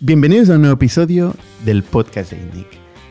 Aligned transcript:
Bienvenidos 0.00 0.48
a 0.48 0.54
un 0.54 0.60
nuevo 0.60 0.76
episodio 0.76 1.34
del 1.64 1.82
podcast 1.82 2.30
de 2.30 2.38
INDIC. 2.38 2.68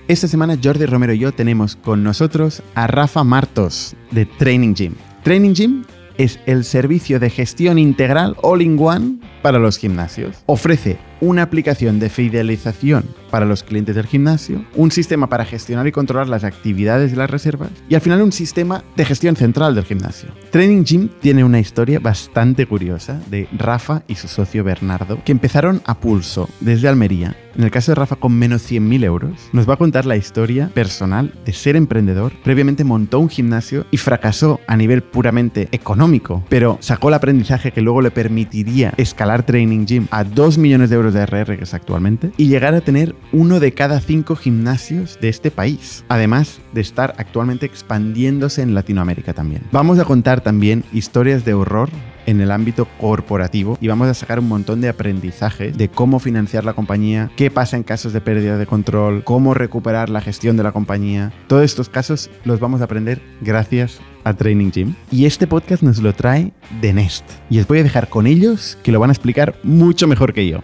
Esta 0.08 0.30
semana 0.30 0.58
Jordi 0.64 0.86
Romero 0.86 1.12
y 1.12 1.20
yo 1.20 1.34
tenemos 1.34 1.76
con 1.76 2.02
nosotros 2.02 2.64
a 2.76 2.88
Rafa 2.88 3.26
Martos 3.26 3.94
de 4.12 4.26
Training 4.26 4.74
Gym. 4.74 4.96
Training 5.22 5.54
Gym 5.54 5.84
es 6.18 6.40
el 6.46 6.64
servicio 6.64 7.20
de 7.20 7.30
gestión 7.30 7.78
integral 7.78 8.38
all-in-one 8.42 9.20
para 9.42 9.60
los 9.60 9.78
gimnasios. 9.78 10.38
Ofrece 10.46 10.98
una 11.22 11.44
aplicación 11.44 12.00
de 12.00 12.10
fidelización 12.10 13.06
para 13.30 13.46
los 13.46 13.64
clientes 13.64 13.96
del 13.96 14.08
gimnasio, 14.08 14.66
un 14.76 14.92
sistema 14.92 15.28
para 15.28 15.46
gestionar 15.46 15.88
y 15.88 15.92
controlar 15.92 16.28
las 16.28 16.44
actividades 16.44 17.12
de 17.12 17.18
las 17.18 17.30
reservas 17.30 17.70
y 17.90 17.96
al 17.96 18.02
final 18.02 18.22
un 18.22 18.32
sistema 18.32 18.84
de 18.96 19.06
gestión 19.06 19.36
central 19.36 19.76
del 19.76 19.86
gimnasio. 19.86 20.30
Training 20.52 20.84
Gym 20.84 21.10
tiene 21.20 21.44
una 21.44 21.60
historia 21.60 22.00
bastante 22.00 22.66
curiosa 22.66 23.20
de 23.30 23.48
Rafa 23.58 24.04
y 24.08 24.16
su 24.16 24.28
socio 24.28 24.64
Bernardo 24.64 25.22
que 25.24 25.32
empezaron 25.32 25.82
a 25.86 26.00
pulso 26.00 26.50
desde 26.62 26.88
Almería. 26.88 27.36
En 27.58 27.64
el 27.64 27.72
caso 27.72 27.92
de 27.92 27.96
Rafa 27.96 28.18
con 28.18 28.34
menos 28.34 28.70
100.000 28.72 29.04
euros, 29.04 29.50
nos 29.52 29.68
va 29.68 29.74
a 29.74 29.78
contar 29.78 30.06
la 30.06 30.16
historia 30.16 30.70
personal 30.76 31.34
de 31.44 31.54
ser 31.54 31.76
emprendedor. 31.76 32.32
Previamente 32.44 32.84
montó 32.84 33.20
un 33.20 33.30
gimnasio 33.30 33.88
y 33.90 33.98
fracasó 33.98 34.60
a 34.68 34.78
nivel 34.78 35.02
puramente 35.02 35.68
económico, 35.72 36.44
pero 36.50 36.78
sacó 36.82 37.08
el 37.08 37.16
aprendizaje 37.16 37.72
que 37.72 37.82
luego 37.82 38.04
le 38.04 38.12
permitiría 38.12 38.94
escalar 38.98 39.44
Training 39.44 39.88
Gym 39.88 40.08
a 40.12 40.24
2 40.24 40.60
millones 40.60 40.92
de 40.92 40.98
euros 40.98 41.07
de 41.14 41.26
RR 41.26 41.58
que 41.58 41.64
es 41.64 41.74
actualmente 41.74 42.32
y 42.38 42.48
llegar 42.48 42.74
a 42.74 42.82
tener 42.82 43.16
uno 43.32 43.60
de 43.60 43.74
cada 43.74 44.00
cinco 44.00 44.36
gimnasios 44.36 45.18
de 45.22 45.30
este 45.30 45.52
país, 45.52 46.04
además 46.10 46.60
de 46.74 46.82
estar 46.82 47.14
actualmente 47.18 47.66
expandiéndose 47.66 48.62
en 48.62 48.74
Latinoamérica 48.74 49.34
también. 49.34 49.64
Vamos 49.72 50.00
a 50.00 50.06
contar 50.06 50.42
también 50.42 50.84
historias 50.94 51.46
de 51.46 51.54
horror 51.54 51.90
en 52.28 52.42
el 52.42 52.52
ámbito 52.52 52.88
corporativo 53.00 53.78
y 53.82 53.88
vamos 53.88 54.08
a 54.08 54.14
sacar 54.14 54.40
un 54.40 54.48
montón 54.48 54.82
de 54.82 54.90
aprendizaje 54.90 55.72
de 55.72 55.90
cómo 55.90 56.20
financiar 56.20 56.66
la 56.66 56.74
compañía, 56.74 57.32
qué 57.36 57.50
pasa 57.50 57.78
en 57.78 57.84
casos 57.84 58.14
de 58.14 58.22
pérdida 58.22 58.58
de 58.58 58.68
control, 58.68 59.24
cómo 59.24 59.54
recuperar 59.54 60.10
la 60.10 60.22
gestión 60.22 60.58
de 60.58 60.64
la 60.64 60.74
compañía. 60.74 61.32
Todos 61.48 61.64
estos 61.64 61.90
casos 61.90 62.30
los 62.44 62.60
vamos 62.60 62.82
a 62.82 62.84
aprender 62.84 63.22
gracias 63.42 64.00
a 64.26 64.34
Training 64.34 64.72
Gym. 64.72 64.94
Y 65.10 65.26
este 65.26 65.48
podcast 65.48 65.82
nos 65.82 66.00
lo 66.00 66.14
trae 66.14 66.52
de 66.82 66.94
Nest. 66.94 67.24
Y 67.50 67.60
os 67.60 67.68
voy 67.68 67.80
a 67.80 67.84
dejar 67.84 68.10
con 68.10 68.28
ellos 68.28 68.78
que 68.84 68.92
lo 68.92 69.00
van 69.00 69.10
a 69.10 69.14
explicar 69.14 69.56
mucho 69.64 70.06
mejor 70.08 70.34
que 70.34 70.48
yo. 70.48 70.60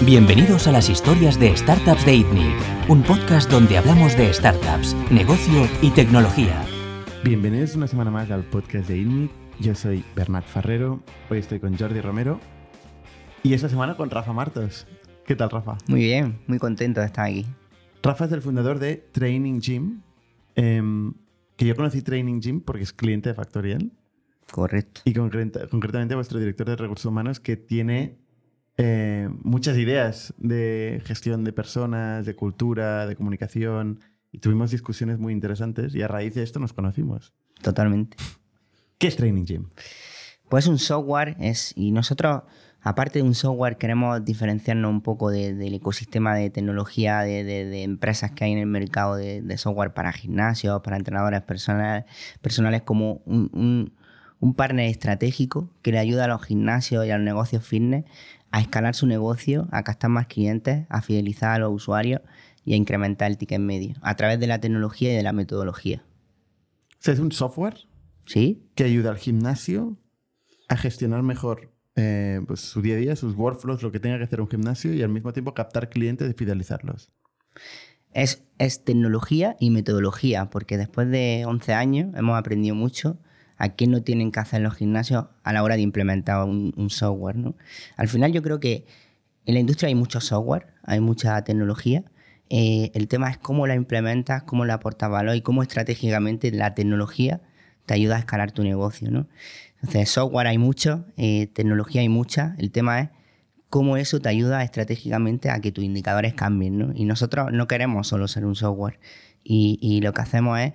Bienvenidos 0.04 0.66
a 0.66 0.72
las 0.72 0.88
historias 0.88 1.38
de 1.38 1.56
Startups 1.56 2.04
de 2.04 2.16
ITNIC, 2.16 2.88
un 2.88 3.02
podcast 3.02 3.50
donde 3.50 3.78
hablamos 3.78 4.16
de 4.16 4.32
startups, 4.32 4.96
negocio 5.10 5.68
y 5.80 5.90
tecnología. 5.90 6.64
Bienvenidos 7.24 7.76
una 7.76 7.86
semana 7.86 8.10
más 8.10 8.30
al 8.30 8.42
podcast 8.44 8.88
de 8.88 8.98
ITNIC. 8.98 9.30
Yo 9.60 9.74
soy 9.74 10.04
Bernat 10.16 10.44
Ferrero, 10.46 11.02
hoy 11.30 11.38
estoy 11.38 11.60
con 11.60 11.76
Jordi 11.78 12.00
Romero 12.00 12.40
y 13.42 13.54
esta 13.54 13.68
semana 13.68 13.96
con 13.96 14.10
Rafa 14.10 14.32
Martos. 14.32 14.86
¿Qué 15.24 15.36
tal, 15.36 15.50
Rafa? 15.50 15.78
Muy 15.86 16.00
bien, 16.00 16.40
muy 16.46 16.58
contento 16.58 17.00
de 17.00 17.06
estar 17.06 17.26
aquí. 17.26 17.46
Rafa 18.02 18.24
es 18.24 18.32
el 18.32 18.42
fundador 18.42 18.78
de 18.80 18.96
Training 19.12 19.60
Gym, 19.60 20.00
em, 20.56 21.14
que 21.56 21.66
yo 21.66 21.76
conocí 21.76 22.02
Training 22.02 22.40
Gym 22.40 22.60
porque 22.60 22.82
es 22.82 22.92
cliente 22.92 23.28
de 23.28 23.34
Factorial. 23.34 23.92
Correcto. 24.50 25.02
Y 25.04 25.14
concreta- 25.14 25.68
concretamente 25.68 26.14
vuestro 26.16 26.38
director 26.40 26.66
de 26.66 26.76
recursos 26.76 27.06
humanos 27.06 27.38
que 27.40 27.56
tiene 27.56 28.18
eh, 28.82 29.28
muchas 29.42 29.76
ideas 29.78 30.34
de 30.38 31.00
gestión 31.04 31.44
de 31.44 31.52
personas, 31.52 32.26
de 32.26 32.34
cultura, 32.34 33.06
de 33.06 33.16
comunicación. 33.16 34.00
Y 34.30 34.38
tuvimos 34.38 34.70
discusiones 34.70 35.18
muy 35.18 35.32
interesantes 35.32 35.94
y 35.94 36.02
a 36.02 36.08
raíz 36.08 36.34
de 36.34 36.42
esto 36.42 36.58
nos 36.58 36.72
conocimos. 36.72 37.34
Totalmente. 37.60 38.16
¿Qué 38.98 39.06
es 39.08 39.16
Training 39.16 39.44
Gym? 39.44 39.66
Pues 40.48 40.66
un 40.66 40.78
software 40.78 41.36
es, 41.38 41.72
y 41.76 41.92
nosotros, 41.92 42.42
aparte 42.80 43.18
de 43.18 43.24
un 43.24 43.34
software, 43.34 43.76
queremos 43.76 44.24
diferenciarnos 44.24 44.90
un 44.90 45.02
poco 45.02 45.30
de- 45.30 45.54
del 45.54 45.74
ecosistema 45.74 46.34
de 46.34 46.48
tecnología 46.50 47.20
de, 47.20 47.44
de- 47.44 47.66
de 47.66 47.82
empresas 47.82 48.30
que 48.30 48.44
hay 48.44 48.52
en 48.52 48.58
el 48.58 48.66
mercado 48.66 49.16
de, 49.16 49.42
de 49.42 49.58
software 49.58 49.92
para 49.92 50.12
gimnasios, 50.12 50.80
para 50.82 50.96
entrenadores 50.96 51.42
personales, 51.42 52.04
personales 52.40 52.82
como 52.82 53.22
un, 53.26 53.50
un- 53.52 53.92
un 54.40 54.54
partner 54.54 54.88
estratégico 54.90 55.70
que 55.82 55.92
le 55.92 55.98
ayuda 55.98 56.24
a 56.24 56.28
los 56.28 56.42
gimnasios 56.42 57.06
y 57.06 57.10
a 57.10 57.16
los 57.18 57.24
negocios 57.24 57.64
fitness 57.66 58.04
a 58.52 58.60
escalar 58.60 58.94
su 58.94 59.06
negocio, 59.06 59.66
a 59.72 59.82
captar 59.82 60.10
más 60.10 60.26
clientes, 60.26 60.86
a 60.90 61.00
fidelizar 61.02 61.56
a 61.56 61.58
los 61.58 61.72
usuarios 61.72 62.20
y 62.64 62.74
a 62.74 62.76
incrementar 62.76 63.30
el 63.30 63.38
ticket 63.38 63.58
medio 63.58 63.96
a 64.02 64.14
través 64.14 64.38
de 64.38 64.46
la 64.46 64.60
tecnología 64.60 65.12
y 65.12 65.16
de 65.16 65.22
la 65.22 65.32
metodología. 65.32 66.04
Es 67.02 67.18
un 67.18 67.32
software 67.32 67.88
¿Sí? 68.26 68.62
que 68.74 68.84
ayuda 68.84 69.10
al 69.10 69.18
gimnasio 69.18 69.96
a 70.68 70.76
gestionar 70.76 71.22
mejor 71.22 71.72
eh, 71.96 72.40
pues, 72.46 72.60
su 72.60 72.82
día 72.82 72.94
a 72.94 72.98
día, 72.98 73.16
sus 73.16 73.34
workflows, 73.34 73.82
lo 73.82 73.90
que 73.90 74.00
tenga 74.00 74.18
que 74.18 74.24
hacer 74.24 74.40
un 74.40 74.48
gimnasio 74.48 74.94
y 74.94 75.02
al 75.02 75.08
mismo 75.08 75.32
tiempo 75.32 75.54
captar 75.54 75.88
clientes 75.88 76.30
y 76.30 76.34
fidelizarlos. 76.34 77.10
Es, 78.12 78.44
es 78.58 78.84
tecnología 78.84 79.56
y 79.58 79.70
metodología, 79.70 80.50
porque 80.50 80.76
después 80.76 81.10
de 81.10 81.44
11 81.46 81.72
años 81.72 82.14
hemos 82.14 82.38
aprendido 82.38 82.74
mucho 82.74 83.18
a 83.62 83.76
qué 83.76 83.86
no 83.86 84.02
tienen 84.02 84.32
que 84.32 84.40
hacer 84.40 84.60
los 84.60 84.74
gimnasios 84.74 85.26
a 85.44 85.52
la 85.52 85.62
hora 85.62 85.76
de 85.76 85.82
implementar 85.82 86.42
un, 86.42 86.90
software. 86.90 87.36
¿no? 87.36 87.54
Al 87.96 88.08
final 88.08 88.32
yo 88.32 88.42
creo 88.42 88.58
que 88.58 88.86
en 89.46 89.54
la 89.54 89.60
industria 89.60 89.86
hay 89.86 89.94
mucho 89.94 90.20
software, 90.20 90.66
hay 90.82 90.98
mucha 90.98 91.44
tecnología. 91.44 92.02
Eh, 92.50 92.90
el 92.94 93.06
tema 93.06 93.30
es 93.30 93.38
cómo 93.38 93.68
la 93.68 93.76
implementas, 93.76 94.42
cómo 94.42 94.64
la 94.64 94.74
aportas 94.74 95.08
valor 95.10 95.36
y 95.36 95.42
cómo 95.42 95.62
estratégicamente 95.62 96.50
la 96.50 96.74
tecnología 96.74 97.40
te 97.86 97.94
ayuda 97.94 98.16
a 98.16 98.18
escalar 98.18 98.50
tu 98.50 98.64
negocio. 98.64 99.12
¿no? 99.12 99.28
Entonces, 99.76 100.10
software 100.10 100.48
hay 100.48 100.58
mucho, 100.58 101.04
eh, 101.16 101.46
tecnología 101.46 102.00
hay 102.00 102.08
mucha. 102.08 102.56
El 102.58 102.72
tema 102.72 102.98
es 102.98 103.10
cómo 103.70 103.96
eso 103.96 104.18
te 104.18 104.28
ayuda 104.28 104.64
estratégicamente 104.64 105.50
a 105.50 105.60
que 105.60 105.70
tus 105.70 105.84
indicadores 105.84 106.34
cambien. 106.34 106.78
¿no? 106.78 106.92
Y 106.96 107.04
nosotros 107.04 107.52
no 107.52 107.68
queremos 107.68 108.08
solo 108.08 108.26
ser 108.26 108.44
un 108.44 108.56
software. 108.56 108.98
Y, 109.44 109.78
y 109.80 110.00
lo 110.00 110.12
que 110.12 110.22
hacemos 110.22 110.58
es 110.58 110.72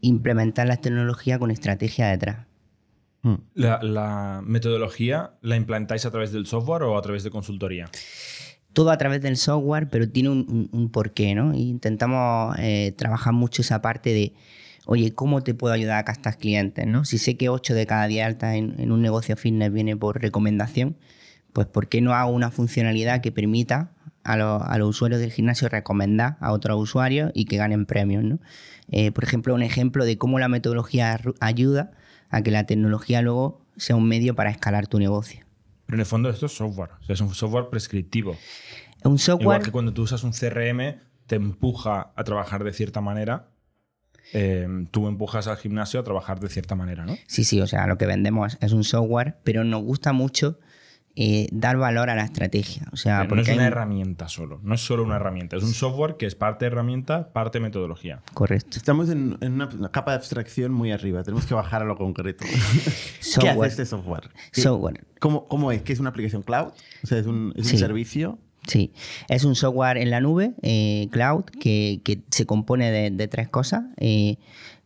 implementar 0.00 0.66
las 0.66 0.80
tecnologías 0.80 1.38
con 1.38 1.50
estrategia 1.50 2.08
detrás. 2.08 2.46
Mm. 3.22 3.34
La, 3.54 3.82
la 3.82 4.42
metodología 4.44 5.32
la 5.42 5.56
implantáis 5.56 6.06
a 6.06 6.10
través 6.10 6.32
del 6.32 6.46
software 6.46 6.82
o 6.84 6.96
a 6.96 7.02
través 7.02 7.22
de 7.24 7.30
consultoría? 7.30 7.90
todo 8.72 8.90
a 8.90 8.98
través 8.98 9.20
del 9.20 9.36
software, 9.36 9.88
pero 9.88 10.08
tiene 10.08 10.28
un, 10.28 10.46
un- 10.48 10.68
un 10.70 10.90
porqué, 10.92 11.34
¿no? 11.34 11.52
Y 11.54 11.62
intentamos 11.70 12.54
eh, 12.60 12.94
trabajar 12.96 13.32
mucho 13.32 13.62
esa 13.62 13.82
parte 13.82 14.10
de, 14.14 14.32
oye, 14.86 15.12
¿cómo 15.12 15.42
te 15.42 15.54
puedo 15.54 15.74
ayudar 15.74 15.98
a 15.98 16.04
captar 16.04 16.38
clientes, 16.38 16.86
no? 16.86 17.04
Si 17.04 17.18
sé 17.18 17.36
que 17.36 17.48
8 17.48 17.74
de 17.74 17.84
cada 17.86 18.06
10 18.06 18.24
altas 18.24 18.54
en, 18.54 18.76
en 18.78 18.92
un 18.92 19.02
negocio 19.02 19.36
fitness 19.36 19.72
viene 19.72 19.96
por 19.96 20.22
recomendación, 20.22 20.96
pues 21.52 21.66
¿por 21.66 21.88
qué 21.88 22.00
no 22.00 22.14
hago 22.14 22.30
una 22.30 22.52
funcionalidad 22.52 23.20
que 23.22 23.32
permita 23.32 23.90
a, 24.22 24.36
los- 24.36 24.62
a 24.62 24.78
los 24.78 24.88
usuarios 24.90 25.20
del 25.20 25.32
gimnasio 25.32 25.68
recomendar 25.68 26.36
a 26.38 26.52
otros 26.52 26.80
usuarios 26.80 27.32
y 27.34 27.46
que 27.46 27.56
ganen 27.56 27.86
premios, 27.86 28.22
¿no? 28.22 28.38
Eh, 28.90 29.12
por 29.12 29.24
ejemplo, 29.24 29.54
un 29.54 29.62
ejemplo 29.62 30.04
de 30.04 30.18
cómo 30.18 30.38
la 30.38 30.48
metodología 30.48 31.20
ayuda 31.40 31.92
a 32.28 32.42
que 32.42 32.50
la 32.50 32.64
tecnología 32.66 33.22
luego 33.22 33.64
sea 33.76 33.96
un 33.96 34.06
medio 34.08 34.34
para 34.34 34.50
escalar 34.50 34.86
tu 34.86 34.98
negocio. 34.98 35.44
Pero 35.86 35.96
en 35.96 36.00
el 36.00 36.06
fondo 36.06 36.28
esto 36.30 36.46
es 36.46 36.52
software. 36.52 36.90
O 37.00 37.04
sea, 37.04 37.14
es 37.14 37.20
un 37.20 37.34
software 37.34 37.68
prescriptivo. 37.70 38.32
Es 38.32 39.04
un 39.04 39.12
Igual 39.14 39.18
software... 39.18 39.62
que 39.62 39.70
cuando 39.72 39.92
tú 39.92 40.02
usas 40.02 40.22
un 40.24 40.32
CRM, 40.32 40.96
te 41.26 41.36
empuja 41.36 42.12
a 42.14 42.24
trabajar 42.24 42.64
de 42.64 42.72
cierta 42.72 43.00
manera. 43.00 43.48
eh, 44.32 44.68
tú 44.92 45.08
empujas 45.08 45.46
al 45.48 45.56
gimnasio 45.56 45.98
a 45.98 46.04
trabajar 46.04 46.38
de 46.38 46.48
cierta 46.48 46.74
manera, 46.76 47.04
¿no? 47.04 47.16
Sí, 47.26 47.42
sí, 47.42 47.60
o 47.60 47.66
sea, 47.66 47.86
lo 47.88 47.98
que 47.98 48.06
vendemos 48.06 48.58
es 48.60 48.72
un 48.72 48.84
software, 48.84 49.38
pero 49.42 49.64
nos 49.64 49.82
gusta 49.82 50.12
mucho 50.12 50.60
eh, 51.16 51.48
dar 51.52 51.76
valor 51.76 52.08
a 52.10 52.14
la 52.14 52.24
estrategia. 52.24 52.86
O 52.92 52.96
sea, 52.96 53.24
no 53.24 53.40
es 53.40 53.48
una 53.48 53.62
hay- 53.62 53.66
herramienta 53.68 54.28
solo. 54.28 54.60
No 54.62 54.74
es 54.74 54.80
solo 54.80 55.02
una 55.02 55.16
herramienta. 55.16 55.56
Es 55.56 55.62
un 55.62 55.72
software 55.74 56.16
que 56.16 56.26
es 56.26 56.34
parte 56.34 56.66
herramienta, 56.66 57.32
parte 57.32 57.60
metodología. 57.60 58.22
Correcto. 58.32 58.76
Estamos 58.78 59.10
en, 59.10 59.36
en 59.40 59.52
una, 59.54 59.66
una 59.66 59.90
capa 59.90 60.12
de 60.12 60.18
abstracción 60.18 60.72
muy 60.72 60.92
arriba. 60.92 61.22
Tenemos 61.22 61.46
que 61.46 61.54
bajar 61.54 61.82
a 61.82 61.84
lo 61.84 61.96
concreto. 61.96 62.44
¿Qué 62.48 62.56
hace 62.56 63.20
Software. 63.20 63.68
este 63.70 63.86
software? 63.86 64.30
¿Qué- 64.52 64.60
Software. 64.62 65.04
¿Cómo, 65.18 65.46
cómo 65.48 65.72
es? 65.72 65.82
¿Que 65.82 65.92
es 65.92 66.00
una 66.00 66.10
aplicación 66.10 66.42
cloud? 66.42 66.68
O 67.02 67.06
sea, 67.06 67.18
es 67.18 67.26
un, 67.26 67.52
es 67.56 67.64
un 67.64 67.70
Sí. 67.70 67.78
servicio. 67.78 68.38
Sí, 68.66 68.92
es 69.28 69.44
un 69.44 69.54
software 69.54 69.96
en 69.96 70.10
la 70.10 70.20
nube, 70.20 70.52
eh, 70.62 71.08
cloud, 71.10 71.44
que, 71.44 72.02
que 72.04 72.20
se 72.30 72.44
compone 72.44 72.90
de, 72.90 73.10
de 73.10 73.26
tres 73.26 73.48
cosas. 73.48 73.84
Eh, 73.96 74.36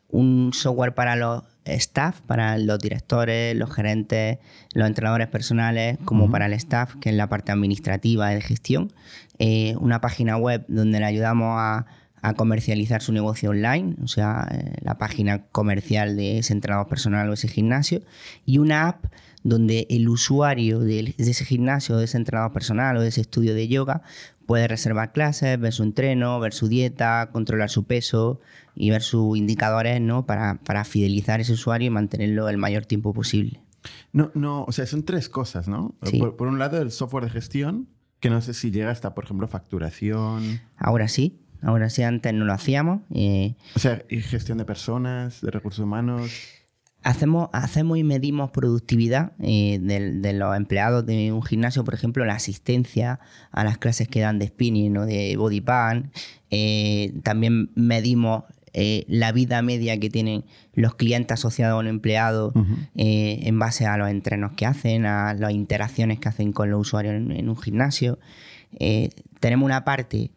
un 0.08 0.52
software 0.54 0.94
para 0.94 1.16
los 1.16 1.42
staff, 1.64 2.20
para 2.22 2.58
los 2.58 2.78
directores, 2.78 3.56
los 3.56 3.72
gerentes, 3.72 4.38
los 4.74 4.86
entrenadores 4.86 5.28
personales, 5.28 5.98
como 6.04 6.30
para 6.30 6.46
el 6.46 6.52
staff, 6.54 6.94
que 7.00 7.10
es 7.10 7.16
la 7.16 7.28
parte 7.28 7.52
administrativa 7.52 8.28
de 8.28 8.40
gestión. 8.40 8.92
Eh, 9.38 9.74
una 9.80 10.00
página 10.00 10.36
web 10.36 10.64
donde 10.68 11.00
le 11.00 11.06
ayudamos 11.06 11.56
a, 11.58 11.86
a 12.24 12.32
comercializar 12.32 13.02
su 13.02 13.12
negocio 13.12 13.50
online, 13.50 13.96
o 14.02 14.08
sea, 14.08 14.48
eh, 14.50 14.76
la 14.80 14.96
página 14.96 15.42
comercial 15.52 16.16
de 16.16 16.38
ese 16.38 16.54
entrenador 16.54 16.88
personal 16.88 17.28
o 17.28 17.34
ese 17.34 17.48
gimnasio. 17.48 18.00
Y 18.46 18.58
una 18.58 18.88
app 18.88 19.04
donde 19.44 19.86
el 19.90 20.08
usuario 20.08 20.80
de, 20.80 21.14
de 21.16 21.30
ese 21.30 21.44
gimnasio, 21.44 21.96
de 21.96 22.06
ese 22.06 22.16
entrenador 22.16 22.52
personal 22.52 22.96
o 22.96 23.00
de 23.02 23.08
ese 23.08 23.20
estudio 23.20 23.54
de 23.54 23.68
yoga 23.68 24.02
puede 24.46 24.66
reservar 24.68 25.12
clases, 25.12 25.58
ver 25.60 25.72
su 25.72 25.82
entreno, 25.84 26.40
ver 26.40 26.52
su 26.52 26.66
dieta, 26.68 27.30
controlar 27.32 27.70
su 27.70 27.84
peso 27.84 28.40
y 28.74 28.90
ver 28.90 29.02
sus 29.02 29.38
indicadores 29.38 30.00
¿no? 30.00 30.26
para, 30.26 30.56
para 30.64 30.84
fidelizar 30.84 31.38
a 31.38 31.42
ese 31.42 31.52
usuario 31.52 31.86
y 31.86 31.90
mantenerlo 31.90 32.48
el 32.48 32.56
mayor 32.58 32.86
tiempo 32.86 33.12
posible. 33.14 33.60
No, 34.12 34.30
no, 34.34 34.64
o 34.64 34.72
sea, 34.72 34.86
son 34.86 35.04
tres 35.04 35.28
cosas, 35.28 35.68
¿no? 35.68 35.94
Sí. 36.02 36.18
Por, 36.18 36.36
por 36.36 36.48
un 36.48 36.58
lado, 36.58 36.80
el 36.80 36.90
software 36.90 37.24
de 37.24 37.30
gestión, 37.30 37.88
que 38.20 38.30
no 38.30 38.40
sé 38.40 38.54
si 38.54 38.70
llega 38.70 38.90
hasta, 38.90 39.14
por 39.14 39.24
ejemplo, 39.24 39.46
facturación, 39.46 40.60
Ahora 40.78 41.08
sí, 41.08 41.38
ahora 41.60 41.90
sí, 41.90 42.02
antes 42.02 42.32
no 42.32 42.46
lo 42.46 42.52
hacíamos. 42.54 43.02
eh, 43.10 43.56
o 43.76 43.78
sea, 43.78 44.02
y 44.08 44.20
gestión 44.22 44.56
de 44.58 44.64
personas, 44.64 45.42
de 45.42 45.50
recursos 45.50 45.84
humanos. 45.84 46.32
Hacemos, 47.04 47.50
hacemos 47.52 47.98
y 47.98 48.02
medimos 48.02 48.50
productividad 48.50 49.32
eh, 49.38 49.78
de, 49.80 50.12
de 50.12 50.32
los 50.32 50.56
empleados 50.56 51.04
de 51.04 51.32
un 51.32 51.42
gimnasio, 51.42 51.84
por 51.84 51.94
ejemplo, 51.94 52.24
la 52.24 52.34
asistencia 52.34 53.20
a 53.52 53.62
las 53.62 53.78
clases 53.78 54.08
que 54.08 54.20
dan 54.20 54.38
de 54.38 54.48
spinning 54.48 54.96
o 54.96 55.06
de 55.06 55.36
body 55.36 55.60
pan. 55.60 56.10
Eh, 56.50 57.12
también 57.22 57.70
medimos 57.74 58.44
eh, 58.76 59.04
la 59.06 59.30
vida 59.30 59.62
media 59.62 60.00
que 60.00 60.10
tienen 60.10 60.44
los 60.72 60.96
clientes 60.96 61.32
asociados 61.34 61.76
a 61.76 61.78
un 61.78 61.86
empleado 61.86 62.52
eh, 62.96 63.38
en 63.42 63.56
base 63.56 63.86
a 63.86 63.96
los 63.96 64.08
entrenos 64.08 64.52
que 64.56 64.66
hacen, 64.66 65.06
a 65.06 65.32
las 65.34 65.52
interacciones 65.52 66.18
que 66.18 66.28
hacen 66.28 66.52
con 66.52 66.70
los 66.70 66.80
usuarios 66.80 67.14
en, 67.14 67.30
en 67.30 67.48
un 67.48 67.56
gimnasio. 67.56 68.18
Eh, 68.80 69.10
tenemos 69.38 69.64
una 69.64 69.84
parte 69.84 70.32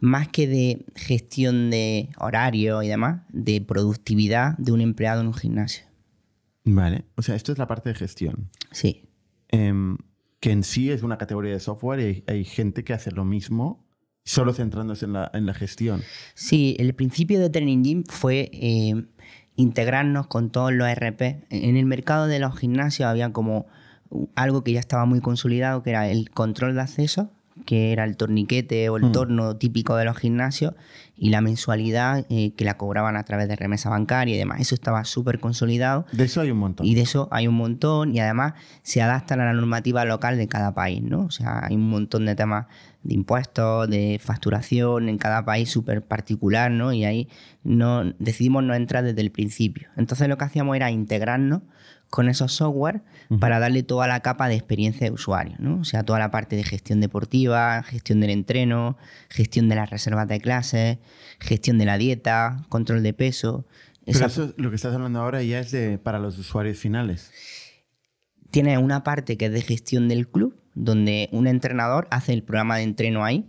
más 0.00 0.26
que 0.26 0.46
de 0.46 0.86
gestión 0.94 1.70
de 1.70 2.08
horario 2.16 2.82
y 2.82 2.88
demás, 2.88 3.20
de 3.28 3.60
productividad 3.60 4.56
de 4.56 4.72
un 4.72 4.80
empleado 4.80 5.20
en 5.20 5.26
un 5.26 5.34
gimnasio. 5.34 5.91
Vale, 6.64 7.04
o 7.16 7.22
sea, 7.22 7.34
esto 7.34 7.52
es 7.52 7.58
la 7.58 7.66
parte 7.66 7.88
de 7.88 7.94
gestión. 7.96 8.50
Sí, 8.70 9.08
Em, 9.52 9.98
que 10.40 10.50
en 10.50 10.64
sí 10.64 10.90
es 10.90 11.02
una 11.02 11.18
categoría 11.18 11.52
de 11.52 11.60
software 11.60 12.00
y 12.00 12.04
hay, 12.04 12.24
hay 12.26 12.44
gente 12.44 12.82
que 12.82 12.94
hace 12.94 13.12
lo 13.12 13.24
mismo, 13.24 13.86
solo 14.24 14.54
centrándose 14.54 15.04
en 15.04 15.12
la, 15.12 15.30
en 15.34 15.46
la 15.46 15.54
gestión. 15.54 16.02
sí, 16.34 16.74
el 16.80 16.94
principio 16.94 17.38
de 17.38 17.50
Training 17.50 17.82
Gym 17.84 18.04
fue 18.08 18.50
eh, 18.52 19.04
integrarnos 19.56 20.26
con 20.26 20.50
todos 20.50 20.72
los 20.72 20.88
RP. 20.88 21.44
En 21.50 21.76
el 21.76 21.84
mercado 21.84 22.26
de 22.26 22.38
los 22.38 22.58
gimnasios 22.58 23.08
había 23.08 23.32
como 23.32 23.66
algo 24.34 24.64
que 24.64 24.72
ya 24.72 24.80
estaba 24.80 25.04
muy 25.04 25.20
consolidado, 25.20 25.82
que 25.82 25.90
era 25.90 26.08
el 26.08 26.30
control 26.30 26.74
de 26.74 26.80
acceso, 26.80 27.30
que 27.64 27.92
era 27.92 28.04
el 28.04 28.16
torniquete 28.16 28.88
o 28.88 28.96
el 28.96 29.04
Mm. 29.04 29.12
torno 29.12 29.56
típico 29.56 29.96
de 29.96 30.04
los 30.04 30.16
gimnasios, 30.16 30.74
y 31.16 31.30
la 31.30 31.40
mensualidad 31.40 32.26
eh, 32.30 32.52
que 32.56 32.64
la 32.64 32.76
cobraban 32.76 33.16
a 33.16 33.22
través 33.22 33.46
de 33.46 33.54
remesa 33.54 33.88
bancaria 33.90 34.34
y 34.34 34.38
demás. 34.38 34.60
Eso 34.60 34.74
estaba 34.74 35.04
súper 35.04 35.38
consolidado. 35.38 36.04
De 36.10 36.24
eso 36.24 36.40
hay 36.40 36.50
un 36.50 36.58
montón. 36.58 36.84
Y 36.86 36.94
de 36.96 37.02
eso 37.02 37.28
hay 37.30 37.46
un 37.46 37.54
montón 37.54 38.14
y 38.14 38.18
además 38.20 38.54
se 38.82 39.02
adaptan 39.02 39.40
a 39.40 39.44
la 39.44 39.52
normativa 39.52 40.04
local 40.04 40.36
de 40.36 40.48
cada 40.48 40.74
país, 40.74 41.00
¿no? 41.02 41.20
O 41.26 41.30
sea, 41.30 41.64
hay 41.66 41.76
un 41.76 41.88
montón 41.88 42.26
de 42.26 42.34
temas 42.34 42.66
de 43.04 43.14
impuestos, 43.14 43.88
de 43.88 44.18
facturación 44.22 45.08
en 45.08 45.18
cada 45.18 45.44
país 45.44 45.68
súper 45.70 46.02
particular, 46.02 46.70
¿no? 46.70 46.92
Y 46.92 47.04
ahí 47.04 47.28
no, 47.62 48.04
decidimos 48.18 48.64
no 48.64 48.74
entrar 48.74 49.04
desde 49.04 49.20
el 49.20 49.30
principio. 49.30 49.88
Entonces 49.96 50.28
lo 50.28 50.38
que 50.38 50.44
hacíamos 50.44 50.74
era 50.76 50.90
integrarnos 50.90 51.62
con 52.12 52.28
esos 52.28 52.52
software 52.52 53.00
para 53.40 53.58
darle 53.58 53.82
toda 53.82 54.06
la 54.06 54.20
capa 54.20 54.46
de 54.46 54.54
experiencia 54.54 55.06
de 55.06 55.12
usuario, 55.14 55.56
¿no? 55.58 55.80
O 55.80 55.84
sea, 55.84 56.02
toda 56.02 56.18
la 56.18 56.30
parte 56.30 56.56
de 56.56 56.62
gestión 56.62 57.00
deportiva, 57.00 57.82
gestión 57.84 58.20
del 58.20 58.28
entreno, 58.28 58.98
gestión 59.30 59.70
de 59.70 59.76
las 59.76 59.88
reservas 59.88 60.28
de 60.28 60.38
clases, 60.38 60.98
gestión 61.40 61.78
de 61.78 61.86
la 61.86 61.96
dieta, 61.96 62.66
control 62.68 63.02
de 63.02 63.14
peso. 63.14 63.64
Pero 64.04 64.26
eso, 64.26 64.52
lo 64.58 64.68
que 64.68 64.76
estás 64.76 64.94
hablando 64.94 65.20
ahora 65.20 65.42
ya 65.42 65.60
es 65.60 65.70
de 65.70 65.96
para 65.96 66.18
los 66.18 66.36
usuarios 66.38 66.76
finales. 66.76 67.30
tiene 68.50 68.76
una 68.76 69.02
parte 69.02 69.38
que 69.38 69.46
es 69.46 69.52
de 69.52 69.62
gestión 69.62 70.08
del 70.08 70.28
club, 70.28 70.54
donde 70.74 71.30
un 71.32 71.46
entrenador 71.46 72.08
hace 72.10 72.34
el 72.34 72.42
programa 72.42 72.76
de 72.76 72.82
entreno 72.82 73.24
ahí 73.24 73.48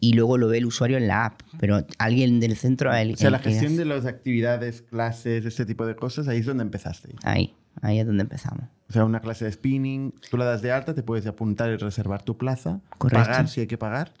y 0.00 0.12
luego 0.12 0.36
lo 0.36 0.48
ve 0.48 0.58
el 0.58 0.66
usuario 0.66 0.98
en 0.98 1.06
la 1.08 1.24
app. 1.24 1.40
Pero 1.58 1.86
alguien 1.98 2.40
del 2.40 2.56
centro... 2.56 2.92
El, 2.94 3.12
O 3.14 3.16
sea, 3.16 3.28
el 3.28 3.32
la 3.32 3.38
gestión 3.38 3.66
hace- 3.72 3.76
de 3.78 3.84
las 3.86 4.04
actividades, 4.04 4.82
clases, 4.82 5.46
este 5.46 5.64
tipo 5.64 5.86
de 5.86 5.96
cosas, 5.96 6.28
ahí 6.28 6.40
es 6.40 6.46
donde 6.46 6.64
empezaste. 6.64 7.14
Ahí, 7.22 7.54
ahí 7.80 7.98
es 7.98 8.06
donde 8.06 8.22
empezamos. 8.22 8.66
O 8.88 8.92
sea, 8.92 9.04
una 9.04 9.20
clase 9.20 9.46
de 9.46 9.52
spinning, 9.52 10.14
tú 10.30 10.36
la 10.36 10.44
das 10.44 10.62
de 10.62 10.72
alta, 10.72 10.94
te 10.94 11.02
puedes 11.02 11.26
apuntar 11.26 11.70
y 11.70 11.76
reservar 11.76 12.22
tu 12.22 12.36
plaza, 12.36 12.80
Correcto. 12.98 13.24
pagar 13.24 13.48
si 13.48 13.60
hay 13.60 13.66
que 13.66 13.78
pagar. 13.78 14.12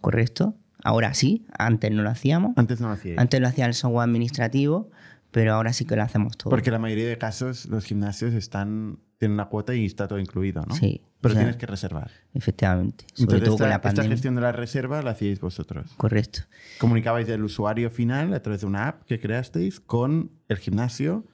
¿Correcto? 0.00 0.56
Ahora 0.82 1.14
sí, 1.14 1.46
antes 1.58 1.90
no 1.90 2.02
lo 2.02 2.10
hacíamos. 2.10 2.52
Antes 2.56 2.80
no 2.80 2.88
lo 2.88 2.94
hacía. 2.94 3.14
Antes 3.18 3.40
lo 3.40 3.48
hacía 3.48 3.66
el 3.66 3.74
software 3.74 4.04
administrativo, 4.04 4.90
pero 5.30 5.54
ahora 5.54 5.72
sí 5.72 5.84
que 5.84 5.96
lo 5.96 6.02
hacemos 6.02 6.36
todo. 6.36 6.50
Porque 6.50 6.70
la 6.70 6.78
mayoría 6.78 7.08
de 7.08 7.18
casos 7.18 7.66
los 7.66 7.84
gimnasios 7.84 8.34
están 8.34 8.98
tienen 9.18 9.34
una 9.34 9.46
cuota 9.46 9.74
y 9.74 9.86
está 9.86 10.08
todo 10.08 10.18
incluido, 10.18 10.64
¿no? 10.66 10.74
Sí, 10.74 11.00
Pero 11.20 11.32
o 11.32 11.34
sea, 11.34 11.42
tienes 11.44 11.56
que 11.56 11.66
reservar. 11.66 12.10
Efectivamente. 12.34 13.06
Sobre 13.14 13.22
Entonces, 13.36 13.44
todo 13.44 13.54
esta, 13.54 13.64
con 13.64 13.68
la 13.70 13.90
esta 13.90 14.04
gestión 14.04 14.34
de 14.34 14.40
la 14.40 14.52
reserva 14.52 15.02
la 15.02 15.12
hacíais 15.12 15.40
vosotros. 15.40 15.92
Correcto. 15.96 16.40
Comunicabais 16.78 17.26
del 17.26 17.44
usuario 17.44 17.90
final 17.90 18.34
a 18.34 18.42
través 18.42 18.62
de 18.62 18.66
una 18.66 18.88
app 18.88 19.04
que 19.04 19.18
creasteis 19.18 19.80
con 19.80 20.30
el 20.48 20.58
gimnasio. 20.58 21.24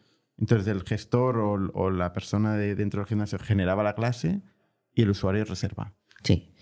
Entonces 0.41 0.67
el 0.69 0.83
gestor 0.83 1.37
o, 1.39 1.91
la 1.91 2.13
persona 2.13 2.57
de 2.57 2.75
dentro 2.75 3.01
del 3.01 3.09
gimnasio 3.09 3.39
generaba 3.39 3.83
la 3.83 3.95
clase 3.95 4.41
y 4.95 5.03
el 5.03 5.11
usuario 5.11 5.45
reserva. 5.45 5.93
Sí. 6.23 6.53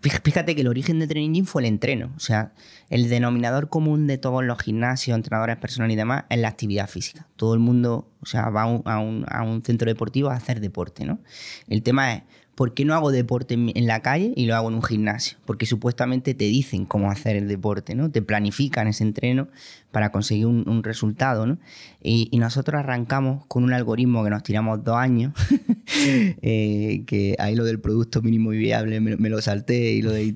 Fíjate 0.00 0.54
que 0.54 0.60
el 0.60 0.68
origen 0.68 1.00
de 1.00 1.08
Training 1.08 1.42
fue 1.42 1.62
el 1.62 1.66
entreno. 1.66 2.12
O 2.16 2.20
sea, 2.20 2.52
el 2.88 3.08
denominador 3.08 3.68
común 3.68 4.06
de 4.06 4.16
todos 4.16 4.44
los 4.44 4.58
gimnasios, 4.60 5.16
entrenadores 5.16 5.56
personales 5.56 5.94
y 5.94 5.96
demás 5.96 6.24
es 6.30 6.38
la 6.38 6.48
actividad 6.48 6.88
física. 6.88 7.26
Todo 7.34 7.54
el 7.54 7.60
mundo 7.60 8.12
o 8.20 8.26
sea, 8.26 8.48
va 8.50 8.62
a 8.62 8.66
un- 8.98 9.24
a 9.28 9.42
un 9.42 9.62
centro 9.64 9.88
deportivo 9.88 10.30
a 10.30 10.34
hacer 10.34 10.60
deporte, 10.60 11.04
¿no? 11.04 11.18
El 11.66 11.82
tema 11.82 12.14
es, 12.14 12.22
¿por 12.58 12.74
qué 12.74 12.84
no 12.84 12.92
hago 12.94 13.12
deporte 13.12 13.54
en, 13.54 13.86
la 13.86 14.02
calle 14.02 14.32
y 14.34 14.46
lo 14.46 14.56
hago 14.56 14.68
en 14.68 14.74
un 14.74 14.82
gimnasio? 14.82 15.38
Porque 15.44 15.64
supuestamente 15.64 16.34
te 16.34 16.46
dicen 16.46 16.86
cómo 16.86 17.08
hacer 17.08 17.36
el 17.36 17.46
deporte, 17.46 17.94
¿no? 17.94 18.10
Te 18.10 18.20
planifican 18.20 18.88
ese 18.88 19.04
entreno 19.04 19.46
para 19.92 20.10
conseguir 20.10 20.46
un, 20.46 20.82
resultado, 20.82 21.46
¿no? 21.46 21.58
Y, 22.02 22.36
nosotros 22.36 22.80
arrancamos 22.80 23.46
con 23.46 23.62
un 23.62 23.72
algoritmo 23.72 24.24
que 24.24 24.30
nos 24.30 24.42
tiramos 24.42 24.82
dos 24.82 24.96
años, 24.96 25.34
eh, 26.42 27.04
que 27.06 27.36
ahí 27.38 27.54
lo 27.54 27.62
del 27.64 27.78
producto 27.78 28.22
mínimo 28.22 28.52
y 28.52 28.58
viable 28.58 28.98
me, 28.98 29.28
lo 29.28 29.40
salté 29.40 29.92
y 29.92 30.02
lo 30.02 30.10
de 30.10 30.24
y 30.24 30.32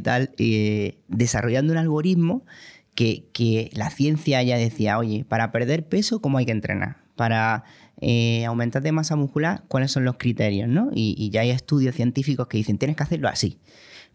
tal, 0.00 0.30
eh, 0.36 0.98
desarrollando 1.08 1.72
un 1.72 1.78
algoritmo 1.78 2.44
que, 2.94 3.30
que 3.32 3.70
la 3.72 3.88
ciencia 3.88 4.42
ya 4.42 4.58
decía, 4.58 4.98
oye, 4.98 5.24
para 5.26 5.50
perder 5.52 5.86
peso, 5.86 6.20
¿cómo 6.20 6.36
hay 6.36 6.44
que 6.44 6.52
entrenar? 6.52 7.02
para 7.16 7.64
eh, 8.04 8.44
aumentar 8.46 8.82
de 8.82 8.90
masa 8.90 9.14
muscular, 9.14 9.62
¿cuáles 9.68 9.92
son 9.92 10.04
los 10.04 10.16
criterios? 10.16 10.68
¿no? 10.68 10.90
Y, 10.92 11.14
y 11.16 11.30
ya 11.30 11.42
hay 11.42 11.50
estudios 11.50 11.94
científicos 11.94 12.48
que 12.48 12.56
dicen, 12.58 12.76
tienes 12.76 12.96
que 12.96 13.04
hacerlo 13.04 13.28
así. 13.28 13.58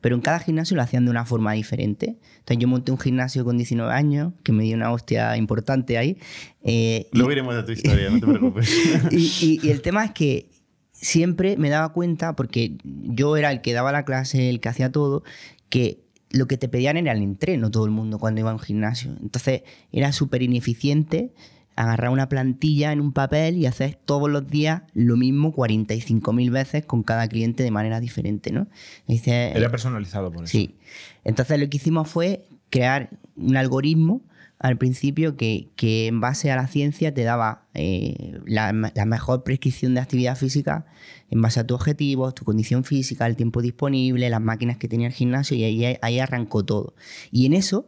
Pero 0.02 0.16
en 0.16 0.22
cada 0.22 0.40
gimnasio 0.40 0.76
lo 0.76 0.84
hacían 0.84 1.06
de 1.06 1.12
una 1.12 1.26
forma 1.26 1.54
diferente. 1.54 2.18
Entonces 2.40 2.58
yo 2.60 2.68
monté 2.68 2.92
un 2.92 3.00
gimnasio 3.00 3.44
con 3.46 3.58
19 3.58 3.92
años, 3.94 4.34
que 4.44 4.52
me 4.52 4.64
dio 4.64 4.76
una 4.76 4.92
hostia 4.92 5.36
importante 5.38 5.98
ahí. 5.98 6.18
eh, 6.64 7.08
Luego 7.14 7.32
iremos 7.32 7.56
a 7.56 7.66
tu 7.66 7.72
historia, 7.72 8.10
no 8.12 8.20
te 8.20 8.28
preocupes. 8.28 8.70
y, 9.12 9.16
y- 9.42 9.60
y 9.64 9.70
el 9.72 9.82
tema 9.82 10.04
es 10.06 10.12
que 10.12 10.50
siempre 10.92 11.58
me 11.58 11.70
daba 11.70 11.94
cuenta, 11.94 12.36
porque 12.36 12.78
yo 12.84 13.38
era 13.38 13.52
el 13.52 13.62
que 13.62 13.74
daba 13.74 13.92
la 13.92 14.04
clase, 14.06 14.50
el 14.50 14.60
que 14.60 14.70
hacía 14.70 14.92
todo, 14.92 15.24
que 15.70 16.04
lo 16.30 16.48
que 16.48 16.58
te 16.58 16.68
pedían 16.68 16.98
era 16.98 17.14
el 17.14 17.22
entreno 17.24 17.72
todo 17.72 17.86
el 17.86 17.92
mundo 17.92 18.20
cuando 18.20 18.42
iba 18.42 18.52
a 18.52 18.54
un 18.54 18.60
gimnasio. 18.60 19.16
Entonces 19.22 19.64
era 19.92 20.12
súper 20.12 20.42
ineficiente 20.44 21.34
agarrar 21.78 22.10
una 22.10 22.28
plantilla 22.28 22.92
en 22.92 23.00
un 23.00 23.14
papel 23.14 23.56
y 23.56 23.68
hacer 23.68 23.98
todos 24.04 24.30
los 24.30 24.48
días 24.48 24.82
lo 24.94 25.16
mismo 25.16 25.54
45.000 25.54 26.52
veces 26.52 26.86
con 26.86 27.04
cada 27.04 27.28
cliente 27.28 27.64
de 27.64 27.72
manera 27.72 28.00
diferente, 28.00 28.52
¿no? 28.52 28.68
Dice, 29.08 29.52
Era 29.56 29.70
personalizado 29.70 30.32
por 30.32 30.44
eso. 30.44 30.52
Sí. 30.52 30.76
Entonces 31.24 31.60
lo 31.60 31.70
que 31.70 31.78
hicimos 31.78 32.10
fue 32.10 32.46
crear 32.72 33.12
un 33.36 33.56
algoritmo 33.56 34.22
al 34.60 34.78
principio 34.78 35.38
que, 35.38 35.70
que 35.76 36.08
en 36.08 36.20
base 36.20 36.52
a 36.52 36.56
la 36.56 36.68
ciencia 36.68 37.14
te 37.14 37.24
daba 37.24 37.68
eh, 37.76 38.40
la, 38.48 38.74
la 38.74 39.06
mejor 39.06 39.44
prescripción 39.44 39.94
de 39.94 40.00
actividad 40.00 40.36
física 40.36 40.88
en 41.30 41.42
base 41.44 41.60
a 41.60 41.68
tus 41.68 41.76
objetivos, 41.76 42.34
tu 42.34 42.44
condición 42.44 42.84
física, 42.84 43.28
el 43.28 43.36
tiempo 43.36 43.62
disponible, 43.62 44.30
las 44.32 44.42
máquinas 44.42 44.78
que 44.78 44.88
tenía 44.88 45.08
el 45.08 45.14
gimnasio 45.14 45.56
y 45.56 45.64
ahí, 45.64 45.98
ahí 46.02 46.20
arrancó 46.20 46.66
todo. 46.66 46.96
Y 47.32 47.46
en 47.46 47.54
eso, 47.54 47.86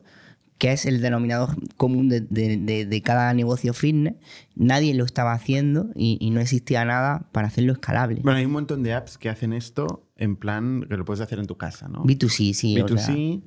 que 0.59 0.71
es 0.71 0.85
el 0.85 1.01
denominador 1.01 1.55
común 1.77 2.09
de, 2.09 2.21
de- 2.21 2.57
de- 2.57 2.85
de 2.85 3.01
cada 3.01 3.33
negocio 3.33 3.73
fitness, 3.73 4.13
nadie 4.55 4.93
lo 4.93 5.05
estaba 5.05 5.33
haciendo 5.33 5.89
y, 5.95 6.17
y 6.21 6.29
no 6.29 6.39
existía 6.41 6.85
nada 6.85 7.27
para 7.31 7.47
hacerlo 7.47 7.73
escalable. 7.73 8.19
Bueno, 8.21 8.37
hay 8.37 8.45
un 8.45 8.51
montón 8.51 8.83
de 8.83 8.93
apps 8.93 9.17
que 9.17 9.29
hacen 9.29 9.53
esto 9.53 10.05
en 10.17 10.35
plan 10.35 10.85
que 10.87 10.97
lo 10.97 11.05
puedes 11.05 11.21
hacer 11.21 11.39
en 11.39 11.47
tu 11.47 11.57
casa, 11.57 11.87
¿no? 11.87 12.03
B2C, 12.03 12.53
sí. 12.53 12.79
o 12.79 12.87
sea, 12.87 12.95
B2C, 13.15 13.41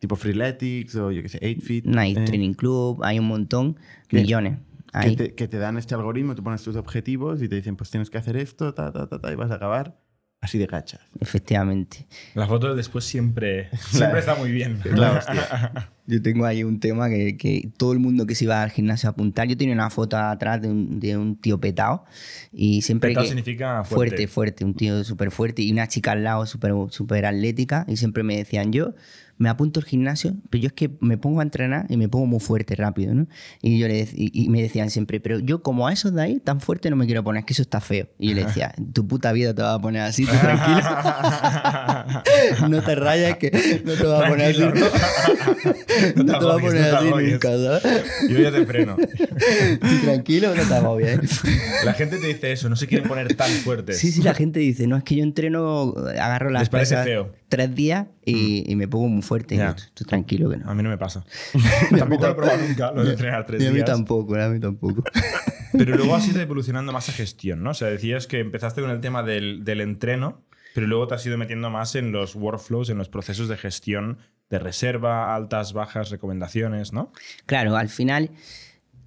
tipo 0.00 0.16
Freeletics 0.16 0.94
o 0.96 1.10
yo 1.12 1.22
qué 1.22 1.28
sé, 1.28 1.38
8Fit. 1.40 1.84
Night 1.84 2.18
eh, 2.18 2.24
Training 2.24 2.54
Club, 2.54 3.02
hay 3.04 3.18
un 3.18 3.26
montón, 3.26 3.78
Que- 4.08 4.18
millones. 4.20 4.58
que 5.00 5.10
te, 5.16 5.34
que 5.34 5.46
te 5.48 5.58
dan 5.58 5.76
este 5.78 5.94
algoritmo, 5.94 6.34
tú 6.34 6.42
pones 6.42 6.62
tus 6.62 6.74
objetivos 6.76 7.40
y 7.42 7.48
te 7.48 7.54
dicen, 7.56 7.76
pues 7.76 7.90
tienes 7.90 8.10
que 8.10 8.18
hacer 8.18 8.36
esto, 8.36 8.74
ta, 8.74 8.92
ta, 8.92 9.06
ta, 9.08 9.20
ta, 9.20 9.32
y 9.32 9.36
vas 9.36 9.50
a 9.52 9.54
acabar 9.54 9.96
así 10.40 10.58
de 10.58 10.66
gachas. 10.66 11.00
Efectivamente. 11.20 12.06
La 12.34 12.46
foto 12.46 12.70
de 12.70 12.76
después 12.76 13.04
siempre, 13.04 13.68
siempre 13.90 14.20
está 14.20 14.34
muy 14.34 14.50
bien. 14.52 14.80
La 14.94 15.12
hostia. 15.18 15.90
Yo 16.06 16.22
tengo 16.22 16.46
ahí 16.46 16.64
un 16.64 16.80
tema 16.80 17.10
que, 17.10 17.36
que 17.36 17.68
todo 17.76 17.92
el 17.92 17.98
mundo 17.98 18.24
que 18.26 18.34
se 18.34 18.44
iba 18.44 18.62
al 18.62 18.70
gimnasio 18.70 19.08
a 19.08 19.12
apuntar, 19.12 19.46
yo 19.46 19.56
tenía 19.58 19.74
una 19.74 19.90
foto 19.90 20.16
atrás 20.16 20.62
de 20.62 20.68
un, 20.68 21.00
de 21.00 21.16
un 21.18 21.36
tío 21.36 21.60
petado 21.60 22.04
y 22.50 22.80
siempre 22.80 23.10
Petao 23.10 23.24
que- 23.24 23.28
significa 23.28 23.84
fuerte. 23.84 24.16
fuerte, 24.16 24.26
fuerte, 24.28 24.64
un 24.64 24.74
tío 24.74 25.04
súper 25.04 25.30
fuerte 25.30 25.60
y 25.62 25.70
una 25.70 25.86
chica 25.86 26.12
al 26.12 26.24
lado 26.24 26.46
súper 26.46 26.72
súper 26.90 27.26
atlética 27.26 27.84
y 27.88 27.96
siempre 27.98 28.22
me 28.22 28.36
decían, 28.38 28.72
yo 28.72 28.94
me 29.38 29.48
apunto 29.48 29.80
al 29.80 29.86
gimnasio, 29.86 30.34
pero 30.50 30.62
yo 30.62 30.66
es 30.66 30.72
que 30.72 30.90
me 31.00 31.16
pongo 31.16 31.40
a 31.40 31.42
entrenar 31.42 31.86
y 31.88 31.96
me 31.96 32.08
pongo 32.08 32.26
muy 32.26 32.40
fuerte 32.40 32.74
rápido, 32.74 33.14
¿no? 33.14 33.26
Y, 33.62 33.78
yo 33.78 33.88
le 33.88 34.00
y, 34.12 34.44
y 34.44 34.48
me 34.48 34.60
decían 34.60 34.90
siempre, 34.90 35.20
pero 35.20 35.38
yo 35.38 35.62
como 35.62 35.86
a 35.86 35.92
esos 35.92 36.12
de 36.14 36.22
ahí, 36.22 36.40
tan 36.40 36.60
fuerte 36.60 36.90
no 36.90 36.96
me 36.96 37.06
quiero 37.06 37.22
poner, 37.24 37.40
es 37.40 37.46
que 37.46 37.52
eso 37.52 37.62
está 37.62 37.80
feo. 37.80 38.08
Y 38.18 38.30
yo 38.30 38.34
le 38.34 38.44
decía, 38.44 38.74
tu 38.92 39.06
puta 39.06 39.32
vida 39.32 39.54
te 39.54 39.62
va 39.62 39.74
a 39.74 39.80
poner 39.80 40.02
así, 40.02 40.26
tú 40.26 40.32
tranquilo. 40.40 40.80
no 42.68 42.82
te 42.82 42.94
rayes 42.94 43.36
que 43.36 43.82
no 43.84 43.94
te 43.94 44.04
va 44.04 44.26
a 44.26 44.28
poner 44.28 44.50
así. 44.50 44.60
No, 44.60 46.24
No 46.24 46.32
te 46.32 46.38
te 46.38 46.44
va 46.44 46.54
a 46.54 46.58
poner 46.58 46.94
así 46.94 47.10
nunca, 47.10 47.48
¿sabes? 47.48 48.04
Yo 48.28 48.38
ya 48.40 48.50
te 48.50 48.66
freno. 48.66 48.96
Tú 48.96 50.04
tranquilo, 50.04 50.54
no 50.54 50.62
te 50.62 50.74
agobies. 50.74 51.44
¿eh? 51.44 51.48
La 51.84 51.94
gente 51.94 52.18
te 52.18 52.26
dice 52.26 52.52
eso, 52.52 52.68
no 52.68 52.76
se 52.76 52.86
quieren 52.86 53.08
poner 53.08 53.34
tan 53.34 53.50
fuertes. 53.50 53.98
Sí, 53.98 54.12
sí, 54.12 54.22
la 54.22 54.34
gente 54.34 54.60
dice, 54.60 54.86
no, 54.86 54.96
es 54.96 55.04
que 55.04 55.16
yo 55.16 55.22
entreno, 55.22 55.94
agarro 56.20 56.50
las 56.50 56.62
Les 56.62 56.68
parece 56.68 56.94
pesas 56.94 57.06
feo. 57.06 57.32
tres 57.48 57.74
días 57.74 58.06
y, 58.30 58.64
y 58.70 58.76
me 58.76 58.88
pongo 58.88 59.08
muy 59.08 59.22
fuerte. 59.22 59.54
Y 59.54 59.58
Ya. 59.58 59.74
yo, 59.76 59.82
tú, 59.94 60.04
tranquilo 60.04 60.50
que 60.50 60.56
no. 60.58 60.70
A 60.70 60.74
mí 60.74 60.82
no 60.82 60.88
me 60.90 60.98
pasa. 60.98 61.24
tampoco 61.98 62.26
lo 62.26 62.32
he 62.32 62.34
probado 62.34 62.58
nunca, 62.66 62.92
lo 62.92 63.04
de 63.04 63.10
entrenar 63.12 63.46
tres 63.46 63.62
Y 63.62 63.66
a 63.66 63.70
mí 63.70 63.76
días. 63.76 63.86
tampoco, 63.86 64.34
a 64.36 64.48
mí 64.48 64.60
tampoco. 64.60 65.02
Pero 65.72 65.96
luego 65.96 66.14
has 66.14 66.26
ido 66.26 66.40
evolucionando 66.40 66.92
más 66.92 67.08
a 67.08 67.12
gestión, 67.12 67.62
¿no? 67.62 67.70
O 67.70 67.74
sea, 67.74 67.88
decías 67.88 68.26
que 68.26 68.40
empezaste 68.40 68.80
con 68.80 68.90
el 68.90 69.00
tema 69.00 69.22
del, 69.22 69.64
del 69.64 69.82
entreno, 69.82 70.42
pero 70.74 70.86
luego 70.86 71.06
te 71.08 71.14
has 71.14 71.26
ido 71.26 71.36
metiendo 71.36 71.68
más 71.70 71.94
en 71.94 72.10
los 72.10 72.34
workflows, 72.36 72.88
en 72.88 72.96
los 72.98 73.08
procesos 73.10 73.48
de 73.48 73.56
gestión 73.58 74.18
de 74.48 74.58
reserva, 74.58 75.34
altas, 75.34 75.74
bajas, 75.74 76.08
recomendaciones, 76.10 76.94
¿no? 76.94 77.12
Claro, 77.44 77.76
al 77.76 77.90
final, 77.90 78.30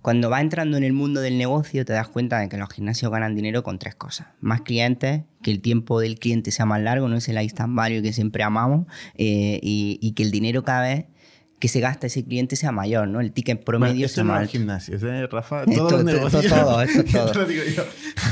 cuando 0.02 0.30
vas 0.30 0.42
entrando 0.42 0.78
en 0.78 0.84
el 0.84 0.94
mundo 0.94 1.22
del 1.22 1.38
negocio, 1.38 1.86
te 1.86 1.94
das 1.94 2.08
cuenta 2.08 2.40
de 2.40 2.50
que 2.50 2.58
los 2.58 2.70
gimnasios 2.70 3.12
ganan 3.12 3.36
dinero 3.36 3.64
con 3.64 3.78
tres 3.78 3.96
cosas. 3.96 4.28
Más 4.40 4.62
clientes, 4.62 5.24
que 5.44 5.52
el 5.52 5.62
tiempo 5.62 6.00
del 6.00 6.18
cliente 6.18 6.52
sea 6.52 6.66
más 6.66 6.82
largo, 6.82 7.08
no 7.08 7.18
es 7.18 7.30
el 7.30 7.42
instant 7.42 7.76
value 7.76 8.02
que 8.02 8.14
siempre 8.14 8.44
amamos, 8.44 8.88
eh, 9.16 9.60
y, 9.62 10.00
y 10.02 10.14
que 10.14 10.24
el 10.24 10.32
dinero 10.32 10.64
cada 10.64 10.82
vez 10.82 11.06
que 11.62 11.70
se 11.70 11.80
gasta 11.80 12.08
ese 12.08 12.26
cliente 12.26 12.58
sea 12.58 12.74
mayor, 12.74 13.08
¿no? 13.08 13.22
El 13.22 13.32
ticket 13.32 13.64
promedio 13.64 13.94
Bueno, 13.94 14.08
sea 14.10 14.24
no 14.26 14.30
más 14.34 14.38
es 14.40 14.42
alto. 14.48 14.52
gimnasios, 14.52 15.04
¿eh, 15.04 15.28
Rafa? 15.28 15.64
Todo, 15.66 16.02
esto 16.82 17.04
todo. 17.12 17.34
Lo 17.34 17.46
digo 17.46 17.64
yo. 17.74 17.84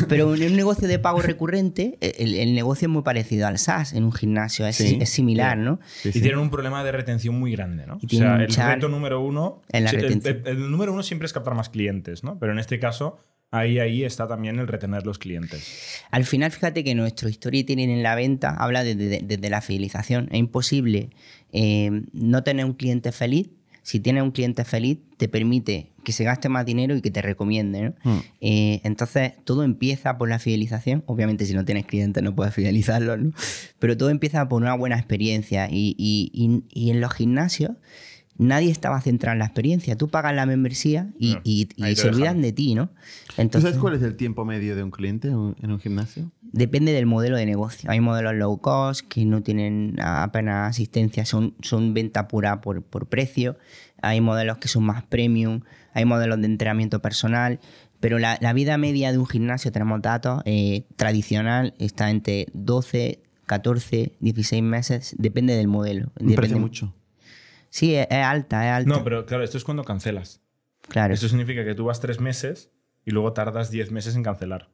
Pero 0.09 0.35
en 0.35 0.43
un 0.51 0.55
negocio 0.57 0.87
de 0.87 0.99
pago 0.99 1.21
recurrente, 1.21 1.97
el, 2.01 2.35
el 2.35 2.53
negocio 2.55 2.87
es 2.87 2.91
muy 2.91 3.03
parecido 3.03 3.47
al 3.47 3.57
SaaS 3.57 3.93
en 3.93 4.03
un 4.03 4.11
gimnasio, 4.11 4.65
es, 4.65 4.75
Sí. 4.75 4.97
es 4.99 5.09
similar, 5.09 5.57
¿no? 5.57 5.79
Sí, 6.01 6.09
y 6.13 6.19
tienen 6.21 6.39
un 6.39 6.49
problema 6.49 6.83
de 6.83 6.91
retención 6.91 7.39
muy 7.39 7.51
grande, 7.51 7.85
¿no? 7.85 7.99
Y 8.01 8.15
o 8.15 8.19
sea, 8.19 8.35
el 8.43 8.47
reto 8.75 8.89
número 8.89 9.21
uno. 9.21 9.61
en 9.71 9.83
la 9.83 9.89
sí, 9.91 9.95
el- 9.97 10.01
retención. 10.01 10.41
el, 10.45 10.47
el 10.63 10.71
número 10.71 10.91
uno 10.91 11.03
siempre 11.03 11.25
es 11.27 11.33
captar 11.33 11.53
más 11.53 11.69
clientes, 11.69 12.23
¿no? 12.23 12.39
Pero 12.39 12.51
en 12.51 12.59
este 12.59 12.79
caso, 12.79 13.19
ahí, 13.51 13.79
ahí 13.79 14.03
está 14.03 14.27
también 14.27 14.59
el 14.59 14.67
retener 14.67 15.05
los 15.05 15.17
clientes. 15.19 16.01
Al 16.11 16.25
final, 16.25 16.51
fíjate 16.51 16.83
que 16.83 16.95
nuestro 16.95 17.29
storytelling 17.31 17.89
en 17.89 18.03
la 18.03 18.15
venta 18.15 18.49
habla 18.55 18.83
desde 18.83 19.21
desde 19.21 19.49
la 19.49 19.61
fidelización. 19.61 20.27
Es 20.31 20.39
imposible 20.39 21.09
eh, 21.51 22.03
no 22.13 22.43
tener 22.43 22.65
un 22.65 22.73
cliente 22.73 23.11
feliz. 23.11 23.49
Si 23.81 23.99
tienes 23.99 24.21
un 24.21 24.31
cliente 24.31 24.65
feliz, 24.65 24.99
te 25.17 25.27
permite 25.27 25.87
que 26.03 26.11
se 26.11 26.23
gaste 26.23 26.47
más 26.47 26.63
dinero 26.65 26.95
y 26.95 27.01
que 27.01 27.09
te 27.09 27.21
recomiende. 27.23 27.81
¿no? 27.81 27.93
Hmm. 28.03 28.19
Eh, 28.39 28.81
entonces, 28.83 29.33
todo 29.45 29.63
empieza 29.63 30.17
por 30.17 30.29
la 30.29 30.37
fidelización. 30.37 31.03
Obviamente, 31.07 31.45
si 31.45 31.53
no 31.55 31.65
tienes 31.65 31.85
clientes, 31.87 32.21
no 32.21 32.35
puedes 32.35 32.53
fidelizarlos, 32.53 33.17
¿no? 33.19 33.31
Pero 33.79 33.97
todo 33.97 34.09
empieza 34.11 34.47
por 34.47 34.61
una 34.61 34.75
buena 34.75 34.97
experiencia. 34.97 35.69
Y, 35.71 35.95
y- 35.97 36.29
y- 36.33 36.63
y 36.69 36.91
en 36.91 37.01
los 37.01 37.13
gimnasios, 37.13 37.71
nadie 38.37 38.69
estaba 38.71 39.01
centrado 39.01 39.33
en 39.33 39.39
la 39.39 39.45
experiencia. 39.45 39.97
Tú 39.97 40.07
pagas 40.09 40.35
la 40.35 40.45
membresía 40.45 41.09
y, 41.19 41.33
No, 41.33 41.41
y- 41.43 41.67
se 41.95 42.07
olvidan 42.09 42.41
de 42.41 42.51
ti, 42.53 42.75
¿no? 42.75 42.89
¿Tú 43.39 43.43
Entonces, 43.43 43.69
sabes 43.71 43.81
cuál 43.81 43.95
es 43.95 44.01
el 44.01 44.15
tiempo 44.15 44.43
medio 44.45 44.75
de 44.75 44.83
un 44.83 44.91
cliente 44.91 45.27
en 45.29 45.35
un- 45.37 45.79
gimnasio? 45.79 46.31
Depende 46.41 46.91
del 46.93 47.05
modelo 47.05 47.37
de 47.37 47.45
negocio. 47.45 47.89
Hay 47.89 47.99
modelos 48.01 48.33
low 48.35 48.59
cost 48.59 49.07
que 49.07 49.25
no 49.25 49.41
tienen 49.43 49.95
apenas 50.01 50.69
asistencia, 50.69 51.25
son, 51.25 51.55
son 51.61 51.93
venta 51.93 52.27
pura 52.27 52.59
por, 52.61 52.81
por 52.83 53.07
precio. 53.07 53.57
Hay 54.01 54.19
modelos 54.21 54.57
que 54.57 54.67
son 54.67 54.83
más 54.83 55.03
premium. 55.03 55.61
Hay 55.93 56.05
modelos 56.05 56.39
de 56.41 56.47
entrenamiento 56.47 57.01
personal. 57.01 57.59
Pero 57.99 58.17
la, 58.19 58.37
la 58.41 58.53
vida 58.53 58.77
media 58.77 59.11
de 59.11 59.17
un 59.17 59.25
gimnasio, 59.27 59.71
tenemos 59.71 60.01
datos, 60.01 60.41
eh, 60.45 60.85
tradicional 60.95 61.73
está 61.79 62.09
entre 62.09 62.47
12, 62.53 63.21
14, 63.45 64.13
16 64.19 64.63
meses. 64.63 65.15
Depende 65.17 65.55
del 65.55 65.67
modelo. 65.67 66.11
Me 66.19 66.33
parece 66.35 66.53
Depende- 66.55 66.59
mucho. 66.59 66.95
Sí, 67.69 67.93
es, 67.95 68.07
es 68.09 68.23
alta, 68.23 68.65
es 68.67 68.71
alta. 68.73 68.89
No, 68.97 69.03
pero 69.03 69.25
claro, 69.25 69.43
esto 69.43 69.57
es 69.57 69.63
cuando 69.63 69.83
cancelas. 69.83 70.41
claro. 70.87 71.13
Esto 71.13 71.27
significa 71.29 71.63
que 71.63 71.75
tú 71.75 71.85
vas 71.85 71.99
tres 71.99 72.19
meses 72.19 72.71
y 73.09 73.11
luego 73.11 73.33
tardas 73.33 73.71
diez 73.71 73.91
meses 73.91 74.15
en 74.15 74.23
cancelar. 74.23 74.69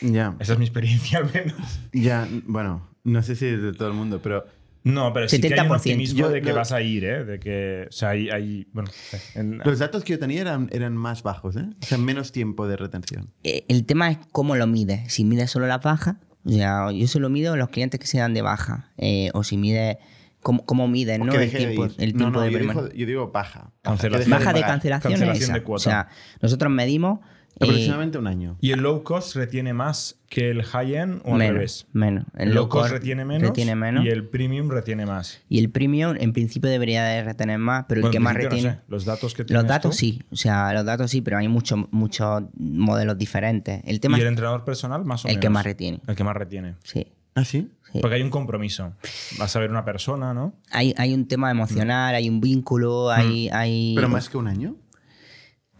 Ya. 0.00 0.34
Esa 0.40 0.54
es 0.54 0.58
mi 0.58 0.64
experiencia 0.64 1.18
al 1.18 1.30
menos. 1.32 1.56
Ya, 1.92 2.26
bueno, 2.46 2.88
no 3.04 3.22
sé 3.22 3.36
si 3.36 3.46
es 3.46 3.62
de 3.62 3.72
todo 3.72 3.88
el 3.88 3.94
mundo, 3.94 4.20
pero 4.22 4.44
No, 4.82 5.12
pero 5.12 5.28
sí 5.28 5.38
que 5.40 5.48
hay 5.48 5.52
un 5.52 5.66
70%. 5.68 5.76
optimismo 5.76 6.18
Yo- 6.20 6.28
de 6.30 6.40
que 6.40 6.48
lo- 6.48 6.54
vas 6.56 6.72
a 6.72 6.80
ir, 6.80 7.04
¿eh? 7.04 7.24
De 7.24 7.38
que, 7.38 7.86
o 7.88 7.92
sea, 7.92 8.10
hay, 8.10 8.30
hay- 8.30 8.66
bueno, 8.72 8.90
en- 9.34 9.58
los 9.58 9.78
datos 9.78 10.02
que 10.04 10.14
yo 10.14 10.18
tenía 10.18 10.40
eran, 10.40 10.68
eran 10.72 10.96
más 10.96 11.22
bajos, 11.22 11.56
¿eh? 11.56 11.66
O 11.82 11.84
sea, 11.86 11.98
menos 11.98 12.32
tiempo 12.32 12.66
de 12.66 12.76
retención. 12.78 13.30
Eh, 13.44 13.66
El 13.68 13.84
tema 13.84 14.10
es 14.10 14.18
cómo 14.32 14.56
lo 14.56 14.66
mides. 14.66 15.12
Si 15.12 15.24
mides 15.24 15.50
solo 15.50 15.66
las 15.66 15.82
bajas, 15.82 16.16
o 16.44 16.50
sea, 16.50 16.90
yo 16.92 17.06
solo 17.06 17.28
mido 17.28 17.54
los 17.58 17.68
clientes 17.68 18.00
que 18.00 18.06
se 18.06 18.18
dan 18.18 18.32
de 18.32 18.40
baja. 18.40 18.90
eh, 18.96 19.28
o 19.34 19.44
si 19.44 19.58
mides, 19.58 19.98
cómo, 20.40 20.64
cómo 20.64 20.88
mides, 20.88 21.18
¿no? 21.18 21.30
El 21.34 21.40
de 21.40 21.46
tiempo, 21.58 21.84
ir. 21.84 21.92
el 21.98 22.12
no, 22.14 22.18
tiempo 22.18 22.38
no, 22.38 22.44
de 22.46 22.50
yo, 22.52 22.58
digo, 22.58 22.88
yo 22.94 23.06
digo 23.06 23.30
baja. 23.30 23.70
Deje 23.84 24.08
Baja 24.30 24.54
de 24.54 24.60
pagar. 24.60 24.66
cancelación, 24.66 25.12
Cancelación 25.12 25.42
esa. 25.50 25.52
de 25.52 25.62
cuota. 25.62 25.76
O 25.80 25.84
sea, 25.84 26.08
nosotros 26.40 26.72
medimos 26.72 27.20
Aproximadamente 27.58 28.18
un 28.18 28.26
año. 28.26 28.56
¿Y 28.60 28.72
el 28.72 28.80
low 28.80 29.02
cost 29.02 29.36
retiene 29.36 29.72
más 29.74 30.18
que 30.28 30.50
el 30.50 30.62
high 30.62 30.94
end 30.94 31.20
o 31.24 31.32
al 31.32 31.38
menos, 31.38 31.54
revés? 31.54 31.86
menos. 31.92 32.24
El 32.36 32.54
low 32.54 32.68
cost 32.68 32.90
retiene 32.90 33.24
menos, 33.24 33.48
retiene 33.48 33.74
menos. 33.74 34.04
y 34.04 34.08
el 34.08 34.26
premium 34.28 34.70
retiene 34.70 35.04
más. 35.04 35.40
Y 35.48 35.58
el 35.58 35.70
premium 35.70 36.16
en 36.18 36.32
principio 36.32 36.70
debería 36.70 37.04
de 37.04 37.22
retener 37.24 37.58
más, 37.58 37.84
pero 37.88 38.06
el 38.06 38.10
que 38.10 38.20
más 38.20 38.34
principio 38.34 38.58
no 38.58 38.62
retiene... 38.62 38.76
sé. 38.78 38.84
Los 38.88 39.04
datos 39.04 39.34
que 39.34 39.44
Los 39.48 39.66
datos 39.66 39.92
tú. 39.92 39.98
sí, 39.98 40.22
o 40.30 40.36
sea, 40.36 40.72
los 40.72 40.84
datos 40.84 41.10
sí, 41.10 41.20
pero 41.20 41.38
hay 41.38 41.48
muchos 41.48 41.80
muchos 41.90 42.44
modelos 42.56 43.18
diferentes. 43.18 43.82
El 43.84 44.00
tema 44.00 44.16
¿Y 44.18 44.22
el 44.22 44.28
entrenador 44.28 44.64
personal 44.64 45.04
más 45.04 45.24
o 45.24 45.28
el 45.28 45.32
menos? 45.32 45.42
que 45.42 45.50
más 45.50 45.64
retiene. 45.64 46.00
El 46.06 46.16
que 46.16 46.24
más 46.24 46.36
retiene. 46.36 46.76
Sí. 46.82 47.06
¿Ah, 47.34 47.44
sí? 47.44 47.70
Sí. 47.92 47.98
Porque 48.00 48.16
hay 48.16 48.22
un 48.22 48.30
compromiso. 48.30 48.92
Vas 49.38 49.54
a 49.54 49.60
ver 49.60 49.70
una 49.70 49.84
persona, 49.84 50.32
¿no? 50.34 50.54
Hay, 50.70 50.94
hay 50.96 51.12
un 51.14 51.28
tema 51.28 51.50
emocional, 51.50 52.14
hay 52.14 52.28
un 52.28 52.40
vínculo, 52.40 53.10
hay, 53.10 53.48
hay... 53.50 53.94
¿Pero 53.94 54.08
más 54.08 54.28
que 54.28 54.36
un 54.36 54.48
año? 54.48 54.76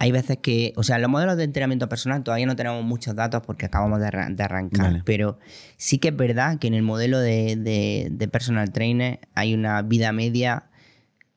Hay 0.03 0.11
veces 0.13 0.39
que, 0.39 0.73
o 0.77 0.83
sea, 0.83 0.99
los 0.99 1.11
modelos 1.11 1.37
de 1.37 1.45
entrenamiento 1.45 1.89
personal 1.89 2.25
todavía 2.25 2.47
no 2.47 2.57
tenemos 2.57 2.83
muchos 2.83 3.15
datos 3.15 3.43
porque 3.47 3.67
acabamos 3.67 4.01
de, 4.01 4.07
arran- 4.07 4.35
de 4.35 4.43
arrancar, 4.43 4.87
Vale. 4.87 5.03
pero 5.05 5.39
sí 5.77 5.99
que 5.99 6.09
es 6.09 6.17
verdad 6.17 6.59
que 6.59 6.67
en 6.69 6.75
el 6.75 6.83
modelo 6.83 7.19
de, 7.21 7.55
de- 7.57 8.09
de 8.11 8.29
personal 8.29 8.73
trainer 8.73 9.21
hay 9.35 9.55
una 9.55 9.83
vida 9.83 10.11
media 10.13 10.65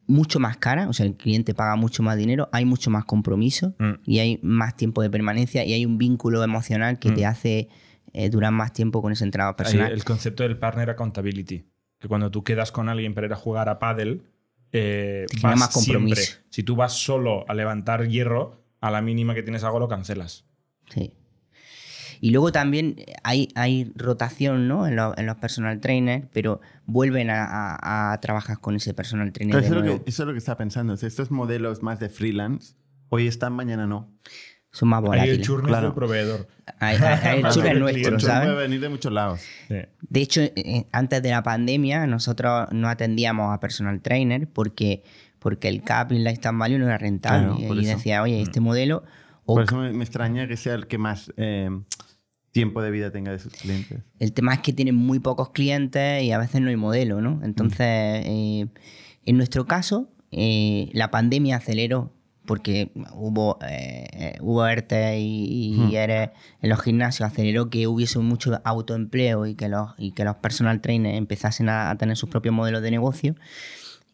mucho 0.07 0.39
más 0.39 0.57
cara, 0.57 0.89
o 0.89 0.93
sea, 0.93 1.05
el 1.05 1.15
cliente 1.15 1.53
paga 1.53 1.75
mucho 1.75 2.03
más 2.03 2.17
dinero, 2.17 2.49
hay 2.51 2.65
mucho 2.65 2.89
más 2.89 3.05
compromiso 3.05 3.73
Mm. 3.79 3.91
y 4.05 4.19
hay 4.19 4.39
más 4.43 4.75
tiempo 4.75 5.01
de 5.01 5.09
permanencia 5.09 5.63
y 5.65 5.73
hay 5.73 5.85
un 5.85 5.97
vínculo 5.97 6.43
emocional 6.43 6.99
que 6.99 7.11
te 7.11 7.25
hace 7.25 7.69
eh, 8.13 8.29
durar 8.29 8.51
más 8.51 8.73
tiempo 8.73 9.01
con 9.01 9.11
ese 9.11 9.23
entrenador 9.23 9.55
Hay 9.57 9.63
personal. 9.63 9.91
el 9.91 10.03
concepto 10.03 10.43
del 10.43 10.57
partner 10.57 10.89
accountability. 10.89 11.65
Que 11.99 12.07
cuando 12.07 12.29
tú 12.31 12.43
quedas 12.43 12.71
con 12.71 12.87
alguien 12.89 13.13
para 13.13 13.27
ir 13.27 13.33
a 13.33 13.37
jugar 13.37 13.69
a 13.69 13.79
pádel, 13.79 14.23
eh, 14.73 15.25
vas 15.41 15.57
más 15.57 15.69
compromiso. 15.69 16.15
siempre. 16.21 16.45
Si 16.49 16.63
tú 16.63 16.75
vas 16.75 16.93
solo 16.93 17.45
a 17.49 17.53
levantar 17.53 18.07
hierro, 18.07 18.61
a 18.81 18.91
la 18.91 19.01
mínima 19.01 19.33
que 19.33 19.43
tienes 19.43 19.63
algo 19.63 19.79
lo 19.79 19.87
cancelas. 19.87 20.45
Sí. 20.89 21.13
Y 22.19 22.31
luego 22.31 22.51
también 22.53 22.95
hay, 23.23 23.49
hay 23.55 23.91
rotación 23.95 24.67
¿no? 24.67 24.87
en, 24.87 24.95
los, 24.95 25.17
en 25.17 25.25
los 25.25 25.35
personal 25.37 25.79
trainers, 25.81 26.25
pero 26.31 26.61
vuelven 26.85 27.29
a, 27.29 27.43
a- 27.45 28.13
a 28.13 28.19
trabajar 28.21 28.59
con 28.59 28.75
ese 28.75 28.93
personal 28.93 29.31
trainer. 29.33 29.55
De 29.59 29.65
eso, 29.65 29.75
lo 29.75 29.83
que, 29.83 30.01
eso 30.09 30.23
es 30.23 30.27
lo 30.27 30.31
que 30.33 30.37
estaba 30.39 30.57
pensando. 30.57 30.93
Estos 30.93 31.31
modelos 31.31 31.83
más 31.83 31.99
de 31.99 32.07
freelance, 32.09 32.75
hoy 33.09 33.27
están, 33.27 33.53
mañana 33.53 33.87
no. 33.87 34.09
Son 34.75 34.89
más 34.89 34.97
Ahí 34.97 35.03
el 35.03 35.07
volátiles. 35.09 35.41
churn 35.45 35.61
es 35.61 35.67
Claro. 35.67 35.85
del 35.87 35.93
proveedor. 35.93 36.47
Hay- 36.79 36.97
hay- 36.97 37.19
hay 37.21 37.37
el 37.37 37.41
Más 37.43 37.53
churn 37.55 37.67
es 37.67 37.77
nuestro, 37.79 38.19
¿sabes? 38.19 38.49
puede 38.49 38.61
venir 38.63 38.81
de 38.81 38.89
muchos 38.89 39.11
lados. 39.13 39.39
Sí. 39.67 39.75
De 40.09 40.19
hecho, 40.21 40.41
eh, 40.41 40.87
antes 40.91 41.21
de 41.21 41.29
la 41.29 41.43
pandemia, 41.43 42.07
nosotros 42.07 42.67
no 42.71 42.89
atendíamos 42.89 43.53
a 43.53 43.59
personal 43.59 44.01
trainer 44.01 44.47
porque, 44.51 45.03
porque 45.39 45.67
el 45.69 45.83
CAP 45.83 46.13
y 46.13 46.15
el 46.17 46.23
Lifetime 46.23 46.57
Value 46.57 46.79
no 46.79 46.85
era 46.87 46.97
rentable. 46.97 47.55
Claro, 47.55 47.75
y 47.75 47.85
eso. 47.85 47.95
decía, 47.97 48.23
oye, 48.23 48.41
este 48.41 48.59
modelo. 48.61 49.03
o 49.45 49.53
Por 49.55 49.63
eso 49.65 49.77
me, 49.77 49.93
me 49.93 50.03
extraña 50.03 50.47
que 50.47 50.57
sea 50.57 50.73
el 50.73 50.87
que 50.87 50.97
más 50.97 51.31
eh, 51.37 51.69
tiempo 52.51 52.81
de 52.81 52.89
vida 52.91 53.11
tenga 53.11 53.31
de 53.31 53.37
sus 53.39 53.53
clientes. 53.53 53.99
El 54.19 54.33
tema 54.33 54.53
es 54.55 54.59
que 54.61 54.73
tienen 54.73 54.95
muy 54.95 55.19
pocos 55.19 55.51
clientes 55.51 56.23
y 56.23 56.31
a 56.31 56.37
veces 56.39 56.61
no 56.61 56.69
hay 56.69 56.77
modelo, 56.77 57.21
¿no? 57.21 57.41
Entonces, 57.43 57.77
eh, 57.81 58.67
en 59.25 59.37
nuestro 59.37 59.65
caso, 59.67 60.09
eh, 60.31 60.89
la 60.93 61.11
pandemia 61.11 61.57
aceleró 61.57 62.11
porque 62.45 62.91
hubo, 63.13 63.57
eh, 63.67 64.37
hubo 64.41 64.65
ERTE 64.67 65.19
y, 65.19 65.87
y 65.89 65.95
ERE 65.95 66.31
en 66.61 66.69
los 66.69 66.81
gimnasios, 66.81 67.27
aceleró 67.29 67.69
que 67.69 67.87
hubiese 67.87 68.19
mucho 68.19 68.59
autoempleo 68.63 69.45
y 69.45 69.55
que 69.55 69.69
los, 69.69 69.91
y 69.97 70.11
que 70.11 70.23
los 70.25 70.35
personal 70.37 70.81
trainers 70.81 71.17
empezasen 71.17 71.69
a, 71.69 71.89
a 71.89 71.97
tener 71.97 72.17
sus 72.17 72.29
propios 72.29 72.53
modelos 72.53 72.81
de 72.81 72.91
negocio. 72.91 73.35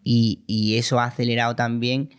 Y, 0.04 0.44
y 0.48 0.78
eso 0.78 1.00
ha 1.00 1.06
acelerado 1.06 1.56
también 1.56 2.10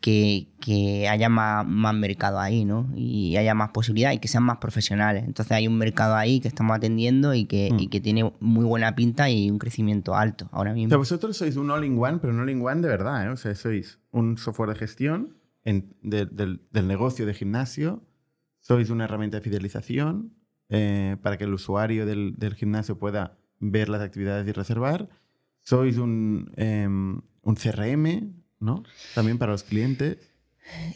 que, 0.00 0.48
que 0.60 1.08
haya 1.08 1.28
más, 1.28 1.66
más 1.66 1.94
mercado 1.94 2.38
ahí, 2.38 2.64
¿no? 2.64 2.88
Y 2.94 3.36
haya 3.36 3.54
más 3.54 3.70
posibilidad 3.70 4.12
y 4.12 4.18
que 4.18 4.28
sean 4.28 4.44
más 4.44 4.58
profesionales. 4.58 5.24
Entonces 5.26 5.52
hay 5.52 5.66
un 5.66 5.76
mercado 5.76 6.14
ahí 6.14 6.40
que 6.40 6.48
estamos 6.48 6.76
atendiendo 6.76 7.34
y 7.34 7.46
que, 7.46 7.70
y 7.78 7.88
que 7.88 8.00
tiene 8.00 8.32
muy 8.40 8.64
buena 8.64 8.94
pinta 8.94 9.28
y 9.30 9.50
un 9.50 9.58
crecimiento 9.58 10.14
alto 10.14 10.48
ahora 10.52 10.72
O 10.72 10.74
mismo. 10.74 10.88
sea, 10.90 10.98
vosotros 10.98 11.36
sois 11.36 11.56
un 11.56 11.70
all-in-one, 11.70 12.18
pero 12.20 12.32
un 12.32 12.40
all-in-one 12.40 12.80
de 12.80 12.88
verdad. 12.88 13.26
¿eh? 13.26 13.28
O 13.30 13.36
sea, 13.36 13.54
sois 13.54 13.98
un 14.12 14.38
software 14.38 14.70
de 14.70 14.76
gestión 14.76 15.36
en- 15.64 15.94
de- 16.02 16.26
del, 16.26 16.62
del 16.70 16.86
negocio 16.86 17.26
de 17.26 17.34
gimnasio, 17.34 18.02
sois 18.60 18.90
una 18.90 19.04
herramienta 19.04 19.38
de 19.38 19.42
fidelización 19.42 20.34
eh, 20.70 21.16
para 21.22 21.38
que 21.38 21.44
el 21.44 21.54
usuario 21.54 22.04
del, 22.06 22.34
del 22.36 22.54
gimnasio 22.54 22.98
pueda 22.98 23.38
ver 23.60 23.88
las 23.88 24.02
actividades 24.02 24.46
y 24.46 24.52
reservar. 24.52 25.08
Sois 25.62 25.96
un, 25.98 26.52
em, 26.56 27.20
un 27.42 27.54
CRM, 27.56 28.32
¿no? 28.60 28.82
También 29.14 29.38
para 29.38 29.52
los 29.52 29.62
clientes. 29.64 30.18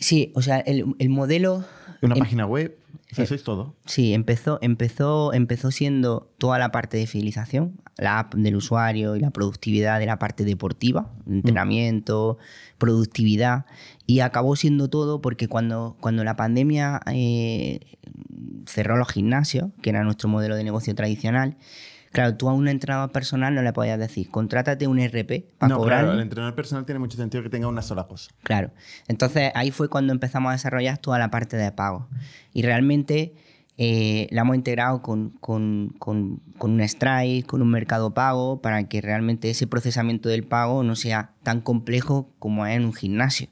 Sí, 0.00 0.32
o 0.34 0.42
sea, 0.42 0.58
el, 0.60 0.84
el 0.98 1.08
modelo 1.08 1.64
Una 2.02 2.14
Em- 2.14 2.18
página 2.20 2.46
web. 2.46 2.78
O 3.10 3.14
sea, 3.14 3.24
eh, 3.24 3.26
sois 3.26 3.42
todo. 3.44 3.76
Sí, 3.86 4.12
empezó, 4.14 4.58
empezó, 4.62 5.32
empezó 5.34 5.70
siendo 5.70 6.32
toda 6.38 6.58
la 6.58 6.70
parte 6.72 6.96
de 6.96 7.06
fidelización, 7.06 7.80
la 7.98 8.18
app 8.20 8.34
del 8.34 8.56
usuario 8.56 9.16
y 9.16 9.20
la 9.20 9.30
productividad 9.30 9.98
de 10.00 10.06
la 10.06 10.18
parte 10.18 10.44
deportiva, 10.44 11.14
entrenamiento, 11.26 12.38
productividad, 12.78 13.66
y 14.12 14.20
acabó 14.20 14.56
siendo 14.56 14.88
todo 14.90 15.20
porque 15.20 15.48
cuando, 15.48 15.96
cuando 16.00 16.22
la 16.24 16.36
pandemia 16.36 17.00
eh, 17.12 17.80
cerró 18.66 18.96
los 18.96 19.08
gimnasios, 19.08 19.70
que 19.80 19.90
era 19.90 20.02
nuestro 20.04 20.28
modelo 20.28 20.56
de 20.56 20.64
negocio 20.64 20.94
tradicional, 20.94 21.56
claro, 22.10 22.36
tú 22.36 22.48
a 22.48 22.52
un 22.52 22.68
entrenador 22.68 23.10
personal 23.10 23.54
no 23.54 23.62
le 23.62 23.72
podías 23.72 23.98
decir, 23.98 24.28
contrátate 24.30 24.86
un 24.86 24.98
RP 25.00 25.44
para 25.58 25.70
no, 25.70 25.78
cobrar. 25.78 26.00
claro, 26.00 26.12
el 26.14 26.20
entrenador 26.20 26.54
personal 26.54 26.84
tiene 26.84 26.98
mucho 26.98 27.16
sentido 27.16 27.42
que 27.42 27.48
tenga 27.48 27.68
una 27.68 27.80
sola 27.82 28.04
cosa. 28.06 28.30
Claro. 28.42 28.70
Entonces 29.08 29.50
ahí 29.54 29.70
fue 29.70 29.88
cuando 29.88 30.12
empezamos 30.12 30.50
a 30.50 30.52
desarrollar 30.52 30.98
toda 30.98 31.18
la 31.18 31.30
parte 31.30 31.56
de 31.56 31.72
pago. 31.72 32.08
Y 32.52 32.62
realmente 32.62 33.34
eh, 33.78 34.28
la 34.30 34.42
hemos 34.42 34.56
integrado 34.56 35.00
con, 35.00 35.30
con- 35.40 35.94
con- 35.98 36.40
con 36.58 36.72
un 36.72 36.86
Stripe, 36.86 37.44
con 37.46 37.62
un 37.62 37.70
mercado 37.70 38.12
pago, 38.12 38.60
para 38.60 38.84
que 38.88 39.00
realmente 39.00 39.48
ese 39.48 39.66
procesamiento 39.66 40.28
del 40.28 40.44
pago 40.44 40.82
no 40.82 40.94
sea 40.96 41.30
tan 41.42 41.62
complejo 41.62 42.28
como 42.38 42.66
es 42.66 42.76
en 42.76 42.84
un 42.84 42.92
gimnasio. 42.92 43.48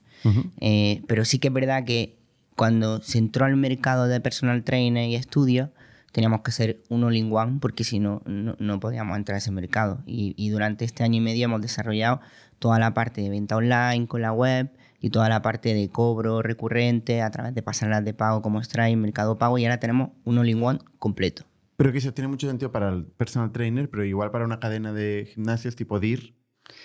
Eh, 0.61 1.03
pero 1.07 1.25
sí 1.25 1.39
que 1.39 1.49
es 1.49 1.55
verdad 1.55 1.85
que 1.85 2.19
cuando 2.57 3.01
se 3.03 3.19
entró 3.19 3.47
al 3.47 3.57
mercado 3.57 4.07
de 4.07 4.21
personal 4.21 4.65
trainer 4.65 5.09
y 5.09 5.15
estudios, 5.15 5.71
teníamos 6.13 6.43
que 6.43 6.53
ser 6.53 6.83
un 6.89 7.05
all-in-one 7.05 7.59
porque 7.61 7.85
si 7.85 7.99
no, 7.99 8.23
no, 8.27 8.57
no 8.59 8.81
podíamos 8.81 9.17
entrar 9.17 9.37
a 9.37 9.39
ese 9.39 9.51
mercado. 9.51 10.03
Y, 10.07 10.35
y 10.37 10.51
durante 10.51 10.85
este 10.85 11.03
año 11.03 11.17
y 11.17 11.21
medio 11.21 11.45
hemos 11.47 11.63
desarrollado 11.63 12.21
toda 12.59 12.79
la 12.79 12.93
parte 12.93 13.23
de 13.23 13.31
venta 13.31 13.57
online 13.57 14.07
con 14.07 14.23
la 14.23 14.33
web 14.33 14.71
y 15.01 15.11
toda 15.11 15.29
la 15.29 15.43
parte 15.43 15.73
de 15.75 15.89
cobro 15.89 16.43
recurrente 16.43 17.23
a 17.23 17.31
través 17.31 17.55
de 17.55 17.63
pasarelas 17.63 18.05
de 18.05 18.13
pago 18.13 18.43
como 18.43 18.63
Stripe, 18.63 18.97
Mercado 18.97 19.39
Pago 19.39 19.59
y 19.59 19.65
ahora 19.65 19.81
tenemos 19.81 20.11
un 20.25 20.39
all-in-one 20.39 20.81
completo. 20.99 21.45
Pero 21.77 21.93
que 21.93 21.99
eso 21.99 22.13
tiene 22.13 22.29
mucho 22.29 22.47
sentido 22.47 22.71
para 22.71 22.91
el 22.91 23.05
personal 23.05 23.53
trainer, 23.53 23.89
pero 23.89 24.05
igual 24.05 24.31
para 24.31 24.45
una 24.45 24.61
cadena 24.61 24.93
de 24.93 25.31
gimnasios 25.33 25.77
tipo 25.77 25.99
DIR 25.99 26.35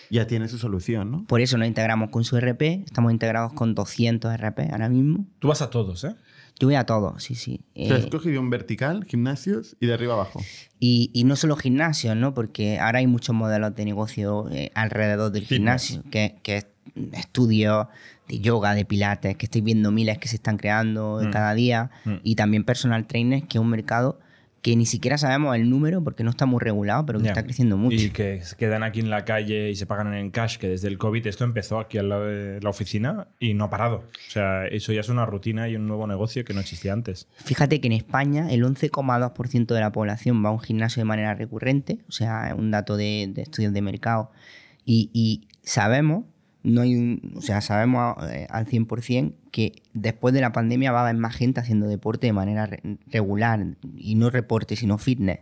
ya 0.09 0.27
tiene 0.27 0.47
su 0.47 0.57
solución, 0.57 1.11
¿no? 1.11 1.25
Por 1.25 1.41
eso 1.41 1.57
nos 1.57 1.67
integramos 1.67 2.09
con 2.09 2.23
su 2.23 2.37
RP, 2.39 2.83
estamos 2.85 3.11
integrados 3.11 3.53
con 3.53 3.75
200 3.75 4.33
RP 4.37 4.71
ahora 4.71 4.89
mismo. 4.89 5.25
Tú 5.39 5.47
vas 5.49 5.61
a 5.61 5.69
todos, 5.69 6.03
¿eh? 6.03 6.15
Yo 6.57 6.67
voy 6.69 6.75
a 6.75 6.85
todo, 6.85 7.19
sí, 7.19 7.35
sí. 7.35 7.59
Eh, 7.75 7.91
has 7.91 8.05
cogido 8.05 8.39
un 8.39 8.49
vertical, 8.49 9.03
gimnasios 9.03 9.75
y 9.81 9.87
de 9.87 9.93
arriba 9.93 10.13
abajo. 10.13 10.41
Y, 10.79 11.11
y 11.13 11.25
no 11.25 11.35
solo 11.35 11.57
gimnasios, 11.57 12.15
¿no? 12.15 12.33
Porque 12.33 12.79
ahora 12.79 12.99
hay 12.99 13.07
muchos 13.07 13.35
modelos 13.35 13.75
de 13.75 13.83
negocio 13.83 14.47
eh, 14.51 14.71
alrededor 14.73 15.31
del 15.33 15.45
Fitness. 15.45 15.87
gimnasio, 15.89 16.09
que, 16.11 16.37
que 16.43 16.57
es 16.57 16.67
estudios 17.11 17.87
de 18.27 18.39
yoga, 18.39 18.73
de 18.73 18.85
pilates, 18.85 19.35
que 19.37 19.45
estáis 19.45 19.63
viendo 19.63 19.91
miles 19.91 20.17
que 20.17 20.27
se 20.27 20.37
están 20.37 20.57
creando 20.57 21.19
Mm. 21.23 21.29
cada 21.31 21.53
día, 21.53 21.91
Mm. 22.05 22.13
y 22.23 22.35
también 22.35 22.63
personal 22.63 23.05
trainers, 23.05 23.43
que 23.47 23.57
es 23.57 23.61
un 23.61 23.69
mercado 23.69 24.19
que 24.65 24.75
ni 24.75 24.87
siquiera 24.87 25.15
sabemos 25.19 25.55
el 25.55 25.69
número 25.69 26.03
porque 26.03 26.23
no 26.23 26.31
está 26.31 26.47
muy 26.47 26.59
regulado, 26.59 27.05
pero 27.05 27.19
que 27.19 27.27
está 27.27 27.43
creciendo 27.43 27.77
mucho. 27.77 28.03
Y 28.03 28.09
que 28.09 28.41
se 28.41 28.55
quedan 28.55 28.81
aquí 28.81 28.99
en 28.99 29.11
la 29.11 29.23
calle 29.23 29.69
y 29.69 29.75
se 29.75 29.85
pagan 29.85 30.11
en 30.15 30.31
cash, 30.31 30.57
que 30.57 30.67
desde 30.67 30.87
el 30.87 30.97
COVID 30.97 31.27
esto 31.27 31.43
empezó 31.43 31.77
aquí 31.77 31.99
al 31.99 32.09
lado 32.09 32.25
de 32.25 32.59
la 32.59 32.71
oficina 32.71 33.27
y 33.39 33.53
no 33.53 33.65
ha 33.65 33.69
parado. 33.69 33.97
O 33.97 34.31
sea, 34.31 34.65
eso 34.65 34.91
ya 34.91 35.01
es 35.01 35.09
una 35.09 35.23
rutina 35.27 35.69
y 35.69 35.75
un 35.75 35.85
nuevo 35.85 36.07
negocio 36.07 36.43
que 36.43 36.55
no 36.55 36.61
existía 36.61 36.93
antes. 36.93 37.27
Fíjate 37.35 37.79
que 37.79 37.85
en 37.85 37.93
España 37.93 38.51
el 38.51 38.63
11,2% 38.63 39.67
de 39.67 39.79
la 39.79 39.91
población 39.91 40.43
va 40.43 40.49
a 40.49 40.53
un 40.53 40.59
gimnasio 40.59 41.01
de 41.01 41.05
manera 41.05 41.35
recurrente, 41.35 41.99
o 42.09 42.11
sea, 42.11 42.47
es 42.47 42.55
un 42.55 42.71
dato 42.71 42.97
de, 42.97 43.29
de 43.31 43.43
estudios 43.43 43.71
de 43.71 43.83
mercado. 43.83 44.31
Y, 44.83 45.11
y 45.13 45.47
sabemos, 45.61 46.25
no 46.65 46.81
hay 46.81 46.95
un, 46.95 47.33
o 47.35 47.41
sea, 47.41 47.61
sabemos 47.61 48.15
eh, 48.29 48.47
al 48.49 48.65
100% 48.65 49.33
que 49.51 49.83
después 49.93 50.33
de 50.33 50.41
la 50.41 50.51
pandemia 50.51 50.91
va 50.91 50.99
a 50.99 51.03
haber 51.03 51.15
más 51.19 51.35
gente 51.35 51.59
haciendo 51.59 51.87
deporte 51.87 52.27
de 52.27 52.33
manera 52.33 52.65
re- 52.65 52.81
regular, 53.07 53.65
y 53.97 54.15
no 54.15 54.29
reporte, 54.29 54.75
sino 54.75 54.97
fitness. 54.97 55.39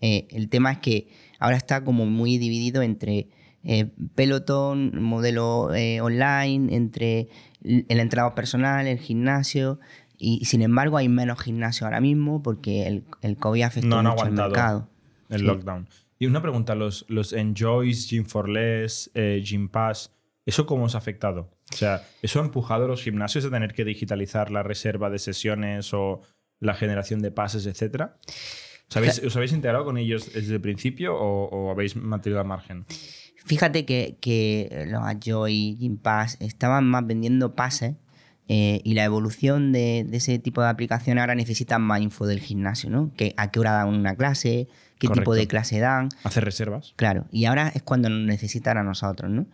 Eh, 0.00 0.26
el 0.30 0.48
tema 0.48 0.72
es 0.72 0.78
que 0.78 1.08
ahora 1.38 1.56
está 1.56 1.84
como 1.84 2.06
muy 2.06 2.38
dividido 2.38 2.82
entre 2.82 3.28
eh, 3.64 3.92
pelotón, 4.14 5.02
modelo 5.02 5.72
eh, 5.74 6.00
online, 6.00 6.74
entre 6.74 7.28
el 7.62 8.00
entrenador 8.00 8.34
personal, 8.34 8.86
el 8.86 8.98
gimnasio. 8.98 9.78
Y 10.18 10.44
sin 10.46 10.62
embargo 10.62 10.96
hay 10.96 11.08
menos 11.08 11.40
gimnasio 11.40 11.86
ahora 11.86 12.00
mismo 12.00 12.42
porque 12.42 12.86
el, 12.86 13.04
el 13.22 13.36
COVID 13.36 13.62
afectó 13.62 13.88
No 13.88 13.98
han 13.98 14.06
mucho 14.06 14.24
al 14.24 14.32
mercado. 14.32 14.88
el 15.28 15.40
Sí. 15.40 15.44
lockdown. 15.46 15.88
Y 16.18 16.26
una 16.26 16.40
pregunta, 16.40 16.74
los, 16.76 17.04
los 17.08 17.32
Enjoys, 17.32 18.08
Gym 18.08 18.24
for 18.24 18.48
Less, 18.48 19.10
Gym 19.14 19.68
Pass, 19.68 20.12
¿eso 20.46 20.66
cómo 20.66 20.84
os 20.84 20.94
ha 20.94 20.98
afectado? 20.98 21.50
O 21.72 21.76
sea, 21.76 22.04
¿eso 22.22 22.40
ha 22.40 22.44
empujado 22.44 22.84
a 22.84 22.88
los 22.88 23.02
gimnasios 23.02 23.44
a 23.44 23.50
tener 23.50 23.74
que 23.74 23.84
digitalizar 23.84 24.50
la 24.50 24.62
reserva 24.62 25.10
de 25.10 25.18
sesiones 25.18 25.92
o 25.94 26.20
la 26.60 26.74
generación 26.74 27.20
de 27.20 27.30
pases, 27.30 27.66
etcétera? 27.66 28.16
¿Os 28.88 28.96
habéis, 28.96 29.22
os 29.24 29.36
habéis 29.36 29.52
integrado 29.52 29.84
con 29.84 29.96
ellos 29.96 30.32
desde 30.32 30.54
el 30.54 30.60
principio 30.60 31.16
o, 31.16 31.48
o 31.48 31.70
habéis 31.70 31.96
mantenido 31.96 32.40
al 32.40 32.46
margen? 32.46 32.84
Fíjate 33.44 33.84
que, 33.84 34.18
que 34.20 34.86
los 34.88 35.02
Ajoy 35.02 35.52
y 35.52 35.76
Gym 35.76 35.98
Pass 35.98 36.36
estaban 36.40 36.86
más 36.86 37.06
vendiendo 37.06 37.54
pases 37.54 37.94
eh, 38.48 38.80
y 38.84 38.94
la 38.94 39.04
evolución 39.04 39.72
de, 39.72 40.04
de 40.06 40.16
ese 40.16 40.38
tipo 40.38 40.62
de 40.62 40.68
aplicaciones 40.68 41.22
ahora 41.22 41.34
necesitan 41.34 41.80
más 41.82 42.00
info 42.00 42.26
del 42.26 42.40
gimnasio, 42.40 42.90
¿no? 42.90 43.12
Que, 43.16 43.34
a 43.36 43.50
qué 43.50 43.60
hora 43.60 43.72
dan 43.72 43.88
una 43.88 44.14
clase, 44.14 44.68
qué 44.98 45.06
tipo 45.08 45.14
Correcto. 45.14 45.32
de 45.34 45.46
clase 45.48 45.78
dan. 45.80 46.08
Hacer 46.22 46.44
reservas. 46.44 46.92
Claro, 46.96 47.26
y 47.30 47.46
ahora 47.46 47.72
es 47.74 47.82
cuando 47.82 48.08
nos 48.10 48.26
necesitan 48.26 48.78
a 48.78 48.82
nosotros, 48.82 49.30
¿no? 49.30 49.46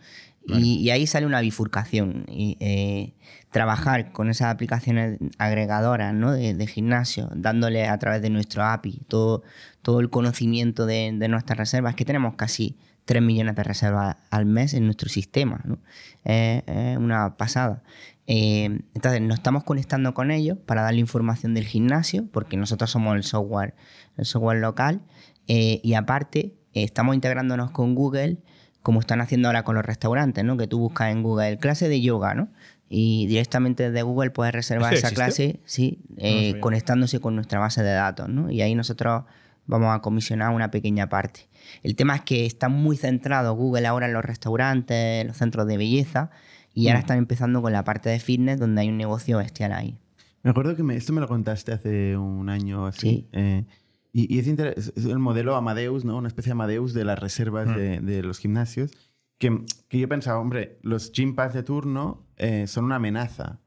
Y, 0.57 0.89
ahí 0.89 1.07
sale 1.07 1.25
una 1.25 1.41
bifurcación. 1.41 2.25
Y, 2.27 2.57
eh, 2.59 3.13
trabajar 3.51 4.11
con 4.11 4.29
esas 4.29 4.53
aplicaciones 4.53 5.17
agregadoras 5.37 6.13
¿no? 6.13 6.31
de, 6.31 6.67
gimnasio, 6.67 7.29
dándole 7.35 7.87
a 7.87 7.97
través 7.97 8.21
de 8.21 8.29
nuestro 8.29 8.63
API 8.63 9.01
todo, 9.07 9.43
todo 9.81 9.99
el 9.99 10.09
conocimiento 10.09 10.85
de, 10.85 11.11
de 11.13 11.27
nuestras 11.27 11.57
reservas, 11.57 11.95
que 11.95 12.05
tenemos 12.05 12.35
casi 12.35 12.77
3 13.05 13.23
millones 13.23 13.55
de 13.55 13.63
reservas 13.63 14.17
al 14.29 14.45
mes 14.45 14.75
en 14.75 14.85
nuestro 14.85 15.09
sistema. 15.09 15.61
¿no? 15.65 15.79
Es 16.23 16.97
una 16.97 17.37
pasada. 17.37 17.81
Eh, 18.27 18.65
entonces 18.93 19.19
nos 19.21 19.39
estamos 19.39 19.63
conectando 19.63 20.13
con 20.13 20.29
ellos 20.29 20.59
para 20.67 20.83
darle 20.83 20.99
información 20.99 21.55
del 21.55 21.65
gimnasio, 21.65 22.27
porque 22.31 22.55
nosotros 22.55 22.91
somos 22.91 23.15
el 23.15 23.23
software, 23.23 23.73
el 24.17 24.25
software 24.25 24.59
local, 24.59 25.01
eh, 25.47 25.81
y 25.83 25.95
aparte 25.95 26.53
estamos 26.73 27.15
integrándonos 27.15 27.71
con 27.71 27.95
Google, 27.95 28.37
como 28.81 28.99
están 28.99 29.21
haciendo 29.21 29.47
ahora 29.49 29.63
con 29.63 29.75
los 29.75 29.85
restaurantes, 29.85 30.43
¿no? 30.43 30.57
que 30.57 30.67
tú 30.67 30.79
buscas 30.79 31.11
en 31.11 31.23
Google 31.23 31.57
clase 31.57 31.89
de 31.89 32.01
yoga, 32.01 32.33
¿no? 32.33 32.49
y 32.89 33.27
directamente 33.27 33.83
desde 33.91 34.01
Google 34.01 34.31
puedes 34.31 34.53
reservar 34.53 34.93
¿Eso 34.93 34.99
esa 35.07 35.07
existe? 35.09 35.25
clase, 35.53 35.59
sí, 35.65 35.99
eh, 36.17 36.59
conectándose 36.59 37.19
con 37.19 37.35
nuestra 37.35 37.59
base 37.59 37.83
de 37.83 37.91
datos, 37.91 38.29
¿no? 38.29 38.49
y 38.49 38.61
ahí 38.61 38.73
nosotros 38.75 39.25
vamos 39.67 39.95
a 39.95 39.99
comisionar 40.01 40.49
una 40.55 40.71
pequeña 40.71 41.07
parte. 41.09 41.41
El 41.83 41.95
tema 41.95 42.15
es 42.15 42.21
que 42.21 42.47
está 42.47 42.69
muy 42.69 42.97
centrado 42.97 43.53
Google 43.53 43.85
ahora 43.85 44.07
en 44.07 44.13
los 44.13 44.25
restaurantes, 44.25 45.21
en 45.21 45.27
los 45.27 45.37
centros 45.37 45.67
de 45.67 45.77
belleza, 45.77 46.31
y 46.73 46.85
Mm. 46.85 46.87
ahora 46.87 46.99
están 47.01 47.17
empezando 47.19 47.61
con 47.61 47.71
la 47.73 47.83
parte 47.83 48.09
de 48.09 48.19
fitness, 48.19 48.59
donde 48.59 48.81
hay 48.81 48.89
un 48.89 48.97
negocio 48.97 49.37
bestial 49.37 49.73
ahí. 49.73 49.99
Me 50.41 50.49
acuerdo 50.51 50.75
que 50.75 50.81
me- 50.81 50.95
esto 50.95 51.13
me 51.13 51.21
lo 51.21 51.27
contaste 51.27 51.71
hace 51.73 52.17
un 52.17 52.49
año 52.49 52.83
o 52.83 52.85
así. 52.87 52.99
Sí. 52.99 53.27
eh, 53.33 53.65
y 54.11 54.33
y 54.35 54.39
es, 54.39 54.47
es- 54.47 55.05
el 55.05 55.19
modelo 55.19 55.55
Amadeus, 55.55 56.05
¿no? 56.05 56.17
Una 56.17 56.27
especie 56.27 56.49
de 56.49 56.53
Amadeus 56.53 56.93
de 56.93 57.05
las 57.05 57.19
reservas 57.19 57.67
Mm. 57.67 57.75
de, 57.75 57.99
de 58.01 58.23
los 58.23 58.39
gimnasios. 58.39 58.91
Que, 59.37 59.63
que 59.87 59.99
yo 59.99 60.09
pensaba, 60.09 60.39
hombre, 60.39 60.79
los 60.81 61.11
gym 61.13 61.33
pass 61.35 61.53
de 61.53 61.63
turno 61.63 62.25
eh, 62.37 62.67
son 62.67 62.85
una 62.85 62.95
amenaza. 62.97 63.59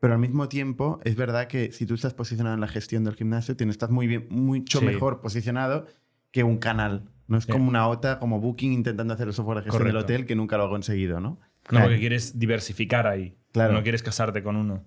Pero 0.00 0.14
al 0.14 0.18
mismo 0.18 0.48
tiempo, 0.48 0.98
es 1.04 1.14
verdad 1.14 1.46
que 1.46 1.72
si 1.72 1.84
tú 1.84 1.92
estás 1.94 2.14
posicionado 2.14 2.54
en 2.54 2.60
la 2.62 2.68
gestión 2.68 3.04
del 3.04 3.14
gimnasio, 3.16 3.54
tienes, 3.54 3.74
estás 3.74 3.90
muy 3.90 4.06
bien, 4.06 4.26
mucho 4.30 4.78
Sí. 4.78 4.86
mejor 4.86 5.20
posicionado 5.20 5.84
que 6.30 6.42
un 6.42 6.56
canal. 6.56 7.10
No 7.26 7.36
es 7.36 7.44
como 7.46 7.68
una 7.68 7.86
OTA, 7.86 8.18
como 8.18 8.40
Booking 8.40 8.72
intentando 8.72 9.12
hacer 9.12 9.28
el 9.28 9.34
software 9.34 9.58
de 9.58 9.64
gestión 9.64 9.86
del 9.86 9.96
hotel 9.98 10.24
que 10.24 10.34
nunca 10.34 10.56
lo 10.56 10.64
ha 10.64 10.68
conseguido, 10.70 11.20
¿no? 11.20 11.30
No, 11.30 11.38
Claro. 11.64 11.84
porque 11.86 12.00
quieres 12.00 12.38
diversificar 12.38 13.06
ahí. 13.06 13.36
Claro. 13.52 13.74
No 13.74 13.82
quieres 13.82 14.02
casarte 14.02 14.42
con 14.42 14.56
uno. 14.56 14.84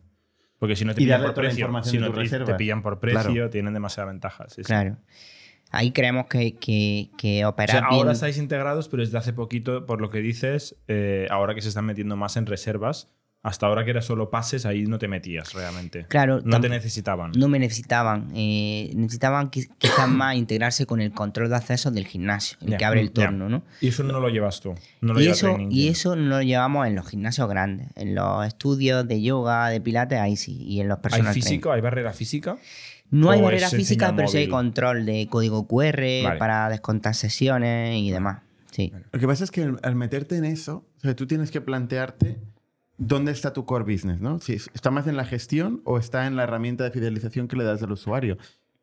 Porque 0.64 0.78
si 0.78 0.86
no 0.86 0.96
te 0.96 1.02
Y 1.02 1.04
pillan 1.04 1.22
por 1.24 1.34
precio, 1.34 1.68
si 1.84 1.98
no 1.98 2.14
te- 2.14 2.40
te 2.46 2.56
pillan 2.56 2.82
por 2.82 2.98
precio, 3.02 3.22
Claro. 3.34 3.50
tienen 3.50 3.74
demasiadas 3.74 4.14
ventajas. 4.14 4.54
sí, 4.54 4.62
sí. 4.64 4.68
Claro. 4.68 4.96
Ahí 5.72 5.92
creemos 5.92 6.28
que, 6.28 6.56
que, 6.56 7.10
que 7.18 7.44
O 7.44 7.50
operar 7.50 7.80
sea, 7.80 7.90
bien- 7.90 8.00
ahora 8.00 8.14
estáis 8.14 8.38
integrados, 8.38 8.88
pero 8.88 9.04
desde 9.04 9.18
hace 9.18 9.34
poquito, 9.34 9.86
por 9.86 10.00
lo 10.00 10.10
que 10.10 10.20
dices, 10.20 10.78
eh, 10.88 11.28
ahora 11.30 11.54
que 11.54 11.62
se 11.62 11.68
están 11.68 11.84
metiendo 11.84 12.16
más 12.16 12.38
en 12.38 12.46
reservas, 12.46 13.12
hasta 13.44 13.68
ahora 13.68 13.84
que 13.84 13.92
era 13.92 14.02
solo 14.02 14.30
pases, 14.30 14.66
ahí 14.66 14.86
no 14.86 14.98
te 14.98 15.10
metías 15.10 15.52
realmente. 15.54 16.06
Claro, 16.08 16.40
No 16.46 16.62
te 16.62 16.70
necesitaban. 16.70 17.34
no 17.36 17.50
me 17.50 17.60
necesitaban. 17.60 18.32
eh, 18.34 18.92
necesitaban 18.96 19.52
qui- 19.52 19.70
quizás 19.78 20.08
más 20.10 20.36
integrarse 20.38 20.86
con 20.86 21.02
el 21.02 21.12
control 21.12 21.50
de 21.50 21.58
acceso 21.58 21.92
del 21.92 22.08
gimnasio, 22.08 22.58
el 22.66 22.78
que 22.78 22.86
abre 22.86 23.02
el 23.02 23.08
ya. 23.10 23.26
torno, 23.26 23.50
¿no? 23.50 23.64
Y 23.82 23.90
eso 23.90 24.04
no 24.04 24.20
lo 24.22 24.30
llevas 24.30 24.62
tú. 24.62 24.74
No 25.02 25.14
lo 25.14 25.22
y 25.22 25.28
eso, 25.28 25.58
y 25.70 25.90
eso 25.90 26.16
no 26.16 26.30
lo 26.38 26.42
llevamos 26.42 26.88
en 26.88 26.96
los 26.96 27.06
gimnasios 27.08 27.50
grandes. 27.50 27.90
En 27.96 28.16
los 28.16 28.48
estudios 28.48 29.06
de 29.08 29.22
yoga, 29.22 29.68
de 29.70 29.82
pilates, 29.82 30.20
ahí 30.20 30.38
sí. 30.38 30.64
Y 30.64 30.80
en 30.80 30.88
los 30.88 31.00
¿Hay 31.00 31.02
personal 31.02 31.34
físico? 31.34 31.72
¿Hay 31.74 31.82
barrera 31.82 32.14
física? 32.14 32.58
No 33.12 33.30
hay 33.30 33.42
barrera 33.42 33.70
física, 33.70 34.14
pero 34.16 34.28
sí 34.30 34.38
hay 34.38 34.48
control 34.48 35.06
de 35.06 35.28
código 35.30 35.68
QR 35.68 36.24
Vale. 36.24 36.40
para 36.40 36.70
descontar 36.70 37.14
sesiones 37.14 37.98
y 38.00 38.10
demás. 38.10 38.42
Sí. 38.72 38.92
Lo 39.12 39.20
que 39.20 39.28
pasa 39.28 39.44
es 39.44 39.52
que 39.52 39.64
al, 39.64 39.80
al 39.84 39.96
meterte 39.96 40.36
en 40.38 40.46
eso, 40.46 40.86
o 40.98 41.02
sea, 41.02 41.14
tú 41.16 41.28
tienes 41.28 41.52
que 41.52 41.62
plantearte 41.62 42.38
dónde 42.98 43.32
está 43.32 43.54
tu 43.54 43.66
core 43.66 43.84
business, 43.92 44.20
¿no? 44.22 44.40
Si 44.40 44.54
es- 44.54 44.70
está 44.74 44.92
más 44.92 45.08
en 45.08 45.18
la 45.18 45.26
gestión 45.26 45.82
o 45.86 45.98
está 45.98 46.28
en 46.28 46.36
la 46.36 46.44
herramienta 46.44 46.84
de 46.84 46.92
fidelización 46.92 47.48
que 47.48 47.56
le 47.56 47.64
das 47.64 47.82
al 47.84 47.92
usuario. 47.92 48.38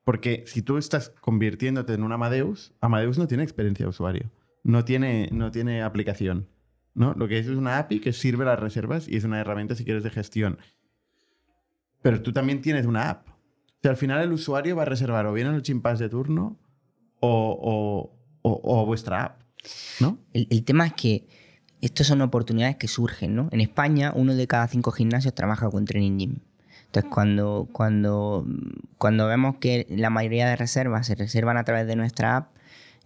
Porque 0.05 0.45
si 0.47 0.63
tú 0.63 0.79
estás 0.79 1.11
convirtiéndote 1.21 1.93
en 1.95 2.03
un 2.03 2.13
Amadeus, 2.13 2.73
Amadeus 2.81 3.19
no 3.19 3.27
tiene 3.29 3.43
experiencia 3.45 3.85
de 3.85 3.91
usuario, 3.91 4.31
no 4.65 4.85
tiene, 4.85 5.29
no 5.33 5.51
tiene 5.51 5.83
aplicación, 5.83 6.49
¿no? 6.95 7.15
Lo 7.15 7.29
que 7.29 7.39
es 7.39 7.47
es 7.47 7.57
una 7.57 7.79
API 7.79 8.01
que 8.01 8.13
sirve 8.13 8.45
las 8.45 8.59
reservas 8.59 9.07
y 9.09 9.17
es 9.17 9.25
una 9.25 9.41
herramienta, 9.41 9.75
si 9.75 9.85
quieres, 9.85 10.03
de 10.03 10.11
gestión. 10.11 10.59
Pero 12.03 12.23
tú 12.23 12.33
también 12.33 12.61
tienes 12.63 12.87
una 12.87 13.11
app. 13.11 13.29
O 13.29 13.79
sea, 13.83 13.91
al 13.93 13.97
final 13.97 14.23
el 14.23 14.33
usuario 14.33 14.77
va 14.77 14.83
a 14.83 14.87
reservar 14.87 15.27
o 15.27 15.33
bien 15.33 15.47
en 15.49 15.55
el 15.55 15.63
Chimpass 15.63 15.99
de 15.99 16.09
turno 16.09 16.59
o, 17.21 17.29
o- 17.61 18.19
o- 18.43 18.81
o 18.83 18.87
vuestra 18.87 19.25
app, 19.25 19.43
¿no? 20.01 20.19
El, 20.33 20.47
el 20.51 20.65
tema 20.65 20.87
es 20.87 20.93
que 20.95 21.29
estas 21.83 22.07
son 22.07 22.21
oportunidades 22.23 22.77
que 22.77 22.89
surgen, 22.89 23.35
¿no? 23.35 23.49
En 23.53 23.61
España, 23.61 24.13
uno 24.15 24.35
de 24.35 24.47
cada 24.47 24.67
cinco 24.69 24.91
gimnasios 24.93 25.35
trabaja 25.35 25.71
con 25.71 25.85
Training 25.85 26.19
Gym. 26.19 26.37
Entonces, 26.87 27.11
cuando, 27.13 27.69
cuando, 27.73 28.45
cuando 28.99 29.27
vemos 29.29 29.57
que 29.57 29.87
la 29.89 30.11
mayoría 30.11 30.49
de 30.49 30.57
reservas 30.57 31.07
se 31.07 31.15
reservan 31.15 31.57
a 31.57 31.65
través 31.65 31.87
de 31.87 31.95
nuestra 31.97 32.37
app 32.37 32.49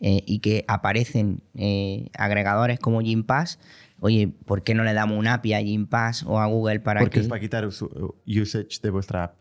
eh, 0.00 0.22
y 0.26 0.38
que 0.38 0.64
aparecen 0.68 1.42
eh, 1.54 2.08
agregadores 2.16 2.78
como 2.78 3.00
Gympass, 3.02 3.58
oye, 4.00 4.28
¿por 4.46 4.62
qué 4.62 4.74
no 4.74 4.84
le 4.84 4.92
damos 4.94 5.18
una 5.18 5.34
API 5.34 5.52
a 5.54 5.60
Gympass 5.60 6.22
o 6.26 6.40
a 6.40 6.46
Google 6.46 6.80
para 6.80 7.00
Porque 7.00 7.14
que...? 7.18 7.20
es 7.20 7.28
para 7.28 7.40
quitar 7.40 7.66
usage 7.66 8.78
de 8.82 8.90
vuestra 8.90 9.24
app. 9.24 9.36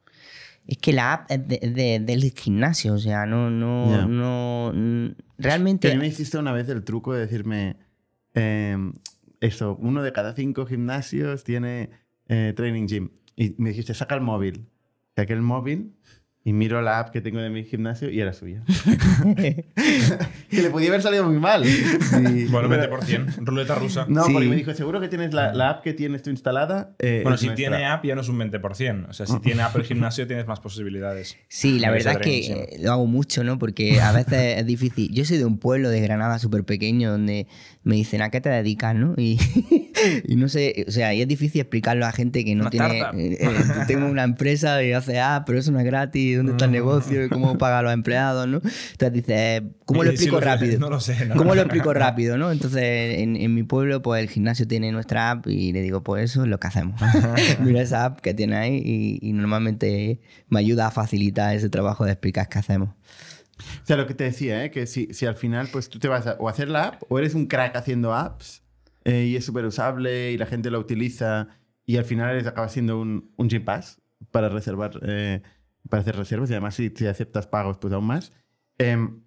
Es 0.68 0.78
que 0.78 0.94
la 0.94 1.14
app 1.14 1.32
es 1.32 1.48
de- 1.48 2.00
del 2.02 2.32
gimnasio, 2.34 2.94
o 2.94 2.98
sea, 3.00 3.26
no... 3.26 3.50
no, 3.50 3.90
Ya. 3.90 4.06
no 4.06 4.72
mm, 4.74 5.08
realmente... 5.38 5.90
a 5.90 5.94
mí 5.94 6.00
me 6.00 6.08
hiciste 6.08 6.38
una 6.38 6.52
vez 6.54 6.68
el 6.70 6.84
truco 6.84 7.14
de 7.14 7.22
decirme, 7.22 7.78
eh, 8.34 8.78
eso, 9.44 9.76
uno 9.82 10.02
de 10.02 10.14
cada 10.14 10.34
cinco 10.34 10.66
gimnasios 10.66 11.44
tiene 11.44 11.90
eh, 12.30 12.54
Training 12.56 12.88
Gym. 12.88 13.10
Y 13.36 13.56
me 13.58 13.70
dijiste, 13.70 13.94
saca 13.94 14.16
el 14.16 14.22
móvil. 14.22 14.70
Saqué 15.18 15.34
el 15.34 15.42
móvil 15.42 15.98
y 16.46 16.52
miro 16.54 16.82
la 16.82 17.00
app 17.00 17.10
que 17.12 17.22
tengo 17.22 17.40
de 17.40 17.50
mi 17.50 17.64
gimnasio 17.64 18.10
y 18.10 18.20
era 18.20 18.34
suya. 18.34 18.64
que 19.36 20.62
le 20.62 20.70
podía 20.70 20.90
haber 20.90 21.02
salido 21.02 21.26
muy 21.30 21.40
mal. 21.40 21.64
Sí. 21.66 22.46
Bueno, 22.50 22.70
Pero- 22.70 23.00
20%. 23.00 23.36
Ruleta 23.46 23.76
rusa. 23.76 24.06
No, 24.10 24.26
Sí. 24.26 24.34
porque 24.34 24.48
me 24.50 24.56
dijo, 24.56 24.74
seguro 24.74 25.00
que 25.00 25.08
tienes 25.08 25.34
la, 25.34 25.54
la 25.54 25.70
app 25.70 25.84
que 25.84 25.94
tienes 25.94 26.22
tú 26.24 26.30
instalada. 26.30 26.96
eh, 27.00 27.22
Bueno, 27.24 27.38
si 27.38 27.46
nuestra". 27.48 27.70
tiene 27.70 27.86
app 27.86 28.04
ya 28.06 28.16
no 28.16 28.22
es 28.22 28.30
un 28.30 28.38
20%. 28.40 29.08
O 29.10 29.14
sea, 29.14 29.26
si 29.26 29.40
tiene 29.40 29.62
app 29.62 29.76
el 29.76 29.84
gimnasio 29.84 30.28
tienes 30.28 30.46
más 30.48 30.60
posibilidades. 30.60 31.38
Sí, 31.48 31.80
la 31.80 31.92
verdad 31.92 32.16
es 32.20 32.20
que 32.20 32.78
lo 32.82 32.92
hago 32.92 33.06
mucho, 33.06 33.44
¿no? 33.44 33.58
Porque 33.58 34.02
a 34.02 34.12
veces 34.12 34.34
es 34.60 34.66
difícil. 34.66 35.10
Yo 35.14 35.26
soy 35.26 35.38
de 35.38 35.46
un 35.46 35.58
pueblo 35.60 35.90
de 35.90 36.02
Granada 36.02 36.40
súper 36.40 36.64
pequeño 36.64 37.12
donde 37.12 37.48
me 37.84 37.96
dicen, 37.96 38.22
¿a 38.22 38.30
qué 38.30 38.42
te 38.42 38.50
dedicas, 38.50 38.96
no? 38.96 39.14
Y, 39.18 39.38
y 40.28 40.36
no 40.36 40.50
sé, 40.50 40.86
o 40.88 40.92
sea, 40.92 41.14
y 41.14 41.22
es 41.22 41.28
difícil 41.28 41.62
explicarlo 41.62 42.06
a 42.06 42.12
gente 42.12 42.44
que 42.46 42.56
no 42.56 42.62
Una 42.64 42.70
tiene... 42.70 43.00
eh, 43.02 43.38
eh, 43.42 43.50
tengo 43.88 44.06
una 44.08 44.24
empresa 44.24 44.84
y 44.84 44.94
hace, 44.94 45.20
ah, 45.20 45.44
pero 45.46 45.60
eso 45.60 45.72
no 45.72 45.80
es 45.80 45.86
gratis, 45.86 46.38
¿dónde 46.38 46.52
Mm. 46.52 46.56
está 46.56 46.66
el 46.66 46.72
negocio? 46.72 47.30
¿Cómo 47.30 47.58
paga 47.58 47.80
a 47.80 47.82
los 47.82 47.94
empleados, 47.94 48.48
no? 48.48 48.58
Entonces 48.58 49.14
dices, 49.14 49.30
eh, 49.36 49.62
¿cómo 49.86 50.04
lo 50.04 50.12
Sí, 50.12 50.18
sí 50.18 50.24
explico 50.24 50.40
sé, 50.40 50.46
rápido? 50.46 50.80
No 50.80 50.90
lo 50.90 51.00
sé. 51.00 51.26
¿no? 51.26 51.36
¿Cómo 51.36 51.56
lo 51.56 51.62
explico 51.62 51.94
rápido, 51.94 52.38
no? 52.38 52.52
Entonces, 52.52 53.20
en, 53.20 53.36
en 53.36 53.54
mi 53.54 53.64
pueblo, 53.64 54.02
pues 54.02 54.22
el 54.22 54.30
gimnasio 54.30 54.68
tiene 54.68 54.92
nuestra 54.92 55.32
app 55.32 55.48
y 55.48 55.72
le 55.74 55.82
digo, 55.82 56.04
pues 56.04 56.24
eso 56.32 56.44
es 56.44 56.50
lo 56.50 56.60
que 56.60 56.68
hacemos. 56.68 57.00
Mira 57.60 57.82
esa 57.82 58.06
app 58.06 58.20
que 58.22 58.34
tiene 58.34 58.56
ahí 58.56 58.82
y, 58.84 59.20
y 59.28 59.34
normalmente 59.34 60.20
me 60.50 60.60
ayuda 60.60 60.88
a 60.88 60.92
facilitar 60.92 61.56
ese 61.56 61.70
trabajo 61.70 62.06
de 62.06 62.12
explicar 62.12 62.48
qué 62.50 62.60
hacemos. 62.60 62.90
O 62.90 63.86
sea, 63.86 63.98
lo 63.98 64.08
que 64.08 64.14
te 64.14 64.24
decía, 64.26 64.66
¿eh? 64.66 64.72
que 64.72 64.88
si, 64.88 65.14
si 65.14 65.26
al 65.26 65.36
final 65.36 65.70
pues 65.72 65.88
tú 65.88 66.00
te 66.00 66.08
vas 66.08 66.26
a 66.28 66.34
o 66.40 66.48
a 66.48 66.52
hacer 66.52 66.68
la 66.70 66.86
app 66.88 67.04
o 67.08 67.20
eres 67.20 67.34
un 67.36 67.46
crack 67.46 67.76
haciendo 67.76 68.14
apps 68.14 68.62
eh, 69.06 69.26
y 69.26 69.36
es 69.36 69.46
súper 69.46 69.66
usable 69.66 70.32
y 70.32 70.38
la 70.38 70.46
gente 70.46 70.72
la 70.72 70.80
utiliza 70.80 71.48
y 71.86 71.98
al 71.98 72.06
final 72.06 72.46
acaba 72.48 72.70
siendo 72.70 73.00
un, 73.00 73.32
un 73.36 73.50
Gym 73.50 73.66
Pass 73.66 74.02
para 74.32 74.50
reservar, 74.50 75.00
eh, 75.04 75.42
para 75.90 76.02
hacer 76.02 76.16
reservas 76.16 76.50
y 76.50 76.54
además 76.54 76.76
si, 76.76 76.90
si 76.96 77.06
aceptas 77.08 77.48
pagos 77.48 77.78
pues 77.78 77.94
aún 77.94 78.06
más. 78.06 78.32
Em, 78.78 79.22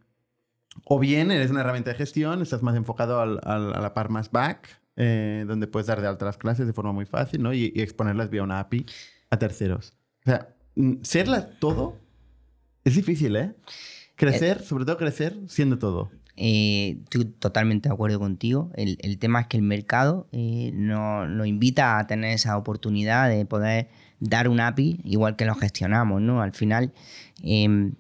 o 0.85 0.99
bien 0.99 1.31
eres 1.31 1.51
una 1.51 1.61
herramienta 1.61 1.91
de 1.91 1.97
gestión, 1.97 2.43
estás 2.43 2.63
más 2.63 2.77
enfocado 2.77 3.21
al- 3.21 3.41
al- 3.45 3.75
a 3.75 3.81
la 3.81 3.95
par 3.95 4.11
más 4.11 4.31
back, 4.31 4.81
eh, 4.97 5.45
donde 5.47 5.67
puedes 5.67 5.87
dar 5.87 6.01
de 6.01 6.07
alta 6.07 6.25
las 6.25 6.39
clases 6.39 6.67
de 6.67 6.73
forma 6.73 6.93
muy 6.93 7.05
fácil 7.07 7.43
¿no? 7.43 7.53
y, 7.53 7.73
y 7.75 7.83
exponerlas 7.83 8.31
vía 8.31 8.43
una 8.43 8.61
API 8.61 8.87
a 9.31 9.39
terceros. 9.39 9.95
O 10.25 10.31
sea, 10.31 10.55
mm, 10.75 11.03
serla 11.03 11.51
todo 11.59 11.99
es 12.85 12.95
difícil, 12.95 13.37
¿eh? 13.37 13.55
Crecer, 14.15 14.63
sobre 14.63 14.85
todo 14.87 14.97
crecer 14.97 15.37
siendo 15.49 15.79
todo. 15.79 16.11
Eh, 16.37 16.99
estoy 17.05 17.25
totalmente 17.25 17.89
de 17.89 17.95
acuerdo 17.95 18.19
contigo. 18.19 18.71
El, 18.75 19.19
tema 19.19 19.41
es 19.41 19.47
que 19.47 19.57
el 19.57 19.63
mercado 19.63 20.29
eh, 20.33 20.71
no- 20.75 21.27
nos 21.27 21.47
invita 21.47 21.99
a 21.99 22.07
tener 22.07 22.33
esa 22.33 22.57
oportunidad 22.59 23.29
de 23.29 23.45
poder 23.47 23.89
dar 24.21 24.49
un 24.49 24.61
API 24.61 25.01
igual 25.05 25.37
que 25.37 25.47
lo 25.47 25.55
gestionamos, 25.55 26.21
¿no? 26.21 26.43
Al 26.43 26.53
final 26.53 26.93
eh, 27.43 27.93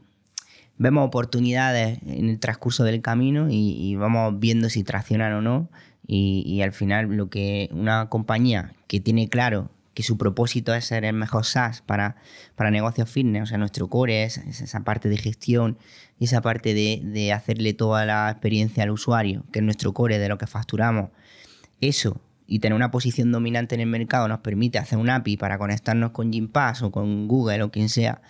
vemos 0.79 1.07
oportunidades 1.07 1.99
en 2.07 2.29
el 2.29 2.39
transcurso 2.39 2.85
del 2.85 3.01
camino 3.03 3.49
y, 3.51 3.95
vamos 3.97 4.39
viendo 4.39 4.69
si 4.69 4.85
traccionan 4.85 5.33
o 5.33 5.43
no. 5.43 5.71
Y 6.09 6.61
al 6.63 6.73
final 6.73 7.17
lo 7.17 7.29
que 7.31 7.69
una 7.73 8.09
compañía 8.09 8.75
que 8.87 9.01
tiene 9.01 9.29
claro 9.29 9.71
que 9.97 10.03
su 10.03 10.19
propósito 10.19 10.75
es 10.75 10.85
ser 10.85 11.07
el 11.07 11.15
mejor 11.15 11.47
SaaS 11.47 11.81
para, 11.81 12.17
para 12.55 12.71
negocios 12.71 13.09
fitness. 13.09 13.45
O 13.45 13.47
sea, 13.47 13.57
nuestro 13.57 13.89
core 13.89 14.25
es, 14.25 14.37
es 14.37 14.61
esa 14.61 14.85
parte 14.85 15.09
de 15.09 15.17
gestión 15.17 15.79
y 16.19 16.27
esa 16.27 16.43
parte 16.43 16.75
de, 16.75 17.01
de 17.03 17.33
hacerle 17.33 17.73
toda 17.73 18.05
la 18.05 18.31
experiencia 18.31 18.83
al 18.83 18.91
usuario, 18.91 19.47
que 19.53 19.61
es 19.61 19.65
nuestro 19.65 19.95
core 19.95 20.19
de 20.19 20.29
lo 20.29 20.37
que 20.37 20.47
facturamos. 20.47 21.13
Eso 21.81 22.21
y 22.47 22.59
tener 22.59 22.77
una 22.77 22.91
posición 22.91 23.33
dominante 23.33 23.75
en 23.75 23.81
el 23.81 23.87
mercado 23.87 24.29
nos 24.29 24.41
permite 24.41 24.77
hacer 24.77 24.99
un 24.99 25.09
API 25.09 25.39
para 25.39 25.57
conectarnos 25.57 26.11
con 26.11 26.31
Gympass 26.31 26.83
o 26.83 26.91
con 26.91 27.27
Google 27.27 27.63
o 27.63 27.71
quien 27.71 27.89
sea, 27.89 28.21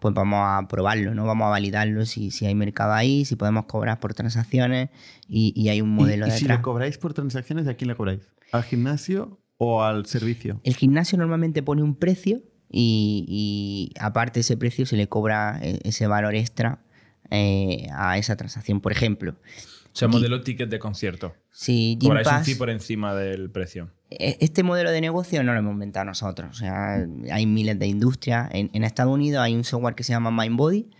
pues 0.00 0.12
vamos 0.12 0.40
a 0.42 0.68
probarlo, 0.68 1.14
¿no? 1.14 1.24
Vamos 1.24 1.46
a 1.46 1.48
validarlo 1.48 2.04
si, 2.04 2.32
si 2.32 2.44
hay 2.44 2.54
mercado 2.54 2.92
ahí, 2.92 3.24
si 3.24 3.34
podemos 3.34 3.64
cobrar 3.64 3.98
por 3.98 4.12
transacciones 4.12 4.90
y, 5.26 5.54
y 5.56 5.70
hay 5.70 5.80
un 5.80 5.88
modelo 5.88 6.26
¿Y, 6.26 6.28
y 6.28 6.32
detrás. 6.32 6.38
si 6.38 6.48
le 6.48 6.60
cobráis 6.60 6.98
por 6.98 7.14
transacciones, 7.14 7.66
¿a 7.66 7.74
quién 7.74 7.88
le 7.88 7.96
cobráis? 7.96 8.28
¿Al 8.52 8.62
gimnasio 8.62 9.40
o 9.58 9.82
al 9.82 10.06
servicio? 10.06 10.60
El 10.64 10.74
gimnasio 10.76 11.18
normalmente 11.18 11.62
pone 11.62 11.82
un 11.82 11.94
precio 11.94 12.42
y, 12.70 13.24
y 13.28 13.92
aparte 14.00 14.34
de 14.38 14.40
ese 14.42 14.56
precio 14.56 14.86
se 14.86 14.96
le 14.96 15.08
cobra 15.08 15.58
eh, 15.62 15.78
ese 15.84 16.06
valor 16.06 16.34
extra 16.34 16.82
eh, 17.30 17.86
a 17.92 18.18
esa 18.18 18.36
transacción. 18.36 18.80
Por 18.80 18.92
ejemplo, 18.92 19.32
O 19.32 19.96
sea, 19.96 20.08
modelo 20.08 20.40
ticket 20.42 20.68
de 20.68 20.78
concierto. 20.78 21.34
si 21.50 21.98
Cobráis 22.00 22.26
un 22.26 22.32
Gympass... 22.32 22.46
fee 22.46 22.54
por 22.56 22.70
encima 22.70 23.14
del 23.14 23.50
precio. 23.50 23.90
E- 24.10 24.36
Este 24.40 24.62
modelo 24.62 24.90
de 24.90 25.00
negocio 25.00 25.42
no 25.44 25.52
lo 25.52 25.58
hemos 25.60 25.72
inventado 25.72 26.04
nosotros. 26.06 26.50
O 26.50 26.54
sea, 26.58 27.06
hay 27.32 27.46
miles 27.46 27.78
de 27.78 27.86
industrias. 27.86 28.48
En, 28.52 28.70
en 28.72 28.84
Estados 28.84 29.12
Unidos 29.14 29.40
hay 29.42 29.54
un 29.54 29.64
software 29.64 29.94
que 29.94 30.02
se 30.04 30.12
llama 30.12 30.30
MindBody, 30.30 30.90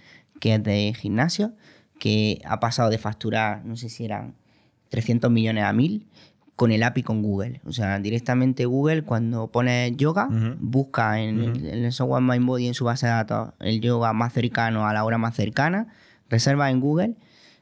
que 0.41 0.55
es 0.55 0.63
de 0.63 0.95
gimnasio, 0.99 1.55
que 1.99 2.41
ha 2.45 2.61
pasado 2.61 2.91
de 2.91 2.99
facturar, 2.99 3.65
no 3.65 3.77
sé 3.77 3.89
si 3.89 4.05
eran 4.05 4.37
300 4.91 5.31
millones 5.31 5.65
a 5.65 5.73
1000, 5.73 6.07
con 6.57 6.71
el 6.73 6.83
API 6.83 7.03
con 7.03 7.23
Google. 7.23 7.61
O 7.65 7.73
sea, 7.73 7.99
directamente 7.99 8.65
Google, 8.65 9.03
cuando 9.03 9.49
pone 9.49 9.93
yoga, 9.97 10.29
busca 10.61 11.21
en, 11.21 11.41
el- 11.41 11.67
en 11.67 11.85
el 11.85 11.93
software 11.93 12.23
MindBody, 12.23 12.69
en 12.69 12.75
su 12.75 12.85
base 12.85 13.07
de 13.07 13.13
datos, 13.13 13.51
el 13.61 13.81
yoga 13.81 14.13
más 14.13 14.33
cercano 14.33 14.87
a 14.87 14.93
la 14.93 15.05
hora 15.05 15.19
más 15.19 15.35
cercana, 15.35 15.89
reserva 16.31 16.71
en 16.71 16.81
Google, 16.81 17.15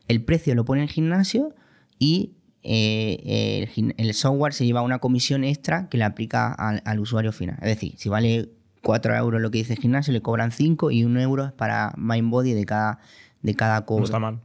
el 0.08 0.22
precio 0.22 0.54
lo 0.54 0.64
pone 0.64 0.80
en 0.82 0.88
el 0.88 0.92
gimnasio 0.92 1.54
y 1.98 2.32
eh, 2.64 3.66
el, 3.96 4.14
software 4.14 4.52
se 4.52 4.64
lleva 4.66 4.82
una 4.82 4.98
comisión 4.98 5.42
extra 5.44 5.88
que 5.88 5.98
le 5.98 6.04
aplica 6.04 6.52
al, 6.52 6.82
al 6.84 7.00
usuario 7.00 7.32
final. 7.32 7.56
Es 7.62 7.68
decir, 7.68 7.94
si 7.96 8.08
vale 8.08 8.50
4 8.82 9.14
euros 9.16 9.40
lo 9.40 9.50
que 9.50 9.58
dice 9.58 9.72
el 9.74 9.78
gimnasio, 9.78 10.12
le 10.12 10.20
cobran 10.20 10.52
5 10.52 10.90
y 10.90 11.04
1 11.04 11.20
euro 11.20 11.44
es 11.46 11.52
para 11.52 11.92
MindBody 11.96 12.52
de 12.52 12.64
cada, 12.64 12.98
de 13.42 13.54
cada 13.54 13.84
cobro. 13.84 14.00
No 14.00 14.04
está 14.06 14.18
mal. 14.18 14.40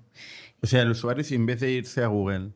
O 0.61 0.67
sea, 0.67 0.81
el 0.81 0.91
usuario, 0.91 1.23
si 1.23 1.35
en 1.35 1.45
vez 1.45 1.59
de 1.59 1.71
irse 1.71 2.03
a 2.03 2.07
Google, 2.07 2.51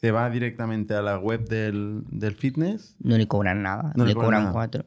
se 0.00 0.10
va 0.10 0.30
directamente 0.30 0.94
a 0.94 1.02
la 1.02 1.18
web 1.18 1.46
del, 1.48 2.02
del 2.10 2.34
fitness, 2.34 2.96
No 3.00 3.18
le 3.18 3.26
cobran 3.28 3.62
nada, 3.62 3.92
No 3.96 4.04
le 4.04 4.10
le, 4.10 4.14
cobran 4.14 4.26
cobran 4.28 4.42
nada. 4.44 4.52
4. 4.52 4.84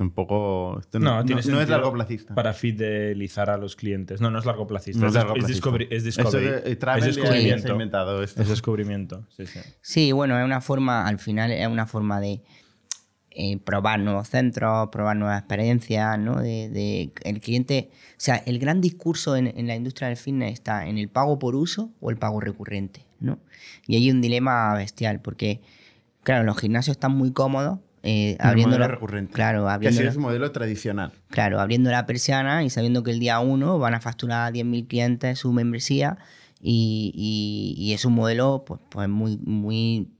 un 0.00 0.10
poco. 0.10 0.80
Esto 0.80 0.98
no, 0.98 1.04
No, 1.10 1.16
no- 1.20 1.24
tiene 1.24 1.40
no 1.46 1.60
es 1.60 1.68
largo 1.68 1.92
placista. 1.92 2.34
Para 2.34 2.52
fidelizar 2.52 3.48
a 3.48 3.56
los 3.56 3.74
clientes. 3.76 4.20
No, 4.20 4.30
no 4.30 4.38
es 4.40 4.44
largo 4.44 4.66
placista. 4.66 5.00
No 5.00 5.06
es, 5.08 5.14
largo 5.14 5.34
es 5.36 5.44
placista. 5.44 5.70
discovery- 5.70 5.86
es 5.90 6.04
Eso 6.04 6.22
discovery. 6.22 6.44
de, 6.46 6.56
eh, 6.70 6.78
es 6.98 7.04
descubrimiento. 7.06 7.68
inventado 7.72 8.22
esto. 8.22 8.42
Es 8.42 8.48
descubrimiento. 8.48 9.24
Sí, 9.36 9.46
sí. 9.46 9.60
Sí, 9.80 10.12
bueno, 10.12 10.38
es 10.38 10.44
una 10.44 10.60
forma, 10.60 11.06
al 11.06 11.18
final 11.18 11.50
es 11.52 11.66
una 11.68 11.86
forma 11.86 12.20
de 12.20 12.42
eh, 13.36 13.58
probar 13.58 13.98
nuevos 13.98 14.28
centros, 14.28 14.90
probar 14.92 15.16
nuevas 15.16 15.40
experiencias, 15.40 16.16
¿no? 16.20 16.36
De, 16.40 16.68
de- 16.68 17.10
el 17.24 17.40
cliente, 17.40 17.90
o 17.92 18.14
sea, 18.18 18.36
el 18.36 18.58
gran 18.60 18.80
discurso 18.80 19.34
en, 19.36 19.46
en 19.48 19.66
la 19.66 19.74
industria 19.74 20.06
del 20.08 20.16
fitness 20.16 20.52
está 20.52 20.86
en 20.86 20.98
el 20.98 21.08
pago 21.08 21.38
por 21.38 21.56
uso 21.56 21.90
o 22.00 22.10
el 22.10 22.16
pago 22.16 22.40
recurrente, 22.40 23.04
¿no? 23.24 23.38
Y 23.86 23.96
hay 23.96 24.10
un 24.10 24.20
dilema 24.20 24.74
bestial 24.74 25.20
porque, 25.20 25.60
claro, 26.22 26.44
los 26.44 26.58
gimnasios 26.58 26.96
están 26.96 27.12
muy 27.12 27.32
cómodos 27.32 27.78
eh, 28.02 28.36
abriendo 28.38 28.78
la, 28.78 28.86
recurrente. 28.88 29.32
claro, 29.32 29.64
Que 29.64 29.70
abriendo 29.72 29.98
así 29.98 30.04
la- 30.04 30.10
es 30.10 30.16
un 30.16 30.22
modelo 30.22 30.52
tradicional. 30.52 31.12
Claro, 31.28 31.58
abriendo 31.60 31.90
la 31.90 32.04
persiana 32.06 32.62
y 32.62 32.68
sabiendo 32.70 33.02
que 33.02 33.10
el 33.10 33.18
día 33.18 33.40
uno 33.40 33.78
van 33.78 33.94
a 33.94 34.00
facturar 34.00 34.46
a 34.46 34.50
10.000 34.52 34.86
clientes 34.86 35.38
su 35.38 35.52
membresía 35.52 36.18
y, 36.60 37.12
y- 37.14 37.82
y 37.82 37.94
es 37.94 38.04
un 38.04 38.12
modelo 38.14 38.64
pues, 38.66 38.80
pues 38.90 39.08
muy, 39.08 39.38
muy, 39.38 40.10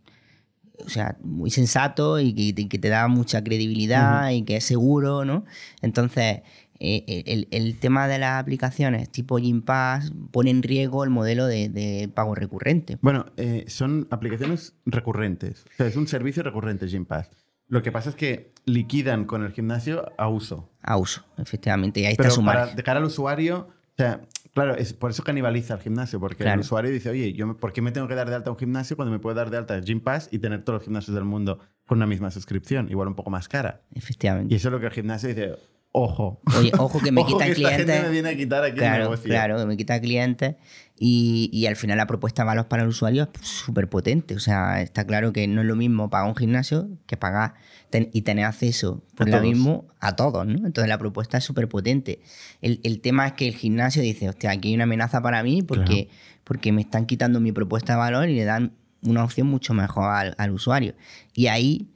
o 0.85 0.89
sea, 0.89 1.17
muy 1.23 1.51
sensato 1.51 2.19
y 2.21 2.33
que, 2.35 2.43
y 2.63 2.69
que 2.69 2.79
te 2.79 2.89
da 2.89 3.07
mucha 3.09 3.45
credibilidad 3.45 4.31
y 4.31 4.43
que 4.45 4.57
es 4.57 4.65
seguro, 4.65 5.25
¿no? 5.27 5.45
Entonces, 5.83 6.41
eh, 6.81 7.23
el, 7.27 7.49
el 7.51 7.79
tema 7.79 8.09
de 8.09 8.19
las 8.19 8.41
aplicaciones 8.41 9.11
tipo 9.11 9.39
Gympass 9.39 10.13
pone 10.31 10.51
en 10.51 10.63
riesgo 10.63 11.05
el 11.05 11.11
modelo 11.11 11.47
de, 11.47 11.69
de 11.69 12.09
pago 12.13 12.35
recurrente. 12.35 12.99
Bueno, 13.01 13.27
eh, 13.37 13.65
son 13.69 14.07
aplicaciones 14.11 14.75
recurrentes. 14.87 15.65
O 15.75 15.77
sea, 15.77 15.87
es 15.87 15.97
un 15.97 16.07
servicio 16.09 16.43
recurrente 16.43 16.87
Gympass. 16.89 17.31
Lo 17.69 17.83
que 17.83 17.91
pasa 17.93 18.11
es 18.11 18.17
que 18.17 18.53
liquidan 18.67 19.25
con 19.25 19.43
el 19.45 19.53
gimnasio 19.53 20.13
a 20.19 20.29
uso. 20.29 20.71
A 20.83 20.97
uso, 20.99 21.25
efectivamente, 21.39 22.01
y 22.01 22.07
ahí 22.07 22.15
Pero 22.17 22.29
está 22.29 22.41
su 22.41 22.45
para, 22.45 22.67
de 22.67 22.83
cara 22.83 22.99
al 23.01 23.07
usuario, 23.07 23.69
o 23.69 23.97
sea, 23.97 24.21
claro, 24.53 24.75
es 24.77 24.93
por 24.93 25.11
eso 25.13 25.23
canibaliza 25.23 25.75
el 25.75 25.81
gimnasio, 25.81 26.21
porque 26.21 26.45
Claro. 26.45 26.55
el 26.55 26.61
usuario 26.61 26.91
dice, 26.91 27.09
oye, 27.09 27.33
yo 27.33 27.57
¿por 27.57 27.73
qué 27.73 27.81
me 27.81 27.91
tengo 27.91 28.07
que 28.07 28.15
dar 28.15 28.29
de 28.29 28.35
alta 28.35 28.51
a 28.51 28.53
un 28.53 28.59
gimnasio 28.59 28.97
cuando 28.97 29.13
me 29.13 29.19
puedo 29.19 29.35
dar 29.35 29.49
de 29.51 29.57
alta 29.57 29.75
a 29.77 29.81
Gym 29.81 30.01
Pass 30.01 30.29
y 30.31 30.41
tener 30.41 30.63
todos 30.63 30.79
los 30.81 30.85
gimnasios 30.85 31.15
del 31.15 31.25
mundo 31.25 31.59
con 31.87 31.99
una 31.99 32.07
misma 32.07 32.31
suscripción, 32.31 32.91
igual 32.91 33.09
un 33.09 33.15
poco 33.15 33.31
más 33.31 33.49
cara? 33.49 33.83
Y 33.95 33.99
Efectivamente. 33.99 34.55
eso 34.55 34.69
es 34.69 34.73
lo 34.73 34.81
que 34.81 34.87
el 34.87 34.93
gimnasio 34.93 35.29
dice, 35.31 35.55
ojo. 35.97 36.41
Oye, 36.59 36.73
ojo 36.77 36.99
que 37.01 37.13
me 37.13 37.21
Ojo 37.23 37.29
quitan 37.39 37.47
que 37.47 37.53
esta 37.53 37.69
gente 37.71 37.85
clientes. 37.85 38.03
me 38.05 38.11
viene 38.11 38.29
a 38.31 38.37
quitar 38.37 38.63
aquí 38.65 38.73
el 38.73 38.79
Claro, 38.79 39.05
negocio. 39.05 39.25
claro, 39.31 39.57
que 39.59 39.67
me 39.67 39.77
quita 39.77 40.01
clientes 40.01 40.57
y, 40.99 41.51
y 41.53 41.67
al 41.67 41.77
final 41.77 41.97
la 41.99 42.07
propuesta 42.07 42.43
de 42.43 42.47
valor 42.49 42.67
para 42.69 42.83
el 42.83 42.89
usuario 42.89 43.29
es 43.41 43.47
súper 43.49 43.89
potente. 43.89 44.35
O 44.35 44.41
sea, 44.41 44.83
está 44.83 45.07
claro 45.07 45.33
que 45.33 45.47
no 45.47 45.61
es 45.61 45.67
lo 45.69 45.77
mismo 45.77 46.11
pagar 46.11 46.29
un 46.29 46.35
gimnasio 46.37 46.89
que 47.07 47.17
pagar 47.17 47.55
ten- 47.91 48.11
y 48.13 48.23
tener 48.23 48.45
acceso 48.45 49.03
por 49.15 49.27
A 49.29 49.31
lo 49.31 49.37
todos. 49.39 49.47
mismo 49.49 49.87
a 50.01 50.17
todos, 50.17 50.47
¿no? 50.47 50.67
Entonces 50.67 50.89
la 50.89 50.99
propuesta 50.99 51.39
es 51.39 51.45
súper 51.45 51.69
potente. 51.69 52.21
El, 52.61 52.81
el 52.83 53.01
tema 53.01 53.27
es 53.29 53.33
que 53.35 53.47
el 53.49 53.55
gimnasio 53.55 54.03
dice, 54.03 54.29
hostia, 54.29 54.51
aquí 54.51 54.69
hay 54.69 54.75
una 54.75 54.85
amenaza 54.85 55.23
para 55.23 55.43
mí 55.45 55.63
porque, 55.63 56.09
porque 56.45 56.73
me 56.73 56.81
están 56.83 57.07
quitando 57.07 57.39
mi 57.41 57.53
propuesta 57.53 57.93
de 57.93 57.99
valor 58.01 58.29
y 58.29 58.35
le 58.35 58.45
dan 58.45 58.73
una 59.03 59.23
opción 59.23 59.47
mucho 59.47 59.75
mejor 59.75 60.11
al, 60.11 60.35
al 60.39 60.51
usuario. 60.51 60.95
Y 61.35 61.47
ahí 61.49 61.89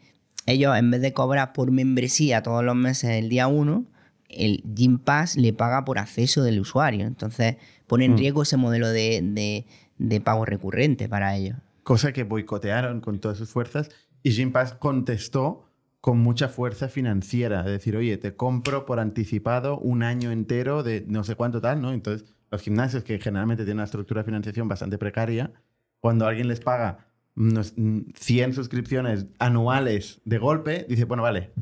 ellos, 0.51 0.77
en 0.77 0.91
vez 0.91 1.01
de 1.01 1.13
cobrar 1.13 1.53
por 1.53 1.71
membresía 1.71 2.43
todos 2.43 2.65
los 2.65 2.75
meses 2.77 3.11
el 3.11 3.29
día 3.29 3.47
uno, 3.49 3.85
el 4.29 4.63
Gym 4.75 4.99
Pass 4.99 5.37
le 5.37 5.53
paga 5.53 5.85
por 5.85 5.99
acceso 5.99 6.43
del 6.43 6.61
usuario. 6.61 7.07
Entonces 7.07 7.57
pone 7.87 8.05
en 8.05 8.13
Mm. 8.15 8.19
riesgo 8.19 8.43
ese 8.43 8.57
modelo 8.57 8.89
de, 8.89 9.21
de- 9.23 9.67
de 9.99 10.21
pago 10.21 10.45
recurrente 10.45 11.09
para 11.09 11.35
ellos. 11.37 11.57
Cosa 11.83 12.13
que 12.13 12.25
boicotearon 12.25 13.01
con 13.01 13.19
todas 13.21 13.39
sus 13.39 13.49
fuerzas 13.51 13.89
y 14.23 14.31
Gym 14.31 14.53
Pass 14.53 14.75
contestó 14.75 15.65
con 16.01 16.19
mucha 16.19 16.49
fuerza 16.49 16.89
financiera, 16.89 17.63
de 17.65 17.73
decir, 17.73 17.97
oye, 17.97 18.17
te 18.19 18.37
compro 18.37 18.87
por 18.87 19.01
anticipado 19.01 19.79
un 19.79 20.03
año 20.03 20.31
entero 20.31 20.83
de 20.85 21.05
no 21.09 21.25
sé 21.25 21.35
cuánto 21.35 21.61
tal, 21.61 21.81
¿no? 21.83 21.93
Entonces, 21.93 22.29
los 22.51 22.63
gimnasios 22.63 23.03
que 23.03 23.19
generalmente 23.19 23.65
tienen 23.65 23.79
una 23.79 23.85
estructura 23.85 24.21
de 24.23 24.27
financiación 24.27 24.69
bastante 24.69 24.97
precaria, 24.97 25.51
cuando 26.01 26.27
alguien 26.27 26.47
les 26.49 26.61
paga 26.61 27.08
100 27.39 28.53
suscripciones 28.55 29.27
anuales 29.39 30.21
de 30.25 30.39
golpe, 30.39 30.87
dice, 30.89 31.05
bueno, 31.05 31.23
vale. 31.23 31.53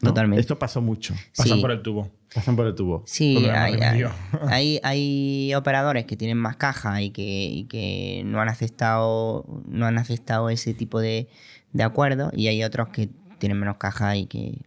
¿No? 0.00 0.08
Totalmente. 0.08 0.40
Esto 0.40 0.58
pasó 0.58 0.80
mucho. 0.80 1.14
Pasan 1.36 1.58
Sí. 1.58 1.62
por 1.62 1.70
el 1.70 1.80
tubo. 1.82 2.10
Pasan 2.34 2.56
por 2.56 2.66
el 2.66 2.74
tubo. 2.74 3.04
Sí, 3.06 3.46
hay 3.54 4.80
hay, 4.82 5.54
operadores 5.54 6.06
que 6.06 6.16
tienen 6.16 6.38
más 6.38 6.56
caja 6.56 7.00
y 7.02 7.10
que, 7.10 7.22
y 7.22 7.64
que 7.66 8.22
no 8.24 8.40
han 8.40 8.48
aceptado 8.48 9.44
no 9.68 9.86
han 9.86 9.98
aceptado 9.98 10.48
ese 10.50 10.74
tipo 10.74 10.98
de, 10.98 11.28
de 11.72 11.82
acuerdos 11.84 12.32
y 12.34 12.48
hay 12.48 12.64
otros 12.64 12.88
que 12.88 13.10
tienen 13.38 13.60
menos 13.60 13.76
caja 13.76 14.16
y 14.16 14.26
que 14.26 14.62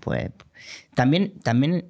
pues 0.00 0.30
también 0.94 1.32
también 1.42 1.86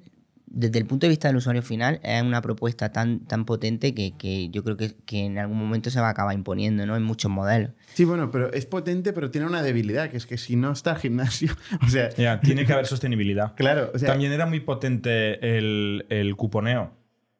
desde 0.49 0.79
el 0.79 0.85
punto 0.85 1.05
de 1.05 1.09
vista 1.09 1.27
del 1.27 1.37
usuario 1.37 1.61
final 1.61 1.99
es 2.03 2.21
una 2.23 2.41
propuesta 2.41 2.91
tan, 2.91 3.19
tan 3.25 3.43
potente 3.45 3.93
que, 3.93 4.13
que 4.17 4.49
yo 4.49 4.63
creo 4.63 4.77
que, 4.77 4.95
que 5.05 5.25
en 5.25 5.37
algún 5.37 5.57
momento 5.57 5.89
se 5.89 5.99
va 5.99 6.07
a 6.07 6.11
acabar 6.11 6.33
imponiendo 6.33 6.85
¿no? 6.85 6.95
en 6.95 7.03
muchos 7.03 7.29
modelos. 7.29 7.71
Sí, 7.93 8.05
bueno, 8.05 8.31
pero 8.31 8.51
es 8.53 8.65
potente, 8.65 9.11
pero 9.13 9.29
tiene 9.29 9.45
una 9.47 9.61
debilidad, 9.61 10.09
que 10.09 10.17
es 10.17 10.25
que 10.25 10.37
si 10.37 10.55
no 10.55 10.71
está 10.71 10.91
el 10.93 10.97
gimnasio, 10.97 11.51
o 11.85 11.89
sea, 11.89 12.09
Ya, 12.15 12.39
tiene 12.39 12.65
que 12.65 12.73
haber 12.73 12.87
sostenibilidad. 12.87 13.53
claro, 13.55 13.91
o 13.93 13.99
sea, 13.99 14.09
También 14.09 14.31
era 14.31 14.45
muy 14.45 14.61
potente 14.61 15.57
el, 15.57 16.05
el 16.09 16.35
cuponeo. 16.35 16.93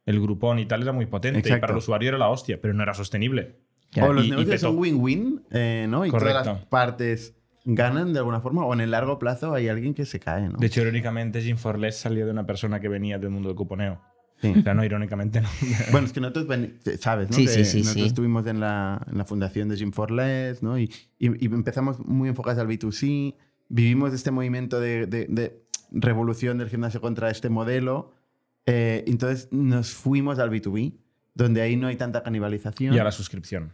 El 0.06 0.22
grupón 0.22 0.60
y 0.60 0.66
tal 0.66 0.82
era 0.84 0.92
muy 0.94 1.06
potente. 1.06 1.40
Y 1.40 1.42
Exacto. 1.42 1.62
para 1.62 1.74
el 1.74 1.80
usuario 1.80 2.10
era 2.10 2.18
la 2.18 2.30
hostia, 2.30 2.60
pero 2.62 2.74
no 2.74 2.84
era 2.84 2.94
sostenible. 2.94 3.58
o 4.02 4.14
los 4.14 4.24
y- 4.26 4.28
y 4.28 4.32
negocios 4.32 4.56
petó. 4.56 4.68
son 4.68 4.78
win-win, 4.78 5.44
eh, 5.52 5.86
¿no? 5.90 6.06
Y 6.06 6.10
todas 6.12 6.24
las 6.34 6.44
Correcto. 6.48 6.70
partes 6.70 7.36
ganan 7.70 8.14
de 8.14 8.20
alguna 8.20 8.40
forma, 8.40 8.66
o 8.66 8.74
en 8.74 8.80
el 8.82 8.92
largo 8.92 9.20
plazo 9.20 9.54
hay 9.54 9.68
alguien 9.68 9.94
que 9.94 10.06
se 10.06 10.20
cae, 10.20 10.48
¿no? 10.50 10.58
De 10.58 10.68
hecho, 10.68 10.82
irónicamente, 10.82 11.42
Jim 11.42 11.58
Forless 11.58 11.98
salió 11.98 12.26
de 12.26 12.32
una 12.32 12.46
persona 12.46 12.80
que 12.80 12.88
venía 12.88 13.18
del 13.20 13.30
mundo 13.30 13.50
del 13.50 13.58
cuponeo. 13.58 14.02
Sí. 14.42 14.54
O 14.58 14.62
sea, 14.62 14.74
no, 14.74 14.86
irónicamente 14.86 15.42
no. 15.42 15.50
Bueno, 15.92 16.08
es 16.08 16.14
que 16.14 16.22
nosotros, 16.22 16.48
ven- 16.48 16.80
sabes, 17.00 17.30
¿no? 17.30 17.36
Sí, 17.36 17.46
Que 17.46 17.52
sí, 17.52 17.66
sí, 17.66 17.78
nosotros 17.80 18.04
sí. 18.04 18.08
estuvimos 18.08 18.46
en 18.48 18.60
la, 18.60 19.02
en 19.12 19.18
la 19.18 19.26
fundación 19.26 19.68
de 19.68 19.76
Jim 19.78 19.92
for 19.92 20.12
Less, 20.12 20.62
¿no? 20.64 20.78
Y, 20.80 20.84
y- 21.20 21.44
y 21.44 21.46
empezamos 21.48 22.00
muy 22.06 22.30
enfocados 22.30 22.60
al 22.60 22.68
B2C, 22.68 23.36
vivimos 23.68 24.14
este 24.14 24.32
movimiento 24.32 24.80
de, 24.80 25.08
de- 25.08 25.26
de 25.28 25.64
revolución 25.92 26.58
del 26.60 26.70
gimnasio 26.70 27.02
contra 27.02 27.30
este 27.32 27.50
modelo, 27.50 28.14
eh, 28.66 29.04
entonces 29.08 29.50
nos 29.52 29.94
fuimos 29.94 30.40
al 30.40 30.52
B2B, 30.52 30.94
donde 31.34 31.62
ahí 31.62 31.76
no 31.76 31.88
hay 31.88 31.96
tanta 31.98 32.24
canibalización. 32.24 32.94
y 32.94 33.00
a 33.00 33.04
la 33.04 33.12
suscripción. 33.12 33.74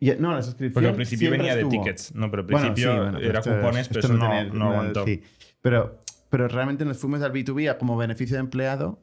Y- 0.00 0.12
no, 0.18 0.32
la 0.32 0.42
suscripción 0.42 0.72
Porque 0.74 0.88
al 0.88 0.94
principio 0.94 1.30
venía 1.30 1.56
de 1.56 1.64
tickets. 1.64 2.14
No, 2.14 2.30
pero 2.30 2.42
al 2.42 2.48
Bueno, 2.48 2.66
principio 2.68 2.92
sí, 2.92 2.98
bueno, 2.98 3.18
pero 3.18 3.30
era 3.30 3.38
esto- 3.40 3.56
cupones, 3.56 3.88
pero 3.88 4.00
esto 4.00 4.12
eso 4.14 4.22
no, 4.22 4.28
tenía- 4.30 4.44
no 4.52 4.70
aguantó. 4.70 5.04
sí. 5.04 5.22
Pero, 5.60 6.00
pero 6.30 6.46
realmente 6.48 6.84
nos 6.84 6.98
fuimos 6.98 7.20
al 7.22 7.32
B2B 7.32 7.68
a 7.70 7.78
como 7.78 7.96
beneficio 7.96 8.36
de 8.36 8.40
empleado, 8.40 9.00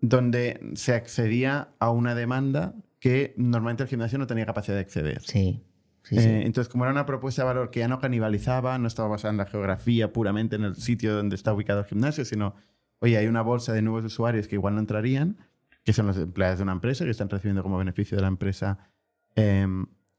donde 0.00 0.60
se 0.74 0.94
accedía 0.94 1.68
a 1.78 1.90
una 1.90 2.14
demanda 2.14 2.74
que 2.98 3.34
normalmente 3.36 3.82
el 3.82 3.88
gimnasio 3.88 4.18
no 4.18 4.26
tenía 4.26 4.46
capacidad 4.46 4.76
de 4.76 4.80
acceder. 4.80 5.20
Sí. 5.22 5.62
sí, 6.02 6.16
sí. 6.18 6.28
Eh, 6.28 6.42
entonces, 6.46 6.70
como 6.70 6.84
era 6.84 6.92
una 6.92 7.04
propuesta 7.06 7.42
de 7.42 7.46
valor 7.46 7.70
que 7.70 7.80
ya 7.80 7.88
no 7.88 7.98
canibalizaba, 8.00 8.78
no 8.78 8.86
estaba 8.88 9.08
basada 9.08 9.32
en 9.32 9.38
la 9.38 9.46
geografía 9.46 10.12
puramente 10.12 10.56
en 10.56 10.64
el 10.64 10.76
sitio 10.76 11.14
donde 11.14 11.36
está 11.36 11.52
ubicado 11.52 11.80
el 11.80 11.86
gimnasio, 11.86 12.24
sino, 12.24 12.54
oye, 13.00 13.16
hay 13.18 13.26
una 13.26 13.42
bolsa 13.42 13.72
de 13.72 13.82
nuevos 13.82 14.04
usuarios 14.04 14.48
que 14.48 14.54
igual 14.56 14.74
no 14.74 14.80
entrarían, 14.80 15.36
que 15.84 15.92
son 15.92 16.06
los 16.06 16.16
empleados 16.16 16.58
de 16.58 16.62
una 16.62 16.72
empresa, 16.72 17.04
que 17.04 17.10
están 17.10 17.28
recibiendo 17.28 17.62
como 17.62 17.76
beneficio 17.78 18.16
de 18.16 18.22
la 18.22 18.28
empresa 18.28 18.78
eh, 19.34 19.66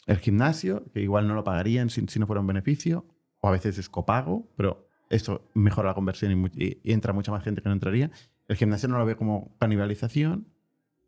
el 0.08 0.18
gimnasio, 0.18 0.86
que 0.94 1.02
igual 1.02 1.28
no 1.28 1.34
lo 1.36 1.44
pagarían 1.44 1.90
si, 1.90 2.06
si 2.08 2.20
no 2.20 2.28
fuera 2.28 2.42
un 2.42 2.48
beneficio, 2.48 3.06
o 3.40 3.48
a 3.48 3.52
veces 3.52 3.78
es 3.78 3.90
copago, 3.90 4.48
pero 4.56 4.88
esto 5.10 5.50
mejora 5.54 5.90
la 5.90 5.94
conversión 5.96 6.32
y, 6.32 6.36
mu- 6.36 6.48
y- 6.56 6.80
y 6.84 6.92
entra 6.94 7.14
mucha 7.14 7.32
más 7.32 7.44
gente 7.44 7.62
que 7.62 7.70
no 7.70 7.74
entraría. 7.74 8.12
El 8.48 8.56
gimnasio 8.56 8.90
no 8.90 8.98
lo 8.98 9.06
ve 9.06 9.16
como 9.16 9.56
canibalización 9.60 10.48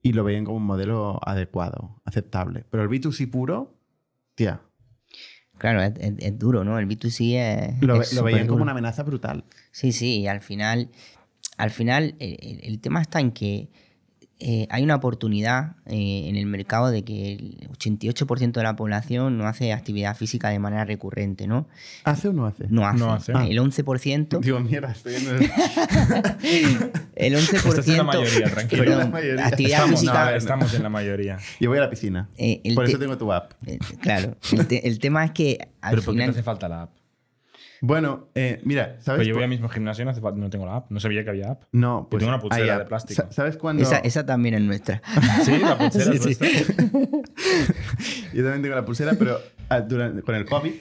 y 0.01 0.13
lo 0.13 0.23
veían 0.23 0.45
como 0.45 0.58
un 0.58 0.65
modelo 0.65 1.19
adecuado, 1.25 2.01
aceptable. 2.05 2.65
Pero 2.69 2.84
el 2.84 2.89
B2C 2.89 3.29
puro, 3.29 3.77
tía, 4.36 4.62
Claro, 5.58 5.81
es, 5.81 5.93
es- 5.99 6.15
es 6.19 6.38
duro, 6.38 6.63
¿no? 6.65 6.77
El 6.77 6.86
B2C 6.88 7.36
es. 7.77 7.81
lo, 7.81 8.01
es 8.01 8.13
lo 8.13 8.23
veían 8.23 8.47
como 8.47 8.62
una 8.63 8.73
amenaza 8.73 9.03
brutal. 9.03 9.45
Sí, 9.71 9.91
sí, 9.93 10.19
y 10.19 10.27
al 10.27 10.41
final, 10.41 10.89
al 11.58 11.71
final 11.71 12.15
el 12.19 12.79
tema 12.81 13.01
está 13.01 13.21
en 13.21 13.31
que 13.31 13.69
eh, 14.39 14.67
hay 14.69 14.84
una 14.84 14.95
oportunidad 14.95 15.78
eh, 15.86 16.26
en 16.28 16.36
el 16.36 16.45
mercado 16.45 16.91
de 16.91 17.04
que 17.06 17.34
el 17.34 17.69
88% 17.78 18.52
de 18.52 18.63
la 18.63 18.76
población 18.76 19.38
no 19.38 19.48
hace 19.48 19.71
actividad 19.71 20.15
física 20.15 20.50
de 20.50 20.60
manera 20.60 20.84
recurrente, 20.86 21.48
¿no? 21.48 21.67
¿Hace 22.04 22.28
o 22.28 22.34
no 22.34 22.45
hace? 22.45 22.65
No 22.69 22.86
hace. 22.86 23.00
No 23.00 23.13
hace. 23.13 23.32
El 23.32 23.60
11%, 23.60 24.39
Digo, 24.41 24.60
mierda, 24.60 24.91
estoy 24.91 25.15
en 25.15 25.28
el... 25.28 25.36
el 27.15 27.34
11%, 27.36 27.69
Estás 27.69 27.88
en 27.88 27.98
la 27.98 28.04
mayoría, 28.04 28.50
tranquilo. 28.52 28.84
perdón, 28.84 29.00
La 29.00 29.06
mayoría. 29.08 29.48
actividad 29.48 29.80
Estamos, 29.80 30.00
física, 30.02 30.26
no, 30.32 30.36
estamos 30.38 30.74
en 30.74 30.84
la 30.84 30.89
mayoría. 30.89 31.38
Yo 31.60 31.69
voy 31.69 31.78
a 31.78 31.82
la 31.82 31.89
piscina. 31.89 32.30
eh, 32.38 32.62
Por 32.76 32.86
te- 32.86 32.91
eso 32.91 33.00
tengo 33.00 33.17
tu 33.17 33.32
app. 33.32 33.54
eh, 33.65 33.80
claro, 34.02 34.36
el, 34.52 34.67
te- 34.67 34.88
el 34.88 35.00
tema 35.00 35.24
es 35.26 35.32
que 35.32 35.60
al 35.82 35.91
Pero 35.91 36.04
¿por 36.04 36.13
qué 36.13 36.17
te 36.19 36.24
final... 36.24 36.30
hace 36.32 36.43
falta 36.43 36.67
la 36.69 36.82
app? 36.84 36.91
Bueno, 37.82 38.30
eh, 38.36 38.62
mira, 38.64 38.98
¿sabes? 39.02 39.20
Pues 39.20 39.28
yo 39.28 39.34
voy 39.36 39.44
al 39.44 39.50
mismo 39.50 39.68
gimnasio 39.70 40.02
y 40.02 40.06
no, 40.06 40.12
hace 40.12 40.22
falta- 40.22 40.40
no 40.40 40.50
tengo 40.50 40.66
la 40.66 40.78
app. 40.78 40.92
No 40.92 41.00
sabía 41.00 41.24
que 41.24 41.30
había 41.30 41.52
app. 41.52 41.64
No, 41.72 42.08
pues 42.10 42.20
tengo 42.22 42.32
una 42.34 42.42
pulsera 42.42 42.80
de 42.80 42.86
plástico. 42.86 43.22
Sa- 43.24 43.32
¿Sabes 43.32 43.58
cuándo? 43.58 43.84
Esa, 43.84 43.98
esa 44.00 44.26
también 44.26 44.56
es 44.56 44.62
nuestra. 44.62 45.02
Sí, 45.44 45.58
la 45.60 45.78
pulsera 45.78 46.06
Sí, 46.14 46.18
es 46.18 46.24
sí. 46.24 46.36
vuestra. 46.40 46.76
Yo 48.34 48.44
también 48.44 48.62
tengo 48.62 48.76
la 48.76 48.86
pulsera, 48.86 49.14
pero 49.18 49.40
ah, 49.70 49.82
durante- 49.82 50.22
con 50.22 50.36
el 50.36 50.46
COVID, 50.46 50.72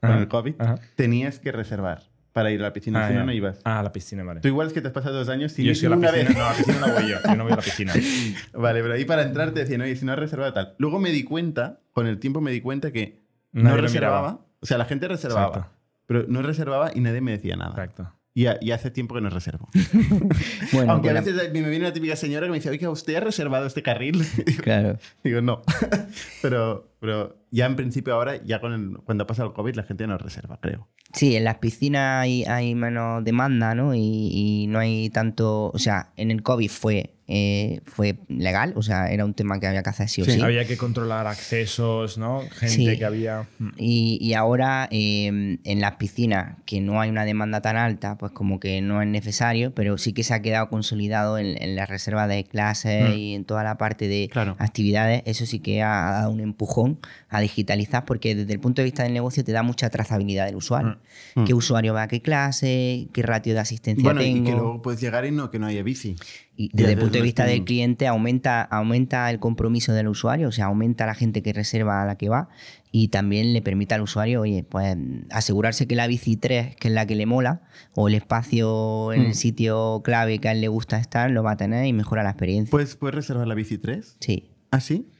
con 0.00 0.10
el 0.12 0.28
COVID, 0.28 0.54
ajá. 0.58 0.76
tenías 0.94 1.38
que 1.38 1.52
reservar 1.52 2.02
para 2.32 2.50
ir 2.50 2.60
a 2.60 2.64
la 2.64 2.72
piscina, 2.72 3.06
Ah, 3.06 3.08
si 3.08 3.14
no, 3.14 3.24
no 3.24 3.32
ibas. 3.32 3.60
Ah, 3.64 3.82
la 3.82 3.92
piscina, 3.92 4.22
vale. 4.22 4.40
Tú 4.40 4.48
igual 4.48 4.66
es 4.66 4.72
que 4.74 4.80
te 4.82 4.88
has 4.88 4.92
pasado 4.92 5.16
dos 5.16 5.28
años 5.30 5.52
sin 5.52 5.64
Yo 5.64 5.70
ir 5.70 5.76
sí 5.76 5.86
a 5.86 5.88
la 5.90 5.96
una 5.96 6.10
piscina. 6.12 6.28
vez. 6.28 6.36
No, 6.38 6.44
a 6.44 6.50
la 6.50 6.56
piscina 6.56 6.78
no 6.86 6.92
voy 6.92 7.08
yo. 7.08 7.16
Yo 7.24 7.34
no 7.36 7.44
voy 7.44 7.52
a 7.52 7.56
la 7.56 7.62
piscina. 7.62 7.92
Vale, 8.52 8.82
pero 8.82 8.94
ahí 8.94 9.04
para 9.06 9.22
entrar 9.22 9.52
te 9.52 9.60
decían, 9.60 9.80
oye, 9.80 9.96
si 9.96 10.04
no 10.04 10.12
has 10.12 10.18
reservado 10.18 10.52
tal. 10.52 10.74
Luego 10.78 11.00
me 11.00 11.10
di 11.10 11.22
cuenta, 11.24 11.80
con 11.92 12.06
el 12.06 12.18
tiempo 12.18 12.40
me 12.42 12.50
di 12.50 12.60
cuenta 12.60 12.92
que 12.92 13.22
no 13.52 13.62
Nadie 13.64 13.80
reservaba. 13.82 14.46
O 14.60 14.66
sea, 14.66 14.76
la 14.78 14.84
gente 14.84 15.08
reservaba, 15.08 15.46
Exacto. 15.48 15.75
Pero 16.06 16.24
no 16.28 16.42
reservaba 16.42 16.90
y 16.94 17.00
nadie 17.00 17.20
me 17.20 17.32
decía 17.32 17.56
nada. 17.56 17.70
Exacto. 17.70 18.12
Y, 18.34 18.46
a- 18.48 18.58
y 18.60 18.72
hace 18.72 18.90
tiempo 18.90 19.14
que 19.14 19.22
no 19.22 19.30
reservo. 19.30 19.66
Bueno, 20.72 20.92
Aunque 20.92 21.08
a 21.10 21.14
con 21.14 21.14
la- 21.14 21.20
veces 21.32 21.52
me 21.52 21.60
viene 21.70 21.78
una 21.86 21.92
típica 21.92 22.16
señora 22.16 22.46
que 22.46 22.50
me 22.50 22.58
dice, 22.58 22.68
oiga, 22.70 22.90
¿usted 22.90 23.14
ha 23.16 23.20
reservado 23.20 23.66
este 23.66 23.82
carril? 23.82 24.24
Digo, 24.44 24.62
claro. 24.62 24.98
Digo, 25.24 25.40
no. 25.40 25.62
pero, 26.42 26.92
pero 27.00 27.36
ya 27.50 27.66
en 27.66 27.76
principio 27.76 28.14
ahora, 28.14 28.42
ya 28.44 28.60
con 28.60 28.72
el- 28.72 28.98
cuando 29.04 29.24
ha 29.24 29.26
pasado 29.26 29.48
el 29.48 29.54
COVID, 29.54 29.74
la 29.74 29.82
gente 29.84 30.06
no 30.06 30.18
reserva, 30.18 30.58
creo. 30.60 30.88
Sí, 31.12 31.36
en 31.36 31.44
las 31.44 31.56
piscinas 31.58 32.22
hay, 32.22 32.44
hay 32.44 32.74
menos 32.74 33.24
demanda, 33.24 33.74
¿no? 33.74 33.94
Y, 33.94 34.00
y 34.32 34.66
no 34.68 34.78
hay 34.80 35.08
tanto. 35.10 35.70
O 35.72 35.78
sea, 35.78 36.12
en 36.16 36.30
el 36.30 36.42
COVID 36.42 36.68
fue, 36.70 37.15
eh, 37.28 37.80
fue 37.86 38.16
legal, 38.28 38.72
o 38.76 38.82
sea, 38.82 39.10
era 39.10 39.24
un 39.24 39.34
tema 39.34 39.58
que 39.58 39.66
había 39.66 39.82
que 39.82 39.90
hacer 39.90 40.08
sí 40.08 40.22
o 40.22 40.24
sí. 40.24 40.40
Había 40.40 40.64
que 40.66 40.76
controlar 40.76 41.26
accesos, 41.26 42.18
¿no? 42.18 42.40
Gente 42.52 42.68
Sí. 42.92 42.98
que 42.98 43.04
había. 43.04 43.48
Y, 43.76 44.18
y 44.20 44.34
ahora 44.34 44.88
eh, 44.92 45.26
en 45.64 45.80
las 45.80 45.96
piscinas, 45.96 46.56
que 46.66 46.80
no 46.80 47.00
hay 47.00 47.10
una 47.10 47.24
demanda 47.24 47.60
tan 47.60 47.76
alta, 47.76 48.16
pues 48.18 48.32
como 48.32 48.60
que 48.60 48.80
no 48.80 49.02
es 49.02 49.08
necesario, 49.08 49.74
pero 49.74 49.98
sí 49.98 50.12
que 50.12 50.22
se 50.22 50.34
ha 50.34 50.42
quedado 50.42 50.68
consolidado 50.68 51.38
en, 51.38 51.60
en 51.62 51.74
la 51.76 51.86
reserva 51.86 52.26
de 52.28 52.44
clases 52.44 53.10
Mm. 53.10 53.12
y 53.18 53.34
en 53.34 53.44
toda 53.44 53.64
la 53.64 53.76
parte 53.78 54.06
de 54.08 54.28
Claro. 54.30 54.54
actividades. 54.58 55.22
Eso 55.26 55.46
sí 55.46 55.58
que 55.60 55.82
ha 55.82 56.10
dado 56.12 56.30
un 56.30 56.40
empujón 56.40 56.98
a 57.28 57.40
digitalizar, 57.40 58.04
porque 58.04 58.34
desde 58.34 58.52
el 58.52 58.60
punto 58.60 58.82
de 58.82 58.84
vista 58.84 59.02
del 59.02 59.12
negocio 59.12 59.42
te 59.44 59.52
da 59.52 59.62
mucha 59.62 59.90
trazabilidad 59.90 60.46
del 60.46 60.56
usuario. 60.56 60.98
Mm. 61.34 61.44
¿Qué 61.44 61.54
usuario 61.54 61.92
va 61.94 62.02
a 62.04 62.08
qué 62.08 62.22
clase? 62.22 63.08
¿Qué 63.12 63.22
ratio 63.22 63.54
de 63.54 63.60
asistencia 63.60 64.02
Bueno, 64.04 64.20
tengo? 64.20 64.38
y 64.38 64.44
que 64.44 64.52
luego 64.52 64.80
puedes 64.82 65.00
llegar 65.00 65.24
y 65.24 65.30
no 65.32 65.50
que 65.50 65.58
no 65.58 65.66
haya 65.66 65.82
bici. 65.82 66.16
Y 66.58 66.70
desde 66.72 66.92
el 66.92 66.98
punto 66.98 67.18
de 67.18 67.22
vista 67.22 67.44
del 67.44 67.64
cliente 67.64 68.06
aumenta, 68.06 68.62
aumenta 68.62 69.30
el 69.30 69.38
compromiso 69.38 69.92
del 69.92 70.08
usuario, 70.08 70.48
o 70.48 70.52
sea, 70.52 70.64
aumenta 70.66 71.04
la 71.04 71.14
gente 71.14 71.42
que 71.42 71.52
reserva 71.52 72.02
a 72.02 72.06
la 72.06 72.16
que 72.16 72.30
va 72.30 72.48
y 72.90 73.08
también 73.08 73.52
le 73.52 73.60
permite 73.60 73.94
al 73.94 74.00
usuario, 74.00 74.40
oye, 74.40 74.64
pues 74.66 74.96
asegurarse 75.30 75.86
que 75.86 75.94
la 75.96 76.06
bici 76.06 76.36
3, 76.38 76.74
que 76.76 76.88
es 76.88 76.94
la 76.94 77.04
que 77.06 77.14
le 77.14 77.26
mola, 77.26 77.60
o 77.94 78.08
el 78.08 78.14
espacio 78.14 79.12
en 79.12 79.24
Mm. 79.24 79.26
el 79.26 79.34
sitio 79.34 80.00
clave 80.02 80.38
que 80.38 80.48
a 80.48 80.52
él 80.52 80.62
le 80.62 80.68
gusta 80.68 80.98
estar, 80.98 81.30
lo 81.30 81.42
va 81.42 81.52
a 81.52 81.56
tener 81.58 81.84
y 81.84 81.92
mejora 81.92 82.22
la 82.22 82.30
experiencia. 82.30 82.70
¿Puedes, 82.70 82.96
puedes 82.96 83.14
reservar 83.14 83.46
la 83.46 83.54
bici 83.54 83.76
3? 83.76 84.16
sí, 84.20 84.48
¿Ah, 84.70 84.80
sí? 84.80 85.10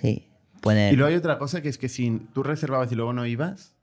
sí. 0.00 0.28
Puede, 0.60 0.92
Y 0.92 0.96
luego 0.96 1.10
hay 1.10 1.16
otra 1.16 1.38
cosa 1.38 1.60
que 1.60 1.68
es 1.68 1.76
que 1.76 1.88
si 1.88 2.20
tú 2.32 2.42
reservabas 2.44 2.90
y 2.92 2.94
luego 2.94 3.12
no 3.12 3.26
ibas, 3.26 3.74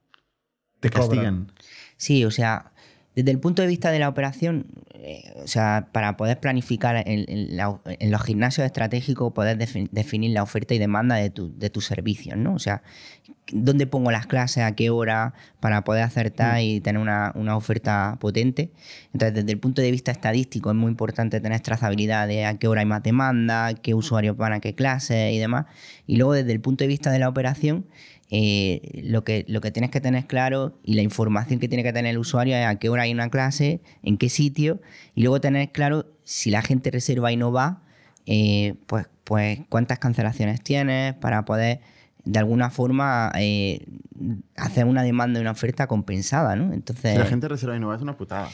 te 0.80 0.89
Te 0.89 0.97
cobran. 0.97 1.10
castigan. 1.10 1.52
Sí, 1.97 2.24
o 2.26 2.32
sea, 2.32 2.71
desde 3.15 3.32
el 3.32 3.39
punto 3.39 3.62
de 3.62 3.67
vista 3.67 3.91
de 3.91 4.00
la 4.00 4.08
operación, 4.08 4.67
eh, 4.93 5.34
o 5.43 5.47
sea, 5.47 5.88
para 5.91 6.15
poder 6.15 6.39
planificar 6.39 6.95
en, 7.06 7.26
en 7.28 7.58
la- 7.58 7.80
en 7.86 8.12
los 8.12 8.21
gimnasios 8.24 8.65
estratégicos, 8.65 9.34
poder 9.34 9.58
defi- 9.58 9.89
definir 9.91 10.32
la 10.32 10.43
oferta 10.43 10.74
y 10.74 10.78
demanda 10.80 11.15
de, 11.15 11.30
tu- 11.30 11.54
de 11.58 11.69
tus 11.69 11.86
servicios, 11.86 12.38
¿no? 12.38 12.54
O 12.54 12.60
sea, 12.60 12.84
dónde 13.52 13.86
pongo 13.86 14.12
las 14.12 14.28
clases, 14.28 14.63
a 14.63 14.74
qué 14.76 14.89
hora, 14.89 15.34
para 15.60 15.84
poder 15.84 16.04
acertar 16.04 16.62
y 16.62 16.80
tener 16.80 17.02
una, 17.02 17.34
una 17.36 17.58
oferta 17.58 18.15
potente. 18.21 18.71
Entonces, 19.13 19.34
desde 19.34 19.52
el 19.52 19.60
punto 19.60 19.82
de 19.82 19.91
vista 19.91 20.12
estadístico, 20.12 20.69
es 20.69 20.76
muy 20.78 20.89
importante 20.89 21.41
tener 21.41 21.60
trazabilidad 21.60 22.28
de 22.30 22.45
a 22.45 22.58
qué 22.58 22.67
hora 22.69 22.80
hay 22.82 22.86
más 22.88 23.04
demanda, 23.04 23.74
qué 23.74 23.93
usuarios 23.93 24.38
van 24.38 24.54
a 24.54 24.60
qué 24.62 24.74
clase 24.74 25.34
y 25.34 25.39
demás. 25.39 25.65
Y 26.08 26.15
luego, 26.15 26.34
desde 26.34 26.54
el 26.54 26.62
punto 26.62 26.86
de 26.86 26.88
vista 26.88 27.12
de 27.12 27.19
la 27.19 27.28
operación, 27.28 27.88
eh, 28.34 29.02
lo, 29.04 29.26
que, 29.26 29.44
lo 29.50 29.60
que 29.60 29.72
tienes 29.72 29.91
que 29.91 30.00
tener 30.00 30.26
claro 30.26 30.74
y 30.84 30.94
la 30.94 31.02
información 31.02 31.60
que 31.60 31.67
tiene 31.67 31.84
que 31.84 31.91
tener 31.91 32.12
el 32.12 32.17
usuario 32.17 32.56
es 32.56 32.65
a 32.65 32.76
qué 32.76 32.88
hora 32.88 33.04
hay 33.04 33.12
una 33.12 33.30
clase, 33.30 33.82
en 34.04 34.17
qué 34.17 34.30
sitio, 34.30 34.80
y 35.15 35.22
luego 35.22 35.41
tener 35.41 35.74
claro 35.74 36.06
si 36.24 36.50
la 36.50 36.62
gente 36.62 36.91
reserva 36.91 37.34
y 37.34 37.38
no 37.38 37.52
va, 37.52 37.84
eh, 38.26 38.76
pues, 38.88 39.08
pues 39.26 39.60
cuántas 39.67 40.00
cancelaciones 40.00 40.62
tienes 40.62 41.13
para 41.15 41.44
poder 41.44 41.82
de 42.24 42.39
alguna 42.39 42.70
forma 42.70 43.34
eh, 43.36 43.86
hacer 44.56 44.86
una 44.86 45.04
demanda 45.04 45.39
y 45.39 45.41
una 45.41 45.52
oferta 45.52 45.88
compensada, 45.88 46.56
¿no? 46.56 46.74
Entonces, 46.74 47.13
Si 47.13 47.17
la 47.17 47.26
gente 47.26 47.50
reserva 47.50 47.76
y 47.76 47.80
no 47.80 47.88
va, 47.88 47.96
es 47.96 48.02
una 48.02 48.15
putada. 48.15 48.48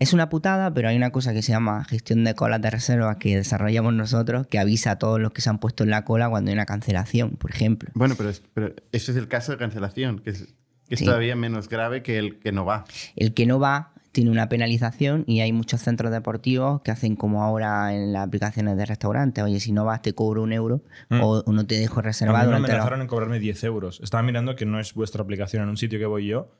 Es 0.00 0.12
una 0.12 0.28
putada, 0.28 0.72
pero 0.74 0.88
hay 0.88 0.96
una 0.96 1.10
cosa 1.10 1.32
que 1.32 1.42
se 1.42 1.52
llama 1.52 1.84
gestión 1.84 2.24
de 2.24 2.34
colas 2.34 2.60
de 2.60 2.70
reservas 2.70 3.16
que 3.16 3.36
desarrollamos 3.36 3.94
nosotros 3.94 4.46
que 4.46 4.58
avisa 4.58 4.92
a 4.92 4.98
todos 4.98 5.20
los 5.20 5.32
que 5.32 5.40
se 5.40 5.50
han 5.50 5.58
puesto 5.58 5.84
en 5.84 5.90
la 5.90 6.04
cola 6.04 6.28
cuando 6.28 6.50
hay 6.50 6.54
una 6.54 6.66
cancelación, 6.66 7.30
por 7.32 7.50
ejemplo. 7.50 7.90
Bueno, 7.94 8.14
pero, 8.16 8.30
es- 8.30 8.42
pero 8.52 8.74
ese 8.92 9.12
es 9.12 9.16
el 9.16 9.28
caso 9.28 9.52
de 9.52 9.58
cancelación, 9.58 10.18
que 10.18 10.30
es, 10.30 10.54
que 10.88 10.94
es 10.96 10.98
Sí. 10.98 11.04
todavía 11.04 11.36
menos 11.36 11.68
grave 11.68 12.02
que 12.02 12.18
el 12.18 12.38
que 12.40 12.52
no 12.52 12.64
va. 12.64 12.84
El 13.16 13.34
que 13.34 13.46
no 13.46 13.58
va 13.60 13.92
tiene 14.12 14.30
una 14.30 14.48
penalización 14.48 15.24
y 15.26 15.40
hay 15.40 15.52
muchos 15.52 15.80
centros 15.80 16.12
deportivos 16.12 16.82
que 16.82 16.90
hacen 16.92 17.16
como 17.16 17.42
ahora 17.42 17.92
en 17.94 18.12
las 18.12 18.26
aplicaciones 18.28 18.76
de 18.76 18.86
restaurantes. 18.86 19.42
Oye, 19.42 19.58
si 19.58 19.72
no 19.72 19.84
vas 19.84 20.02
te 20.02 20.12
cobro 20.14 20.42
un 20.42 20.52
euro 20.52 20.82
Mm. 21.08 21.20
o, 21.22 21.42
no 21.52 21.66
te 21.66 21.76
dejo 21.78 21.98
A 21.98 22.02
reservar 22.02 22.44
mí 22.46 22.50
me 22.52 22.58
amenazaron 22.58 23.00
en 23.00 23.06
cobrarme 23.08 23.40
10 23.40 23.64
euros. 23.64 24.00
Estaba 24.04 24.22
mirando 24.22 24.54
que 24.54 24.66
no 24.66 24.78
es 24.78 24.94
vuestra 24.94 25.22
aplicación 25.22 25.62
en 25.64 25.68
un 25.68 25.76
sitio 25.76 25.98
que 25.98 26.06
voy 26.06 26.26
yo. 26.28 26.50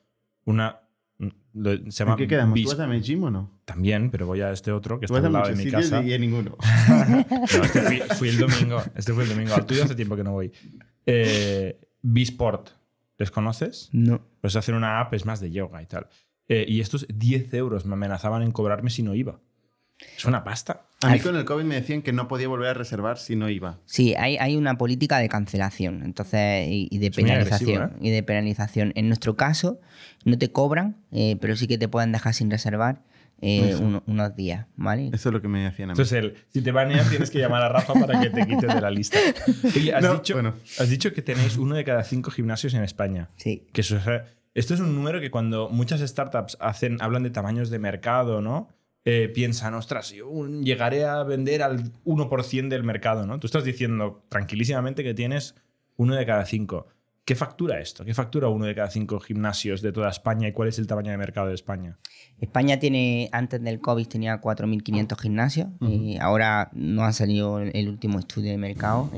Una. 0.47 0.81
Lo- 1.53 1.77
se 1.77 1.91
llama 1.91 2.13
¿En 2.13 2.19
qué 2.19 2.27
quedamos? 2.29 2.55
Bis- 2.55 2.65
¿Tú 2.65 2.71
vas 2.71 2.81
a 2.81 2.87
Medellín 2.87 3.23
o 3.25 3.31
no? 3.31 3.51
También, 3.65 4.11
pero 4.11 4.27
voy 4.27 4.41
a 4.41 4.51
este 4.51 4.73
otro 4.73 4.99
que 4.99 5.07
está 5.07 5.19
al 5.19 5.33
lado 5.33 5.49
de 5.49 5.57
mi 5.57 5.71
casa. 5.71 6.03
y 6.03 6.13
a 6.13 6.19
ninguno. 6.19 6.57
No, 7.09 7.65
este 7.65 7.81
fui, 7.83 8.01
fui 8.17 8.29
el 8.31 8.39
domingo. 8.39 8.83
Este 8.95 9.13
fue 9.13 9.23
el 9.25 9.29
domingo. 9.31 9.55
Al 9.55 9.65
tuyo 9.67 9.85
hace 9.85 9.95
tiempo 9.95 10.17
que 10.17 10.25
no 10.25 10.33
voy. 10.33 10.53
Eh, 11.07 11.81
Bisport. 12.03 12.71
¿Les 13.19 13.31
conoces? 13.31 13.89
No. 13.93 14.21
Pues 14.41 14.57
hacen 14.57 14.75
una 14.75 15.01
app, 15.01 15.15
es 15.15 15.25
más 15.25 15.41
de 15.41 15.51
yoga 15.53 15.81
y 15.83 15.87
tal. 15.87 16.09
Eh, 16.49 16.65
y 16.69 16.81
estos 16.81 17.07
10 17.09 17.55
euros 17.55 17.87
me 17.87 17.95
amenazaban 17.95 18.43
en 18.43 18.51
cobrarme 18.51 18.91
si 18.91 19.03
no 19.03 19.15
iba. 19.15 19.41
Es 20.17 20.25
una 20.25 20.43
pasta. 20.43 20.89
A 21.07 21.13
mí 21.13 21.21
con 21.21 21.37
el 21.37 21.45
COVID 21.45 21.65
me 21.65 21.75
decían 21.77 22.03
que 22.03 22.13
no 22.13 22.29
podía 22.29 22.49
volver 22.49 22.69
a 22.69 22.75
reservar 22.75 23.19
si 23.19 23.37
no 23.37 23.49
iba. 23.49 23.79
Sí, 23.87 24.15
hay, 24.17 24.37
hay 24.37 24.57
una 24.57 24.77
política 24.79 25.19
de 25.19 25.29
cancelación 25.29 26.03
entonces 26.05 26.69
y, 26.69 26.89
y 26.91 26.99
de 26.99 27.07
Es 27.09 27.17
penalización. 27.17 27.83
agresivo, 27.83 28.05
Y 28.07 28.11
de 28.11 28.23
penalización. 28.23 28.93
En 28.95 29.09
nuestro 29.09 29.37
caso, 29.37 29.81
no 30.25 30.39
te 30.39 30.51
cobran, 30.51 30.97
eh, 31.13 31.37
pero 31.41 31.57
sí 31.57 31.67
que 31.67 31.79
te 31.79 31.89
pueden 31.89 32.13
dejar 32.13 32.35
sin 32.35 32.51
reservar 32.51 33.03
eh, 33.41 33.77
uno- 33.81 34.03
unos 34.07 34.35
días, 34.37 34.67
¿vale? 34.77 35.11
Eso 35.13 35.29
es 35.29 35.33
lo 35.33 35.43
que 35.43 35.49
me 35.49 35.65
decían 35.65 35.91
a 35.91 35.93
mí. 35.93 35.97
Entonces, 36.01 36.13
el, 36.19 36.35
si 36.53 36.63
te 36.63 36.71
banean, 36.73 37.07
tienes 37.11 37.31
que 37.31 37.39
llamar 37.41 37.63
a 37.63 37.69
Rafa 37.69 37.93
para 37.95 38.21
que 38.21 38.31
te 38.31 38.47
quites 38.47 38.73
de 38.75 38.81
la 38.81 38.91
lista. 38.91 39.19
Oye, 39.77 39.93
has, 39.95 40.03
No, 40.03 40.15
dicho, 40.15 40.35
bueno. 40.35 40.55
has 40.79 40.89
dicho 40.89 41.13
que 41.13 41.21
tenéis 41.21 41.57
uno 41.59 41.75
de 41.75 41.85
cada 41.85 42.05
cinco 42.05 42.31
gimnasios 42.31 42.73
en 42.75 42.83
España. 42.85 43.29
Sí. 43.37 43.67
Que 43.73 43.83
eso 43.83 43.97
es, 43.99 44.03
Esto 44.55 44.73
es 44.75 44.81
un 44.81 44.95
número 44.95 45.21
que 45.21 45.31
cuando 45.31 45.69
muchas 45.69 46.01
startups 46.01 46.57
hacen, 46.61 46.97
hablan 47.03 47.23
de 47.25 47.31
tamaños 47.31 47.69
de 47.71 47.79
mercado, 47.81 48.41
¿no? 48.41 48.69
Eh, 49.07 49.31
piensan, 49.35 49.75
ostras, 49.75 50.11
yo 50.13 50.47
llegaré 50.63 51.05
a 51.05 51.23
vender 51.25 51.63
al 51.63 51.93
1% 52.05 52.69
del 52.69 52.85
mercado, 52.85 53.27
¿no? 53.27 53.39
Tú 53.39 53.47
estás 53.47 53.65
diciendo 53.65 54.25
tranquilísimamente 54.31 55.05
que 55.05 55.13
tienes 55.13 55.55
uno 55.97 56.15
de 56.15 56.25
cada 56.25 56.47
cinco. 56.47 56.87
¿Qué 57.27 57.35
factura 57.35 57.81
esto? 57.81 58.05
¿Qué 58.05 58.13
factura 58.13 58.49
uno 58.49 58.67
de 58.67 58.75
cada 58.75 58.91
cinco 58.91 59.19
gimnasios 59.19 59.81
de 59.81 59.93
toda 59.93 60.11
España 60.11 60.49
y 60.49 60.53
cuál 60.53 60.69
es 60.69 60.79
el 60.79 60.87
tamaño 60.87 61.11
de 61.11 61.17
mercado 61.17 61.49
de 61.49 61.55
España? 61.55 61.99
España 62.39 62.79
tiene, 62.79 63.31
antes 63.33 63.63
del 63.63 63.81
COVID 63.81 64.07
tenía 64.07 64.41
4.500 64.41 65.19
gimnasios. 65.19 65.69
y 65.81 66.19
ahora 66.19 66.71
no 66.75 67.05
ha 67.05 67.13
salido 67.13 67.61
el 67.61 67.89
último 67.89 68.19
estudio 68.19 68.51
de 68.51 68.59
mercado. 68.59 69.11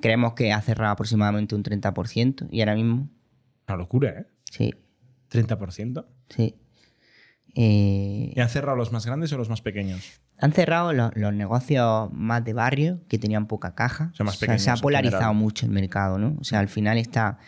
creemos 0.00 0.34
que 0.34 0.52
ha 0.52 0.60
cerrado 0.60 0.92
aproximadamente 0.92 1.54
un 1.54 1.62
30% 1.62 2.48
y 2.50 2.60
ahora 2.60 2.74
mismo... 2.74 3.08
Una 3.68 3.76
locura, 3.76 4.10
¿eh? 4.10 4.26
Sí. 4.50 4.74
¿30%? 5.30 6.04
Sí. 6.28 6.56
Eh, 7.54 8.32
¿Y 8.34 8.40
han 8.40 8.48
cerrado 8.48 8.76
los 8.76 8.92
más 8.92 9.04
grandes 9.06 9.32
o 9.32 9.38
los 9.38 9.48
más 9.48 9.60
pequeños? 9.60 10.20
Han 10.38 10.52
cerrado 10.52 10.92
los, 10.92 11.14
negocios 11.34 12.10
más 12.12 12.44
de 12.44 12.52
barrio 12.52 13.00
que 13.08 13.18
tenían 13.18 13.46
poca 13.46 13.74
caja. 13.74 14.10
O 14.12 14.16
sea, 14.16 14.24
más 14.24 14.38
pequeños, 14.38 14.62
se 14.62 14.70
ha 14.70 14.76
polarizado 14.76 15.34
mucho 15.34 15.66
el 15.66 15.72
mercado, 15.72 16.18
¿no? 16.18 16.36
O 16.40 16.44
sea, 16.44 16.60
al 16.60 16.68
final 16.68 16.98
está 16.98 17.38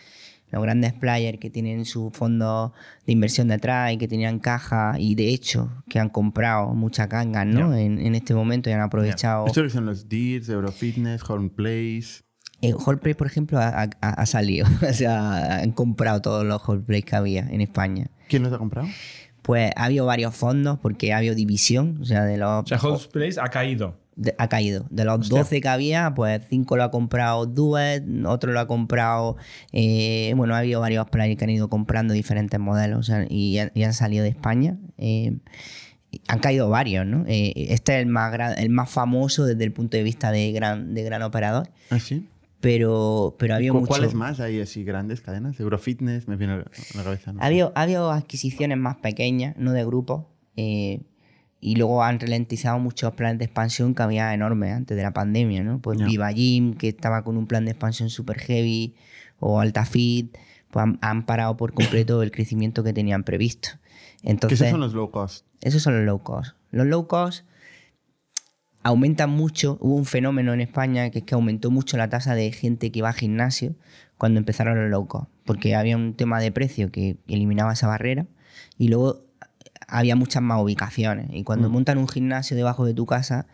los 0.51 0.61
grandes 0.61 0.93
players 0.93 1.39
que 1.39 1.49
tienen 1.49 1.85
su 1.85 2.11
fondo 2.11 2.73
de 3.05 3.13
inversión 3.13 3.47
detrás 3.47 3.91
y 3.91 3.97
que 3.97 4.07
tenían 4.07 4.39
caja 4.39 4.95
y 4.97 5.15
de 5.15 5.29
hecho 5.29 5.83
que 5.89 5.99
han 5.99 6.09
comprado 6.09 6.73
mucha 6.73 7.07
ganga 7.07 7.43
¿no? 7.43 7.75
En, 7.75 8.15
este 8.15 8.33
momento 8.33 8.69
y 8.69 8.73
han 8.73 8.81
aprovechado. 8.81 9.47
Estos 9.47 9.73
son 9.73 9.85
los 9.85 10.07
DIRS, 10.07 10.49
Eurofitness, 10.49 11.29
Homeplace. 11.29 12.23
Eh, 12.61 12.73
Homeplace, 12.73 13.15
por 13.15 13.27
ejemplo, 13.27 13.59
ha, 13.59 14.25
salido. 14.25 14.65
o 14.89 14.93
sea, 14.93 15.57
han 15.57 15.71
comprado 15.71 16.21
todos 16.21 16.45
los 16.45 16.61
Homeplace 16.67 17.03
que 17.03 17.15
había 17.15 17.41
en 17.41 17.61
España. 17.61 18.07
¿Quién 18.29 18.43
los 18.43 18.53
ha 18.53 18.57
comprado? 18.57 18.87
Pues 19.45 19.71
ha 19.75 19.85
habido 19.85 20.07
varios 20.07 20.35
fondos 20.35 20.79
porque 20.79 21.13
ha 21.13 21.17
habido 21.17 21.35
división. 21.35 21.99
O 22.01 22.05
sea, 22.05 22.25
de 22.25 22.37
los. 22.37 22.63
O 22.63 22.65
sea, 22.65 22.79
Place 23.11 23.39
ha 23.39 23.49
caído. 23.49 23.95
ha 24.39 24.49
caído. 24.49 24.87
De 24.89 25.05
los 25.05 25.29
12 25.29 25.61
que 25.61 25.67
había, 25.67 26.15
pues 26.15 26.41
5 26.49 26.77
lo 26.77 26.83
ha 26.83 26.89
comprado 26.89 27.45
Duet, 27.45 28.03
otro 28.25 28.53
lo 28.53 28.59
ha 28.59 28.65
comprado. 28.65 29.37
Eh, 29.71 30.33
bueno, 30.35 30.55
ha 30.55 30.59
habido 30.59 30.81
varios 30.81 31.07
players 31.11 31.37
que 31.37 31.43
han 31.43 31.51
ido 31.51 31.69
comprando 31.69 32.15
diferentes 32.15 32.59
modelos 32.59 33.11
y, 33.29 33.59
han 33.59 33.93
salido 33.93 34.23
de 34.23 34.29
España. 34.29 34.77
Eh, 34.97 35.37
han 36.27 36.39
caído 36.39 36.69
varios, 36.69 37.05
¿no? 37.05 37.23
Eh, 37.27 37.53
este 37.69 37.97
es 37.97 38.01
el 38.01 38.07
más, 38.07 38.57
el 38.57 38.69
más 38.71 38.89
famoso 38.89 39.45
desde 39.45 39.63
el 39.63 39.73
punto 39.73 39.95
de 39.95 40.01
vista 40.01 40.31
de 40.31 40.51
gran, 40.53 40.95
de 40.95 41.03
gran 41.03 41.21
operador. 41.21 41.69
¿Ah, 41.91 41.99
sí? 41.99 42.27
Pero, 42.65 43.35
pero 43.37 43.53
había 43.53 43.71
mucho... 43.71 43.85
¿Cuáles 43.85 44.15
más 44.15 44.39
hay 44.39 44.59
así 44.59 44.83
grandes 44.83 45.21
cadenas? 45.21 45.59
Eurofitness, 45.59 46.27
me 46.27 46.35
viene 46.35 46.53
a 46.53 46.57
la 46.57 47.03
cabeza. 47.03 47.31
¿no? 47.31 47.43
Había, 47.43 47.71
habido 47.75 48.09
adquisiciones 48.11 48.79
más 48.79 48.95
pequeñas, 48.97 49.55
no 49.57 49.71
de 49.71 49.85
grupos, 49.85 50.25
eh, 50.57 51.01
y 51.61 51.75
luego 51.75 52.03
han 52.03 52.19
ralentizado 52.19 52.79
muchos 52.79 53.13
planes 53.13 53.37
de 53.37 53.45
expansión 53.45 53.93
que 53.93 54.01
había 54.01 54.33
enormes 54.33 54.73
antes 54.73 54.97
de 54.97 55.03
la 55.03 55.13
pandemia, 55.13 55.63
¿no? 55.63 55.79
Pues 55.79 56.03
Viva 56.03 56.31
Gym, 56.31 56.73
que 56.73 56.87
estaba 56.89 57.23
con 57.23 57.37
un 57.37 57.45
plan 57.45 57.65
de 57.65 57.71
expansión 57.71 58.09
super 58.09 58.39
heavy, 58.39 58.95
o 59.39 59.59
AltaFit, 59.59 60.35
pues 60.71 60.85
han, 61.01 61.25
parado 61.27 61.57
por 61.57 61.73
completo 61.73 62.23
el 62.23 62.31
crecimiento 62.31 62.83
que 62.83 62.93
tenían 62.93 63.23
previsto. 63.23 63.69
Entonces, 64.23 64.57
¿Qué 64.57 64.65
esos 64.65 64.71
son 64.71 64.81
los 64.81 64.93
low 64.93 65.11
cost? 65.11 65.45
Esos 65.61 65.83
son 65.83 65.97
los 65.97 66.05
low 66.05 66.23
cost. 66.23 66.55
Los 66.71 66.87
low 66.87 67.05
cost 67.05 67.45
aumenta 68.85 69.25
mucho. 69.25 69.79
Hubo 69.81 69.95
un 69.95 70.05
fenómeno 70.05 70.53
en 70.53 70.61
España 70.61 71.09
que 71.09 71.19
es 71.19 71.25
que 71.25 71.33
aumentó 71.33 71.71
mucho 71.71 71.97
la 71.97 72.07
tasa 72.07 72.35
de 72.35 72.51
gente 72.51 72.91
que 72.91 72.99
iba 72.99 73.09
al 73.09 73.15
gimnasio 73.15 73.75
cuando 74.17 74.39
empezaron 74.39 74.79
los 74.79 74.91
low 74.91 75.07
cost, 75.07 75.27
porque 75.43 75.75
había 75.75 75.97
un 75.97 76.13
tema 76.13 76.39
de 76.39 76.51
precio 76.51 76.91
que 76.91 77.17
eliminaba 77.27 77.73
esa 77.73 77.87
barrera 77.87 78.27
y 78.77 78.89
luego 78.89 79.25
había 79.87 80.15
muchas 80.15 80.43
más 80.43 80.61
ubicaciones. 80.61 81.27
Y 81.31 81.43
cuando 81.43 81.67
mm. 81.67 81.71
montan 81.73 81.97
un 81.97 82.07
gimnasio 82.07 82.55
debajo 82.55 82.85
de 82.85 82.93
tu 82.93 83.07
casa, 83.07 83.47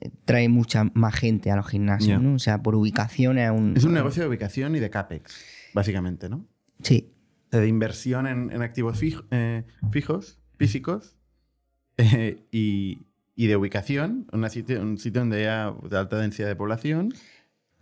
eh, 0.00 0.10
trae 0.26 0.50
mucha 0.50 0.84
más 0.92 1.14
gente 1.14 1.50
a 1.50 1.56
los 1.56 1.66
gimnasios, 1.66 2.20
¿no? 2.20 2.34
O 2.34 2.38
sea, 2.38 2.62
por 2.62 2.74
ubicación 2.74 3.38
es 3.38 3.50
un... 3.50 3.74
Es 3.78 3.84
un 3.84 3.94
negocio 3.94 4.22
de 4.22 4.28
ubicación 4.28 4.76
y 4.76 4.80
de 4.80 4.90
CAPEX, 4.90 5.34
básicamente, 5.72 6.28
¿no? 6.28 6.46
Sí. 6.82 7.10
De 7.50 7.66
inversión 7.66 8.26
en, 8.26 8.60
activos 8.60 9.00
eh, 9.30 9.64
fijos, 9.90 10.38
físicos, 10.58 11.16
eh, 11.96 12.44
y, 12.52 13.06
y 13.36 13.46
de 13.46 13.56
ubicación, 13.56 14.26
un 14.32 14.48
sitio 14.50 15.20
donde 15.20 15.38
haya 15.38 15.74
de 15.88 15.98
alta 15.98 16.18
densidad 16.18 16.48
de 16.48 16.56
población. 16.56 17.12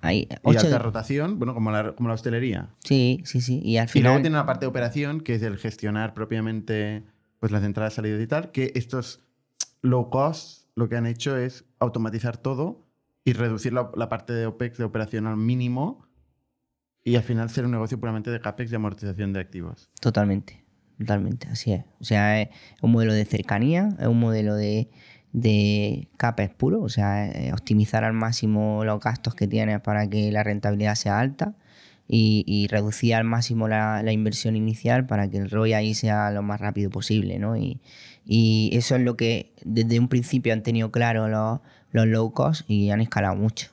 Hay 0.01 0.29
y 0.45 0.57
alta 0.57 0.79
rotación, 0.79 1.39
bueno, 1.39 1.55
como 1.55 1.71
la, 1.71 1.95
como 1.95 2.09
la 2.09 2.15
hostelería. 2.15 2.71
Sí, 2.85 3.23
sí, 3.25 3.41
sí. 3.41 3.61
Y 3.63 3.77
al 3.77 3.89
final. 3.89 4.01
Y 4.01 4.05
luego 4.05 4.21
tiene 4.23 4.37
una 4.37 4.47
parte 4.47 4.65
de 4.65 4.71
operación 4.71 5.21
que 5.21 5.35
es 5.35 5.43
el 5.43 5.59
gestionar 5.59 6.13
propiamente 6.15 7.05
pues, 7.39 7.53
las 7.53 7.63
entradas, 7.63 7.95
salidas 7.95 8.21
y 8.21 8.27
tal, 8.27 8.51
que 8.51 8.73
estos 8.75 9.25
low 9.81 10.11
cost 10.11 10.67
lo 10.75 10.89
que 10.89 10.97
han 10.97 11.07
hecho 11.07 11.37
es 11.37 11.65
automatizar 11.79 12.37
todo 12.37 12.89
y 13.25 13.35
reducir 13.35 13.73
la, 13.73 13.91
la 13.95 14.09
parte 14.09 14.33
de 14.33 14.47
OPEX 14.47 14.79
de 14.79 14.85
operación 14.85 15.27
al 15.27 15.37
mínimo 15.37 16.07
y 17.05 17.17
al 17.17 17.23
final 17.23 17.51
ser 17.51 17.65
un 17.65 17.73
negocio 17.73 17.99
puramente 17.99 18.31
de 18.31 18.41
CAPEX 18.41 18.73
y 18.73 18.75
amortización 18.75 19.33
de 19.33 19.41
activos. 19.41 19.91
Totalmente, 20.01 20.65
totalmente, 20.99 21.49
así 21.49 21.73
es. 21.73 21.85
O 22.01 22.05
sea, 22.05 22.41
es 22.41 22.49
un 22.81 22.93
modelo 22.93 23.13
de 23.13 23.25
cercanía, 23.25 23.89
es 23.99 24.07
un 24.07 24.21
modelo 24.21 24.55
de 24.55 24.91
de 25.33 26.09
CAPEX 26.19 26.55
puro, 26.55 26.83
o 26.83 26.89
sea, 26.89 27.27
eh, 27.27 27.53
optimizar 27.53 28.05
al 28.05 28.13
máximo 28.13 28.85
los 28.85 29.01
gastos 29.01 29.35
que 29.35 29.47
tienes 29.47 29.81
para 29.81 30.09
que 30.09 30.31
la 30.31 30.43
rentabilidad 30.43 30.95
sea 30.95 31.19
alta 31.19 31.55
y, 32.09 32.67
reducir 32.69 33.15
al 33.15 33.25
máximo 33.25 33.69
la, 33.69 34.13
inversión 34.13 34.55
inicial 34.55 35.07
para 35.07 35.31
que 35.31 35.39
el 35.39 35.49
ROI 35.51 35.73
ahí 35.73 35.95
sea 35.95 36.31
lo 36.31 36.43
más 36.43 36.61
rápido 36.61 36.91
posible, 36.91 37.39
¿no? 37.39 37.57
Y, 37.57 37.81
eso 38.73 38.97
es 38.97 39.03
lo 39.03 39.17
que 39.17 39.53
desde 39.65 39.99
un 39.99 40.09
principio 40.09 40.53
han 40.53 40.63
tenido 40.63 40.93
claro 40.93 41.29
los, 41.29 41.61
los 41.91 42.07
low 42.07 42.33
cost 42.33 42.69
y 42.69 42.91
han 42.91 43.01
escalado 43.01 43.35
mucho. 43.35 43.69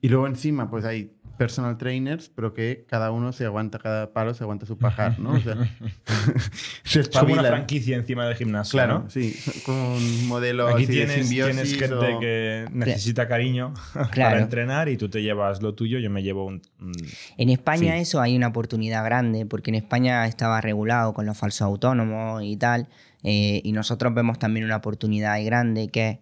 Y 0.00 0.08
luego 0.08 0.26
encima, 0.26 0.70
pues 0.70 0.84
hay 0.84 1.12
personal 1.38 1.78
trainers, 1.78 2.30
pero 2.34 2.52
que 2.52 2.84
cada 2.88 3.10
uno 3.12 3.32
se 3.32 3.46
aguanta 3.46 3.78
cada 3.78 4.12
palo, 4.12 4.34
se 4.34 4.44
aguanta 4.44 4.66
su 4.66 4.76
pajar, 4.76 5.18
¿no? 5.18 5.32
O 5.32 5.40
sea, 5.40 5.54
es 6.84 7.08
como 7.08 7.32
una 7.32 7.44
franquicia 7.44 7.96
encima 7.96 8.26
del 8.26 8.36
gimnasio, 8.36 8.72
claro, 8.72 9.04
¿no? 9.04 9.10
sí, 9.10 9.34
con 9.64 9.74
un 9.76 10.28
modelo 10.28 10.66
Aquí 10.68 10.82
así 10.82 10.92
tienes, 10.92 11.30
de 11.30 11.34
tienes 11.34 11.78
gente 11.78 12.16
que 12.20 12.66
necesita 12.72 13.28
cariño 13.28 13.72
para 14.14 14.40
entrenar 14.40 14.88
y 14.88 14.96
tú 14.96 15.08
te 15.08 15.22
llevas 15.22 15.62
lo 15.62 15.74
tuyo, 15.74 15.98
yo 15.98 16.10
me 16.10 16.22
llevo 16.22 16.44
un... 16.44 16.60
En 17.38 17.48
España 17.48 17.96
eso 17.96 18.20
hay 18.20 18.36
una 18.36 18.48
oportunidad 18.48 19.04
grande, 19.04 19.46
porque 19.46 19.70
en 19.70 19.76
España 19.76 20.26
estaba 20.26 20.60
regulado 20.60 21.14
con 21.14 21.24
los 21.24 21.38
falsos 21.38 21.62
autónomos 21.62 22.42
y 22.42 22.56
tal, 22.56 22.88
eh, 23.22 23.60
y 23.64 23.72
nosotros 23.72 24.12
vemos 24.12 24.38
también 24.38 24.66
una 24.66 24.76
oportunidad 24.76 25.42
grande 25.44 25.88
que 25.88 26.08
es 26.08 26.18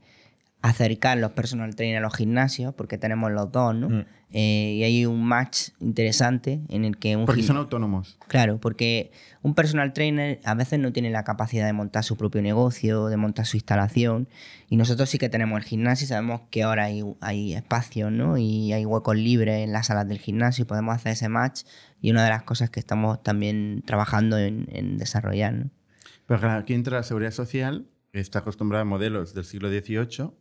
acercar 0.63 1.19
los 1.19 1.33
personal 1.33 1.75
trainers 1.77 1.99
a 1.99 2.03
los 2.03 2.15
gimnasios, 2.15 2.75
porque 2.75 2.99
tenemos 2.99 3.31
los 3.31 3.53
dos, 3.53 3.75
¿no? 3.75 3.89
Mm. 3.89 4.05
Eh, 4.33 4.75
y 4.79 4.83
hay 4.83 5.07
un 5.07 5.25
match 5.25 5.69
interesante 5.81 6.61
en 6.69 6.85
el 6.85 6.99
que 6.99 7.17
un... 7.17 7.27
Porque 7.27 7.45
son 7.45 7.57
autónomos. 7.57 8.19
Claro, 8.27 8.59
porque 8.59 9.13
un 9.43 9.55
personal 9.55 9.93
trainer 9.93 10.41
a 10.45 10.55
veces 10.55 10.81
no 10.81 10.93
tiene 10.93 11.11
la 11.11 11.23
capacidad 11.23 11.65
de 11.67 11.73
montar 11.73 12.03
su 12.03 12.17
propio 12.17 12.43
negocio, 12.43 13.07
de 13.07 13.17
montar 13.17 13.47
su 13.47 13.57
instalación, 13.57 14.29
y 14.69 14.77
nosotros 14.77 15.09
sí 15.09 15.19
que 15.19 15.29
tenemos 15.29 15.59
el 15.59 15.65
gimnasio 15.65 16.05
y 16.05 16.09
sabemos 16.09 16.41
que 16.51 16.65
ahora 16.65 16.85
hay, 16.85 17.05
hay 17.21 17.55
espacios, 17.55 18.11
¿no? 18.11 18.37
Y 18.37 18.73
hay 18.73 18.85
huecos 18.85 19.17
libres 19.17 19.65
en 19.65 19.73
las 19.73 19.87
salas 19.87 20.09
del 20.09 20.19
gimnasio 20.19 20.63
y 20.63 20.67
podemos 20.67 20.97
hacer 20.97 21.13
ese 21.13 21.29
match, 21.29 21.63
y 22.01 22.11
una 22.11 22.25
de 22.25 22.31
las 22.31 22.43
cosas 22.43 22.71
que 22.71 22.81
estamos 22.81 23.23
también 23.23 23.83
trabajando 23.87 24.37
en, 24.39 24.67
en 24.73 24.99
desarrollar, 24.99 25.53
¿no? 25.53 25.71
Pero 26.27 26.51
aquí 26.51 26.75
entra 26.75 26.97
la 26.97 27.03
seguridad 27.05 27.31
social, 27.31 27.87
que 28.13 28.19
está 28.19 28.41
acostumbrada 28.41 28.83
a 28.83 28.85
modelos 28.85 29.33
del 29.33 29.45
siglo 29.45 29.69
XVIII, 29.69 30.33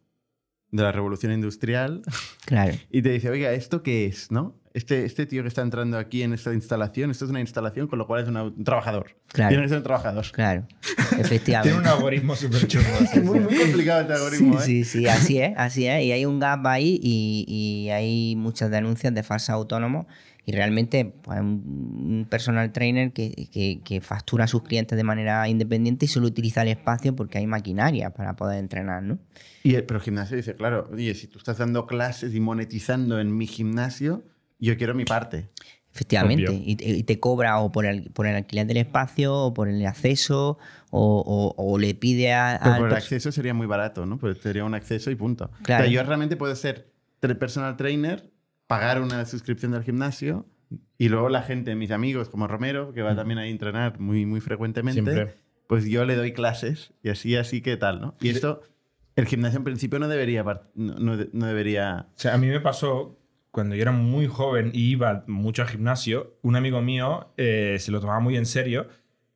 de 0.75 0.83
la 0.83 0.91
revolución 0.91 1.31
industrial. 1.31 2.01
Claro. 2.45 2.73
Y 2.91 3.01
te 3.01 3.09
dice, 3.09 3.29
oiga, 3.29 3.51
¿esto 3.51 3.81
qué 3.81 4.05
es? 4.05 4.31
¿No? 4.31 4.55
Este, 4.73 5.05
este 5.05 5.25
tío 5.25 5.41
que 5.41 5.47
está 5.47 5.61
entrando 5.61 5.97
aquí 5.97 6.21
en 6.21 6.33
esta 6.33 6.53
instalación, 6.53 7.09
esto 7.09 7.23
es 7.23 7.31
una 7.31 7.39
instalación, 7.39 7.87
con 7.87 7.97
lo 7.97 8.07
cual 8.07 8.23
es 8.23 8.27
un 8.27 8.63
trabajador. 8.65 9.15
Claro. 9.27 9.49
Tiene 9.49 9.63
que 9.63 9.69
ser 9.69 9.77
un 9.77 9.83
trabajador. 9.85 10.25
Claro, 10.33 10.67
efectivamente. 11.17 11.69
Tiene 11.69 11.79
un 11.79 11.87
algoritmo 11.87 12.35
súper 12.35 12.67
chulo. 12.67 12.83
es 12.99 13.23
muy, 13.23 13.39
muy 13.39 13.55
complicado 13.55 14.01
este 14.01 14.13
algoritmo. 14.13 14.59
Sí, 14.59 14.81
¿eh? 14.81 14.83
sí, 14.83 14.99
sí, 14.99 15.07
así 15.07 15.39
es, 15.39 15.53
así 15.55 15.87
es. 15.87 16.03
Y 16.03 16.11
hay 16.11 16.25
un 16.25 16.41
gap 16.41 16.67
ahí 16.67 16.99
y, 17.01 17.45
y 17.47 17.89
hay 17.91 18.35
muchas 18.35 18.69
denuncias 18.69 19.13
de 19.13 19.23
falsos 19.23 19.51
autónomos 19.51 20.07
y 20.45 20.51
realmente 20.51 21.05
pues, 21.05 21.39
un 21.39 22.27
personal 22.29 22.71
trainer 22.71 23.11
que, 23.11 23.81
que, 23.83 24.01
factura 24.01 24.45
a 24.45 24.47
sus 24.47 24.63
clientes 24.63 24.95
de 24.95 25.03
manera 25.03 25.47
independiente 25.47 26.05
y 26.05 26.07
solo 26.07 26.27
utiliza 26.27 26.61
el 26.61 26.67
espacio 26.67 27.15
porque 27.15 27.39
hay 27.39 27.47
maquinaria 27.47 28.11
para 28.11 28.35
poder 28.35 28.59
entrenar, 28.59 29.01
¿no? 29.01 29.17
Y 29.63 29.75
el, 29.75 29.83
pero 29.85 29.97
el 29.99 30.03
gimnasio 30.03 30.37
dice, 30.37 30.55
claro, 30.55 30.89
oye, 30.93 31.15
si 31.15 31.27
tú 31.27 31.39
estás 31.39 31.57
dando 31.57 31.87
clases 31.87 32.35
y 32.35 32.39
monetizando 32.39 33.19
en 33.19 33.35
mi 33.35 33.47
gimnasio, 33.47 34.23
yo 34.59 34.77
quiero 34.77 34.93
mi 34.93 35.05
parte. 35.05 35.49
Efectivamente, 35.91 36.51
y 36.53 37.03
te, 37.03 37.19
cobra 37.21 37.57
o 37.59 37.71
por 37.71 37.85
el, 37.85 38.11
por 38.11 38.27
el 38.27 38.35
alquiler 38.35 38.67
del 38.67 38.77
espacio, 38.77 39.33
o 39.33 39.53
por 39.53 39.69
el 39.69 39.83
acceso, 39.85 40.57
o, 40.91 41.53
o, 41.57 41.77
le 41.79 41.95
pide 41.95 42.33
a... 42.33 42.59
Pero 42.61 42.77
por 42.79 42.89
el 42.89 42.95
acceso 42.95 43.31
sería 43.31 43.53
muy 43.53 43.65
barato, 43.65 44.05
¿no? 44.05 44.17
Pues 44.17 44.39
sería 44.39 44.65
un 44.65 44.73
acceso 44.73 45.09
y 45.09 45.15
punto. 45.15 45.49
Claro. 45.63 45.85
yo 45.85 46.03
realmente 46.03 46.35
puedo 46.35 46.53
ser 46.57 46.93
personal 47.33 47.75
trainer 47.75 48.29
pagar 48.67 49.01
una 49.01 49.25
suscripción 49.25 49.71
del 49.71 49.83
gimnasio 49.83 50.45
Y 50.97 51.09
luego 51.09 51.29
la 51.29 51.41
gente, 51.41 51.75
mis 51.75 51.91
amigos, 51.91 52.29
como 52.29 52.47
Romero, 52.47 52.93
que 52.93 53.01
va 53.01 53.15
también 53.15 53.37
ahí 53.37 53.49
a 53.49 53.51
entrenar 53.51 53.99
muy, 53.99 54.25
muy 54.25 54.41
frecuentemente, 54.41 55.01
Siempre. 55.01 55.35
pues 55.67 55.85
yo 55.85 56.05
le 56.05 56.15
doy 56.15 56.33
clases 56.33 56.93
y 57.03 57.09
así, 57.09 57.35
así 57.35 57.61
que 57.61 57.77
tal, 57.77 58.01
¿no? 58.01 58.15
Y 58.21 58.29
esto, 58.29 58.61
el 59.15 59.25
gimnasio 59.25 59.57
en 59.57 59.63
principio 59.63 59.99
no 59.99 60.07
debería, 60.07 60.43
no, 60.75 61.17
no 61.31 61.45
debería 61.45 62.07
O 62.15 62.19
sea, 62.19 62.33
a 62.33 62.37
mí 62.37 62.47
me 62.47 62.59
pasó 62.61 63.19
cuando 63.51 63.73
yo 63.75 63.83
era 63.83 63.93
muy 63.93 64.27
joven 64.27 64.71
y 64.73 64.89
iba 64.91 65.23
mucho 65.27 65.61
al 65.61 65.69
gimnasio, 65.69 66.37
un 66.41 66.57
amigo 66.57 66.81
mío 66.81 67.31
eh, 67.37 67.77
se 67.79 67.89
lo 67.89 68.01
tomaba 68.01 68.19
muy 68.19 68.35
en 68.35 68.45
serio 68.45 68.87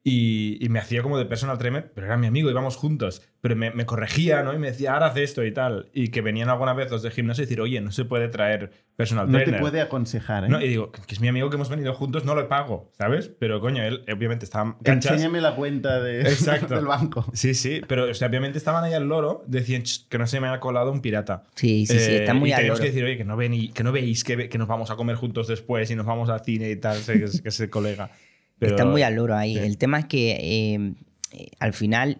y, 0.03 0.57
y 0.65 0.69
me 0.69 0.79
hacía 0.79 1.03
como 1.03 1.17
de 1.17 1.25
personal 1.25 1.57
trainer, 1.57 1.91
pero 1.93 2.07
era 2.07 2.15
mi 2.17 2.25
amigo, 2.27 2.49
íbamos 2.49 2.77
juntos, 2.77 3.21
pero 3.41 3.55
me, 3.57 3.71
me 3.71 3.85
corregía, 3.85 4.43
¿no? 4.43 4.53
Y 4.53 4.57
me 4.57 4.67
decía, 4.67 4.93
ahora 4.93 5.07
haz 5.07 5.17
esto 5.17 5.43
y 5.45 5.51
tal. 5.53 5.89
Y 5.93 6.07
que 6.07 6.21
venían 6.21 6.49
alguna 6.49 6.73
vez 6.73 6.89
los 6.89 7.03
de 7.03 7.11
gimnasio 7.11 7.43
y 7.43 7.45
decir, 7.45 7.59
oye, 7.61 7.81
no 7.81 7.91
se 7.91 8.05
puede 8.05 8.29
traer 8.29 8.71
personal 8.95 9.27
No 9.27 9.33
trainer. 9.37 9.55
te 9.55 9.61
puede 9.61 9.81
aconsejar, 9.81 10.45
¿eh? 10.45 10.49
No, 10.49 10.61
y 10.61 10.67
digo, 10.69 10.91
que 10.91 11.01
es 11.13 11.19
mi 11.19 11.27
amigo 11.27 11.49
que 11.49 11.55
hemos 11.57 11.69
venido 11.69 11.93
juntos, 11.93 12.23
no 12.25 12.33
lo 12.33 12.47
pago, 12.47 12.91
¿sabes? 12.97 13.29
Pero 13.39 13.59
coño, 13.59 13.83
él 13.83 14.03
obviamente 14.13 14.45
estaba 14.45 14.77
canchas. 14.83 15.11
Enséñame 15.13 15.41
la 15.41 15.55
cuenta 15.55 16.01
de, 16.01 16.21
Exacto. 16.29 16.75
del 16.75 16.85
banco. 16.85 17.25
Sí, 17.33 17.53
sí, 17.53 17.81
pero 17.87 18.09
o 18.09 18.13
sea, 18.13 18.29
obviamente 18.29 18.57
estaban 18.57 18.83
ahí 18.85 18.93
al 18.93 19.07
loro, 19.07 19.43
decían 19.47 19.83
"Ch, 19.83 20.07
que 20.09 20.17
no 20.17 20.27
se 20.27 20.39
me 20.39 20.47
haya 20.47 20.59
colado 20.61 20.91
un 20.91 21.01
pirata. 21.01 21.43
Sí, 21.55 21.85
sí, 21.85 21.99
sí, 21.99 22.11
Eh, 22.11 22.15
está 22.21 22.33
muy 22.33 22.49
y 22.49 22.53
al 22.53 22.59
tenemos 22.59 22.79
loro. 22.79 22.85
que 22.87 22.91
decir, 22.91 23.03
oye, 23.05 23.17
que 23.17 23.25
no, 23.25 23.35
ven 23.37 23.53
y- 23.53 23.69
que 23.69 23.83
no 23.83 23.91
veis 23.91 24.23
que, 24.23 24.35
ve- 24.37 24.49
que 24.49 24.57
nos 24.57 24.67
vamos 24.69 24.91
a 24.91 24.95
comer 24.95 25.17
juntos 25.17 25.47
después 25.47 25.91
y 25.91 25.95
nos 25.95 26.05
vamos 26.05 26.29
al 26.29 26.39
cine 26.43 26.69
y 26.69 26.75
tal, 26.77 26.97
que 27.05 27.25
es 27.43 27.59
el 27.59 27.69
colega. 27.69 28.11
Pero, 28.59 28.71
Está 28.73 28.85
muy 28.85 29.01
al 29.03 29.15
loro 29.15 29.35
ahí. 29.35 29.53
sí. 29.55 29.59
El 29.61 29.77
tema 29.77 29.99
es 29.99 30.05
que 30.05 30.31
eh, 30.31 30.93
eh, 31.31 31.47
al 31.59 31.73
final 31.73 32.17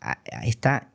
a- 0.00 0.18
a- 0.32 0.44
está 0.46 0.90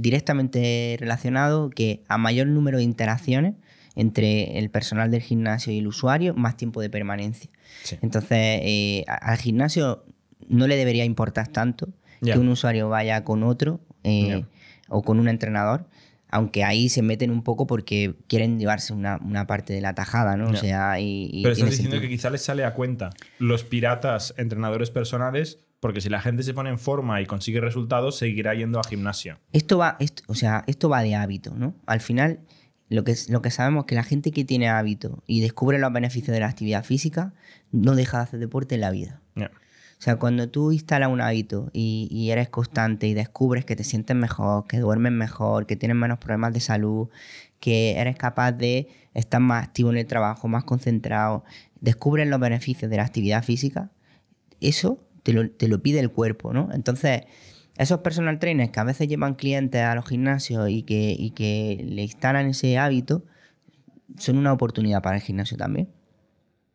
directamente 0.00 0.96
relacionado 1.00 1.70
que 1.70 2.02
a 2.08 2.18
mayor 2.18 2.46
número 2.46 2.78
de 2.78 2.84
interacciones 2.84 3.54
entre 3.94 4.58
el 4.58 4.68
personal 4.70 5.10
del 5.10 5.22
gimnasio 5.22 5.72
y 5.72 5.78
el 5.78 5.86
usuario, 5.86 6.34
más 6.34 6.56
tiempo 6.56 6.80
de 6.82 6.90
permanencia. 6.90 7.50
Sí. 7.82 7.96
Entonces, 8.02 8.30
eh, 8.62 9.04
al 9.08 9.38
gimnasio 9.38 10.04
no 10.48 10.66
le 10.66 10.76
debería 10.76 11.04
importar 11.04 11.48
tanto 11.48 11.88
que 12.34 12.38
un 12.38 12.48
usuario 12.48 12.88
vaya 12.88 13.24
con 13.24 13.42
otro 13.42 13.80
eh, 14.04 14.44
o 14.88 15.02
con 15.02 15.18
un 15.18 15.28
entrenador, 15.28 15.88
aunque 16.36 16.64
ahí 16.64 16.90
se 16.90 17.00
meten 17.00 17.30
un 17.30 17.42
poco 17.42 17.66
porque 17.66 18.14
quieren 18.28 18.58
llevarse 18.58 18.92
una, 18.92 19.18
una 19.24 19.46
parte 19.46 19.72
de 19.72 19.80
la 19.80 19.94
tajada, 19.94 20.36
¿no? 20.36 20.50
O 20.50 20.54
sea, 20.54 21.00
y, 21.00 21.30
y 21.32 21.42
Pero 21.42 21.54
estás 21.54 21.70
diciendo 21.70 21.92
sentido. 21.92 22.02
que 22.02 22.14
quizá 22.14 22.28
les 22.28 22.42
sale 22.42 22.62
a 22.66 22.74
cuenta 22.74 23.08
los 23.38 23.64
piratas 23.64 24.34
entrenadores 24.36 24.90
personales, 24.90 25.60
porque 25.80 26.02
si 26.02 26.10
la 26.10 26.20
gente 26.20 26.42
se 26.42 26.52
pone 26.52 26.68
en 26.68 26.78
forma 26.78 27.22
y 27.22 27.26
consigue 27.26 27.58
resultados, 27.62 28.18
seguirá 28.18 28.54
yendo 28.54 28.78
a 28.78 28.84
gimnasio. 28.84 29.38
Esto 29.54 29.78
va, 29.78 29.96
esto, 29.98 30.24
o 30.26 30.34
sea, 30.34 30.62
esto 30.66 30.90
va 30.90 31.00
de 31.02 31.14
hábito, 31.14 31.54
¿no? 31.56 31.74
Al 31.86 32.00
final, 32.00 32.40
lo 32.90 33.02
que, 33.02 33.14
lo 33.30 33.40
que 33.40 33.50
sabemos 33.50 33.84
es 33.84 33.86
que 33.86 33.94
la 33.94 34.04
gente 34.04 34.30
que 34.30 34.44
tiene 34.44 34.68
hábito 34.68 35.22
y 35.26 35.40
descubre 35.40 35.78
los 35.78 35.90
beneficios 35.90 36.34
de 36.34 36.40
la 36.40 36.48
actividad 36.48 36.84
física 36.84 37.32
no 37.72 37.94
deja 37.94 38.18
de 38.18 38.24
hacer 38.24 38.40
deporte 38.40 38.74
en 38.74 38.82
la 38.82 38.90
vida. 38.90 39.22
O 39.98 40.02
sea, 40.02 40.16
cuando 40.16 40.48
tú 40.48 40.72
instalas 40.72 41.10
un 41.10 41.20
hábito 41.20 41.70
y, 41.72 42.08
y 42.10 42.30
eres 42.30 42.48
constante 42.50 43.06
y 43.06 43.14
descubres 43.14 43.64
que 43.64 43.76
te 43.76 43.84
sientes 43.84 44.14
mejor, 44.14 44.66
que 44.66 44.78
duermes 44.78 45.12
mejor, 45.12 45.66
que 45.66 45.76
tienes 45.76 45.96
menos 45.96 46.18
problemas 46.18 46.52
de 46.52 46.60
salud, 46.60 47.08
que 47.60 47.98
eres 47.98 48.16
capaz 48.16 48.52
de 48.52 48.88
estar 49.14 49.40
más 49.40 49.64
activo 49.64 49.90
en 49.90 49.96
el 49.96 50.06
trabajo, 50.06 50.48
más 50.48 50.64
concentrado, 50.64 51.44
descubres 51.80 52.28
los 52.28 52.40
beneficios 52.40 52.90
de 52.90 52.98
la 52.98 53.04
actividad 53.04 53.42
física, 53.42 53.90
eso 54.60 55.02
te 55.22 55.32
lo, 55.32 55.50
te 55.50 55.68
lo 55.68 55.82
pide 55.82 56.00
el 56.00 56.10
cuerpo, 56.10 56.52
¿no? 56.52 56.68
Entonces, 56.72 57.22
esos 57.76 58.00
personal 58.00 58.38
trainers 58.38 58.70
que 58.70 58.80
a 58.80 58.84
veces 58.84 59.08
llevan 59.08 59.34
clientes 59.34 59.82
a 59.82 59.94
los 59.94 60.06
gimnasios 60.06 60.68
y 60.70 60.82
que, 60.82 61.14
y 61.18 61.30
que 61.30 61.84
le 61.86 62.02
instalan 62.02 62.46
ese 62.46 62.78
hábito, 62.78 63.24
son 64.18 64.38
una 64.38 64.52
oportunidad 64.52 65.02
para 65.02 65.16
el 65.16 65.22
gimnasio 65.22 65.56
también. 65.56 65.88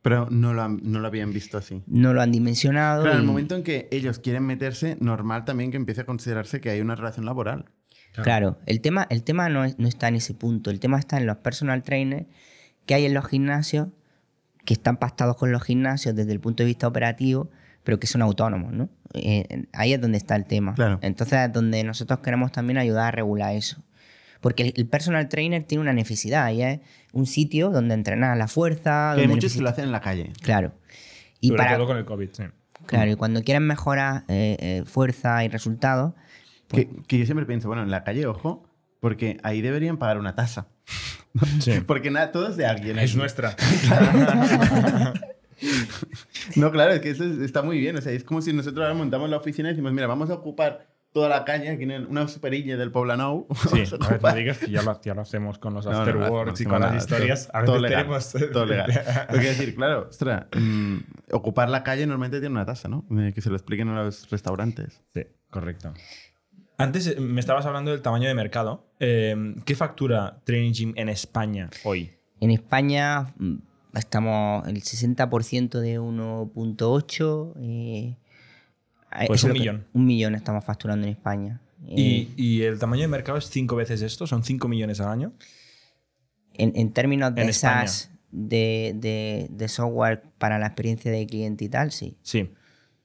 Pero 0.01 0.27
no 0.31 0.53
lo, 0.53 0.63
han- 0.63 0.79
no 0.83 0.99
lo 0.99 1.07
habían 1.07 1.31
visto 1.31 1.57
así. 1.57 1.83
No 1.85 2.13
lo 2.13 2.21
han 2.21 2.31
dimensionado. 2.31 3.03
Claro, 3.03 3.17
en 3.17 3.21
el 3.21 3.27
momento 3.27 3.55
en 3.55 3.63
que 3.63 3.87
ellos 3.91 4.17
quieren 4.19 4.43
meterse, 4.45 4.97
normal 4.99 5.45
también 5.45 5.69
que 5.71 5.77
empiece 5.77 6.01
a 6.01 6.05
considerarse 6.05 6.59
que 6.59 6.69
hay 6.71 6.81
una 6.81 6.95
relación 6.95 7.25
laboral. 7.25 7.65
Claro, 8.23 8.57
el 8.65 8.81
tema, 8.81 9.07
el 9.09 9.23
tema 9.23 9.47
no, 9.49 9.63
es- 9.63 9.77
no 9.79 9.87
está 9.87 10.07
en 10.07 10.15
ese 10.15 10.33
punto. 10.33 10.69
El 10.71 10.79
tema 10.79 10.97
está 10.99 11.17
en 11.17 11.25
los 11.27 11.37
personal 11.37 11.83
trainers 11.83 12.25
que 12.85 12.95
hay 12.95 13.05
en 13.05 13.13
los 13.13 13.25
gimnasios, 13.27 13.87
que 14.65 14.73
están 14.73 14.97
pactados 14.97 15.37
con 15.37 15.51
los 15.51 15.63
gimnasios 15.63 16.15
desde 16.15 16.31
el 16.33 16.39
punto 16.39 16.63
de 16.63 16.67
vista 16.67 16.87
operativo, 16.87 17.49
pero 17.83 17.99
que 17.99 18.07
son 18.07 18.21
autónomos, 18.21 18.73
¿no? 18.73 18.89
Eh, 19.13 19.65
ahí 19.73 19.93
es 19.93 20.01
donde 20.01 20.17
está 20.17 20.35
el 20.35 20.45
tema. 20.45 20.73
Claro. 20.75 20.99
Entonces 21.01 21.39
es 21.47 21.53
donde 21.53 21.83
nosotros 21.83 22.19
queremos 22.19 22.51
también 22.51 22.77
ayudar 22.79 23.07
a 23.07 23.11
regular 23.11 23.55
eso. 23.55 23.83
Porque 24.41 24.73
el, 24.75 24.87
personal 24.87 25.29
trainer 25.29 25.63
tiene 25.63 25.81
una 25.81 25.93
necesidad 25.93 26.51
y 26.51 26.61
es 26.63 26.79
un 27.13 27.25
sitio 27.27 27.69
donde 27.69 27.93
entrenar 27.93 28.35
la 28.37 28.47
fuerza. 28.47 29.13
Que 29.15 29.21
hay 29.21 29.27
muchos 29.27 29.53
que 29.53 29.59
necesita- 29.59 29.63
lo 29.63 29.69
hacen 29.69 29.85
en 29.85 29.91
la 29.91 30.01
calle. 30.01 30.33
Claro. 30.41 30.73
Y 31.39 31.47
Sobre 31.49 31.57
para, 31.63 31.75
todo 31.77 31.87
con 31.87 31.97
el 31.97 32.05
COVID, 32.05 32.29
sí. 32.33 32.43
claro, 32.85 33.11
y 33.11 33.15
cuando 33.15 33.43
quieren 33.43 33.63
mejorar 33.67 34.23
eh, 34.27 34.57
eh, 34.59 34.83
fuerza 34.85 35.43
y 35.45 35.47
resultados, 35.47 36.13
Que, 36.67 36.89
que 37.07 37.17
yo 37.19 37.25
siempre 37.25 37.45
pienso, 37.45 37.67
bueno, 37.67 37.83
en 37.83 37.91
la 37.91 38.03
calle, 38.03 38.25
ojo, 38.27 38.67
porque 38.99 39.37
ahí 39.43 39.61
deberían 39.61 39.97
pagar 39.97 40.17
una 40.17 40.35
tasa. 40.35 40.67
Sí. 41.61 41.79
Porque 41.87 42.11
nada, 42.11 42.31
todo 42.33 42.49
es 42.49 42.57
de 42.57 42.65
alguien. 42.65 42.99
Es 42.99 43.11
aquí. 43.11 43.17
nuestra. 43.19 43.55
No, 46.55 46.71
claro, 46.71 46.91
es 46.93 47.01
que 47.01 47.11
eso 47.11 47.23
es- 47.23 47.37
está 47.39 47.61
muy 47.61 47.79
bien. 47.79 47.95
O 47.95 48.01
sea, 48.01 48.11
es 48.11 48.23
como 48.23 48.41
si 48.41 48.51
nosotros 48.51 48.81
ahora 48.83 48.95
montamos 48.95 49.29
la 49.29 49.37
oficina 49.37 49.69
y 49.69 49.73
decimos, 49.73 49.93
mira, 49.93 50.07
vamos 50.07 50.29
a 50.29 50.33
ocupar 50.33 50.87
toda 51.13 51.27
la 51.29 51.43
caña, 51.45 51.71
aquí 51.73 51.83
en 51.83 52.05
una 52.07 52.27
superilla 52.27 52.77
del 52.77 52.91
Poblenou. 52.91 53.47
Sí, 53.71 53.83
a 54.01 54.05
a 54.05 54.09
ver, 54.09 54.21
no 54.23 54.33
digas 54.35 54.57
que 54.59 54.69
ya 54.71 54.81
lo, 54.81 55.01
ya 55.01 55.13
lo 55.13 55.21
hacemos 55.21 55.57
con 55.59 55.73
los 55.73 55.85
No, 55.85 55.91
no, 55.91 55.97
no, 55.97 56.03
afterworks 56.03 56.59
no 56.61 56.63
y 56.65 56.69
con 56.69 56.81
las 56.81 56.95
historias. 56.95 57.47
todo- 57.47 57.57
a 57.57 57.61
veces 57.61 57.65
todo 57.73 57.79
legal, 57.79 58.01
tenemos... 58.03 58.51
Todo 58.53 58.65
legal. 58.65 58.91
Lo 59.31 59.39
que 59.39 59.45
decir, 59.47 59.75
claro, 59.75 60.07
ostras, 60.09 60.45
mm, 60.57 60.97
ocupar 61.31 61.69
la 61.69 61.83
calle 61.83 62.05
normalmente 62.07 62.39
tiene 62.39 62.53
una 62.55 62.65
tasa, 62.65 62.87
¿no? 62.87 63.05
Que 63.33 63.41
se 63.41 63.49
lo 63.49 63.55
expliquen 63.55 63.89
a 63.89 64.03
los 64.03 64.29
restaurantes. 64.29 65.01
Sí, 65.13 65.21
correcto. 65.49 65.93
Antes 66.77 67.07
eh, 67.07 67.19
me 67.19 67.39
estabas 67.39 67.65
hablando 67.65 67.91
del 67.91 68.01
tamaño 68.01 68.27
de 68.27 68.33
mercado. 68.33 68.87
Eh, 68.99 69.55
¿Qué 69.65 69.75
factura 69.75 70.41
Training 70.45 70.71
Gym 70.73 70.93
en 70.95 71.09
España 71.09 71.69
hoy? 71.83 72.11
En 72.39 72.49
España 72.51 73.33
mm, 73.37 73.55
estamos 73.95 74.67
el 74.67 74.81
60% 74.81 75.79
de 75.79 75.99
1.8. 75.99 77.53
eh, 77.59 78.17
Pues 79.27 79.39
eso 79.41 79.47
un 79.47 79.53
millón. 79.53 79.87
un 79.93 80.05
millón 80.05 80.35
estamos 80.35 80.63
facturando 80.63 81.05
en 81.05 81.13
España. 81.13 81.61
Eh, 81.87 81.95
¿Y, 81.97 82.33
y 82.37 82.61
el 82.63 82.77
tamaño 82.79 83.01
de 83.01 83.07
mercado 83.07 83.37
es 83.37 83.45
cinco 83.49 83.75
veces 83.75 84.01
esto? 84.01 84.27
¿Son 84.27 84.43
5 84.43 84.67
millones 84.67 84.99
al 85.01 85.09
año? 85.09 85.33
en, 86.53 86.73
en 86.75 86.91
términos 86.91 87.33
de 87.33 87.41
en 87.43 87.47
de, 88.31 88.93
de- 88.95 89.47
de 89.49 89.67
software 89.67 90.23
para 90.37 90.59
la 90.59 90.67
experiencia 90.67 91.11
de 91.11 91.25
cliente 91.25 91.65
y 91.65 91.69
tal, 91.69 91.91
sí. 91.91 92.17
Sí. 92.21 92.53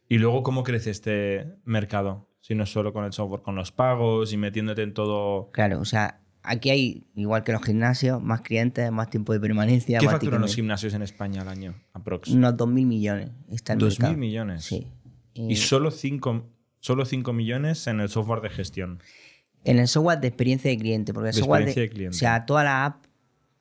¿Y 0.09 0.19
luego 0.19 0.43
cómo 0.43 0.63
crece 0.63 0.91
este 0.91 1.47
mercado? 1.65 2.29
Si 2.41 2.55
no 2.55 2.63
es 2.65 2.71
solo 2.71 2.93
con 2.93 3.05
el 3.05 3.13
software, 3.13 3.43
con 3.43 3.55
los 3.57 3.73
pagos 3.73 4.33
y 4.33 4.37
metiéndote 4.37 4.83
en 4.83 4.95
todo... 4.95 5.51
Claro, 5.53 5.81
o 5.81 5.85
sea, 5.85 6.21
aquí 6.45 6.71
hay, 6.71 7.07
igual 7.17 7.43
que 7.43 7.51
los 7.53 7.63
gimnasios, 7.65 8.23
más 8.23 8.41
clientes, 8.43 8.91
más 8.93 9.11
tiempo 9.11 9.33
de 9.33 9.41
permanencia. 9.41 9.99
¿Qué 9.99 10.07
facturan 10.07 10.41
los 10.43 10.55
gimnasios 10.55 10.95
en 10.95 11.03
España 11.03 11.43
al 11.43 11.49
año? 11.49 11.75
Aprox. 11.93 12.29
Unos 12.31 12.55
2.000 12.55 12.69
millones. 12.87 13.31
Está 13.51 13.73
el 13.73 13.81
2.000 13.81 13.89
mercado. 13.89 14.17
millones. 14.17 14.65
Sí. 14.65 14.87
Y 15.37 15.57
solo 15.57 15.91
5 15.91 16.45
solo 16.81 17.05
cinco 17.05 17.33
millones 17.33 17.87
en 17.89 17.99
el 18.01 18.09
software 18.09 18.41
de 18.43 18.51
gestión. 18.51 19.03
En 19.65 19.79
el 19.81 19.89
software 19.89 20.21
de 20.21 20.29
experiencia 20.29 20.71
de 20.71 20.79
cliente, 20.79 21.13
porque 21.13 21.31
el 21.31 21.35
De 21.35 21.41
software 21.41 21.63
experiencia 21.63 21.83
de 21.83 21.89
cliente. 21.89 22.17
O 22.17 22.19
sea, 22.19 22.47
toda 22.47 22.63
la 22.63 22.85
app 22.85 23.05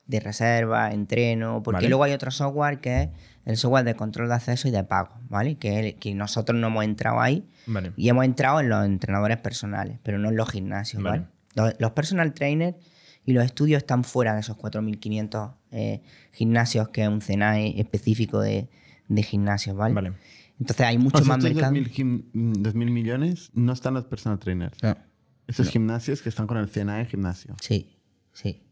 de 0.05 0.19
reserva, 0.19 0.91
entreno, 0.91 1.63
porque 1.63 1.77
Vale. 1.77 1.89
luego 1.89 2.03
hay 2.03 2.11
otro 2.13 2.29
software 2.29 2.79
que 2.79 3.01
es 3.03 3.09
el 3.45 3.57
software 3.57 3.83
de 3.83 3.95
control 3.95 4.27
de 4.27 4.35
acceso 4.35 4.67
y 4.67 4.71
de 4.71 4.83
pago, 4.83 5.15
¿vale? 5.29 5.55
Que, 5.57 5.79
el- 5.79 5.95
que 5.95 6.13
nosotros 6.13 6.59
no 6.59 6.67
hemos 6.67 6.83
entrado 6.83 7.19
ahí 7.19 7.47
Vale. 7.65 7.93
y 7.97 8.09
hemos 8.09 8.23
entrado 8.25 8.59
en 8.59 8.69
los 8.69 8.85
entrenadores 8.85 9.37
personales, 9.37 9.97
pero 10.03 10.19
no 10.19 10.29
en 10.29 10.35
los 10.35 10.47
gimnasios, 10.49 11.01
Vale. 11.01 11.25
¿vale? 11.55 11.71
Los, 11.71 11.79
los 11.81 11.91
personal 11.93 12.33
trainers 12.35 12.75
y 13.25 13.33
los 13.33 13.43
estudios 13.43 13.79
están 13.79 14.03
fuera 14.03 14.35
de 14.35 14.41
esos 14.41 14.55
4.500 14.57 15.55
eh, 15.71 16.01
gimnasios 16.31 16.89
que 16.89 17.01
es 17.01 17.07
un 17.07 17.21
CENAE 17.21 17.79
específico 17.79 18.39
de, 18.41 18.69
de 19.07 19.23
gimnasios, 19.23 19.75
¿vale? 19.75 19.95
Vale. 19.95 20.13
Entonces 20.59 20.85
hay 20.85 20.97
mucho 20.97 21.17
O 21.17 21.21
sea, 21.25 21.35
más 21.35 21.43
mercado. 21.43 21.73
2.000 21.73 21.91
gim- 21.91 22.23
mm, 22.33 22.53
2.000 22.63 22.73
millones 22.91 23.49
no 23.53 23.73
están 23.73 23.93
los 23.93 24.05
personal 24.05 24.39
trainers. 24.39 24.77
No. 24.81 24.95
Esos 25.47 25.69
gimnasios 25.69 26.21
que 26.21 26.29
están 26.29 26.47
con 26.47 26.57
el 26.57 26.67
CNA 26.69 27.05
gimnasio. 27.05 27.55
Sí, 27.61 27.97
sí. 28.33 28.63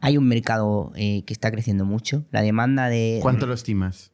Hay 0.00 0.16
un 0.18 0.28
mercado 0.28 0.92
eh, 0.94 1.24
que 1.24 1.32
está 1.32 1.50
creciendo 1.50 1.84
mucho. 1.84 2.24
La 2.30 2.42
demanda 2.42 2.88
de... 2.88 3.18
¿Cuánto 3.22 3.46
lo 3.46 3.54
estimas? 3.54 4.12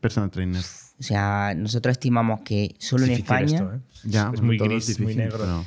Personal 0.00 0.30
trainer. 0.30 0.62
O 0.98 1.02
sea, 1.02 1.54
nosotros 1.56 1.92
estimamos 1.92 2.42
que 2.42 2.74
solo 2.78 3.04
en 3.04 3.10
Difícil 3.10 3.24
España 3.24 3.56
esto, 3.56 3.74
¿eh? 3.74 3.80
Ya, 4.04 4.30
es 4.32 4.40
muy 4.40 4.56
gris, 4.58 5.00
muy 5.00 5.14
negro. 5.16 5.38
pero- 5.40 5.64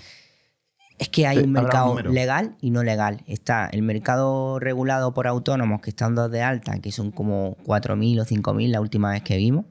es 1.03 1.09
que 1.09 1.27
hay 1.27 1.39
un 1.39 1.51
mercado 1.51 1.99
legal 1.99 2.55
y 2.61 2.71
no 2.71 2.81
legal. 2.81 3.23
Está 3.27 3.67
el 3.67 3.81
mercado 3.81 4.57
regulado 4.59 5.13
por 5.13 5.27
autónomos 5.27 5.81
que 5.81 5.89
están 5.89 6.15
dos 6.15 6.31
de 6.31 6.41
alta, 6.41 6.79
que 6.79 6.91
son 6.91 7.11
como 7.11 7.57
4.000 7.65 8.21
o 8.21 8.25
5.000 8.25 8.69
la 8.69 8.79
última 8.79 9.11
vez 9.11 9.21
que 9.21 9.37
vimos. 9.37 9.65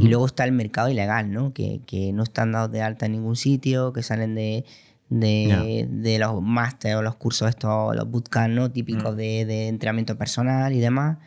Y 0.00 0.08
luego 0.08 0.26
está 0.26 0.44
el 0.44 0.52
mercado 0.52 0.88
ilegal, 0.88 1.30
¿no? 1.30 1.52
Que, 1.52 1.80
que 1.86 2.12
no 2.12 2.22
están 2.22 2.52
dados 2.52 2.72
de 2.72 2.82
alta 2.82 3.06
en 3.06 3.12
ningún 3.12 3.36
sitio, 3.36 3.92
que 3.92 4.02
salen 4.02 4.34
de, 4.34 4.64
de, 5.08 5.86
de 5.90 6.18
los 6.18 6.42
másteres 6.42 6.96
o 6.96 7.02
los 7.02 7.16
cursos 7.16 7.48
estos, 7.48 7.94
los 7.94 8.10
bootcamps, 8.10 8.54
¿no? 8.54 8.70
Típicos 8.70 9.16
de, 9.16 9.44
de 9.44 9.68
entrenamiento 9.68 10.16
personal 10.16 10.72
y 10.72 10.80
demás, 10.80 11.18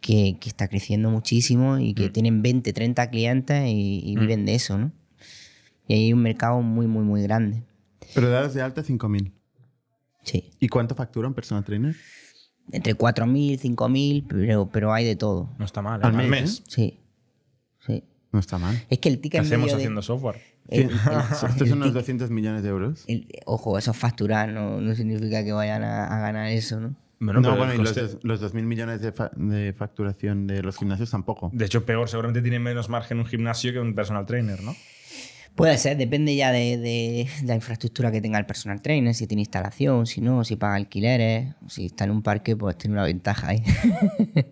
que, 0.00 0.38
que 0.40 0.48
está 0.48 0.68
creciendo 0.68 1.10
muchísimo 1.10 1.78
y 1.78 1.94
que 1.94 2.08
tienen 2.08 2.42
20, 2.42 2.72
30 2.72 3.10
clientes 3.10 3.64
y, 3.68 4.00
y 4.04 4.16
viven 4.16 4.44
de 4.44 4.54
eso, 4.54 4.76
¿no? 4.76 4.92
Y 5.86 5.94
hay 5.94 6.12
un 6.12 6.20
mercado 6.20 6.60
muy, 6.62 6.86
muy, 6.86 7.04
muy 7.04 7.22
grande. 7.22 7.62
Pero 8.14 8.28
dadas 8.30 8.54
de 8.54 8.62
alta 8.62 8.82
5.000. 8.82 9.32
Sí. 10.22 10.50
¿Y 10.60 10.68
cuánto 10.68 10.94
factura 10.94 11.28
un 11.28 11.34
personal 11.34 11.64
trainer? 11.64 11.94
Entre 12.72 12.96
4.000, 12.96 13.60
5.000, 13.60 14.26
pero, 14.28 14.68
pero 14.72 14.92
hay 14.92 15.04
de 15.04 15.16
todo. 15.16 15.50
No 15.58 15.64
está 15.64 15.82
mal. 15.82 16.00
¿eh? 16.00 16.04
Al 16.06 16.14
mes, 16.14 16.62
Sí. 16.66 17.00
Sí. 17.86 18.02
No 18.32 18.40
está 18.40 18.58
mal. 18.58 18.82
Es 18.88 18.98
que 18.98 19.08
el 19.10 19.16
¿Qué 19.16 19.22
ticket 19.22 19.40
hacemos 19.42 19.66
medio 19.66 19.76
de- 19.76 19.82
haciendo 19.82 20.02
software? 20.02 20.40
el- 20.68 20.84
el- 20.84 20.90
Estos 20.90 21.42
el 21.60 21.68
son 21.68 21.72
unos 21.78 21.90
tic- 21.90 21.92
200 21.92 22.30
millones 22.30 22.62
de 22.62 22.68
euros. 22.70 23.04
el- 23.06 23.28
ojo, 23.44 23.76
eso 23.78 23.90
es 23.90 23.96
facturar, 23.96 24.48
no, 24.48 24.80
no 24.80 24.94
significa 24.94 25.44
que 25.44 25.52
vayan 25.52 25.84
a, 25.84 26.06
a 26.06 26.20
ganar 26.20 26.48
eso, 26.48 26.80
¿no? 26.80 26.96
Bueno, 27.20 27.40
no, 27.40 27.56
bueno, 27.56 27.72
y 27.74 27.78
los, 27.78 28.18
los 28.22 28.40
2.000 28.42 28.62
millones 28.64 29.00
de, 29.00 29.12
fa- 29.12 29.30
de 29.36 29.72
facturación 29.72 30.46
de 30.46 30.62
los 30.62 30.76
gimnasios 30.76 31.10
tampoco. 31.10 31.50
De 31.54 31.64
hecho, 31.66 31.84
peor, 31.86 32.08
seguramente 32.08 32.42
tiene 32.42 32.58
menos 32.58 32.88
margen 32.88 33.18
un 33.18 33.26
gimnasio 33.26 33.72
que 33.72 33.78
un 33.78 33.94
personal 33.94 34.26
trainer, 34.26 34.62
¿no? 34.62 34.74
Puede 35.54 35.78
ser, 35.78 35.96
depende 35.96 36.34
ya 36.34 36.50
de, 36.50 37.28
la 37.44 37.54
infraestructura 37.54 38.10
que 38.10 38.20
tenga 38.20 38.38
el 38.40 38.46
personal 38.46 38.82
trainer, 38.82 39.14
si 39.14 39.28
tiene 39.28 39.42
instalación, 39.42 40.06
si 40.06 40.20
no, 40.20 40.42
si 40.42 40.56
paga 40.56 40.74
alquileres, 40.74 41.54
si 41.68 41.86
está 41.86 42.04
en 42.04 42.10
un 42.10 42.22
parque, 42.22 42.56
pues 42.56 42.76
tiene 42.76 42.94
una 42.94 43.04
ventaja 43.04 43.48
ahí. 43.50 43.62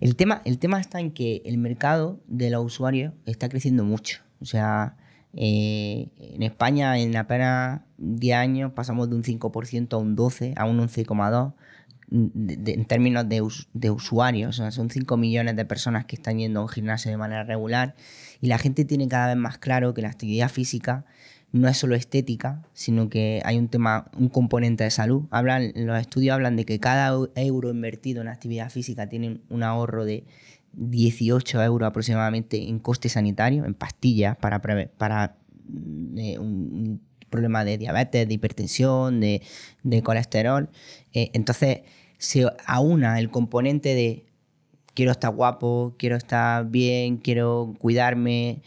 el, 0.00 0.16
tema, 0.16 0.42
el 0.44 0.58
tema 0.58 0.80
está 0.80 0.98
en 0.98 1.12
que 1.12 1.42
el 1.44 1.58
mercado 1.58 2.20
de 2.26 2.50
los 2.50 2.64
usuarios 2.64 3.12
está 3.26 3.48
creciendo 3.48 3.84
mucho. 3.84 4.18
O 4.40 4.44
sea, 4.44 4.96
eh, 5.34 6.08
en 6.18 6.42
España 6.42 6.98
en 6.98 7.16
apenas 7.16 7.82
10 7.98 8.36
años 8.36 8.72
pasamos 8.72 9.08
de 9.08 9.14
un 9.16 9.22
5% 9.22 9.92
a 9.92 9.96
un 9.98 10.16
12%, 10.16 10.54
a 10.56 10.64
un 10.64 10.80
11,2%. 10.80 11.54
de- 12.10 12.56
de- 12.56 12.72
en 12.72 12.86
términos 12.86 13.28
de, 13.28 13.46
de 13.74 13.90
usuarios, 13.90 14.48
o 14.58 14.62
sea, 14.62 14.70
son 14.70 14.88
5 14.90 15.16
millones 15.18 15.56
de 15.56 15.64
personas 15.66 16.06
que 16.06 16.16
están 16.16 16.38
yendo 16.38 16.60
a 16.60 16.62
un 16.62 16.68
gimnasio 16.70 17.10
de 17.10 17.18
manera 17.18 17.44
regular 17.44 17.94
y 18.40 18.48
la 18.48 18.58
gente 18.58 18.84
tiene 18.84 19.08
cada 19.08 19.28
vez 19.28 19.36
más 19.36 19.58
claro 19.58 19.94
que 19.94 20.02
la 20.02 20.08
actividad 20.08 20.48
física 20.48 21.04
no 21.50 21.68
es 21.68 21.78
solo 21.78 21.94
estética, 21.94 22.62
sino 22.74 23.08
que 23.08 23.40
hay 23.44 23.58
un 23.58 23.68
tema, 23.68 24.10
un 24.16 24.28
componente 24.28 24.84
de 24.84 24.90
salud. 24.90 25.24
Hablan, 25.30 25.72
los 25.74 25.98
estudios 25.98 26.34
hablan 26.34 26.56
de 26.56 26.64
que 26.64 26.78
cada 26.78 27.10
eu- 27.12 27.30
euro 27.36 27.70
invertido 27.70 28.20
en 28.20 28.28
actividad 28.28 28.70
física 28.70 29.08
tiene 29.08 29.40
un 29.48 29.62
ahorro 29.62 30.04
de 30.04 30.24
18 30.74 31.62
euros 31.62 31.86
aproximadamente 31.86 32.68
en 32.68 32.78
coste 32.78 33.08
sanitario, 33.08 33.64
en 33.64 33.74
pastillas 33.74 34.36
para, 34.36 34.60
para 34.60 35.36
mm, 35.68 36.18
eh, 36.18 36.38
un, 36.38 37.00
problema 37.30 37.64
de 37.64 37.76
diabetes, 37.76 38.26
de 38.26 38.34
hipertensión, 38.34 39.20
de, 39.20 39.42
de 39.82 40.02
colesterol. 40.02 40.70
Eh, 41.12 41.30
entonces, 41.34 41.80
se 42.16 42.46
aúna 42.66 43.18
el 43.18 43.30
componente 43.30 43.94
de 43.94 44.24
quiero 44.98 45.12
estar 45.12 45.32
guapo, 45.32 45.94
quiero 45.96 46.16
estar 46.16 46.68
bien, 46.68 47.18
quiero 47.18 47.76
cuidarme 47.78 48.62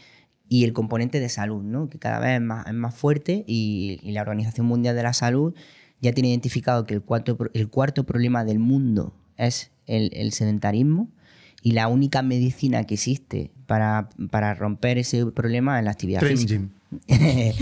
y 0.48 0.64
el 0.64 0.72
componente 0.72 1.20
de 1.20 1.28
salud, 1.28 1.62
¿no? 1.62 1.90
que 1.90 1.98
cada 1.98 2.20
vez 2.20 2.36
es 2.36 2.40
más, 2.40 2.66
es 2.66 2.72
más 2.72 2.94
fuerte 2.94 3.44
y, 3.46 4.00
y 4.02 4.12
la 4.12 4.22
Organización 4.22 4.64
Mundial 4.64 4.96
de 4.96 5.02
la 5.02 5.12
Salud 5.12 5.54
ya 6.00 6.12
tiene 6.12 6.30
identificado 6.30 6.86
que 6.86 6.94
el 6.94 7.02
cuarto, 7.02 7.36
el 7.52 7.68
cuarto 7.68 8.04
problema 8.04 8.46
del 8.46 8.60
mundo 8.60 9.12
es 9.36 9.72
el, 9.84 10.08
el 10.14 10.32
sedentarismo 10.32 11.10
y 11.62 11.72
la 11.72 11.88
única 11.88 12.22
medicina 12.22 12.84
que 12.84 12.94
existe 12.94 13.50
para, 13.66 14.08
para 14.30 14.54
romper 14.54 14.96
ese 14.96 15.26
problema 15.26 15.78
es 15.80 15.84
la 15.84 15.90
actividad 15.90 16.20
Training 16.20 16.38
física. 16.38 16.60
gym. 16.62 16.70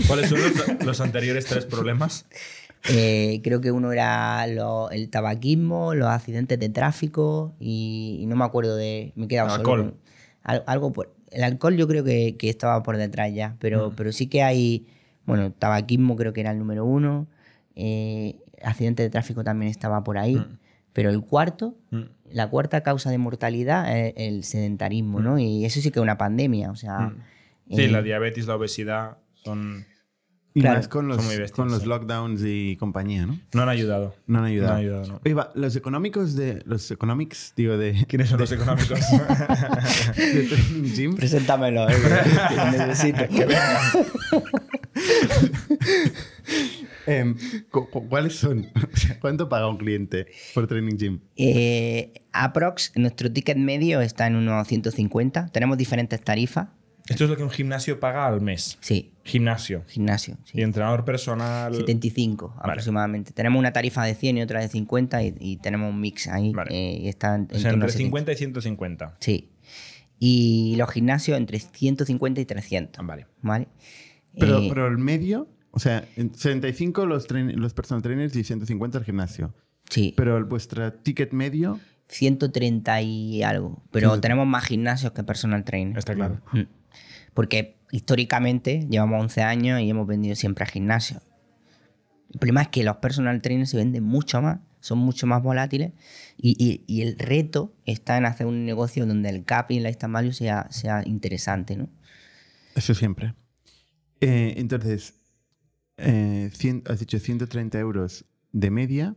¿Cuáles 0.07 0.29
son 0.29 0.39
los, 0.41 0.85
los 0.85 1.01
anteriores 1.01 1.45
tres 1.45 1.65
problemas? 1.65 2.25
Eh, 2.89 3.41
creo 3.43 3.61
que 3.61 3.71
uno 3.71 3.91
era 3.91 4.47
lo- 4.47 4.89
el 4.89 5.09
tabaquismo, 5.09 5.93
los 5.93 6.07
accidentes 6.09 6.59
de 6.59 6.69
tráfico 6.69 7.53
y, 7.59 8.17
y 8.21 8.25
no 8.25 8.35
me 8.35 8.43
acuerdo 8.45 8.75
de... 8.75 9.13
Me 9.15 9.25
he 9.25 9.27
quedado 9.27 9.47
El 9.49 9.61
solo 9.61 9.73
alcohol. 9.73 9.93
al- 10.43 10.63
algo 10.65 10.91
por, 10.91 11.13
el 11.29 11.43
alcohol 11.43 11.75
yo 11.77 11.87
creo 11.87 12.03
que, 12.03 12.35
que 12.37 12.49
estaba 12.49 12.81
por 12.83 12.97
detrás 12.97 13.33
ya, 13.33 13.55
pero, 13.59 13.93
pero 13.95 14.11
sí 14.11 14.27
que 14.27 14.41
hay... 14.43 14.87
Bueno, 15.25 15.51
tabaquismo 15.51 16.15
creo 16.15 16.33
que 16.33 16.41
era 16.41 16.51
el 16.51 16.57
número 16.57 16.83
uno, 16.83 17.27
eh, 17.75 18.37
accidentes 18.63 19.05
de 19.05 19.09
tráfico 19.11 19.43
también 19.43 19.69
estaba 19.69 20.03
por 20.03 20.17
ahí, 20.17 20.41
pero 20.93 21.09
el 21.11 21.21
cuarto, 21.21 21.75
la 22.31 22.49
cuarta 22.49 22.81
causa 22.81 23.11
de 23.11 23.17
mortalidad 23.19 23.95
es 23.95 24.13
el 24.17 24.43
sedentarismo, 24.43 25.19
¿no? 25.21 25.37
Y 25.39 25.63
eso 25.65 25.79
sí 25.79 25.91
que 25.91 25.99
es 25.99 26.03
una 26.03 26.17
pandemia, 26.17 26.71
o 26.71 26.75
sea... 26.75 27.13
Sí, 27.69 27.83
eh, 27.83 27.87
la 27.89 28.01
diabetes, 28.01 28.47
la 28.47 28.55
obesidad 28.55 29.17
son, 29.35 29.85
Y 30.53 30.59
Claro. 30.61 30.77
más 30.79 30.87
con 30.89 31.07
los, 31.07 31.17
bestias, 31.25 31.51
con 31.53 31.69
los 31.69 31.83
sí. 31.83 31.87
lockdowns 31.87 32.41
y 32.43 32.75
compañía, 32.75 33.25
¿no? 33.25 33.39
no 33.53 33.61
han 33.61 33.69
ayudado. 33.69 34.13
No 34.27 34.39
han 34.39 34.45
ayudado. 34.45 34.73
No 34.73 34.75
han 34.75 34.81
ayudado, 34.81 35.07
no. 35.07 35.21
Oye, 35.23 35.33
va, 35.33 35.51
los 35.55 35.75
económicos 35.77 36.35
de. 36.35 36.61
Los 36.65 36.91
economics, 36.91 37.53
digo, 37.55 37.77
de. 37.77 38.05
¿Quiénes 38.07 38.27
son 38.29 38.39
los 38.41 38.51
económicos? 38.51 38.99
de 40.17 40.43
Training 40.49 40.93
Gym. 40.93 41.15
Preséntamelo, 41.15 41.89
eh, 41.89 41.95
que 42.49 42.77
necesito. 42.77 43.23
Cu- 47.71 47.89
cu- 47.89 48.07
¿Cuáles 48.09 48.35
son? 48.35 48.67
¿Cuánto 49.21 49.49
paga 49.49 49.67
un 49.69 49.77
cliente 49.77 50.27
por 50.53 50.67
Training 50.67 50.97
Gym? 50.97 51.19
Eh, 51.35 52.13
aprox, 52.31 52.91
nuestro 52.95 53.31
ticket 53.31 53.57
medio 53.57 54.01
está 54.01 54.27
en 54.27 54.35
unos 54.35 54.67
150. 54.67 55.47
Tenemos 55.51 55.77
diferentes 55.77 56.21
tarifas. 56.21 56.67
Esto 57.11 57.23
es 57.25 57.29
lo 57.29 57.37
que 57.37 57.43
un 57.43 57.49
gimnasio 57.49 57.99
paga 57.99 58.25
al 58.27 58.41
mes. 58.41 58.77
Sí, 58.81 59.11
Gimnasio. 59.23 59.83
gimnasio. 59.87 60.37
sí. 60.45 60.57
Y 60.57 60.61
entrenador 60.63 61.05
personal. 61.05 61.75
75 61.75 62.55
aproximadamente. 62.59 63.31
Tenemos 63.33 63.59
una 63.59 63.71
tarifa 63.71 64.03
de 64.05 64.15
100 64.15 64.37
y 64.37 64.41
otra 64.41 64.59
de 64.61 64.67
50 64.67 65.23
y, 65.23 65.35
y 65.39 65.57
tenemos 65.57 65.89
un 65.93 65.99
mix 66.01 66.27
ahí. 66.27 66.51
Vale. 66.53 66.71
eh, 66.73 66.97
y 67.03 67.07
está 67.07 67.35
en, 67.35 67.43
O 67.53 67.59
sea, 67.59 67.71
entre 67.71 67.89
70. 67.89 67.97
50 67.97 68.31
y 68.31 68.35
150. 68.35 69.17
Sí. 69.19 69.49
Y 70.19 70.75
los 70.77 70.89
gimnasios 70.89 71.37
entre 71.37 71.59
150 71.59 72.41
y 72.41 72.45
300. 72.45 73.05
Vale. 73.05 73.27
¿Vale? 73.41 73.67
Pero, 74.39 74.59
Eh, 74.59 74.65
pero 74.69 74.87
el 74.87 74.97
medio, 74.97 75.47
o 75.71 75.79
sea, 75.79 76.05
en 76.15 76.33
75 76.33 77.05
los, 77.05 77.27
train- 77.27 77.55
los 77.55 77.73
personal 77.73 78.01
trainers 78.01 78.35
y 78.35 78.43
150 78.43 78.97
el 78.99 79.03
gimnasio. 79.03 79.53
sí. 79.89 80.13
Pero 80.15 80.37
el, 80.37 80.45
vuestro 80.45 80.93
ticket 80.93 81.33
medio, 81.33 81.79
130 82.07 83.01
y 83.01 83.43
algo. 83.43 83.83
Pero 83.91 84.19
tenemos 84.19 84.45
más 84.47 84.65
gimnasios 84.65 85.11
que 85.13 85.23
personal 85.23 85.63
trainer. 85.63 85.97
Está 85.97 86.13
claro. 86.13 86.41
Mm. 86.51 86.61
Porque 87.33 87.77
históricamente 87.91 88.87
llevamos 88.89 89.21
11 89.21 89.41
años 89.41 89.79
y 89.81 89.89
hemos 89.89 90.07
vendido 90.07 90.35
siempre 90.35 90.63
a 90.63 90.67
gimnasios. 90.67 91.21
El 92.33 92.39
problema 92.39 92.61
es 92.61 92.67
que 92.69 92.83
los 92.83 92.97
personal 92.97 93.41
trainers 93.41 93.69
se 93.69 93.77
venden 93.77 94.03
mucho 94.03 94.41
más, 94.41 94.59
son 94.79 94.99
mucho 94.99 95.27
más 95.27 95.43
volátiles 95.43 95.91
y, 96.37 96.83
y- 96.87 97.01
el 97.01 97.17
reto 97.19 97.73
está 97.85 98.17
en 98.17 98.25
hacer 98.25 98.47
un 98.47 98.65
negocio 98.65 99.05
donde 99.05 99.29
el 99.29 99.43
cap 99.43 99.69
y 99.71 99.77
el 99.77 99.83
lifetime 99.83 100.13
value 100.13 100.31
sea, 100.33 100.67
sea 100.71 101.03
interesante. 101.05 101.75
¿no? 101.75 101.89
eso 102.75 102.93
siempre. 102.95 103.35
Eh, 104.21 104.53
entonces, 104.57 105.15
eh, 105.97 106.49
has 106.87 106.99
dicho 106.99 107.19
130 107.19 107.79
euros 107.79 108.25
de 108.53 108.71
media. 108.71 109.15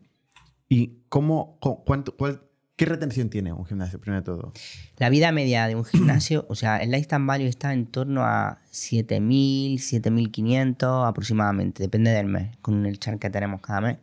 ¿Y 0.68 0.98
cómo, 1.08 1.58
cu- 1.60 1.84
cuánto, 1.84 2.16
cuál, 2.16 2.42
qué 2.76 2.86
retención 2.86 3.28
tiene 3.30 3.52
un 3.52 3.64
gimnasio, 3.66 4.00
primero 4.00 4.20
de 4.22 4.24
todo? 4.26 4.52
La 4.98 5.08
vida 5.08 5.30
media 5.32 5.66
de 5.68 5.74
un 5.76 5.84
gimnasio, 5.84 6.46
o 6.48 6.54
sea, 6.54 6.78
el 6.78 6.90
lifetime 6.90 7.26
value 7.26 7.46
está 7.46 7.72
en 7.72 7.86
torno 7.86 8.22
a 8.24 8.58
7.000, 8.72 9.74
7.500 9.78 11.08
aproximadamente, 11.08 11.82
depende 11.82 12.10
del 12.10 12.26
mes, 12.26 12.56
con 12.62 12.86
el 12.86 12.98
char 12.98 13.18
que 13.18 13.30
tenemos 13.30 13.60
cada 13.60 13.80
mes. 13.80 13.98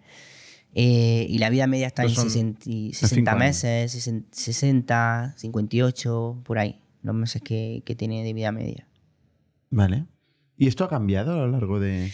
Eh, 0.74 1.26
y 1.28 1.38
la 1.40 1.50
vida 1.50 1.68
media 1.68 1.88
está 1.88 2.04
en 2.04 2.10
son 2.12 2.30
60, 2.30 2.62
y- 2.70 2.94
cinco 2.94 3.08
60 3.10 3.32
años. 3.32 3.40
meses, 3.40 3.92
60, 3.92 4.28
60, 4.32 5.34
58, 5.38 6.42
por 6.46 6.60
ahí, 6.60 6.80
los 7.04 7.14
meses 7.14 7.42
que, 7.42 7.84
que 7.86 7.96
tiene 7.96 8.24
de 8.24 8.34
vida 8.34 8.52
media. 8.54 8.88
Vale. 9.70 10.06
¿Y 10.58 10.68
esto 10.68 10.84
ha 10.86 10.90
cambiado 10.90 11.34
a 11.34 11.38
lo 11.38 11.48
largo 11.50 11.80
de... 11.80 12.12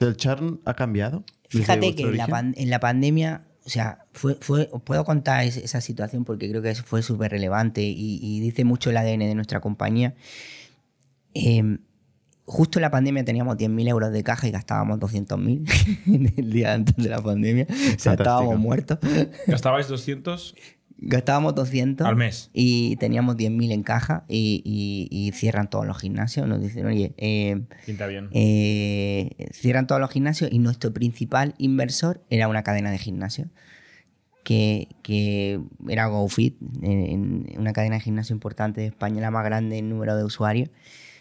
¿El 0.00 0.16
churn 0.16 0.60
ha 0.64 0.74
cambiado? 0.74 1.24
Fíjate 1.48 1.94
que 1.94 2.02
en 2.02 2.16
la, 2.16 2.26
pan- 2.26 2.54
en 2.58 2.68
la 2.68 2.80
pandemia, 2.80 3.46
o 3.66 3.68
sea, 3.70 4.04
fue, 4.12 4.36
fue, 4.40 4.68
os 4.72 4.82
puedo 4.82 5.04
contar 5.04 5.44
es- 5.44 5.56
esa 5.56 5.80
situación 5.80 6.24
porque 6.24 6.48
creo 6.50 6.60
que 6.62 6.70
eso 6.70 6.82
fue 6.84 7.02
súper 7.02 7.30
relevante 7.30 7.82
y, 7.82 8.18
y 8.22 8.40
dice 8.40 8.64
mucho 8.64 8.90
el 8.90 8.96
ADN 8.98 9.20
de 9.20 9.34
nuestra 9.34 9.60
compañía. 9.60 10.14
Eh, 11.34 11.78
justo 12.46 12.78
en 12.78 12.82
la 12.82 12.90
pandemia 12.90 13.24
teníamos 13.24 13.56
10.000 13.56 13.88
euros 13.88 14.12
de 14.12 14.22
caja 14.22 14.46
y 14.46 14.50
gastábamos 14.50 14.98
200.000 15.00 16.34
el 16.36 16.50
día 16.52 16.74
antes 16.74 16.94
de 16.96 17.08
la 17.08 17.22
pandemia. 17.22 17.66
O 17.68 17.72
sea, 17.74 17.86
Fantástico. 17.86 18.12
estábamos 18.12 18.58
muertos. 18.58 18.98
¿Gastabais 19.46 19.88
200 19.88 20.54
Gastábamos 21.06 21.54
200 21.54 22.06
al 22.06 22.16
mes? 22.16 22.50
y 22.52 22.96
teníamos 22.96 23.36
10.000 23.36 23.72
en 23.72 23.82
caja 23.82 24.24
y, 24.28 24.62
y- 24.64 25.08
y 25.28 25.32
cierran 25.32 25.68
todos 25.70 25.86
los 25.86 25.98
gimnasios. 25.98 26.46
Nos 26.48 26.60
dicen, 26.60 26.86
oye, 26.86 27.14
eh, 27.16 27.62
Pinta 27.86 28.06
bien. 28.06 28.28
eh, 28.32 29.30
cierran 29.52 29.86
todos 29.86 30.00
los 30.00 30.10
gimnasios 30.10 30.50
y 30.52 30.58
nuestro 30.58 30.92
principal 30.92 31.54
inversor 31.58 32.22
era 32.30 32.48
una 32.48 32.62
cadena 32.62 32.90
de 32.90 32.98
gimnasios 32.98 33.48
que, 34.44 34.88
que 35.02 35.60
era 35.88 36.06
GoFit, 36.06 36.56
en, 36.82 37.46
en 37.48 37.60
una 37.60 37.72
cadena 37.72 37.96
de 37.96 38.00
gimnasio 38.02 38.34
importante 38.34 38.80
de 38.82 38.88
España, 38.88 39.20
la 39.22 39.30
más 39.30 39.44
grande 39.44 39.78
en 39.78 39.88
número 39.88 40.16
de 40.16 40.24
usuarios. 40.24 40.68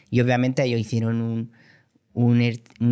Y 0.10 0.20
obviamente 0.22 0.64
ellos 0.64 0.80
hicieron 0.80 1.22
un, 1.22 1.52
un 2.16 2.42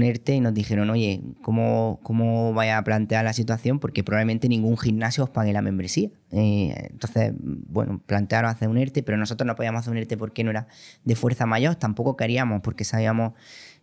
ERTE 0.02 0.36
y 0.36 0.40
nos 0.40 0.54
dijeron, 0.54 0.90
oye, 0.90 1.22
¿cómo, 1.44 2.00
¿cómo 2.02 2.54
vaya 2.54 2.80
a 2.80 2.84
plantear 2.84 3.24
la 3.24 3.34
situación? 3.34 3.80
Porque 3.80 4.04
probablemente 4.04 4.50
ningún 4.50 4.78
gimnasio 4.80 5.24
os 5.26 5.30
pague 5.30 5.54
la 5.54 5.62
membresía. 5.62 6.10
Eh, 6.32 6.88
entonces, 6.90 7.32
bueno, 7.40 8.02
plantearon 8.06 8.50
hacer 8.50 8.68
un 8.68 8.78
ERTE, 8.80 9.04
pero 9.04 9.18
nosotros 9.20 9.46
no 9.46 9.56
podíamos 9.56 9.82
hacer 9.82 9.92
un 9.92 9.98
ERTE 10.00 10.18
porque 10.18 10.44
no 10.44 10.50
era 10.50 10.68
de 11.04 11.16
fuerza 11.16 11.46
mayor, 11.46 11.76
tampoco 11.76 12.18
queríamos 12.18 12.62
porque 12.62 12.84
sabíamos 12.84 13.34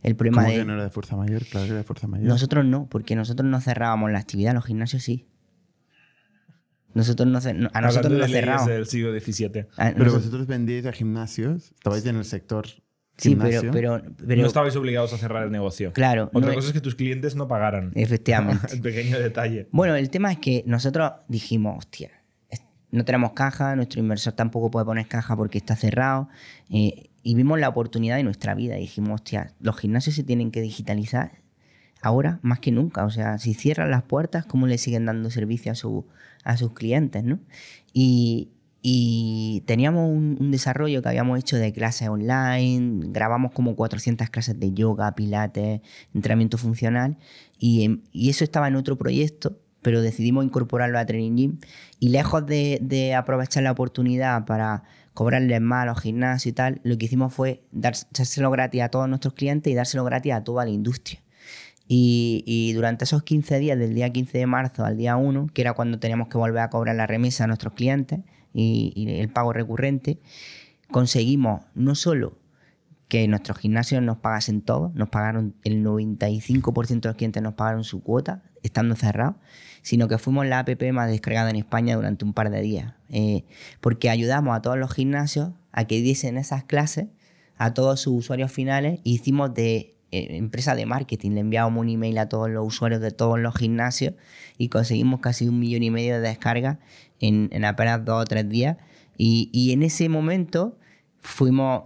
el 0.02 0.16
problema 0.16 0.42
¿Cómo 0.42 0.52
de... 0.52 0.58
que 0.60 0.64
no 0.64 0.72
era 0.74 0.82
de 0.84 0.90
fuerza 0.90 1.14
mayor? 1.16 1.44
Claro 1.46 1.66
que 1.66 1.70
era 1.70 1.78
de 1.78 1.84
fuerza 1.84 2.08
mayor. 2.08 2.26
Nosotros 2.26 2.64
no, 2.64 2.88
porque 2.88 3.14
nosotros 3.14 3.48
no 3.48 3.60
cerrábamos 3.60 4.10
la 4.10 4.18
actividad, 4.18 4.54
los 4.54 4.64
gimnasios 4.64 5.04
sí. 5.04 5.28
Nosotros 6.94 7.28
no, 7.28 7.38
a 7.72 7.80
nosotros 7.80 8.12
no 8.12 8.26
cerramos. 8.26 8.66
del 8.66 8.86
siglo 8.86 9.12
XVII. 9.12 9.46
A 9.46 9.50
Pero 9.52 9.98
nosotros- 9.98 10.12
vosotros 10.14 10.46
vendíais 10.48 10.86
a 10.86 10.92
gimnasios, 10.92 11.70
estabais 11.76 12.04
en 12.06 12.16
el 12.16 12.24
sector 12.24 12.66
sí, 13.18 13.36
pero, 13.36 13.62
pero, 13.72 14.02
pero 14.26 14.40
no 14.40 14.46
estabais 14.46 14.74
obligados 14.76 15.12
a 15.12 15.18
cerrar 15.18 15.44
el 15.44 15.50
negocio. 15.52 15.92
claro, 15.92 16.30
Otra 16.32 16.48
no- 16.50 16.54
cosa 16.54 16.68
es 16.68 16.72
que 16.72 16.80
tus 16.80 16.94
clientes 16.94 17.36
no 17.36 17.46
pagaran. 17.48 17.92
efectivamente. 17.94 18.66
el 18.72 18.80
pequeño 18.80 19.18
detalle. 19.18 19.68
Bueno, 19.72 19.94
el 19.96 20.08
tema 20.08 20.32
es 20.32 20.38
que 20.38 20.62
nosotros 20.66 21.12
dijimos, 21.28 21.76
hostia, 21.78 22.10
no 22.90 23.04
tenemos 23.04 23.32
caja, 23.32 23.76
nuestro 23.76 24.00
inversor 24.00 24.32
tampoco 24.32 24.70
puede 24.70 24.86
poner 24.86 25.06
caja 25.08 25.36
porque 25.36 25.58
está 25.58 25.76
cerrado. 25.76 26.28
eh, 26.70 27.10
y 27.22 27.34
vimos 27.34 27.60
la 27.60 27.68
oportunidad 27.68 28.16
de 28.16 28.22
nuestra 28.22 28.54
vida 28.54 28.78
y 28.78 28.82
dijimos, 28.82 29.16
hostia, 29.16 29.52
los 29.60 29.76
gimnasios 29.76 30.14
se 30.16 30.22
tienen 30.22 30.50
que 30.50 30.62
digitalizar 30.62 31.32
ahora 32.00 32.38
más 32.42 32.60
que 32.60 32.70
nunca. 32.70 33.04
O 33.04 33.10
sea, 33.10 33.36
si 33.38 33.52
cierran 33.52 33.90
las 33.90 34.04
puertas, 34.04 34.46
¿cómo 34.46 34.66
le 34.66 34.78
siguen 34.78 35.04
dando 35.04 35.30
servicio 35.30 35.72
a, 35.72 35.74
su, 35.74 36.06
a 36.44 36.56
sus 36.56 36.72
clientes? 36.72 37.24
¿no? 37.24 37.38
Y, 37.92 38.48
y 38.82 39.62
teníamos 39.66 40.08
un, 40.08 40.36
un 40.40 40.50
desarrollo 40.50 41.02
que 41.02 41.08
habíamos 41.08 41.38
hecho 41.38 41.56
de 41.56 41.72
clases 41.72 42.08
online, 42.08 43.06
grabamos 43.08 43.52
como 43.52 43.74
400 43.74 44.30
clases 44.30 44.58
de 44.60 44.72
yoga, 44.72 45.14
pilates, 45.14 45.80
entrenamiento 46.14 46.58
funcional, 46.58 47.16
y, 47.58 47.84
en- 47.84 48.04
y 48.12 48.30
eso 48.30 48.44
estaba 48.44 48.68
en 48.68 48.76
otro 48.76 48.96
proyecto, 48.96 49.58
pero 49.82 50.00
decidimos 50.02 50.44
incorporarlo 50.44 50.98
a 50.98 51.06
Training 51.06 51.36
Gym, 51.36 51.58
y 51.98 52.10
lejos 52.10 52.46
de, 52.46 52.78
de 52.80 53.14
aprovechar 53.14 53.62
la 53.64 53.72
oportunidad 53.72 54.44
para 54.44 54.84
cobrarles 55.14 55.60
más 55.60 55.82
a 55.82 55.86
los 55.86 56.00
gimnasios 56.00 56.46
y 56.46 56.52
tal, 56.52 56.80
lo 56.84 56.96
que 56.96 57.06
hicimos 57.06 57.34
fue 57.34 57.62
dárselo 57.72 58.50
gratis 58.52 58.82
a 58.82 58.88
todos 58.88 59.08
nuestros 59.08 59.34
clientes 59.34 59.72
y 59.72 59.74
dárselo 59.74 60.04
gratis 60.04 60.32
a 60.32 60.44
toda 60.44 60.64
la 60.64 60.70
industria. 60.70 61.20
Y, 61.88 62.44
y 62.46 62.72
durante 62.74 63.04
esos 63.04 63.22
15 63.22 63.58
días, 63.58 63.78
del 63.78 63.94
día 63.94 64.10
15 64.12 64.36
de 64.38 64.46
marzo 64.46 64.84
al 64.84 64.96
día 64.96 65.16
1, 65.16 65.48
que 65.54 65.62
era 65.62 65.72
cuando 65.72 65.98
teníamos 65.98 66.28
que 66.28 66.36
volver 66.38 66.60
a 66.62 66.70
cobrar 66.70 66.94
la 66.94 67.06
remesa 67.06 67.44
a 67.44 67.46
nuestros 67.46 67.72
clientes 67.72 68.20
y, 68.52 69.06
el 69.20 69.28
pago 69.28 69.52
recurrente, 69.52 70.18
conseguimos 70.90 71.64
no 71.74 71.94
solo 71.94 72.38
que 73.08 73.26
nuestros 73.26 73.58
gimnasios 73.58 74.02
nos 74.02 74.18
pagasen 74.18 74.60
todo, 74.60 74.92
nos 74.94 75.08
pagaron 75.08 75.54
el 75.64 75.82
95% 75.84 77.00
de 77.00 77.08
los 77.08 77.16
clientes 77.16 77.42
nos 77.42 77.54
pagaron 77.54 77.84
su 77.84 78.02
cuota, 78.02 78.42
estando 78.62 78.94
cerrados, 78.96 79.36
sino 79.82 80.08
que 80.08 80.18
fuimos 80.18 80.46
la 80.46 80.58
app 80.58 80.82
más 80.92 81.08
descargada 81.08 81.48
en 81.48 81.56
España 81.56 81.96
durante 81.96 82.24
un 82.24 82.34
par 82.34 82.50
de 82.50 82.60
días, 82.60 82.94
Eh, 83.08 83.44
porque 83.80 84.10
ayudamos 84.10 84.54
a 84.54 84.60
todos 84.60 84.76
los 84.76 84.92
gimnasios 84.92 85.52
a 85.72 85.86
que 85.86 86.02
diesen 86.02 86.36
esas 86.36 86.64
clases 86.64 87.06
a 87.58 87.74
todos 87.74 88.00
sus 88.00 88.14
usuarios 88.14 88.52
finales 88.52 89.00
y 89.02 89.14
hicimos 89.14 89.52
de 89.52 89.97
empresa 90.10 90.74
de 90.74 90.86
marketing, 90.86 91.32
le 91.32 91.40
enviábamos 91.40 91.80
un 91.82 91.88
email 91.88 92.18
a 92.18 92.28
todos 92.28 92.50
los 92.50 92.66
usuarios 92.66 93.00
de 93.00 93.10
todos 93.10 93.38
los 93.38 93.54
gimnasios 93.54 94.14
y 94.56 94.68
conseguimos 94.68 95.20
casi 95.20 95.48
un 95.48 95.58
millón 95.58 95.82
y 95.82 95.90
medio 95.90 96.14
de 96.14 96.20
descargas 96.20 96.78
en, 97.20 97.48
en 97.52 97.64
apenas 97.64 98.04
dos 98.04 98.22
o 98.22 98.24
tres 98.24 98.48
días. 98.48 98.76
Y, 99.16 99.50
y 99.52 99.72
en 99.72 99.82
ese 99.82 100.08
momento 100.08 100.78
fuimos, 101.20 101.82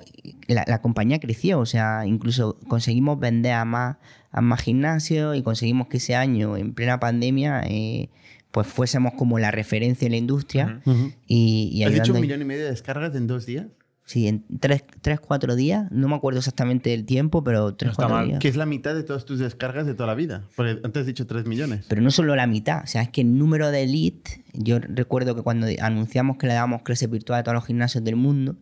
la, 0.47 0.65
la 0.67 0.81
compañía 0.81 1.19
creció, 1.19 1.59
o 1.59 1.67
sea, 1.67 2.07
incluso 2.07 2.59
conseguimos 2.69 3.19
vender 3.19 3.55
a 3.55 3.65
más, 3.65 3.97
a 4.31 4.41
más 4.41 4.61
gimnasios 4.61 5.37
y 5.37 5.43
conseguimos 5.43 5.89
que 5.89 5.97
ese 5.97 6.15
año, 6.15 6.57
en 6.57 6.75
plena 6.75 7.01
pandemia, 7.01 7.63
eh, 7.67 8.11
pues 8.51 8.67
fuésemos 8.67 9.15
como 9.15 9.39
la 9.39 9.51
referencia 9.51 10.07
en 10.07 10.13
la 10.13 10.19
industria 10.19 10.83
y, 11.27 11.71
y 11.73 11.85
¿Has 11.85 11.95
dicho 11.95 12.13
un 12.13 12.21
millón 12.21 12.43
y 12.43 12.45
medio 12.45 12.65
de 12.65 12.71
descargas 12.71 13.15
en 13.17 13.27
dos 13.27 13.47
días? 13.47 13.67
Sí, 14.13 14.29
en 14.29 14.45
tres, 14.61 14.85
tres, 15.01 15.21
cuatro 15.21 15.57
días, 15.57 15.91
no 15.91 16.07
me 16.07 16.15
acuerdo 16.17 16.41
exactamente 16.41 16.93
el 16.93 17.07
tiempo, 17.07 17.43
pero 17.43 17.75
tres, 17.75 17.87
No 17.87 17.93
está 17.93 18.03
cuatro 18.03 18.17
mal. 18.17 18.27
días. 18.29 18.41
Que 18.41 18.49
es 18.49 18.57
la 18.57 18.67
mitad 18.67 18.95
de 18.95 19.05
todas 19.05 19.25
tus 19.25 19.39
descargas 19.39 19.87
de 19.87 19.95
toda 19.95 20.09
la 20.09 20.15
vida. 20.15 20.45
Porque 20.55 20.79
antes 20.85 21.01
has 21.01 21.07
dicho 21.07 21.27
3 21.27 21.47
millones. 21.47 21.87
Pero 21.89 22.03
no 22.03 22.11
solo 22.11 22.37
la 22.37 22.47
mitad, 22.47 22.83
o 22.85 22.87
sea, 22.87 23.01
es 23.01 23.09
que 23.09 23.23
el 23.23 23.39
número 23.39 23.71
de 23.71 23.87
leads, 23.87 24.41
yo 24.53 24.81
recuerdo 24.81 25.35
que 25.35 25.41
cuando 25.41 25.67
anunciamos 25.81 26.37
que 26.37 26.47
le 26.47 26.53
dábamos 26.53 26.83
clases 26.83 27.09
virtuales 27.09 27.41
a 27.41 27.45
todos 27.45 27.55
los 27.55 27.65
gimnasios 27.65 28.05
del 28.05 28.17
mundo, 28.17 28.57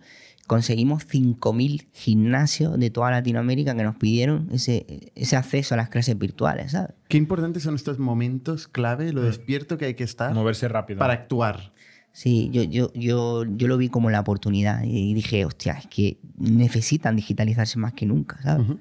conseguimos 0.47 1.07
5.000 1.09 1.89
gimnasios 1.93 2.79
de 2.79 2.91
toda 2.91 3.11
Latinoamérica 3.11 3.75
que 3.77 3.83
nos 3.83 3.97
pidieron 3.97 4.49
ese, 4.53 5.11
ese 5.15 5.37
acceso 5.37 5.75
a 5.75 5.77
las 5.77 5.89
clases 5.89 6.19
virtuales, 6.19 6.73
¿sabes? 6.73 6.91
Qué 7.09 7.17
importantes 7.17 7.63
son 7.63 7.75
estos 7.75 7.99
momentos 7.99 8.69
clave, 8.69 9.13
lo 9.13 9.23
despierto 9.23 9.79
que 9.79 9.87
hay 9.87 9.95
que 9.95 10.05
estar 10.05 10.33
Moverse 10.35 10.69
rápido. 10.69 10.99
para 10.99 11.13
actuar. 11.15 11.73
Sí, 12.13 12.51
yo, 12.53 12.63
yo, 12.65 12.93
yo, 12.95 13.45
yo 13.45 13.69
lo 13.69 13.77
vi 13.79 13.89
como 13.89 14.11
la 14.11 14.21
oportunidad 14.21 14.83
y 14.85 15.15
dije, 15.15 15.45
hostia, 15.45 15.75
es 15.75 15.87
que 15.87 16.19
necesitan 16.39 17.17
digitalizarse 17.17 17.79
más 17.79 17.93
que 17.95 18.05
nunca, 18.07 18.41
¿sabes? 18.43 18.67
Ujú. 18.69 18.79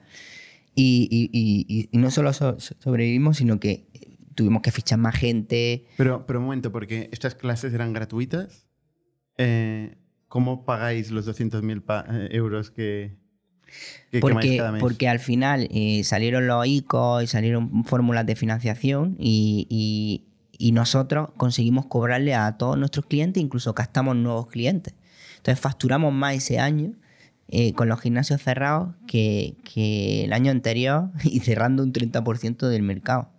y, 0.75 1.07
y- 1.11 1.29
y- 1.31 1.65
y- 1.67 1.89
y 1.91 1.97
no 1.97 2.09
solo 2.11 2.31
so- 2.33 2.57
sobrevivimos, 2.59 3.37
sino 3.37 3.59
que 3.59 3.85
tuvimos 4.35 4.61
que 4.61 4.71
fichar 4.71 4.97
más 4.99 5.15
gente. 5.15 5.85
Pero, 5.97 6.25
pero 6.25 6.39
un 6.39 6.45
momento, 6.45 6.71
porque 6.71 7.09
estas 7.11 7.35
clases 7.35 7.73
eran 7.73 7.91
gratuitas. 7.93 8.65
Eh, 9.37 9.95
¿Cómo 10.27 10.63
pagáis 10.65 11.11
los 11.11 11.25
200.000 11.25 11.81
pa- 11.81 12.05
eh, 12.09 12.29
euros 12.31 12.71
que, 12.71 13.17
que 14.11 14.19
Porque, 14.19 14.57
cada 14.57 14.71
mes? 14.71 14.79
porque 14.81 15.07
al 15.09 15.19
final 15.19 15.67
eh, 15.71 16.03
salieron 16.03 16.47
los 16.47 16.65
ICO 16.65 17.21
y 17.21 17.27
salieron 17.27 17.83
fórmulas 17.83 18.25
de 18.25 18.35
financiación 18.35 19.15
y, 19.19 20.27
y- 20.59 20.71
nosotros 20.73 21.29
conseguimos 21.37 21.87
cobrarle 21.87 22.35
a 22.35 22.57
todos 22.57 22.77
nuestros 22.77 23.07
clientes, 23.07 23.41
incluso 23.41 23.73
captamos 23.73 24.15
nuevos 24.15 24.47
clientes. 24.47 24.93
Entonces 25.37 25.59
facturamos 25.59 26.13
más 26.13 26.35
ese 26.35 26.59
año 26.59 26.93
eh, 27.47 27.73
con 27.73 27.89
los 27.89 27.99
gimnasios 27.99 28.41
cerrados 28.43 28.93
que, 29.07 29.55
que 29.63 30.25
el 30.25 30.33
año 30.33 30.51
anterior 30.51 31.09
y 31.23 31.39
cerrando 31.39 31.81
un 31.81 31.91
30% 31.93 32.67
del 32.67 32.83
mercado. 32.83 33.29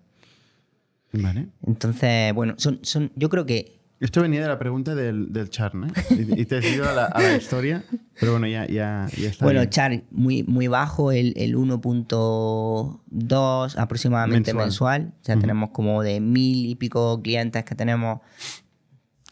Vale. 1.13 1.49
Entonces, 1.67 2.33
bueno, 2.35 2.55
son, 2.57 2.81
son, 2.83 3.13
yo 3.17 3.29
creo 3.29 3.45
que 3.47 3.80
Esto 4.01 4.23
venía 4.23 4.41
de 4.41 4.49
la 4.49 4.59
pregunta 4.59 4.95
del, 4.95 5.31
del 5.31 5.51
Charn, 5.51 5.85
¿eh? 5.85 5.93
Y, 6.37 6.47
te 6.47 6.57
has 6.59 6.65
ido 6.65 6.89
a 6.89 6.93
la, 6.95 7.05
a 7.05 7.21
la 7.21 7.37
historia. 7.37 7.85
Pero 8.19 8.33
bueno, 8.33 8.47
ya, 8.47 8.67
ya, 8.67 9.07
ya 9.15 9.29
está. 9.29 9.45
Bueno, 9.45 9.61
bien. 9.61 9.71
Char, 9.71 10.03
muy, 10.11 10.43
muy 10.45 10.69
bajo, 10.69 11.13
el, 11.13 11.35
el 11.37 11.55
1.2 11.57 13.79
aproximadamente 13.79 14.55
Mensual. 14.55 15.03
mensual. 15.03 15.15
O 15.21 15.25
sea, 15.25 15.39
tenemos 15.39 15.71
como 15.71 16.03
de 16.03 16.21
mil 16.21 16.65
y 16.67 16.75
pico 16.77 17.21
clientes 17.23 17.63
que 17.65 17.75
tenemos 17.75 18.21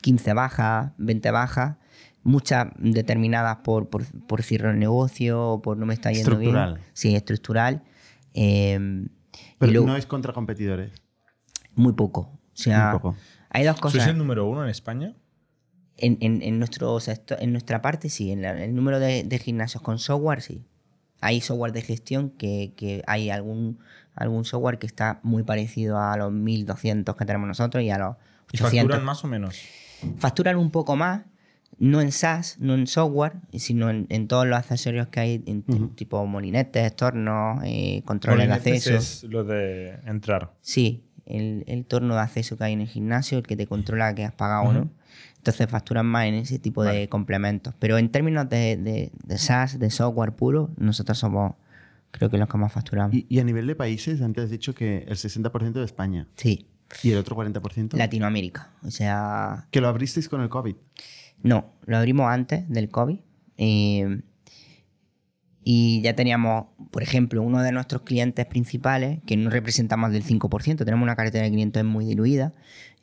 15 0.03 0.33
bajas, 0.35 0.93
20 0.99 1.31
bajas, 1.31 1.77
muchas 2.23 2.69
determinadas 2.79 3.59
por, 3.64 3.89
por, 3.89 4.05
por 4.27 4.43
cierre 4.43 4.71
el 4.71 4.79
negocio, 4.79 5.43
o 5.53 5.62
por 5.62 5.79
no 5.79 5.87
me 5.87 5.95
está 5.95 6.11
yendo 6.12 6.31
Estructural. 6.33 6.75
bien. 6.75 6.87
Sí, 6.93 7.14
estructural. 7.14 7.83
Eh, 8.35 9.07
Pero 9.59 9.73
luego, 9.73 9.87
no 9.87 9.97
es 9.97 10.07
contra 10.07 10.33
competidores. 10.33 10.93
muy 11.75 11.95
poco. 11.95 12.21
O 12.21 12.39
sea, 12.61 12.91
Muy 12.91 12.99
poco. 13.01 13.16
Hay 13.51 13.64
dos 13.64 13.80
cosas. 13.80 14.03
¿Sois 14.03 14.12
el 14.12 14.18
número 14.18 14.46
uno 14.46 14.62
en 14.64 14.70
España? 14.70 15.14
En, 15.96 16.16
en- 16.20 16.42
en 16.42 16.59
nuestro 16.59 16.99
sector- 17.01 17.38
en 17.40 17.53
nuestra 17.53 17.82
parte, 17.82 18.09
sí. 18.09 18.30
En 18.30 18.42
la- 18.42 18.62
el 18.64 18.74
número 18.74 19.01
de, 19.01 19.24
de 19.24 19.38
gimnasios 19.38 19.82
con 19.82 19.99
software, 19.99 20.42
sí. 20.42 20.64
Hay 21.20 21.40
software 21.40 21.72
de 21.72 21.82
gestión 21.82 22.30
que, 22.30 22.72
que 22.76 23.03
hay 23.09 23.30
algún, 23.30 23.78
algún 24.14 24.44
software 24.44 24.78
que 24.78 24.86
está 24.86 25.18
muy 25.24 25.42
parecido 25.42 25.99
a 25.99 26.16
los 26.16 26.30
1200 26.30 27.16
que 27.16 27.24
tenemos 27.24 27.49
nosotros 27.49 27.82
y 27.82 27.90
a 27.90 27.99
los 27.99 28.14
¿Y 28.53 28.57
800. 28.59 28.70
facturan 28.80 29.05
más 29.05 29.24
o 29.24 29.28
menos? 29.28 29.61
Facturan 30.18 30.57
un 30.57 30.70
poco 30.70 30.94
más, 30.94 31.22
no 31.78 32.01
en 32.01 32.12
SaaS, 32.12 32.59
no 32.61 32.74
en 32.74 32.86
software, 32.86 33.32
sino 33.55 33.90
en, 33.90 34.07
en 34.11 34.28
todos 34.28 34.46
los 34.46 34.57
accesorios 34.57 35.09
que 35.09 35.18
hay, 35.20 35.42
en, 35.46 35.64
tipo 35.96 36.24
molinetes, 36.24 36.94
tornos, 36.94 37.61
eh, 37.64 38.03
controles 38.05 38.46
de 38.46 38.55
acceso. 38.55 38.94
es 38.94 39.24
lo 39.24 39.42
de 39.42 39.99
entrar. 40.07 40.53
Sí, 40.61 41.03
el, 41.29 41.64
el 41.66 41.85
torno 41.85 42.14
de 42.14 42.20
acceso 42.20 42.57
que 42.57 42.64
hay 42.64 42.72
en 42.72 42.81
el 42.81 42.89
gimnasio, 42.89 43.39
el 43.39 43.47
que 43.47 43.57
te 43.57 43.66
controla 43.66 44.14
que 44.14 44.24
has 44.24 44.33
pagado 44.33 44.62
o 44.64 44.72
no. 44.72 44.91
Entonces 45.37 45.68
facturan 45.68 46.05
más 46.07 46.26
en 46.26 46.35
ese 46.35 46.59
tipo 46.59 46.83
Vale. 46.85 46.99
de 46.99 47.09
complementos. 47.09 47.72
Pero 47.79 47.97
en 47.99 48.11
términos 48.11 48.49
de, 48.49 48.76
de, 48.76 49.12
de 49.24 49.39
SaaS, 49.39 49.79
de 49.79 49.91
software 49.91 50.33
puro, 50.33 50.70
nosotros 50.76 51.16
somos, 51.18 51.53
creo 52.11 52.29
que 52.29 52.39
los 52.39 52.49
que 52.49 52.59
más 52.59 52.72
facturamos. 52.72 53.14
Y, 53.14 53.24
y 53.29 53.39
a 53.39 53.45
nivel 53.45 53.66
de 53.66 53.74
países, 53.76 54.20
antes 54.20 54.45
has 54.45 54.51
dicho 54.51 54.74
que 54.74 55.05
el 55.09 55.16
60% 55.16 55.72
de 55.72 55.85
España 55.85 56.26
sí, 56.35 56.66
y 57.03 57.12
el 57.12 57.18
otro 57.18 57.37
40%. 57.37 57.97
Latinoamérica. 57.97 58.70
O 58.83 58.91
sea, 58.91 59.66
Que 59.70 59.81
lo 59.81 59.89
abristeis 59.89 60.29
con 60.29 60.41
el 60.41 60.49
COVID. 60.49 60.74
no, 61.45 61.72
lo 61.87 61.97
abrimos 61.97 62.26
antes 62.31 62.68
del 62.68 62.89
COVID. 62.91 63.18
eh, 63.59 64.20
y 65.71 66.01
ya 66.01 66.16
teníamos, 66.16 66.64
por 66.91 67.03
ejemplo, 67.03 67.43
uno 67.43 67.62
de 67.62 67.73
nuestros 67.73 68.01
clientes 68.01 68.47
principales, 68.47 69.21
que 69.27 69.37
no 69.37 69.51
representa 69.51 69.99
más 69.99 70.12
del 70.12 70.25
5%, 70.25 70.79
tenemos 70.79 71.03
una 71.03 71.14
cartera 71.14 71.45
de 71.45 71.51
clientes 71.51 71.85
muy 71.85 72.07
diluida, 72.07 72.55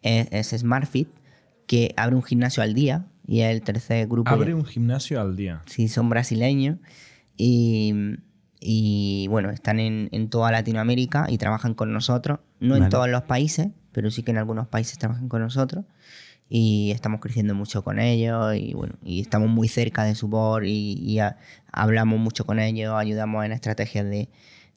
es, 0.01 0.29
es 0.31 0.61
SmartFit, 0.61 1.07
que 1.67 1.93
abre 1.95 2.15
un 2.15 2.23
gimnasio 2.23 2.63
al 2.63 2.73
día 2.73 3.05
y 3.27 3.41
es 3.41 3.51
el 3.51 3.61
tercer 3.61 4.07
grupo. 4.07 4.31
Abre 4.31 4.55
un 4.55 4.65
gimnasio 4.65 5.21
al 5.21 5.35
día. 5.35 5.61
Sí, 5.67 5.87
son 5.89 6.09
brasileños. 6.09 6.79
Y, 7.37 7.93
y 8.59 9.27
bueno, 9.29 9.51
están 9.51 9.79
en, 9.79 10.09
en 10.11 10.31
toda 10.31 10.51
Latinoamérica 10.51 11.27
y 11.29 11.37
trabajan 11.37 11.75
con 11.75 11.93
nosotros, 11.93 12.39
no 12.59 12.73
en 12.73 12.81
Vale. 12.81 12.89
todos 12.89 13.07
los 13.07 13.21
países, 13.21 13.67
pero 13.91 14.09
sí 14.09 14.23
que 14.23 14.31
en 14.31 14.39
algunos 14.39 14.67
países 14.69 14.97
trabajan 14.97 15.29
con 15.29 15.43
nosotros 15.43 15.85
y 16.49 16.91
estamos 16.91 17.19
creciendo 17.21 17.55
mucho 17.55 17.83
con 17.83 17.99
ellos 17.99 18.55
y 18.55 18.73
bueno, 18.73 18.95
y 19.03 19.21
estamos 19.21 19.49
muy 19.49 19.67
cerca 19.67 20.03
de 20.03 20.13
su 20.15 20.27
board 20.27 20.65
y, 20.65 20.93
y 20.93 21.19
a- 21.19 21.37
hablamos 21.71 22.19
mucho 22.19 22.45
con 22.45 22.59
ellos, 22.59 22.93
ayudamos 22.95 23.43
en 23.45 23.51
estrategias 23.51 24.05
de, 24.05 24.29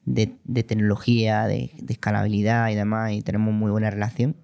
de- 0.05 0.35
de 0.43 0.63
tecnología, 0.63 1.45
de, 1.45 1.71
de 1.79 1.93
escalabilidad 1.93 2.69
y 2.69 2.75
demás 2.75 3.11
y 3.13 3.21
tenemos 3.21 3.53
muy 3.53 3.69
buena 3.71 3.89
relación 3.91 4.35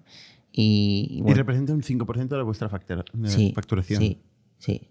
y, 0.52 1.08
y 1.10 1.18
Y 1.18 1.22
bueno, 1.22 1.36
representa 1.36 1.72
un 1.74 1.82
5% 1.82 2.36
de 2.36 2.42
vuestra 2.42 2.68
factura- 2.68 3.04
de 3.12 3.28
sí, 3.28 3.52
facturación. 3.54 4.00
Sí, 4.00 4.20
sí. 4.58 4.88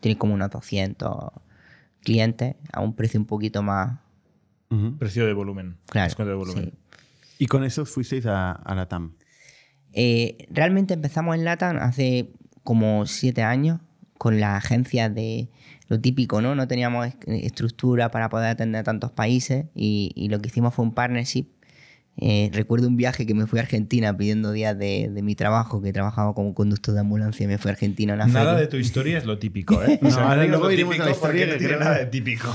Tiene 0.00 0.16
como 0.18 0.34
unos 0.34 0.50
200 0.50 1.32
clientes 2.02 2.56
a 2.72 2.80
un 2.80 2.94
precio 2.94 3.20
un 3.20 3.26
poquito 3.26 3.62
más 3.62 3.98
Ujú. 4.70 4.96
Precio 4.98 5.26
de 5.26 5.32
volumen. 5.34 5.76
claro. 5.86 6.06
Descuento 6.06 6.30
de 6.30 6.36
volumen. 6.36 6.64
sí. 6.64 6.78
Y 7.38 7.46
con 7.46 7.62
eso 7.64 7.84
fuisteis 7.84 8.24
a, 8.26 8.52
a 8.52 8.74
la 8.74 8.86
TAM. 8.88 9.14
Eh, 9.92 10.46
realmente 10.50 10.94
empezamos 10.94 11.34
en 11.36 11.44
LATAM 11.44 11.76
hace 11.78 12.30
como 12.64 13.06
siete 13.06 13.42
años 13.42 13.80
con 14.18 14.38
la 14.40 14.56
agencia 14.56 15.08
de 15.10 15.48
lo 15.88 16.00
típico, 16.00 16.40
¿no? 16.40 16.54
No 16.54 16.68
teníamos 16.68 17.08
es- 17.08 17.16
estructura 17.26 18.10
para 18.10 18.28
poder 18.28 18.48
atender 18.50 18.80
a 18.80 18.84
tantos 18.84 19.10
países 19.12 19.66
y, 19.74 20.12
y 20.14 20.28
lo 20.28 20.40
que 20.40 20.48
hicimos 20.48 20.74
fue 20.74 20.84
un 20.84 20.94
partnership. 20.94 21.46
Eh, 22.18 22.50
recuerdo 22.52 22.88
un 22.88 22.96
viaje 22.98 23.24
que 23.24 23.32
me 23.34 23.46
fui 23.46 23.58
a 23.58 23.62
Argentina 23.62 24.14
pidiendo 24.14 24.52
días 24.52 24.78
de, 24.78 25.10
de 25.12 25.22
mi 25.22 25.34
trabajo, 25.34 25.80
que 25.80 25.94
trabajaba 25.94 26.34
como 26.34 26.52
conductor 26.54 26.92
de 26.94 27.00
ambulancia 27.00 27.44
y 27.44 27.46
me 27.48 27.56
fui 27.56 27.70
a 27.70 27.72
Argentina 27.72 28.12
a 28.12 28.16
una 28.16 28.26
Nada 28.26 28.44
feria. 28.50 28.60
de 28.60 28.66
tu 28.68 28.76
historia 28.76 29.16
es 29.16 29.24
lo 29.24 29.38
típico, 29.38 29.82
¿eh? 29.82 29.98
No, 30.02 30.08
O 30.08 30.10
sea, 30.12 30.22
ahora 30.24 30.42
digas 30.42 30.48
luego 30.50 30.66
lo 30.66 30.72
iremos 30.72 31.00
a 31.00 31.04
la 31.06 31.10
historia, 31.10 31.46
no 31.46 31.52
que 31.52 31.58
tiene 31.58 31.74
creo- 31.74 31.80
nada 31.84 31.98
de 31.98 32.06
típico. 32.06 32.48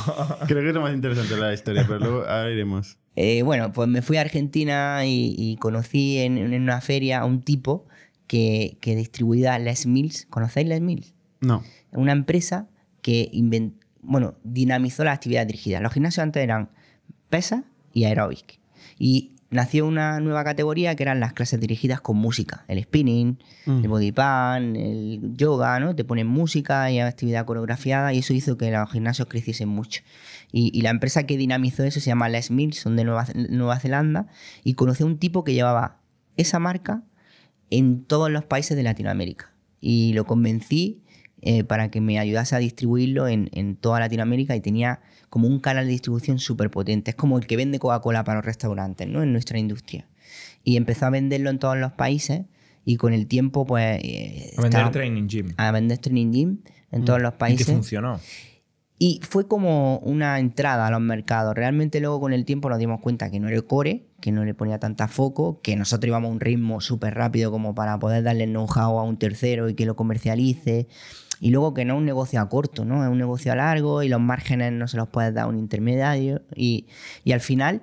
Creo 0.48 0.62
que 0.62 0.68
es 0.70 0.74
lo 0.76 0.82
más 0.82 0.94
interesante 0.94 1.36
la 1.38 1.54
historia, 1.54 1.84
pero 1.88 2.00
luego 2.00 2.18
ahora 2.28 2.52
iremos. 2.52 2.98
Eh, 3.20 3.42
bueno, 3.42 3.74
pues 3.74 3.90
me 3.90 4.04
fui 4.04 4.18
a 4.18 4.22
Argentina 4.22 5.04
y, 5.04 5.34
y 5.36 5.58
conocí 5.58 6.20
en, 6.20 6.38
en 6.38 6.62
una 6.62 6.82
feria 6.82 7.22
a 7.22 7.26
un 7.26 7.42
tipo 7.42 7.88
que, 8.28 8.78
que 8.80 8.96
distribuía 8.96 9.58
Les 9.58 9.88
Mills. 9.88 10.28
¿Conocéis 10.30 10.68
Les 10.68 10.82
Mills? 10.82 11.16
No. 11.42 11.64
Una 11.92 12.12
empresa 12.12 12.70
que 13.02 13.32
bueno, 14.02 14.36
dinamizó 14.44 15.04
las 15.04 15.16
actividades 15.16 15.48
dirigidas. 15.48 15.82
Los 15.82 15.94
gimnasios 15.94 16.22
antes 16.22 16.44
eran 16.44 16.70
pesas 17.30 17.64
y 17.92 18.04
aeróbic. 18.04 18.60
Y 19.00 19.37
nació 19.50 19.86
una 19.86 20.20
nueva 20.20 20.44
categoría 20.44 20.96
que 20.96 21.04
eran 21.04 21.20
las 21.20 21.34
clases 21.34 21.60
dirigidas 21.60 22.02
con 22.02 22.18
música. 22.18 22.66
El 22.68 22.82
spinning, 22.84 23.40
Mm. 23.66 23.84
el 23.84 23.88
body 23.88 24.12
pan, 24.12 24.76
el 24.76 25.20
yoga, 25.36 25.80
¿no? 25.80 25.96
Te 25.96 26.04
ponen 26.06 26.28
música 26.28 26.90
y 26.92 27.00
actividad 27.00 27.46
coreografiada 27.46 28.14
y 28.14 28.20
eso 28.20 28.34
hizo 28.34 28.58
que 28.58 28.72
los 28.72 28.92
gimnasios 28.92 29.28
creciesen 29.28 29.70
mucho. 29.70 30.02
Y, 30.52 30.72
y 30.78 30.82
la 30.82 30.90
empresa 30.90 31.26
que 31.26 31.38
dinamizó 31.38 31.84
eso 31.84 32.00
se 32.00 32.08
llama 32.08 32.30
Les 32.30 32.50
Mills, 32.52 32.78
son 32.78 32.96
de 32.96 33.04
Nueva, 33.04 33.26
Nueva 33.50 33.80
Zelanda, 33.80 34.28
y 34.64 34.74
conocí 34.76 35.04
a 35.04 35.06
un 35.06 35.18
tipo 35.18 35.44
que 35.44 35.54
llevaba 35.54 36.00
esa 36.38 36.60
marca 36.60 37.04
en 37.70 38.04
todos 38.06 38.32
los 38.32 38.46
países 38.46 38.78
de 38.78 38.84
Latinoamérica. 38.84 39.52
Y 39.82 40.14
lo 40.14 40.26
convencí 40.26 41.02
eh, 41.42 41.64
para 41.64 41.92
que 41.92 42.00
me 42.02 42.18
ayudase 42.20 42.56
a 42.56 42.60
distribuirlo 42.60 43.28
en, 43.28 43.50
en 43.54 43.76
toda 43.76 44.00
Latinoamérica 44.00 44.56
y 44.56 44.62
tenía 44.62 45.02
como 45.30 45.48
un 45.48 45.60
canal 45.60 45.86
de 45.86 45.92
distribución 45.92 46.40
súper 46.40 46.70
potente. 46.72 47.12
Es 47.12 47.16
como 47.16 47.38
el 47.38 47.48
que 47.48 47.58
vende 47.58 47.80
Coca-Cola 47.80 48.24
para 48.24 48.38
los 48.40 48.46
restaurantes, 48.46 49.08
¿no? 49.08 49.24
En 49.24 49.32
nuestra 49.34 49.60
industria. 49.60 50.08
Y 50.64 50.78
empezó 50.78 51.06
a 51.06 51.10
venderlo 51.10 51.50
en 51.50 51.60
todos 51.60 51.78
los 51.78 51.92
países 51.94 52.42
y 52.86 52.96
con 52.98 53.14
el 53.14 53.28
tiempo, 53.28 53.66
pues... 53.66 54.00
eh, 54.04 54.54
A 54.58 54.62
vender 54.62 54.92
training 54.92 55.28
gym. 55.28 55.54
a 55.58 55.72
vender 55.72 55.98
Training 55.98 56.32
Gym 56.32 56.58
en 56.92 57.04
todos 57.06 57.22
los 57.22 57.30
Y 57.32 57.34
que 57.34 57.38
países. 57.38 57.68
funcionó. 57.68 58.20
Y 59.00 59.20
fue 59.22 59.48
como 59.48 60.00
una 60.00 60.40
entrada 60.40 60.88
a 60.88 60.92
los 60.92 61.02
mercados. 61.02 61.54
Realmente 61.54 62.00
luego 62.00 62.20
con 62.20 62.34
el 62.34 62.46
tiempo 62.46 62.68
nos 62.70 62.80
dimos 62.80 63.00
cuenta 63.00 63.30
que 63.30 63.40
no 63.40 63.48
era 63.48 63.62
core, 63.62 64.08
que 64.22 64.32
no 64.32 64.44
le 64.44 64.56
ponía 64.56 64.80
tanta 64.80 65.08
foco, 65.08 65.62
que 65.62 65.76
nosotros 65.76 66.08
íbamos 66.08 66.30
a 66.30 66.32
un 66.32 66.40
ritmo 66.40 66.82
súper 66.82 67.14
rápido 67.14 67.52
como 67.52 67.76
para 67.76 68.00
poder 68.00 68.24
darle 68.24 68.46
el 68.46 68.52
know-how 68.52 68.98
a 68.98 69.04
un 69.04 69.18
tercero 69.18 69.70
y 69.70 69.76
que 69.76 69.86
lo 69.86 69.96
comercialice. 69.96 70.88
Y 71.40 71.52
luego 71.52 71.74
que 71.74 71.86
no 71.86 71.94
es 71.96 72.00
un 72.00 72.06
negocio 72.06 72.42
a 72.42 72.50
corto, 72.50 72.84
¿no? 72.86 73.04
Es 73.04 73.10
un 73.10 73.18
negocio 73.18 73.52
a 73.52 73.56
largo 73.56 74.02
y 74.04 74.10
los 74.10 74.20
márgenes 74.20 74.72
no 74.74 74.88
se 74.88 74.98
los 74.98 75.08
puedes 75.10 75.34
dar 75.34 75.46
a 75.46 75.48
un 75.48 75.58
intermediario. 75.60 76.42
Y, 76.56 76.88
y 77.24 77.32
al 77.34 77.42
final 77.42 77.82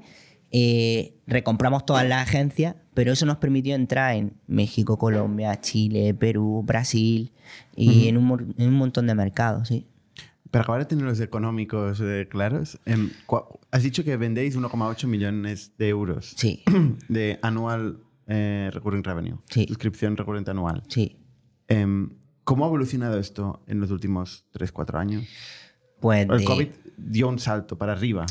eh, 0.51 1.15
recompramos 1.27 1.85
todas 1.87 2.07
las 2.09 2.23
agencias, 2.29 2.77
pero 2.95 3.13
eso 3.13 3.27
nos 3.27 3.39
permitió 3.39 3.75
entrar 3.75 4.15
en 4.17 4.35
México, 4.47 4.99
Colombia, 4.99 5.61
Chile, 5.61 6.15
Perú, 6.15 6.63
Brasil 6.65 7.33
y 7.77 8.09
en, 8.09 8.17
un, 8.17 8.55
en 8.59 8.69
un 8.69 8.75
montón 8.75 9.07
de 9.07 9.15
mercados, 9.15 9.69
sí. 9.69 9.87
Para 10.51 10.63
acabar 10.63 10.81
de 10.83 10.87
tener 10.87 11.05
los 11.05 11.19
económicos 11.19 12.01
eh, 12.01 12.29
claros, 12.31 12.79
em, 12.87 13.11
cua- 13.27 13.47
has 13.73 13.83
dicho 13.83 14.05
que 14.05 14.17
vendéis 14.17 14.57
1,8 14.57 15.09
millones 15.09 15.73
de 15.79 15.89
euros 15.89 16.35
Sí, 16.37 16.63
de 17.09 17.41
anual 17.43 17.99
eh, 18.29 18.71
recurring 18.73 19.03
revenue, 19.03 19.39
Sí. 19.51 19.67
suscripción 19.67 20.17
recurrente 20.17 20.53
anual. 20.53 20.85
sí. 20.89 21.17
¿Cómo 22.45 22.65
ha 22.65 22.69
evolucionado 22.69 23.19
esto 23.19 23.63
en 23.67 23.81
los 23.81 23.91
últimos 23.91 24.45
3-4 24.55 24.99
años? 24.99 25.25
Pues 26.01 26.29
El 26.29 26.39
de- 26.39 26.45
COVID 26.45 26.69
dio 26.99 27.29
un 27.29 27.39
salto 27.39 27.77
para 27.79 27.93
arriba. 27.93 28.27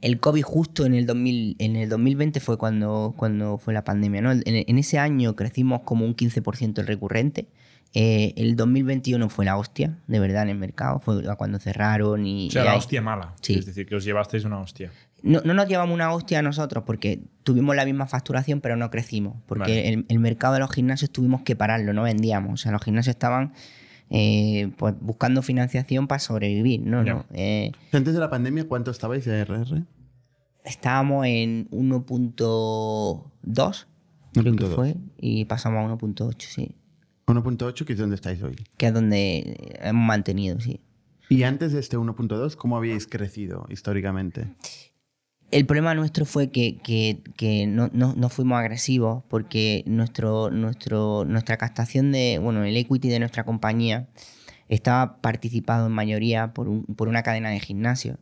el 0.00 0.20
COVID 0.20 0.42
justo 0.42 0.86
en 0.86 0.94
el, 0.94 1.06
2000, 1.06 1.56
en 1.58 1.74
el 1.76 1.88
2020 1.88 2.38
fue 2.40 2.56
cuando, 2.56 3.14
cuando 3.16 3.58
fue 3.58 3.74
la 3.74 3.82
pandemia. 3.84 4.22
¿no? 4.22 4.30
En, 4.32 4.42
en 4.44 4.78
ese 4.78 4.98
año 4.98 5.34
crecimos 5.34 5.80
como 5.82 6.04
un 6.04 6.14
15% 6.14 6.78
el 6.78 6.86
recurrente. 6.86 7.48
Eh, 7.94 8.34
el 8.36 8.54
2021 8.54 9.28
fue 9.30 9.44
la 9.46 9.56
hostia, 9.56 9.98
de 10.06 10.20
verdad, 10.20 10.42
en 10.44 10.50
el 10.50 10.58
mercado. 10.58 11.00
Fue 11.00 11.22
cuando 11.36 11.58
cerraron 11.58 12.26
y... 12.26 12.48
O 12.48 12.50
sea, 12.50 12.62
y 12.62 12.66
la 12.66 12.76
hostia 12.76 13.00
mala. 13.02 13.34
Sí. 13.40 13.54
Es 13.54 13.66
decir, 13.66 13.86
que 13.86 13.96
os 13.96 14.04
llevasteis 14.04 14.44
una 14.44 14.60
hostia. 14.60 14.92
No, 15.22 15.40
no 15.44 15.54
nos 15.54 15.68
llevamos 15.68 15.94
una 15.94 16.12
hostia 16.12 16.38
a 16.38 16.42
nosotros 16.42 16.84
porque 16.86 17.20
tuvimos 17.42 17.74
la 17.74 17.84
misma 17.84 18.06
facturación, 18.06 18.60
pero 18.60 18.76
no 18.76 18.90
crecimos. 18.90 19.36
Porque 19.46 19.72
Vale. 19.72 19.88
el, 19.88 20.06
el 20.08 20.18
mercado 20.18 20.54
de 20.54 20.60
los 20.60 20.70
gimnasios 20.70 21.10
tuvimos 21.10 21.42
que 21.42 21.56
pararlo, 21.56 21.92
no 21.92 22.04
vendíamos. 22.04 22.52
O 22.52 22.56
sea, 22.56 22.72
los 22.72 22.82
gimnasios 22.82 23.16
estaban 23.16 23.52
eh, 24.10 24.70
pues, 24.76 24.94
buscando 25.00 25.42
financiación 25.42 26.06
para 26.06 26.18
sobrevivir. 26.18 26.82
¿no? 26.82 27.02
¿no? 27.02 27.24
Eh, 27.32 27.72
Antes 27.92 28.14
de 28.14 28.20
la 28.20 28.30
pandemia, 28.30 28.66
¿cuánto 28.68 28.90
estabais 28.90 29.24
de 29.24 29.44
RR? 29.44 29.84
estábamos 30.64 31.26
en 31.26 31.68
1.2, 31.70 33.86
creo 34.32 34.56
que 34.56 34.64
1.2. 34.64 34.74
fue, 34.74 34.96
y 35.18 35.44
pasamos 35.46 35.90
a 35.90 35.94
1.8, 35.94 36.34
sí. 36.40 36.74
1.8, 37.26 37.84
que 37.84 37.92
es 37.94 37.98
donde 37.98 38.16
estáis 38.16 38.42
hoy. 38.42 38.56
Que 38.76 38.86
es 38.88 38.94
donde 38.94 39.76
hemos 39.80 40.06
mantenido, 40.06 40.60
sí. 40.60 40.80
Y 41.30 41.42
antes 41.42 41.72
de 41.72 41.80
este 41.80 41.98
1.2, 41.98 42.56
¿cómo 42.56 42.76
habíais 42.76 43.06
crecido 43.06 43.66
históricamente? 43.68 44.54
El 45.50 45.64
problema 45.64 45.94
nuestro 45.94 46.26
fue 46.26 46.50
que, 46.50 46.78
que- 46.78 47.22
que 47.36 47.66
no, 47.66 47.88
no- 47.92 48.14
no 48.14 48.28
fuimos 48.28 48.58
agresivos 48.58 49.24
porque 49.28 49.82
nuestro, 49.86 50.50
nuestro, 50.50 51.24
nuestra 51.24 51.56
captación 51.56 52.12
de, 52.12 52.38
bueno, 52.42 52.64
el 52.64 52.76
equity 52.76 53.08
de 53.08 53.18
nuestra 53.18 53.44
compañía 53.44 54.08
estaba 54.68 55.20
participado 55.22 55.86
en 55.86 55.92
mayoría 55.92 56.52
por, 56.52 56.68
un- 56.68 56.84
por 56.84 57.08
una 57.08 57.22
cadena 57.22 57.48
de 57.50 57.60
gimnasios 57.60 58.18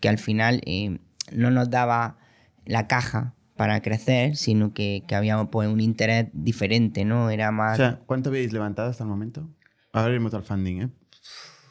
que 0.00 0.10
al 0.10 0.18
final 0.18 0.60
eh, 0.66 0.98
no 1.32 1.50
nos 1.50 1.70
daba 1.70 2.18
la 2.66 2.86
caja 2.86 3.34
para 3.56 3.80
crecer, 3.80 4.36
sino 4.36 4.74
que, 4.74 5.02
que 5.08 5.14
había 5.14 5.42
pues, 5.46 5.68
un 5.70 5.80
interés 5.80 6.26
diferente, 6.34 7.06
¿no? 7.06 7.30
Era 7.30 7.48
O 7.48 7.52
más 7.52 7.78
sea, 7.78 8.00
¿cuánto 8.04 8.28
habéis 8.28 8.52
levantado 8.52 8.90
hasta 8.90 9.02
el 9.04 9.08
momento? 9.08 9.48
Ahora 9.94 10.10
iremos 10.10 10.34
al 10.34 10.42
funding, 10.42 10.82
¿eh? 10.82 10.90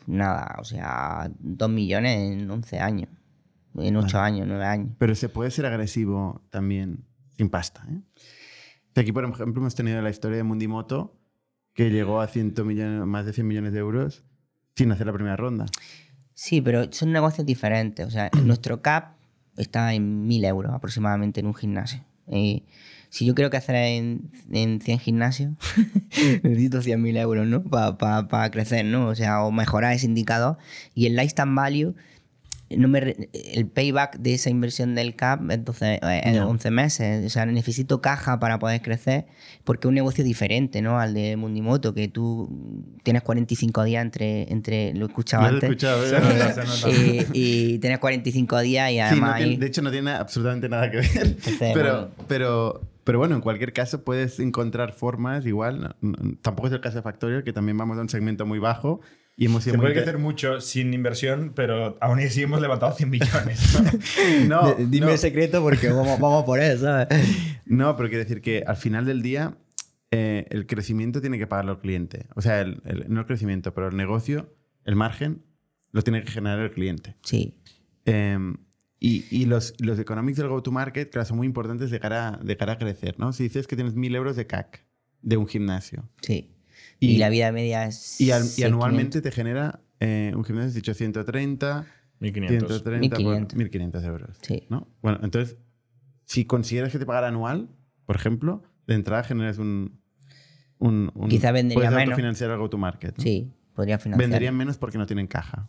nada, 0.08 0.56
o 0.60 0.64
sea, 0.64 1.30
2 1.39 1.70
millones 1.70 2.32
en 2.32 2.49
11 2.49 2.80
años, 2.80 3.10
en 3.78 3.96
8 3.96 4.20
años, 4.20 4.48
9 4.48 4.66
años. 4.66 4.90
Pero 4.98 5.16
se 5.16 5.30
puede 5.30 5.52
ser 5.52 5.66
agresivo 5.66 6.42
también 6.50 7.06
sin 7.38 7.50
pasta, 7.50 7.86
¿eh? 7.90 8.02
Aquí, 8.98 9.12
por 9.12 9.26
ejemplo, 9.26 9.62
hemos 9.62 9.76
tenido 9.76 10.02
la 10.02 10.10
historia 10.10 10.38
de 10.38 10.44
Mundimoto, 10.44 11.20
que 11.74 11.90
llegó 11.90 12.22
a 12.22 12.28
100 12.28 12.54
millones, 12.66 13.06
más 13.06 13.26
de 13.26 13.34
100 13.34 13.46
millones 13.46 13.74
de 13.74 13.80
euros 13.80 14.24
sin 14.76 14.92
hacer 14.92 15.06
la 15.08 15.14
primera 15.14 15.36
ronda. 15.36 15.66
Sí, 16.34 16.62
pero 16.62 16.92
son 16.92 17.12
negocios 17.12 17.46
diferentes. 17.46 18.08
O 18.08 18.10
sea, 18.10 18.30
nuestro 18.44 18.82
CAP 18.82 19.16
está 19.58 19.94
en 19.94 20.28
1.000 20.28 20.48
euros 20.48 20.74
aproximadamente 20.74 21.42
en 21.42 21.48
un 21.48 21.56
gimnasio. 21.56 22.04
Eh, 22.28 22.64
si 23.10 23.26
yo 23.26 23.36
quiero 23.36 23.50
que 23.50 23.58
hacer 23.58 23.76
en, 23.76 24.32
en 24.52 24.82
100 24.82 25.00
gimnasios, 25.00 25.54
necesito 26.44 26.80
100.000 26.80 27.18
euros, 27.20 27.48
¿no? 27.48 27.64
Para 27.64 28.52
crecer, 28.52 28.86
¿no? 28.86 29.08
O 29.08 29.16
sea, 29.16 29.44
o 29.44 29.52
mejorar 29.52 29.94
ese 29.94 30.06
indicador. 30.06 30.58
Y 30.94 31.06
el 31.06 31.16
lifetime 31.16 31.54
value, 31.54 31.96
no 32.78 32.88
me 32.88 33.16
el 33.34 33.68
payback 33.68 34.18
de 34.20 34.34
esa 34.34 34.50
inversión 34.50 34.96
del 34.96 35.16
CAP 35.16 35.50
es 35.52 35.64
12, 35.66 35.94
eh, 36.02 36.22
es 36.24 36.34
Ya. 36.36 36.46
11 36.48 36.72
meses. 36.72 37.26
O 37.26 37.30
sea, 37.30 37.46
necesito 37.46 38.02
caja 38.02 38.40
para 38.40 38.60
poder 38.60 38.82
crecer 38.82 39.26
porque 39.64 39.88
es 39.88 39.90
un 39.90 39.96
negocio 39.96 40.24
diferente, 40.24 40.82
¿no? 40.82 41.00
Al 41.00 41.14
de 41.14 41.36
Mundimoto, 41.38 41.94
que 41.94 42.08
tú 42.08 42.50
tienes 43.04 43.24
45 43.24 43.84
días 43.84 44.04
entre, 44.04 44.52
entre 44.52 44.94
lo 44.94 45.06
escuchaba 45.08 45.48
antes. 45.48 45.64
escuchado, 45.64 46.04
¿eh? 46.06 46.20
Eh, 46.88 47.28
y 47.34 47.80
tienes 47.80 48.00
45 48.00 48.60
días 48.62 48.90
y 48.90 48.94
Sí, 48.94 48.98
no 49.00 49.06
además 49.06 49.36
tiene- 49.38 49.52
ahí- 49.54 49.58
de 49.58 49.68
hecho 49.68 49.82
no 49.82 49.92
tiene 49.92 50.12
absolutamente 50.12 50.70
nada 50.70 50.90
que 50.92 50.98
ver. 50.98 51.06
Entonces, 51.16 51.72
pero, 51.74 51.94
bueno. 51.94 52.08
pero, 52.28 52.82
pero 53.04 53.20
bueno, 53.20 53.36
en 53.36 53.42
cualquier 53.42 53.74
caso 53.74 54.04
puedes 54.04 54.40
encontrar 54.40 54.92
formas 54.94 55.46
igual. 55.46 55.96
no- 56.02 56.12
no- 56.22 56.36
tampoco 56.42 56.68
es 56.68 56.74
el 56.74 56.82
caso 56.82 56.98
de 56.98 57.02
Factorial, 57.04 57.44
que 57.44 57.54
también 57.54 57.78
vamos 57.78 57.98
a 57.98 58.02
un 58.02 58.10
segmento 58.10 58.46
muy 58.46 58.60
bajo, 58.60 59.02
Y 59.38 59.46
hemos 59.48 59.64
Se 59.66 59.72
muy 59.74 59.88
puede 59.88 60.00
hacer 60.00 60.18
mucho 60.18 60.62
sin 60.62 60.94
inversión, 60.94 61.52
pero 61.56 61.98
aún 62.00 62.20
así 62.20 62.44
hemos 62.44 62.62
levantado 62.62 62.94
100 62.96 63.10
millones. 63.10 63.78
No, 64.48 64.74
D- 64.76 64.86
Dime 64.88 65.08
no. 65.08 65.12
el 65.12 65.18
secreto 65.18 65.62
porque 65.62 65.90
vamos, 65.90 66.20
vamos 66.20 66.44
por 66.46 66.60
eso, 66.60 66.86
¿sabes? 66.86 67.08
No, 67.66 67.96
pero 67.98 68.08
quiero 68.10 68.24
decir 68.24 68.42
que 68.42 68.64
al 68.66 68.78
final 68.78 69.06
del 69.06 69.22
día 69.22 69.58
eh, 70.12 70.46
el 70.52 70.66
crecimiento 70.68 71.20
tiene 71.20 71.38
que 71.38 71.48
pagarlo 71.48 71.74
el 71.74 71.80
cliente. 71.80 72.28
O 72.36 72.42
sea, 72.42 72.62
el- 72.62 72.82
el- 72.86 73.06
no 73.10 73.20
el 73.22 73.26
crecimiento, 73.26 73.74
pero 73.74 73.90
el 73.90 73.98
negocio, 73.98 74.54
el 74.86 74.96
margen, 74.96 75.44
lo 75.92 76.02
tiene 76.02 76.24
que 76.24 76.32
generar 76.32 76.60
el 76.60 76.72
cliente. 76.72 77.16
Sí, 77.24 77.58
Eh, 78.06 78.38
y 79.00 79.26
y 79.30 79.46
los, 79.46 79.74
los 79.80 80.00
economics 80.00 80.38
del 80.38 80.48
go-to-market, 80.48 81.12
claro, 81.12 81.26
son 81.28 81.38
muy 81.38 81.48
importantes 81.48 81.92
de 81.92 82.00
cara, 82.00 82.40
de 82.42 82.56
cara 82.56 82.74
a 82.74 82.78
crecer, 82.78 83.16
¿no? 83.20 83.34
Si 83.34 83.44
dices 83.44 83.68
que 83.68 83.76
tienes 83.76 83.96
1.000 83.96 84.16
euros 84.16 84.36
de 84.38 84.48
CAC 84.48 84.86
de 85.22 85.36
un 85.38 85.48
gimnasio 85.48 86.08
sí. 86.22 86.55
Y- 87.00 87.12
Y, 87.16 87.18
la 87.18 87.30
vida 87.30 87.52
media 87.52 87.86
es. 87.86 88.20
y, 88.22 88.32
al- 88.32 88.43
y 88.43 88.48
600. 88.48 88.74
anualmente 88.74 89.22
te 89.22 89.32
genera 89.32 89.82
eh, 90.00 90.32
un 90.36 90.43
gimnasio, 90.43 90.68
has 90.70 90.74
dicho 90.76 90.93
130, 90.93 91.86
1500. 92.20 92.68
130 92.84 93.16
por 93.18 93.26
1500. 93.26 94.02
1.500 94.02 94.06
euros. 94.06 94.38
Sí. 94.41 94.64
¿no? 94.70 94.88
Bueno, 95.02 95.20
entonces, 95.24 95.58
si 96.26 96.46
consiguieras 96.46 96.91
que 96.91 97.00
te 97.00 97.06
pagara 97.06 97.28
anual, 97.28 97.70
por 98.06 98.16
ejemplo, 98.16 98.64
de 98.88 98.96
entrada 98.96 99.24
generas 99.24 99.58
un... 99.58 100.00
un, 100.80 101.12
un 101.16 101.30
Quizá 101.30 101.52
vendería 101.52 101.76
puedes 101.76 101.91
menos. 101.91 102.04
autofinanciar 102.12 102.52
el 102.52 102.58
go-to-market. 102.58 103.18
¿no? 103.18 103.24
Sí, 103.24 103.52
podría 103.74 103.98
financiar. 104.00 104.30
Venderían 104.30 104.56
menos 104.56 104.78
porque 104.78 104.98
no 104.98 105.06
tienen 105.06 105.28
caja. 105.28 105.68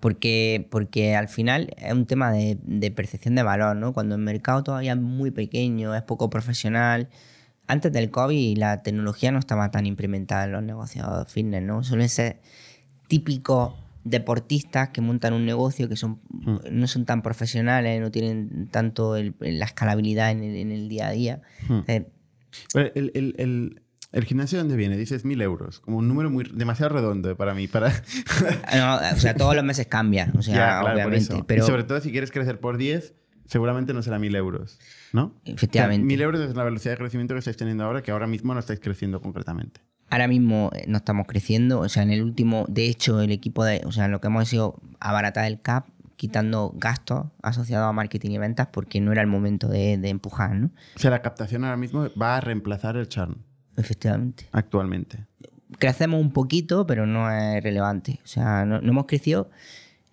Porque, 0.00 0.68
porque 0.70 1.16
al 1.16 1.26
final 1.28 1.74
es 1.76 1.92
un 1.92 2.06
tema 2.06 2.30
de, 2.30 2.58
de 2.62 2.90
percepción 2.92 3.34
de 3.34 3.42
valor, 3.42 3.74
¿no? 3.76 3.92
Cuando 3.92 4.14
el 4.14 4.20
mercado 4.22 4.62
todavía 4.62 4.92
es 4.92 4.98
muy 5.00 5.32
pequeño, 5.32 5.94
es 5.94 6.02
poco 6.02 6.30
profesional. 6.30 7.08
Antes 7.68 7.92
del 7.92 8.10
COVID 8.10 8.58
la 8.58 8.82
tecnología 8.82 9.30
no 9.30 9.38
estaba 9.38 9.70
tan 9.70 9.86
implementada 9.86 10.44
en 10.46 10.52
los 10.52 10.62
negocios 10.62 11.06
fitness, 11.30 11.62
¿no? 11.62 11.84
Suelen 11.84 12.08
ser 12.08 12.40
típicos 13.06 13.74
deportistas 14.04 14.88
que 14.88 15.00
montan 15.02 15.34
un 15.34 15.44
negocio 15.44 15.88
que 15.88 15.96
son, 15.96 16.18
no 16.70 16.86
son 16.86 17.04
tan 17.04 17.20
profesionales, 17.22 18.00
no 18.00 18.10
tienen 18.10 18.68
tanto 18.70 19.16
el- 19.16 19.34
la 19.40 19.66
escalabilidad 19.66 20.30
en 20.30 20.42
el, 20.42 20.56
en 20.56 20.72
el 20.72 20.88
día 20.88 21.08
a 21.08 21.10
día. 21.12 21.42
Hmm. 21.68 21.80
Eh, 21.86 22.06
El, 22.74 23.80
el, 24.12 24.24
gimnasio, 24.24 24.58
¿dónde 24.58 24.76
viene? 24.76 24.96
Dices 24.96 25.24
1.000 25.26 25.42
euros. 25.42 25.80
Como 25.80 25.98
un 25.98 26.08
número 26.08 26.30
muy 26.30 26.44
demasiado 26.54 26.94
redondo 26.94 27.36
para 27.36 27.52
mí. 27.54 27.68
Para... 27.68 27.90
no, 28.74 28.96
o 29.14 29.20
sea, 29.20 29.34
todos 29.34 29.54
los 29.54 29.64
meses 29.64 29.86
cambia, 29.86 30.32
o 30.36 30.40
sea, 30.42 30.54
Ya, 30.54 30.80
claro, 30.80 30.94
obviamente. 30.94 31.44
Pero 31.46 31.64
Y 31.64 31.66
sobre 31.66 31.84
todo 31.84 32.00
si 32.00 32.10
quieres 32.10 32.30
crecer 32.30 32.58
por 32.60 32.78
10, 32.78 33.14
seguramente 33.48 33.92
no 33.92 34.02
será 34.02 34.18
1.000 34.18 34.36
euros. 34.36 34.78
¿No? 35.12 35.34
Efectivamente. 35.44 36.06
O 36.06 36.08
sea, 36.08 36.16
1.000 36.18 36.22
euros 36.22 36.40
es 36.42 36.54
la 36.54 36.64
velocidad 36.64 36.92
de 36.92 36.98
crecimiento 36.98 37.34
que 37.34 37.40
estáis 37.40 37.56
teniendo 37.56 37.84
ahora, 37.84 38.02
que 38.02 38.12
ahora 38.12 38.26
mismo 38.28 38.54
no 38.54 38.60
estáis 38.60 38.78
creciendo 38.78 39.20
concretamente. 39.20 39.80
Ahora 40.10 40.28
mismo 40.28 40.70
eh, 40.74 40.84
no 40.86 40.98
estamos 40.98 41.26
creciendo, 41.26 41.80
o 41.80 41.88
sea, 41.88 42.02
en 42.02 42.10
el 42.10 42.22
último, 42.22 42.64
de 42.68 42.86
hecho, 42.86 43.20
el 43.20 43.32
equipo 43.32 43.64
de, 43.64 43.82
o 43.84 43.92
sea, 43.92 44.08
lo 44.08 44.20
que 44.20 44.28
hemos 44.28 44.50
hecho 44.52 44.80
abaratar 45.00 45.44
el 45.46 45.60
CAP, 45.60 45.88
quitando 46.16 46.72
gastos 46.74 47.26
asociados 47.42 47.88
a 47.88 47.92
marketing 47.92 48.30
y 48.30 48.38
ventas, 48.38 48.68
porque 48.72 49.00
no 49.00 49.12
era 49.12 49.20
el 49.20 49.28
momento 49.28 49.68
de, 49.68 49.98
de 49.98 50.08
empujar, 50.08 50.54
¿no? 50.54 50.70
O 50.96 50.98
sea, 50.98 51.10
la 51.10 51.22
captación 51.22 51.64
ahora 51.64 51.76
mismo 51.76 52.08
va 52.20 52.36
a 52.36 52.40
reemplazar 52.40 52.96
el 52.96 53.08
churn 53.08 53.44
Efectivamente. 53.76 54.48
actualmente. 54.52 55.26
Crecemos 55.78 56.20
un 56.20 56.32
poquito, 56.32 56.86
pero 56.86 57.06
no 57.06 57.30
es 57.30 57.62
relevante. 57.62 58.18
O 58.24 58.26
sea, 58.26 58.64
no, 58.64 58.80
no 58.80 58.90
hemos 58.90 59.06
crecido, 59.06 59.50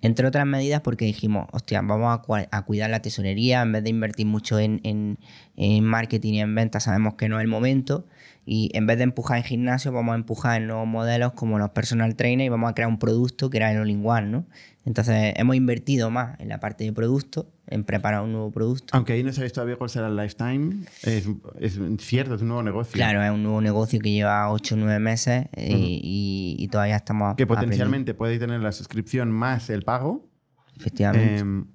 entre 0.02 0.28
otras 0.28 0.46
medidas, 0.46 0.82
porque 0.82 1.06
dijimos, 1.06 1.48
hostia, 1.52 1.82
vamos 1.82 2.20
a, 2.30 2.48
a 2.58 2.62
cuidar 2.66 2.90
la 2.90 3.02
tesorería, 3.02 3.62
en 3.62 3.72
vez 3.72 3.84
de 3.84 3.90
invertir 3.90 4.26
mucho 4.28 4.60
en, 4.60 4.80
en- 4.84 5.18
en 5.56 5.84
marketing 5.84 6.34
y 6.34 6.42
en 6.42 6.54
ventas, 6.54 6.84
sabemos 6.84 7.16
que 7.16 7.30
no 7.30 7.38
es 7.40 7.42
el 7.44 7.48
momento. 7.48 8.06
Y 8.46 8.70
en 8.74 8.86
vez 8.86 8.98
de 8.98 9.04
empujar 9.06 9.38
en 9.38 9.44
gimnasio, 9.44 9.92
vamos 9.92 10.14
a 10.14 10.16
empujar 10.16 10.62
en 10.62 10.68
nuevos 10.68 10.88
modelos 10.88 11.34
como 11.34 11.58
los 11.58 11.72
personal 11.72 12.16
trainers 12.16 12.46
y 12.46 12.50
vamos 12.50 12.70
a 12.70 12.74
crear 12.76 12.90
un 12.90 13.00
producto 13.00 13.50
que 13.50 13.58
era 13.58 13.72
el 13.72 13.80
all-in-one, 13.80 14.28
¿no? 14.28 14.46
Entonces, 14.86 15.34
hemos 15.38 15.56
invertido 15.56 16.12
más 16.12 16.40
en 16.40 16.50
la 16.50 16.60
parte 16.60 16.84
de 16.84 16.94
producto, 16.94 17.52
en 17.66 17.84
preparar 17.84 18.22
un 18.22 18.34
nuevo 18.34 18.52
producto. 18.52 18.96
Aunque 18.96 19.14
ahí 19.14 19.24
no 19.24 19.34
sabéis 19.34 19.52
todavía 19.54 19.78
cuál 19.78 19.90
será 19.90 20.08
el 20.08 20.16
lifetime, 20.16 20.86
es, 21.02 21.28
es 21.60 21.80
cierto, 22.00 22.36
es 22.36 22.42
un 22.44 22.50
nuevo 22.50 22.62
negocio. 22.62 22.94
Claro, 22.94 23.24
es 23.24 23.32
un 23.32 23.42
nuevo 23.42 23.62
negocio 23.62 24.00
que 24.00 24.12
lleva 24.12 24.52
8 24.52 24.76
o 24.76 24.78
9 24.78 25.00
meses 25.00 25.48
eh, 25.54 25.74
y, 25.76 26.56
y 26.60 26.68
todavía 26.68 26.98
estamos 26.98 27.36
Que 27.36 27.48
potencialmente 27.48 28.14
podéis 28.14 28.40
tener 28.40 28.62
la 28.62 28.72
suscripción 28.72 29.32
más 29.32 29.72
el 29.72 29.82
pago, 29.82 30.30
Efectivamente. 30.78 31.40
em, 31.40 31.66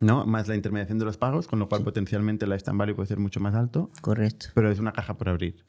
¿no? 0.00 0.26
más 0.26 0.48
la 0.48 0.54
intermediación 0.54 0.98
de 0.98 1.04
los 1.04 1.16
pagos, 1.16 1.46
con 1.46 1.58
lo 1.58 1.68
cual 1.68 1.82
potencialmente 1.82 2.44
el 2.44 2.50
lifetime 2.50 2.78
value 2.78 2.94
puede 2.94 3.08
ser 3.08 3.18
mucho 3.18 3.40
más 3.40 3.54
alto, 3.54 3.90
Correcto. 4.00 4.46
pero 4.54 4.70
es 4.70 4.78
una 4.78 4.92
caja 4.92 5.16
por 5.16 5.28
abrir. 5.28 5.64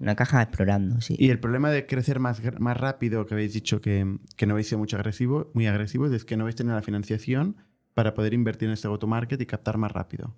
Una 0.00 0.14
caja 0.14 0.42
explorando, 0.42 1.00
sí. 1.00 1.16
Y 1.18 1.30
el 1.30 1.40
problema 1.40 1.70
de 1.70 1.86
crecer 1.86 2.20
más, 2.20 2.40
más 2.60 2.76
rápido, 2.76 3.26
que 3.26 3.34
habéis 3.34 3.52
dicho 3.52 3.80
que, 3.80 4.18
que 4.36 4.46
no 4.46 4.54
habéis 4.54 4.68
sido 4.68 4.78
mucho 4.78 4.96
agresivo, 4.96 5.50
muy 5.54 5.66
agresivos, 5.66 6.12
es 6.12 6.24
que 6.24 6.36
no 6.36 6.44
habéis 6.44 6.56
tenido 6.56 6.76
la 6.76 6.82
financiación 6.82 7.56
para 7.94 8.14
poder 8.14 8.32
invertir 8.32 8.68
en 8.68 8.74
este 8.74 8.86
go-to-market 8.86 9.40
y 9.40 9.46
captar 9.46 9.76
más 9.76 9.90
rápido. 9.90 10.36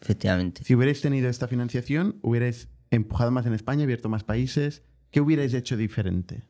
Efectivamente. 0.00 0.64
Si 0.64 0.74
hubierais 0.74 1.00
tenido 1.02 1.28
esta 1.28 1.46
financiación, 1.46 2.18
hubierais 2.22 2.68
empujado 2.90 3.30
más 3.30 3.44
en 3.46 3.52
España, 3.52 3.84
abierto 3.84 4.08
más 4.08 4.24
países, 4.24 4.82
¿qué 5.10 5.20
hubierais 5.20 5.52
hecho 5.54 5.76
diferente? 5.76 6.48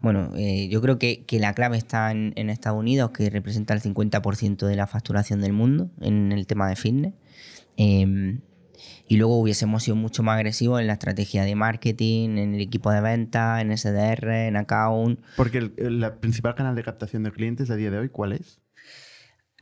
Bueno, 0.00 0.32
eh, 0.36 0.68
yo 0.68 0.80
creo 0.80 0.98
que, 0.98 1.24
que 1.26 1.38
la 1.38 1.52
clave 1.54 1.76
está 1.76 2.10
en, 2.10 2.32
en 2.36 2.48
Estados 2.50 2.78
Unidos, 2.78 3.10
que 3.10 3.28
representa 3.30 3.74
el 3.74 3.80
50% 3.82 4.66
de 4.66 4.76
la 4.76 4.86
facturación 4.86 5.40
del 5.40 5.52
mundo 5.52 5.90
en 6.00 6.32
el 6.32 6.46
tema 6.46 6.68
de 6.68 6.76
fitness. 6.76 7.14
Eh, 7.76 8.38
y 9.08 9.16
luego 9.16 9.38
hubiésemos 9.38 9.82
sido 9.82 9.96
mucho 9.96 10.22
más 10.22 10.36
agresivos 10.36 10.80
en 10.80 10.86
la 10.86 10.94
estrategia 10.94 11.42
de 11.44 11.54
marketing, 11.54 12.38
en 12.38 12.54
el 12.54 12.60
equipo 12.60 12.90
de 12.92 13.00
ventas, 13.00 13.60
en 13.60 13.72
SDR, 13.76 14.46
en 14.46 14.56
account. 14.56 15.20
Porque 15.36 15.58
el, 15.58 15.74
el- 15.76 16.00
la 16.00 16.14
principal 16.16 16.54
canal 16.54 16.74
de 16.76 16.82
captación 16.84 17.22
de 17.24 17.32
clientes 17.32 17.70
a 17.70 17.76
día 17.76 17.90
de 17.90 17.98
hoy, 17.98 18.08
¿cuál 18.08 18.32
es? 18.32 18.60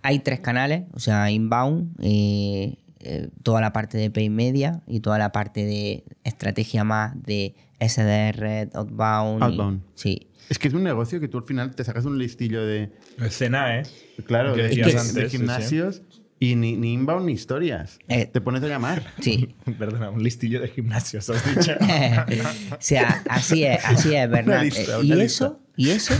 Hay 0.03 0.20
tres 0.20 0.39
canales, 0.41 0.84
o 0.93 1.01
sea, 1.01 1.30
inbound, 1.30 1.97
eh, 2.01 2.78
eh, 3.01 3.28
toda 3.42 3.61
la 3.61 3.72
parte 3.72 3.99
de 3.99 4.11
pay 4.11 4.28
media 4.30 4.82
y 4.86 5.01
toda 5.01 5.18
la 5.18 5.32
parte 5.32 5.64
de 5.64 6.05
estrategia 6.24 6.84
más 6.84 7.14
de 7.22 7.55
SDR, 7.80 8.68
outbound. 8.74 9.40
y- 9.40 9.44
Outbound. 9.44 9.82
sí. 9.94 10.24
Es 10.49 10.59
que 10.59 10.68
es 10.68 10.74
un 10.74 10.82
negocio 10.82 11.20
que 11.20 11.28
tú 11.28 11.36
al 11.38 11.44
final 11.44 11.74
te 11.74 11.84
sacas 11.84 12.07
un 12.07 12.18
listillo 12.18 12.64
de, 12.64 12.90
Escena, 13.20 13.78
¿eh? 13.80 13.82
claro, 14.26 14.55
Que 14.55 14.62
de, 14.62 14.82
antes, 14.82 15.12
de 15.12 15.22
sí, 15.24 15.28
sí. 15.30 15.36
gimnasios 15.36 16.03
y 16.40 16.55
ni, 16.57 16.74
ni 16.76 16.94
inbound 16.94 17.26
ni 17.26 17.32
historias. 17.32 17.99
Eh. 18.09 18.24
te 18.26 18.40
pones 18.40 18.62
a 18.62 18.66
llamar. 18.68 19.03
Sí, 19.20 19.55
Perdona, 19.78 20.09
un 20.09 20.22
listillo 20.22 20.61
de 20.62 20.68
gimnasios, 20.68 21.28
has 21.28 21.44
dicho. 21.55 21.72
o 22.72 22.76
sea, 22.80 23.22
así 23.28 23.64
es, 23.64 23.84
así 23.84 24.14
es, 24.14 24.30
Bernard. 24.30 24.62
Lista, 24.64 24.80
Eh, 24.99 25.03
y 25.03 25.07
lista. 25.09 25.22
eso, 25.24 25.61
y 25.76 25.90
eso 25.90 26.14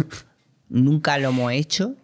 nunca 0.69 1.17
lo 1.19 1.31
hemos 1.31 1.51
hecho 1.53 1.95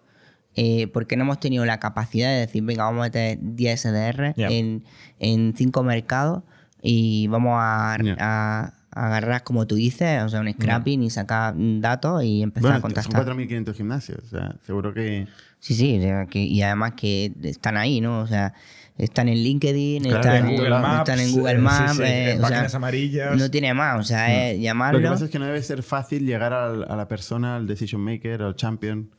eh, 0.57 0.87
porque 0.89 1.17
no 1.17 1.25
hemos 1.25 1.41
tenido 1.41 1.65
la 1.65 1.79
capacidad 1.81 2.29
de 2.29 2.41
decir, 2.41 2.63
venga, 2.63 2.85
vamos 2.85 3.01
a 3.01 3.05
meter 3.05 3.39
10 3.41 3.81
SDR 3.81 4.35
en, 4.37 4.85
en 5.19 5.55
cinco 5.57 5.83
mercados 5.83 6.43
y 6.83 7.27
vamos 7.29 7.55
a, 7.57 7.97
Ya. 8.03 8.17
a- 8.21 8.73
a 8.97 9.07
agarrar, 9.07 9.43
como 9.43 9.67
tú 9.67 9.75
dices, 9.75 10.23
o 10.23 10.29
sea, 10.29 10.39
un 10.41 10.53
scrapping 10.53 11.03
y 11.03 11.11
sacar 11.11 11.55
datos 11.57 12.23
y 12.23 12.43
empezar 12.45 12.63
Bueno, 12.63 12.77
a 12.77 12.81
son 12.81 12.93
contactar. 12.93 13.25
4.500 13.37 13.75
gimnasios. 13.75 14.19
O 14.23 14.29
sea, 14.29 14.55
seguro 14.65 14.95
que... 14.95 15.27
Sí, 15.59 15.75
sí, 15.75 15.99
o 15.99 16.01
sea, 16.01 16.27
que- 16.27 16.45
y 16.45 16.63
además 16.63 16.93
que 16.97 17.33
están 17.43 17.77
ahí, 17.77 18.01
¿no? 18.01 18.21
O 18.21 18.27
sea, 18.29 18.55
están 18.97 19.29
en 19.29 19.39
LinkedIn, 19.39 20.05
Claro, 20.05 20.21
están, 20.21 20.37
en 20.49 20.57
Google 20.57 20.71
Maps, 20.71 21.11
están 21.11 21.19
en 21.27 21.33
Google 21.33 21.53
eh, 21.53 21.57
sí, 21.57 21.61
Maps, 21.63 21.97
sí, 21.97 22.03
eh, 22.05 22.31
en 22.31 22.37
o 22.37 22.41
sea, 22.41 22.49
páginas 22.51 22.75
amarillas. 22.77 23.37
no 23.37 23.51
tiene 23.51 23.75
más, 23.75 23.99
o 23.99 24.05
sea, 24.05 24.51
es 24.51 24.61
llamarlo. 24.61 25.01
Lo 25.01 25.05
que 25.09 25.11
pasa 25.13 25.25
es 25.25 25.31
que 25.33 25.39
no 25.41 25.47
debe 25.47 25.61
ser 25.63 25.83
fácil 25.83 26.25
llegar 26.25 26.53
al- 26.53 26.85
a 26.89 26.95
la 26.95 27.09
persona, 27.09 27.57
al 27.57 27.67
decision 27.67 28.01
maker, 28.01 28.43
al 28.43 28.55
champion 28.55 29.11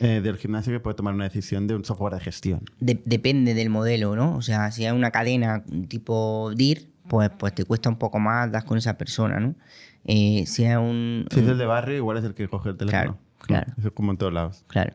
eh, 0.00 0.20
del 0.22 0.36
gimnasio 0.36 0.72
que 0.72 0.80
puede 0.80 0.94
tomar 0.96 1.14
una 1.14 1.24
decisión 1.24 1.66
de 1.66 1.74
un 1.74 1.84
software 1.84 2.14
de 2.14 2.20
gestión. 2.20 2.62
De- 2.80 3.00
depende 3.04 3.54
del 3.54 3.70
modelo, 3.70 4.14
¿no? 4.16 4.36
O 4.36 4.42
sea, 4.42 4.70
si 4.70 4.84
es 4.84 4.92
una 4.92 5.10
cadena 5.10 5.64
tipo 5.88 6.52
DIR, 6.54 6.88
pues, 7.08 7.30
pues 7.38 7.54
te 7.54 7.64
cuesta 7.64 7.88
un 7.88 7.96
poco 7.96 8.18
más 8.18 8.50
dar 8.52 8.64
con 8.64 8.78
esa 8.78 8.98
persona, 8.98 9.40
¿no? 9.40 9.54
Eh, 10.04 10.44
si 10.46 10.64
es 10.64 10.76
un... 10.76 11.26
Si 11.30 11.40
es 11.40 11.46
el 11.48 11.58
de 11.58 11.66
barrio, 11.66 11.96
igual 11.96 12.18
es 12.18 12.24
el 12.24 12.34
que 12.34 12.48
coge 12.48 12.70
el 12.70 12.76
teléfono. 12.76 13.18
Claro, 13.38 13.66
claro. 13.66 13.72
Eso 13.78 13.88
es 13.88 13.94
como 13.94 14.12
en 14.12 14.18
todos 14.18 14.32
lados. 14.32 14.64
Claro. 14.68 14.94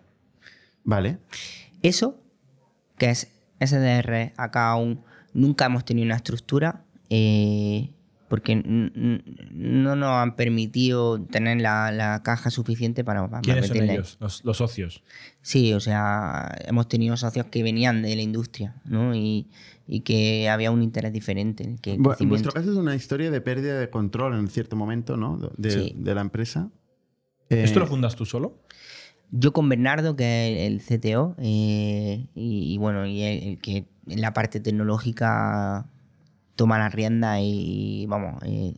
Vale. 0.84 1.18
Eso, 1.82 2.20
que 2.98 3.10
es 3.10 3.30
SDR, 3.60 4.34
account, 4.38 5.02
nunca 5.34 5.66
hemos 5.66 5.86
tenido 5.86 6.06
una 6.06 6.16
estructura 6.16 6.84
eh, 7.10 7.93
porque 8.34 8.56
no 8.56 9.96
nos 9.96 10.10
han 10.10 10.36
permitido 10.36 11.22
tener 11.22 11.62
la, 11.62 11.92
la 11.92 12.24
caja 12.24 12.50
suficiente 12.50 13.04
para, 13.04 13.30
para 13.30 13.42
¿Quiénes 13.44 13.68
son 13.68 13.78
ellos? 13.88 14.18
Los, 14.20 14.44
los 14.44 14.58
socios. 14.58 15.04
Sí, 15.44 15.72
o 15.74 15.80
sea, 15.80 16.52
hemos 16.66 16.88
tenido 16.88 17.16
socios 17.16 17.46
que 17.52 17.62
venían 17.62 18.02
de 18.02 18.16
la 18.16 18.24
industria, 18.24 18.82
¿no? 18.86 19.14
Y, 19.14 19.50
y 19.86 20.00
que 20.00 20.50
había 20.50 20.72
un 20.72 20.82
interés 20.82 21.14
diferente. 21.14 21.64
en 21.64 21.70
el 21.74 21.80
que 21.82 21.92
el 21.92 22.00
Bu- 22.00 22.06
en 22.06 22.10
crecimiento- 22.16 22.30
vuestro 22.30 22.52
caso 22.54 22.72
es 22.72 22.78
una 22.78 22.96
historia 22.96 23.30
de 23.30 23.40
pérdida 23.40 23.80
de 23.80 23.92
control 23.92 24.34
en 24.40 24.48
cierto 24.48 24.76
momento, 24.76 25.16
¿no? 25.16 25.38
De, 25.56 25.70
Sí. 25.70 25.94
de 25.96 26.16
la 26.16 26.22
empresa. 26.22 26.72
Eh, 27.52 27.62
¿Esto 27.64 27.82
lo 27.82 27.86
fundas 27.86 28.16
tú 28.16 28.26
solo? 28.26 28.64
Yo 29.30 29.54
con 29.54 29.70
Bernardo, 29.70 30.16
que 30.16 30.24
es 30.24 30.58
el, 30.58 30.74
el 30.74 31.00
CTO, 31.00 31.36
eh, 31.38 32.26
y, 32.34 32.74
y 32.74 32.78
bueno, 32.80 33.06
y 33.06 33.22
el, 33.22 33.44
el 33.44 33.60
que 33.60 33.86
en 34.08 34.22
la 34.22 34.34
parte 34.34 34.60
tecnológica 34.60 35.88
toma 36.56 36.78
la 36.80 36.90
rienda 36.90 37.40
y, 37.42 38.06
vamos, 38.08 38.42
eh, 38.46 38.76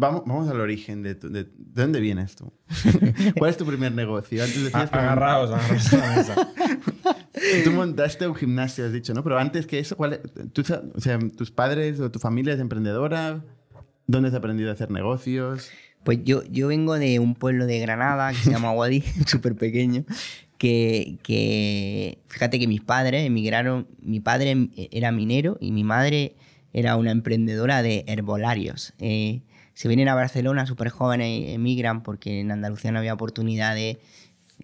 Vamos, 0.00 0.22
vamos 0.26 0.48
al 0.48 0.60
origen 0.60 1.02
de, 1.02 1.16
tu- 1.16 1.28
de, 1.28 1.42
¿de 1.42 1.50
dónde 1.82 1.98
vienes 1.98 2.36
tú. 2.36 2.52
¿Cuál 3.36 3.50
es 3.50 3.56
tu 3.56 3.66
primer 3.66 3.90
negocio? 3.90 4.44
Antes 4.44 4.58
A- 4.58 4.64
decías 4.64 4.92
Agarraos, 4.92 5.50
agarraos 5.50 5.92
a 5.92 5.96
la 5.96 6.16
mesa. 6.16 6.48
tú 7.64 7.72
montaste 7.72 8.28
un 8.28 8.36
gimnasio, 8.36 8.84
has 8.86 8.92
dicho, 8.92 9.12
¿no? 9.12 9.24
Pero 9.24 9.38
antes 9.38 9.66
que 9.66 9.80
eso, 9.80 9.96
¿cuál 9.96 10.20
tú 10.52 10.62
o 10.94 11.00
sea, 11.00 11.18
¿tus 11.36 11.50
padres 11.50 11.98
o 11.98 12.12
tu 12.12 12.20
familia 12.20 12.54
es 12.54 12.60
emprendedora? 12.60 13.44
¿Dónde 14.06 14.28
has 14.28 14.34
aprendido 14.36 14.70
a 14.70 14.74
hacer 14.74 14.90
negocios? 14.92 15.68
Pues 16.04 16.20
yo, 16.22 16.44
yo 16.44 16.68
vengo 16.68 16.96
de 16.96 17.18
un 17.18 17.34
pueblo 17.34 17.66
de 17.66 17.80
Granada 17.80 18.30
que 18.30 18.38
se 18.38 18.50
llama 18.52 18.70
Guadí, 18.70 19.02
súper 19.26 19.56
pequeño, 19.56 20.04
que, 20.58 21.18
que 21.24 22.18
fíjate 22.28 22.60
que 22.60 22.68
mis 22.68 22.82
padres 22.82 23.26
emigraron, 23.26 23.88
mi 24.00 24.20
padre 24.20 24.68
era 24.92 25.10
minero 25.10 25.58
y 25.60 25.72
mi 25.72 25.82
madre 25.82 26.36
era 26.78 26.96
una 26.96 27.10
emprendedora 27.10 27.82
de 27.82 28.04
herbolarios. 28.06 28.94
Eh, 28.98 29.42
se 29.74 29.88
vienen 29.88 30.08
a 30.08 30.14
Barcelona 30.14 30.66
súper 30.66 30.88
jóvenes 30.90 31.28
y 31.28 31.52
emigran 31.52 32.02
porque 32.02 32.40
en 32.40 32.50
Andalucía 32.50 32.90
no 32.92 32.98
había 32.98 33.14
oportunidad 33.14 33.74
de, 33.74 33.98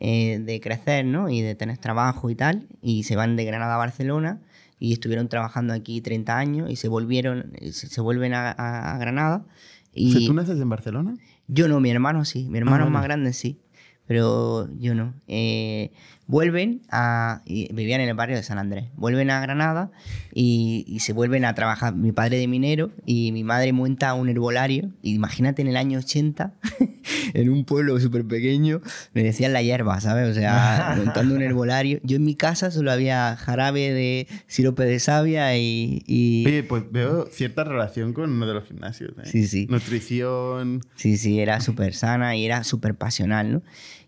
eh, 0.01 0.39
de 0.41 0.61
crecer 0.61 1.05
¿no? 1.05 1.29
y 1.31 1.41
de 1.41 1.55
tener 1.55 1.79
trabajo 1.79 2.31
y 2.31 2.35
tal, 2.35 2.67
y 2.83 3.05
se 3.05 3.15
van 3.17 3.37
de 3.37 3.45
Granada 3.45 3.75
a 3.75 3.79
Barcelona 3.79 4.41
y 4.81 4.93
estuvieron 4.93 5.29
trabajando 5.29 5.73
aquí 5.73 6.01
30 6.01 6.37
años 6.37 6.71
y 6.71 6.77
se 6.77 6.89
volvieron, 6.89 7.53
se, 7.71 7.87
se 7.89 8.01
vuelven 8.01 8.35
a, 8.35 8.51
a- 8.51 8.95
a 8.95 8.99
Granada. 8.99 9.45
Y, 9.93 10.11
O 10.17 10.19
sea, 10.19 10.27
¿Tú 10.27 10.35
naces 10.35 10.61
en 10.61 10.69
Barcelona? 10.69 11.15
yo 11.47 11.69
no, 11.69 11.79
mi 11.81 11.91
hermano 11.91 12.25
sí, 12.25 12.49
mi 12.51 12.59
hermano 12.59 12.85
vale. 12.85 12.91
más 12.91 13.05
grande 13.05 13.33
sí, 13.33 13.61
pero 14.07 14.69
yo 14.79 14.95
no. 14.95 15.15
Eh, 15.29 15.93
vuelven 16.27 16.83
a. 16.91 17.43
y 17.45 17.72
vivían 17.72 18.01
en 18.01 18.09
el 18.09 18.14
barrio 18.14 18.37
de 18.37 18.43
San 18.43 18.59
Andrés. 18.59 18.87
Vuelven 18.97 19.31
a 19.31 19.41
Granada 19.41 19.91
y, 20.33 20.85
y 20.89 21.01
se 21.01 21.12
vuelven 21.12 21.45
a 21.45 21.55
trabajar. 21.55 21.95
Mi 21.95 22.12
padre 22.12 22.39
de 22.39 22.49
minero 22.49 22.91
y 23.07 23.33
mi 23.33 23.45
madre 23.45 23.72
monta 23.72 24.14
un 24.14 24.29
herbolario. 24.29 24.91
Imagínate 25.03 25.62
en 25.62 25.68
el 25.68 25.77
año 25.77 25.99
80, 25.99 26.55
en 27.35 27.51
un 27.51 27.64
pueblo 27.64 27.99
súper 28.01 28.25
pequeño, 28.25 28.81
me 29.12 29.22
decían 29.22 29.53
la 29.53 29.62
hierba, 29.62 30.01
¿sabes? 30.01 30.31
O 30.31 30.35
sea, 30.35 30.95
montando 31.05 31.35
un 31.35 31.43
herbolario. 31.43 32.01
Yo 32.03 32.16
en 32.16 32.25
mi 32.25 32.35
casa 32.35 32.70
solo 32.70 32.91
había 32.93 33.37
jarabe 33.37 33.93
de 33.93 34.27
sirope 34.47 34.85
de 34.85 34.99
savia 35.01 35.57
y. 35.57 36.03
y- 36.07 36.45
Oye, 36.47 36.62
pues 36.62 36.85
veo 36.91 37.27
cierta 37.31 37.64
relación 37.64 38.12
con 38.12 38.31
uno 38.31 38.47
de 38.47 38.55
los 38.55 38.64
gimnasios. 38.64 39.12
¿eh? 39.18 39.22
Sí, 39.27 39.47
sí. 39.47 39.66
Nutrición. 39.70 40.81
Sí, 40.97 41.16
sí, 41.16 41.41
era 41.41 41.61
súper 41.61 41.95
sana 41.95 42.37
y 42.37 42.45
era 42.45 42.64
súper 42.64 42.95
pasional, 42.95 43.53
¿no? 43.53 43.62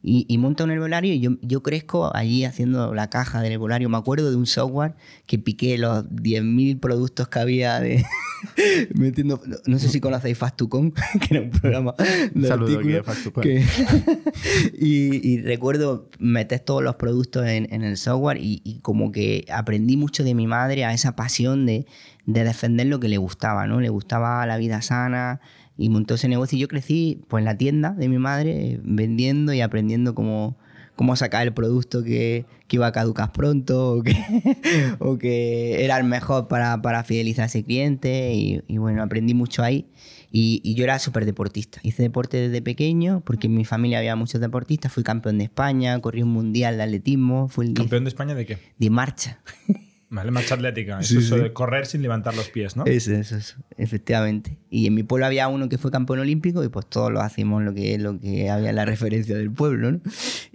Y, 0.09 0.25
y 0.29 0.39
monta 0.39 0.63
un 0.63 0.71
herbolario 0.71 1.13
y 1.13 1.19
yo, 1.19 1.33
yo 1.43 1.65
crezco 1.65 2.15
allí 2.15 2.45
haciendo 2.45 2.95
la 2.95 3.11
caja 3.11 3.43
del 3.43 3.51
herbolario. 3.53 3.89
Me 3.89 3.97
acuerdo 3.97 4.31
de 4.31 4.37
un 4.37 4.47
software 4.47 4.95
que 5.27 5.37
piqué 5.41 5.79
los 5.79 6.05
10.000 6.11 6.79
productos 6.79 7.27
que 7.27 7.39
había 7.41 7.81
de... 7.81 8.05
metiendo... 8.95 9.41
No, 9.45 9.57
no 9.67 9.79
sé 9.81 9.89
si 9.89 10.01
conocéis 10.01 10.39
Fast2Con, 10.41 10.93
que 11.21 11.35
era 11.35 11.41
un 11.43 11.51
programa 11.51 11.95
de 12.33 12.53
artículos 12.53 13.05
Fast2Con. 13.05 13.43
que- 13.43 13.65
y, 14.79 15.29
y 15.29 15.43
recuerdo 15.43 16.09
meter 16.19 16.61
todos 16.61 16.83
los 16.83 16.95
productos 16.97 17.47
en, 17.47 17.67
en 17.73 17.83
el 17.83 17.97
software 17.97 18.39
y, 18.41 18.61
y 18.65 18.79
como 18.81 19.11
que 19.13 19.45
aprendí 19.53 19.97
mucho 19.97 20.23
de 20.25 20.35
mi 20.35 20.47
madre 20.47 20.85
a 20.85 20.93
esa 20.93 21.17
pasión 21.17 21.67
de, 21.67 21.87
de 22.27 22.45
defender 22.45 22.87
lo 22.87 23.01
que 23.01 23.09
le 23.09 23.19
gustaba, 23.19 23.67
¿no? 23.67 23.81
Le 23.81 23.89
gustaba 23.89 24.47
la 24.47 24.57
vida 24.57 24.83
sana 24.83 25.41
y 25.79 25.89
montó 25.91 26.15
ese 26.15 26.29
negocio 26.29 26.57
y 26.57 26.61
yo 26.61 26.69
crecí 26.69 27.23
pues 27.29 27.43
en 27.43 27.45
la 27.45 27.57
tienda 27.59 27.91
de 27.93 28.09
mi 28.09 28.19
madre 28.19 28.81
vendiendo 28.83 29.53
y 29.53 29.61
aprendiendo 29.61 30.15
cómo, 30.15 30.57
cómo 30.95 31.17
sacar 31.17 31.47
el 31.47 31.53
producto 31.53 32.03
que, 32.03 32.47
que 32.67 32.77
iba 32.77 32.87
a 32.87 32.93
caducar 32.93 33.33
pronto 33.33 33.93
o 33.93 34.03
que, 34.03 34.17
o 34.99 35.19
que 35.19 35.85
era 35.85 35.99
el 35.99 36.05
mejor 36.05 36.49
para, 36.49 36.81
para 36.83 37.05
fidelizar 37.05 37.45
a 37.45 37.47
ese 37.47 37.63
cliente 37.63 38.33
y, 38.35 38.63
y 38.67 38.79
bueno, 38.79 39.03
aprendí 39.03 39.35
mucho 39.35 39.63
ahí. 39.63 39.87
Y, 40.33 40.61
y 40.65 40.75
yo 40.75 40.85
era 40.85 40.99
súper 40.99 41.25
deportista. 41.25 41.79
Hice 41.83 42.03
deporte 42.03 42.37
desde 42.37 42.61
pequeño 42.61 43.23
porque 43.25 43.47
en 43.47 43.55
mi 43.55 43.65
familia 43.65 43.99
había 43.99 44.17
muchos 44.17 44.41
deportistas. 44.41 44.93
Fui 44.93 45.03
campeón 45.03 45.39
de 45.39 45.45
España, 45.45 45.99
corrí 46.01 46.23
un 46.23 46.31
mundial 46.31 46.77
de 46.77 46.83
atletismo, 46.83 47.49
fui 47.49 47.67
el 47.69 47.75
¿Campeón 47.75 48.05
de 48.05 48.09
España 48.09 48.35
de 48.35 48.45
qué? 48.45 48.59
de 48.77 48.91
marcha. 48.91 49.41
Vale, 50.09 50.31
marcha 50.31 50.55
atlética. 50.55 51.03
Sí, 51.03 51.19
Eso, 51.19 51.37
sí. 51.37 51.43
de 51.43 51.53
correr 51.53 51.85
sin 51.87 52.01
levantar 52.01 52.37
los 52.37 52.49
pies, 52.49 52.77
¿no? 52.77 52.85
Eso, 52.87 53.13
eso, 53.13 53.37
eso, 53.37 53.57
efectivamente. 53.77 54.57
Y 54.71 54.87
en 54.87 54.95
mi 54.95 55.03
pueblo 55.03 55.27
había 55.27 55.49
uno 55.49 55.69
que 55.69 55.79
fue 55.79 55.91
campeón 55.91 56.21
olímpico 56.21 56.63
y 56.63 56.69
pues 56.69 56.87
todos 56.87 57.13
lo 57.13 57.21
hacíamos 57.21 57.65
lo 57.65 57.75
que, 57.75 57.99
lo 57.99 58.21
que 58.21 58.49
había 58.49 58.71
en 58.71 58.77
la 58.77 58.85
referencia 58.85 59.37
del 59.37 59.51
pueblo, 59.51 59.91
¿no? 59.91 60.01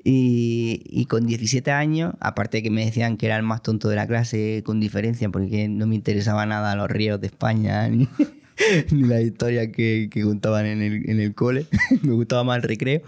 Y, 0.06 0.84
y 0.86 1.06
con 1.06 1.28
17 1.28 1.70
años, 1.70 2.14
aparte 2.22 2.58
de 2.58 2.64
que 2.64 2.72
me 2.72 2.86
decían 2.86 3.18
que 3.18 3.26
era 3.26 3.36
el 3.36 3.44
más 3.44 3.62
tonto 3.62 3.90
de 3.90 3.98
la 3.98 4.08
clase 4.08 4.64
con 4.66 4.80
diferencia 4.80 5.30
porque 5.30 5.68
no 5.68 5.86
me 5.86 5.96
interesaba 5.96 6.46
nada 6.46 6.74
los 6.78 6.90
ríos 6.90 7.20
de 7.20 7.28
España 7.28 7.88
ni, 7.90 8.08
ni 8.92 9.04
las 9.04 9.22
historias 9.22 9.68
que, 9.68 10.08
que 10.10 10.22
contaban 10.24 10.66
en 10.66 10.82
el, 10.82 11.10
en 11.10 11.20
el 11.20 11.36
cole, 11.36 11.66
me 12.04 12.14
gustaba 12.14 12.46
más 12.46 12.58
el 12.58 12.64
recreo, 12.64 13.02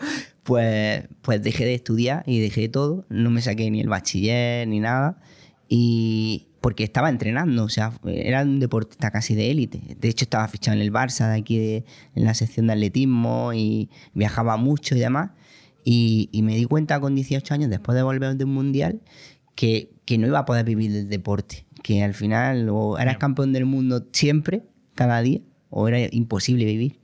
pues, 0.43 1.05
pues 1.21 1.41
dejé 1.41 1.63
de 1.63 1.75
estudiar 1.75 2.23
y 2.27 2.41
dejé 2.41 2.67
todo, 2.67 3.05
no 3.07 3.29
me 3.29 3.41
saqué 3.41 3.71
ni 3.71 3.79
el 3.79 3.87
bachiller 3.87 4.67
ni 4.67 4.81
nada 4.81 5.21
y 5.77 6.49
porque 6.61 6.83
estaba 6.83 7.09
entrenando, 7.09 7.63
o 7.63 7.69
sea, 7.69 7.91
era 8.05 8.43
un 8.43 8.59
deportista 8.59 9.09
casi 9.09 9.33
de 9.33 9.49
élite. 9.49 9.81
De 9.99 10.07
hecho, 10.07 10.23
estaba 10.25 10.47
fichado 10.47 10.75
en 10.77 10.81
el 10.83 10.93
Barça, 10.93 11.27
de 11.31 11.39
aquí 11.39 11.57
de- 11.57 11.83
en 12.15 12.23
la 12.25 12.35
sección 12.35 12.67
de 12.67 12.73
atletismo 12.73 13.53
y 13.53 13.89
viajaba 14.13 14.55
mucho 14.57 14.95
y 14.95 14.99
demás. 14.99 15.31
Y, 15.83 16.29
y 16.31 16.43
me 16.43 16.55
di 16.55 16.65
cuenta 16.65 16.99
con 17.01 17.15
18 17.15 17.53
años, 17.55 17.69
después 17.71 17.95
de 17.95 18.03
volver 18.03 18.37
de 18.37 18.45
un 18.45 18.53
mundial, 18.53 19.01
que, 19.55 19.91
que 20.05 20.17
no 20.19 20.27
iba 20.27 20.39
a 20.39 20.45
poder 20.45 20.63
vivir 20.65 20.91
del 20.93 21.09
deporte. 21.09 21.65
Que 21.81 22.03
al 22.03 22.13
final 22.13 22.69
o 22.69 22.97
eras 22.99 23.17
campeón 23.17 23.51
del 23.51 23.65
mundo 23.65 24.07
siempre, 24.13 24.63
cada 24.95 25.21
día, 25.21 25.41
o 25.71 25.87
era 25.87 25.97
imposible 26.11 26.65
vivir. 26.65 26.99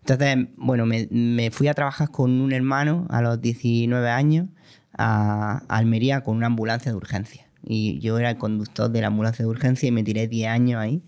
Entonces, 0.00 0.48
bueno, 0.56 0.86
me, 0.86 1.06
me 1.10 1.50
fui 1.50 1.68
a 1.68 1.74
trabajar 1.74 2.10
con 2.10 2.40
un 2.40 2.52
hermano 2.52 3.06
a 3.10 3.20
los 3.20 3.38
19 3.40 4.08
años 4.08 4.46
a, 4.96 5.62
a 5.68 5.76
Almería 5.76 6.22
con 6.22 6.36
una 6.38 6.46
ambulancia 6.46 6.90
de 6.90 6.96
urgencia. 6.96 7.44
Y 7.64 7.98
yo 8.00 8.18
era 8.18 8.30
el 8.30 8.38
conductor 8.38 8.90
de 8.90 9.00
la 9.00 9.08
ambulancia 9.08 9.44
de 9.44 9.48
urgencia 9.50 9.88
y 9.88 9.92
me 9.92 10.02
tiré 10.02 10.28
10 10.28 10.48
años 10.48 10.80
ahí. 10.80 11.02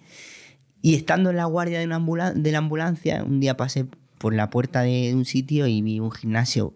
Y 0.83 0.95
estando 0.95 1.31
en 1.31 1.37
la 1.37 1.45
guardia 1.45 1.79
de, 1.79 1.87
una 1.87 1.97
ambula- 1.97 2.33
de 2.33 2.53
la 2.53 2.59
ambulancia, 2.59 3.23
un 3.25 3.41
día 3.41 3.57
pasé 3.57 3.87
por 4.19 4.35
la 4.35 4.51
puerta 4.51 4.83
de 4.83 5.13
un 5.15 5.25
sitio 5.25 5.67
y 5.67 5.81
vi 5.83 6.01
un 6.01 6.11
gimnasio 6.11 6.75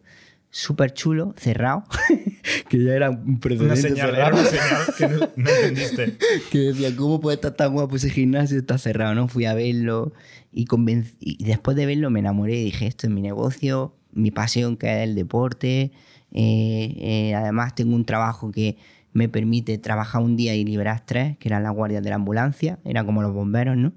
súper 0.50 0.92
chulo, 0.94 1.34
cerrado, 1.36 1.84
que 2.68 2.82
ya 2.84 2.92
era 2.94 3.10
un 3.10 3.40
precedente 3.40 3.72
Una 3.72 3.88
señal, 3.88 4.10
cerrado 4.10 4.36
una 4.40 4.44
señal 4.48 4.82
que 4.96 5.08
no, 5.08 5.18
no 5.36 5.50
entendiste. 5.62 6.16
que 6.52 6.58
decía, 6.58 6.94
¿cómo 6.96 7.20
puede 7.20 7.34
estar 7.36 7.52
tan 7.54 7.72
guapo 7.72 7.96
ese 7.96 8.08
gimnasio? 8.10 8.58
Está 8.58 8.78
cerrado, 8.78 9.14
¿no? 9.14 9.26
Fui 9.28 9.46
a 9.46 9.54
verlo 9.54 10.12
y, 10.52 10.66
y 11.20 11.44
después 11.44 11.76
de 11.76 11.86
verlo 11.86 12.08
me 12.10 12.20
enamoré 12.20 12.56
y 12.60 12.64
dije, 12.66 12.86
esto 12.86 13.06
es 13.08 13.12
mi 13.12 13.20
negocio, 13.20 13.96
mi 14.12 14.30
pasión 14.30 14.76
que 14.76 14.86
es 15.02 15.08
el 15.08 15.14
deporte. 15.16 15.90
eh, 16.32 16.94
eh, 16.98 17.34
además 17.34 17.74
tengo 17.74 17.94
un 17.96 18.04
trabajo 18.04 18.52
que 18.52 18.76
me 19.14 19.28
permite 19.28 19.78
trabajar 19.78 20.20
un 20.20 20.36
día 20.36 20.54
y 20.54 20.64
liberar 20.64 21.02
tres, 21.06 21.38
que 21.38 21.48
eran 21.48 21.62
las 21.62 21.72
guardias 21.72 22.02
de 22.02 22.10
la 22.10 22.16
ambulancia, 22.16 22.78
era 22.84 23.04
como 23.04 23.22
los 23.22 23.32
bomberos, 23.32 23.76
¿no? 23.76 23.92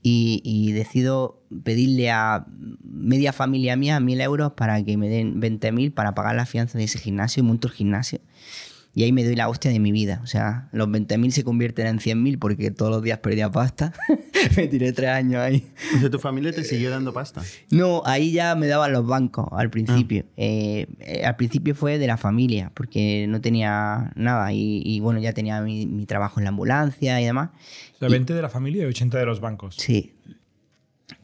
Y, 0.00 0.40
y 0.44 0.72
decido 0.72 1.42
pedirle 1.64 2.10
a 2.10 2.46
media 2.82 3.32
familia 3.32 3.74
mía 3.74 3.98
mil 3.98 4.20
euros 4.20 4.52
para 4.52 4.82
que 4.84 4.96
me 4.96 5.08
den 5.08 5.40
20.000 5.40 5.92
para 5.92 6.14
pagar 6.14 6.36
la 6.36 6.46
fianza 6.46 6.78
de 6.78 6.84
ese 6.84 6.98
gimnasio 6.98 7.42
y 7.42 7.46
monto 7.46 7.66
el 7.66 7.74
gimnasio. 7.74 8.20
Y 8.98 9.04
ahí 9.04 9.12
me 9.12 9.22
doy 9.22 9.36
la 9.36 9.48
hostia 9.48 9.70
de 9.70 9.78
mi 9.78 9.92
vida. 9.92 10.18
O 10.24 10.26
sea, 10.26 10.68
los 10.72 10.88
20.000 10.88 11.30
se 11.30 11.44
convierten 11.44 11.86
en 11.86 11.98
100.000 12.00 12.40
porque 12.40 12.72
todos 12.72 12.90
los 12.90 13.00
días 13.00 13.20
perdía 13.20 13.48
pasta. 13.48 13.92
me 14.56 14.66
tiré 14.66 14.92
tres 14.92 15.10
años 15.10 15.40
ahí. 15.40 15.64
O 15.94 16.00
sea, 16.00 16.10
tu 16.10 16.18
familia 16.18 16.50
te 16.50 16.64
siguió 16.64 16.90
dando 16.90 17.12
pasta. 17.12 17.44
No, 17.70 18.02
ahí 18.06 18.32
ya 18.32 18.56
me 18.56 18.66
daban 18.66 18.92
los 18.92 19.06
bancos 19.06 19.46
al 19.52 19.70
principio. 19.70 20.24
Eh, 20.36 20.88
eh, 20.98 21.24
al 21.24 21.36
principio 21.36 21.76
fue 21.76 21.98
de 21.98 22.08
la 22.08 22.16
familia, 22.16 22.72
porque 22.74 23.26
no 23.28 23.40
tenía 23.40 24.10
nada. 24.16 24.52
Y, 24.52 24.82
y 24.84 24.98
bueno, 24.98 25.20
ya 25.20 25.32
tenía 25.32 25.60
mi, 25.60 25.86
mi 25.86 26.04
trabajo 26.04 26.40
en 26.40 26.44
la 26.44 26.50
ambulancia 26.50 27.20
y 27.20 27.24
demás. 27.24 27.50
O 27.94 27.98
sea, 28.00 28.08
20 28.08 28.34
de 28.34 28.42
la 28.42 28.48
familia 28.48 28.82
y 28.82 28.86
80 28.86 29.16
de 29.16 29.26
los 29.26 29.38
bancos. 29.40 29.76
Sí. 29.78 30.12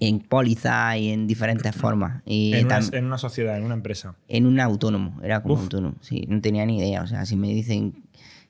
En 0.01 0.21
póliza 0.21 0.97
y 0.97 1.11
en 1.11 1.27
diferentes 1.27 1.75
formas. 1.75 2.23
Y 2.25 2.55
En 2.55 2.67
una, 2.67 2.81
en 2.93 3.05
una 3.05 3.19
sociedad, 3.19 3.57
en 3.59 3.65
una 3.65 3.75
empresa. 3.75 4.17
en 4.29 4.47
un 4.47 4.59
autónomo, 4.61 5.21
era 5.23 5.43
como 5.43 5.55
Uf. 5.55 5.63
autónomo. 5.63 5.97
Sí, 6.01 6.25
no 6.29 6.41
tenía 6.41 6.65
ni 6.67 6.79
idea. 6.79 7.03
O 7.03 7.07
sea, 7.07 7.27
si 7.27 7.37
me 7.37 7.49
dicen. 7.49 8.03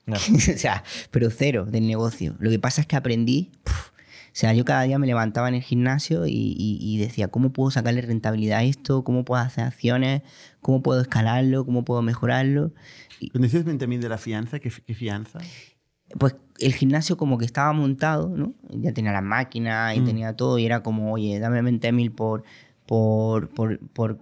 Ya. 0.07 0.15
o 0.55 0.59
sea, 0.59 0.85
pero 1.11 1.31
cero 1.31 1.67
del 1.69 1.87
negocio. 1.87 2.37
Lo 2.39 2.51
que 2.51 2.59
pasa 2.59 2.81
es 2.83 2.87
que 2.87 2.95
aprendí. 2.97 3.51
puf, 3.65 3.89
o 3.89 4.37
sea, 4.37 4.53
yo 4.53 4.65
cada 4.65 4.83
día 4.83 4.99
me 4.99 5.07
levantaba 5.07 5.49
en 5.49 5.55
el 5.55 5.63
gimnasio 5.63 6.27
y, 6.27 6.33
y- 6.33 6.79
y 6.81 6.99
decía, 6.99 7.29
¿cómo 7.29 7.53
puedo 7.53 7.71
sacarle 7.71 8.01
rentabilidad 8.03 8.59
a 8.59 8.63
esto? 8.65 9.03
¿Cómo 9.05 9.25
puedo 9.25 9.41
hacer 9.43 9.65
acciones? 9.65 10.23
¿Cómo 10.61 10.83
puedo 10.83 11.01
escalarlo? 11.01 11.65
¿Cómo 11.65 11.85
puedo 11.85 12.03
mejorarlo? 12.03 12.73
Y, 13.21 13.31
Cuando 13.31 13.47
dices 13.47 13.65
20.000 13.65 14.01
de 14.01 14.09
la 14.09 14.19
fianza, 14.19 14.59
¿qué, 14.59 14.71
qué 14.87 14.95
fianza? 14.95 15.39
Pues 16.19 16.37
el 16.59 16.73
gimnasio 16.75 17.17
como 17.17 17.39
que 17.39 17.45
estaba 17.45 17.73
montado, 17.73 18.29
¿no? 18.29 18.53
Ya 18.71 18.93
tenía 18.93 19.13
las 19.13 19.23
máquinas 19.23 19.97
y 19.97 20.01
Mm. 20.01 20.05
tenía 20.05 20.37
todo 20.37 20.59
y 20.59 20.67
era 20.67 20.83
como, 20.83 21.13
oye, 21.13 21.39
dame 21.41 21.61
20.000 21.63 22.11
por, 22.13 22.45
por, 22.87 23.49
por, 23.49 23.79
por 23.89 24.19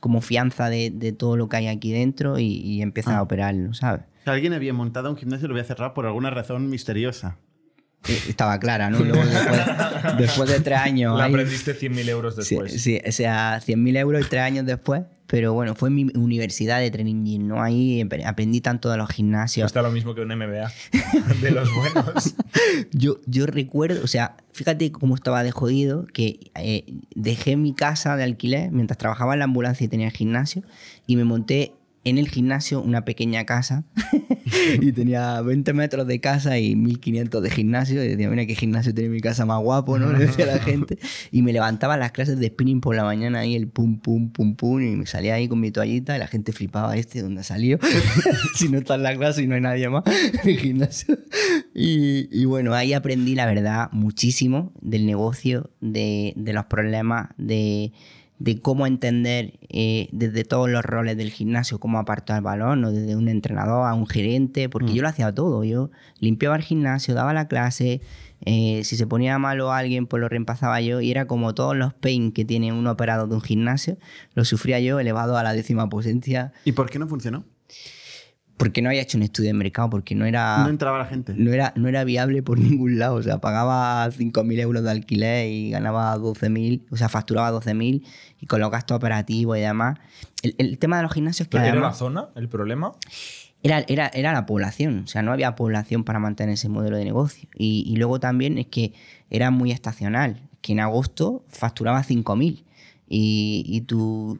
como 0.00 0.20
fianza 0.20 0.68
de, 0.68 0.90
de 0.90 1.12
todo 1.12 1.36
lo 1.36 1.48
que 1.48 1.56
hay 1.58 1.66
aquí 1.68 1.92
dentro 1.92 2.38
y, 2.38 2.44
y 2.46 2.82
empieza 2.82 3.14
Ah. 3.16 3.18
a 3.18 3.22
operarlo, 3.22 3.74
¿sabes? 3.74 4.02
Alguien 4.26 4.52
había 4.52 4.72
montado 4.72 5.10
un 5.10 5.16
gimnasio 5.16 5.46
y 5.46 5.48
lo 5.48 5.54
había 5.54 5.64
cerrado 5.64 5.94
por 5.94 6.06
alguna 6.06 6.30
razón 6.30 6.68
misteriosa. 6.70 7.38
Eh, 8.08 8.20
Estaba 8.28 8.58
clara, 8.58 8.90
¿no? 8.90 8.98
Luego 9.00 9.24
después, 9.24 9.60
después 10.18 10.50
de 10.50 10.60
tres 10.60 10.78
años. 10.78 11.16
La 11.18 11.26
aprendiste 11.26 11.74
100.000 11.78 12.08
euros 12.08 12.36
después. 12.36 12.72
sí, 12.82 13.00
o 13.06 13.12
sea, 13.12 13.60
100.000 13.60 13.96
euros 13.98 14.22
y 14.26 14.28
tres 14.28 14.42
años 14.42 14.66
después. 14.66 15.02
Pero 15.28 15.54
bueno, 15.54 15.74
fue 15.74 15.88
en 15.88 15.94
mi 15.94 16.06
universidad 16.14 16.78
de 16.80 16.90
training 16.90 17.46
¿no? 17.46 17.62
Ahí 17.62 18.02
ap- 18.02 18.12
aprendí 18.26 18.60
tanto 18.60 18.90
de 18.90 18.98
los 18.98 19.08
gimnasios. 19.08 19.64
Está 19.64 19.80
lo 19.80 19.90
mismo 19.90 20.14
que 20.14 20.20
un 20.20 20.28
MBA 20.28 20.70
de 21.40 21.50
los 21.52 21.74
buenos. 21.74 22.34
Yo, 22.92 23.16
yo 23.26 23.46
recuerdo, 23.46 24.04
o 24.04 24.06
sea, 24.06 24.36
fíjate 24.52 24.92
cómo 24.92 25.14
estaba 25.14 25.42
de 25.42 25.50
jodido, 25.50 26.04
que 26.12 26.50
eh, 26.54 26.84
dejé 27.14 27.56
mi 27.56 27.74
casa 27.74 28.16
de 28.16 28.24
alquiler 28.24 28.70
mientras 28.72 28.98
trabajaba 28.98 29.32
en 29.32 29.38
la 29.38 29.46
ambulancia 29.46 29.84
y 29.84 29.88
tenía 29.88 30.06
el 30.08 30.12
gimnasio 30.12 30.62
y 31.06 31.16
me 31.16 31.24
monté 31.24 31.72
en 32.04 32.18
el 32.18 32.28
gimnasio 32.28 32.80
una 32.80 33.04
pequeña 33.04 33.44
casa 33.44 33.84
y 34.80 34.92
tenía 34.92 35.40
20 35.40 35.72
metros 35.72 36.06
de 36.06 36.20
casa 36.20 36.58
y 36.58 36.74
1500 36.74 37.42
de 37.42 37.50
gimnasio 37.50 38.04
y 38.04 38.08
decía, 38.08 38.28
mira 38.28 38.44
qué 38.46 38.54
gimnasio 38.54 38.92
tiene 38.92 39.10
mi 39.10 39.20
casa 39.20 39.46
más 39.46 39.60
guapo, 39.62 39.98
¿no? 39.98 40.10
Decía 40.18 40.46
la 40.46 40.58
gente. 40.58 40.98
Y 41.30 41.42
me 41.42 41.52
levantaba 41.52 41.96
las 41.96 42.12
clases 42.12 42.38
de 42.38 42.48
spinning 42.48 42.80
por 42.80 42.96
la 42.96 43.04
mañana 43.04 43.40
ahí 43.40 43.54
el 43.54 43.68
pum 43.68 44.00
pum 44.00 44.30
pum 44.30 44.56
pum 44.56 44.82
y 44.82 44.96
me 44.96 45.06
salía 45.06 45.34
ahí 45.34 45.48
con 45.48 45.60
mi 45.60 45.70
toallita 45.70 46.16
y 46.16 46.18
la 46.18 46.26
gente 46.26 46.52
flipaba 46.52 46.96
este 46.96 47.22
dónde 47.22 47.44
salió 47.44 47.78
si 48.54 48.68
no 48.68 48.78
está 48.78 48.96
en 48.96 49.02
la 49.02 49.16
clase 49.16 49.42
y 49.42 49.46
no 49.46 49.54
hay 49.54 49.60
nadie 49.60 49.88
más 49.88 50.04
en 50.06 50.48
el 50.48 50.58
gimnasio. 50.58 51.18
Y, 51.74 52.28
y 52.32 52.44
bueno 52.44 52.74
ahí 52.74 52.92
aprendí 52.92 53.34
la 53.34 53.46
verdad 53.46 53.88
muchísimo 53.92 54.72
del 54.80 55.06
negocio 55.06 55.70
de, 55.80 56.32
de 56.36 56.52
los 56.52 56.66
problemas 56.66 57.30
de 57.36 57.92
de 58.42 58.60
cómo 58.60 58.88
entender 58.88 59.52
eh, 59.68 60.08
desde 60.10 60.42
todos 60.42 60.68
los 60.68 60.84
roles 60.84 61.16
del 61.16 61.30
gimnasio 61.30 61.78
cómo 61.78 62.00
apartar 62.00 62.38
el 62.38 62.42
balón, 62.42 62.80
¿no? 62.80 62.90
desde 62.90 63.14
un 63.14 63.28
entrenador 63.28 63.86
a 63.86 63.94
un 63.94 64.08
gerente, 64.08 64.68
porque 64.68 64.92
yo 64.94 65.02
lo 65.02 65.08
hacía 65.08 65.32
todo. 65.32 65.62
Yo 65.62 65.92
limpiaba 66.18 66.56
el 66.56 66.62
gimnasio, 66.62 67.14
daba 67.14 67.32
la 67.32 67.46
clase, 67.46 68.00
eh, 68.44 68.80
si 68.82 68.96
se 68.96 69.06
ponía 69.06 69.38
malo 69.38 69.70
alguien, 69.70 70.08
pues 70.08 70.20
lo 70.20 70.28
reemplazaba 70.28 70.80
yo, 70.80 71.00
y 71.00 71.12
era 71.12 71.28
como 71.28 71.54
todos 71.54 71.76
los 71.76 71.94
pain 71.94 72.32
que 72.32 72.44
tiene 72.44 72.72
un 72.72 72.84
operado 72.88 73.28
de 73.28 73.36
un 73.36 73.42
gimnasio, 73.42 73.96
lo 74.34 74.44
sufría 74.44 74.80
yo 74.80 74.98
elevado 74.98 75.36
a 75.36 75.44
la 75.44 75.52
décima 75.52 75.88
potencia, 75.88 76.52
¿Y 76.64 76.72
por 76.72 76.90
qué 76.90 76.98
no 76.98 77.06
funcionó? 77.06 77.44
Porque 78.56 78.82
no 78.82 78.88
había 78.90 79.02
hecho 79.02 79.16
un 79.18 79.22
estudio 79.24 79.48
de 79.48 79.54
mercado, 79.54 79.90
porque 79.90 80.14
no 80.14 80.24
era 80.24 80.58
No 80.58 80.68
entraba 80.68 80.98
la 80.98 81.06
gente. 81.06 81.34
no 81.36 81.52
era, 81.52 81.72
no 81.76 81.88
era 81.88 82.04
viable 82.04 82.42
por 82.42 82.58
ningún 82.58 82.98
lado. 82.98 83.16
O 83.16 83.22
sea, 83.22 83.40
pagaba 83.40 84.08
5.000 84.10 84.60
euros 84.60 84.82
de 84.84 84.90
alquiler 84.90 85.48
y 85.48 85.70
ganaba 85.70 86.16
12.000, 86.16 86.82
o 86.90 86.96
sea, 86.96 87.08
facturaba 87.08 87.50
12.000 87.52 88.04
y 88.40 88.46
con 88.46 88.60
los 88.60 88.70
gastos 88.70 88.96
operativos 88.96 89.58
y 89.58 89.60
demás. 89.62 89.98
El, 90.42 90.54
el 90.58 90.78
tema 90.78 90.96
de 90.98 91.02
los 91.04 91.12
gimnasios 91.12 91.48
que 91.48 91.58
¿Pero 91.58 91.68
¿Era 91.72 91.80
la 91.80 91.92
zona 91.92 92.28
el 92.36 92.48
problema? 92.48 92.92
era, 93.64 93.84
era, 93.88 94.08
era 94.08 94.32
la 94.32 94.46
población. 94.46 95.02
O 95.04 95.06
sea, 95.06 95.22
no 95.22 95.32
había 95.32 95.54
población 95.54 96.04
para 96.04 96.18
mantener 96.18 96.54
ese 96.54 96.68
modelo 96.68 96.96
de 96.96 97.04
negocio. 97.04 97.48
Y, 97.56 97.84
y 97.86 97.96
luego 97.96 98.20
también 98.20 98.58
es 98.58 98.66
que 98.66 98.92
era 99.30 99.50
muy 99.50 99.70
estacional. 99.72 100.48
Que 100.60 100.72
en 100.72 100.80
agosto 100.80 101.44
facturaba 101.48 102.02
5.000 102.04 102.64
y, 103.08 103.64
y 103.66 103.80
tú... 103.82 104.38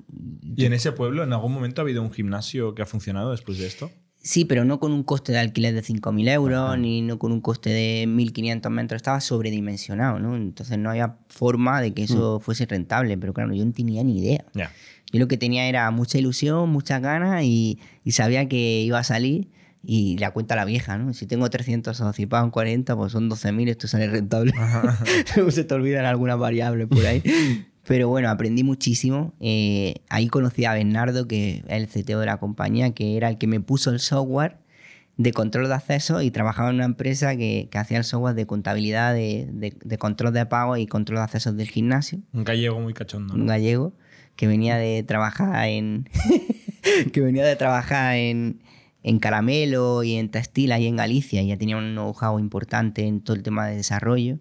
¿Y 0.57 0.65
en 0.65 0.73
ese 0.73 0.93
pueblo 0.93 1.25
en 1.25 1.33
algún 1.33 1.53
momento 1.53 1.81
ha 1.81 1.85
habido 1.85 2.03
un 2.03 2.11
gimnasio 2.13 2.75
que 2.75 2.83
ha 2.83 2.87
funcionado 2.87 3.33
después 3.33 3.59
de 3.59 3.67
esto? 3.67 3.91
Sí, 4.23 4.45
pero 4.45 4.65
no 4.65 4.79
con 4.79 4.93
un 4.93 5.03
coste 5.03 5.33
de 5.33 5.39
alquiler 5.39 5.75
de 5.75 5.83
5.000 5.83 6.29
euros, 6.31 6.79
ni 6.79 7.03
no 7.03 7.19
con 7.19 7.33
un 7.33 7.41
coste 7.41 7.71
de 7.71 8.05
1.500 8.07 8.71
metros. 8.71 8.97
Estaba 8.97 9.21
sobredimensionado, 9.21 10.21
¿no? 10.21 10.37
Entonces 10.37 10.79
no 10.79 10.91
había 10.91 11.17
forma 11.29 11.81
de 11.81 11.93
que 11.93 12.05
eso 12.05 12.39
fuese 12.39 12.67
rentable. 12.67 13.19
Pero 13.19 13.35
claro, 13.35 13.53
yo 13.53 13.65
no 13.65 13.73
tenía 13.73 14.05
ni 14.05 14.21
idea. 14.21 14.45
Ya. 14.55 14.71
Yo 15.13 15.19
lo 15.19 15.27
que 15.27 15.37
tenía 15.37 15.67
era 15.67 15.91
mucha 15.91 16.19
ilusión, 16.19 16.71
muchas 16.71 17.03
ganas 17.03 17.43
y, 17.43 17.81
y 18.05 18.13
sabía 18.13 18.49
que 18.49 18.83
iba 18.83 19.01
a 19.01 19.05
salir. 19.05 19.49
Y 19.85 20.17
la 20.19 20.31
cuenta 20.31 20.55
la 20.55 20.65
vieja, 20.65 20.97
¿no? 20.97 21.13
Si 21.13 21.27
tengo 21.27 21.51
300 21.51 21.97
socios 21.97 22.21
y 22.21 22.27
pagan 22.27 22.53
40, 22.53 22.95
pues 22.95 23.11
son 23.11 23.29
12.000, 23.29 23.71
esto 23.71 23.89
sale 23.89 24.07
rentable. 24.07 24.53
Se 25.51 25.65
te 25.65 25.75
olvidan 25.75 26.05
algunas 26.05 26.39
variables 26.39 26.87
por 26.87 27.05
ahí. 27.05 27.23
Pero 27.87 28.09
bueno, 28.09 28.31
aprendí 28.31 28.63
muchísimo. 28.63 29.35
Eh, 29.41 29.95
ahí 30.09 30.29
conocí 30.29 30.65
a 30.65 30.75
Bernardo, 30.75 31.27
que 31.27 31.57
es 31.57 31.63
el 31.69 31.89
CTO 31.89 32.21
de 32.21 32.27
la 32.27 32.39
compañía, 32.39 32.93
que 32.95 33.17
era 33.17 33.29
el 33.29 33.39
que 33.39 33.47
me 33.47 33.61
puso 33.61 33.91
el 33.91 33.99
software 33.99 34.59
de 35.17 35.33
control 35.33 35.69
de 35.69 35.75
acceso 35.75 36.23
y 36.23 36.31
trabajaba 36.31 36.71
en 36.71 36.77
una 36.77 36.85
empresa 36.87 37.37
que, 37.37 37.69
que 37.71 37.79
hacía 37.79 37.99
el 37.99 38.05
software 38.05 38.35
de 38.35 38.47
contabilidad, 38.47 39.13
de, 39.15 39.49
de- 39.53 39.77
de 39.85 39.99
control 39.99 40.33
de 40.33 40.47
pago 40.47 40.77
y 40.77 40.87
control 40.87 41.19
de 41.19 41.25
accesos 41.25 41.57
del 41.57 41.69
gimnasio 41.69 42.21
Un 42.33 42.45
gallego 42.45 42.81
muy 42.81 42.95
cachondo. 42.95 43.35
un 43.35 43.41
¿no? 43.41 43.47
gallego 43.47 43.93
que 44.37 44.47
venía 44.47 44.77
de 44.77 45.03
trabajar 45.03 45.69
en 45.69 46.09
que 47.13 47.21
venía 47.21 47.45
de 47.45 47.57
trabajar 47.57 48.17
en, 48.17 48.63
en 49.03 49.19
caramelo 49.19 50.03
y 50.03 50.15
en 50.15 50.31
textil 50.31 50.73
ahí 50.73 50.87
en 50.87 50.97
Galicia 50.97 51.43
y 51.43 51.49
ya 51.49 51.59
tenía 51.59 51.77
un 51.77 51.93
know-how 51.93 52.39
importante 52.39 53.07
en 53.07 53.21
todo 53.21 53.37
el 53.37 53.43
tema 53.43 53.67
de 53.67 53.77
desarrollo 53.77 54.39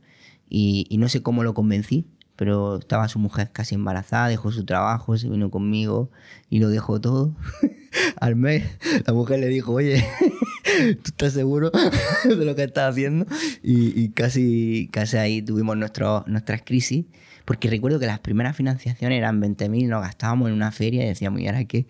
y, 0.50 0.86
y 0.90 0.98
no 0.98 1.10
sé 1.10 1.22
cómo 1.22 1.44
lo 1.44 1.54
convencí 1.54 2.06
pero 2.42 2.80
estaba 2.80 3.08
su 3.08 3.20
mujer 3.20 3.52
casi 3.54 3.76
embarazada, 3.76 4.28
dejó 4.28 4.52
su 4.52 4.66
trabajo, 4.66 5.16
se 5.16 5.30
vino 5.30 5.52
conmigo 5.52 6.10
y 6.50 6.58
lo 6.58 6.70
dejó 6.70 7.00
todo. 7.00 7.36
Al 8.20 8.36
mes 8.36 8.64
la 9.06 9.14
mujer 9.14 9.40
le 9.42 9.48
dijo, 9.48 9.74
oye, 9.74 10.04
¿tú 11.04 11.12
estás 11.12 11.34
seguro 11.34 11.70
de 12.26 12.44
lo 12.44 12.56
que 12.56 12.64
estás 12.64 12.90
haciendo? 12.94 13.28
Y, 13.62 14.00
y 14.02 14.10
casi, 14.10 14.90
casi 14.92 15.18
ahí 15.18 15.44
tuvimos 15.44 15.78
nuestro, 15.78 16.24
nuestras 16.26 16.64
crisis, 16.64 17.06
porque 17.46 17.70
recuerdo 17.70 18.00
que 18.00 18.08
las 18.08 18.20
primeras 18.22 18.56
financiaciones 18.56 19.20
eran 19.20 19.40
20.000, 19.40 19.88
nos 19.88 20.02
gastábamos 20.02 20.48
en 20.50 20.56
una 20.56 20.72
feria 20.72 21.04
y 21.06 21.10
decíamos, 21.10 21.42
¿y 21.42 21.48
ahora 21.48 21.64
qué? 21.66 21.86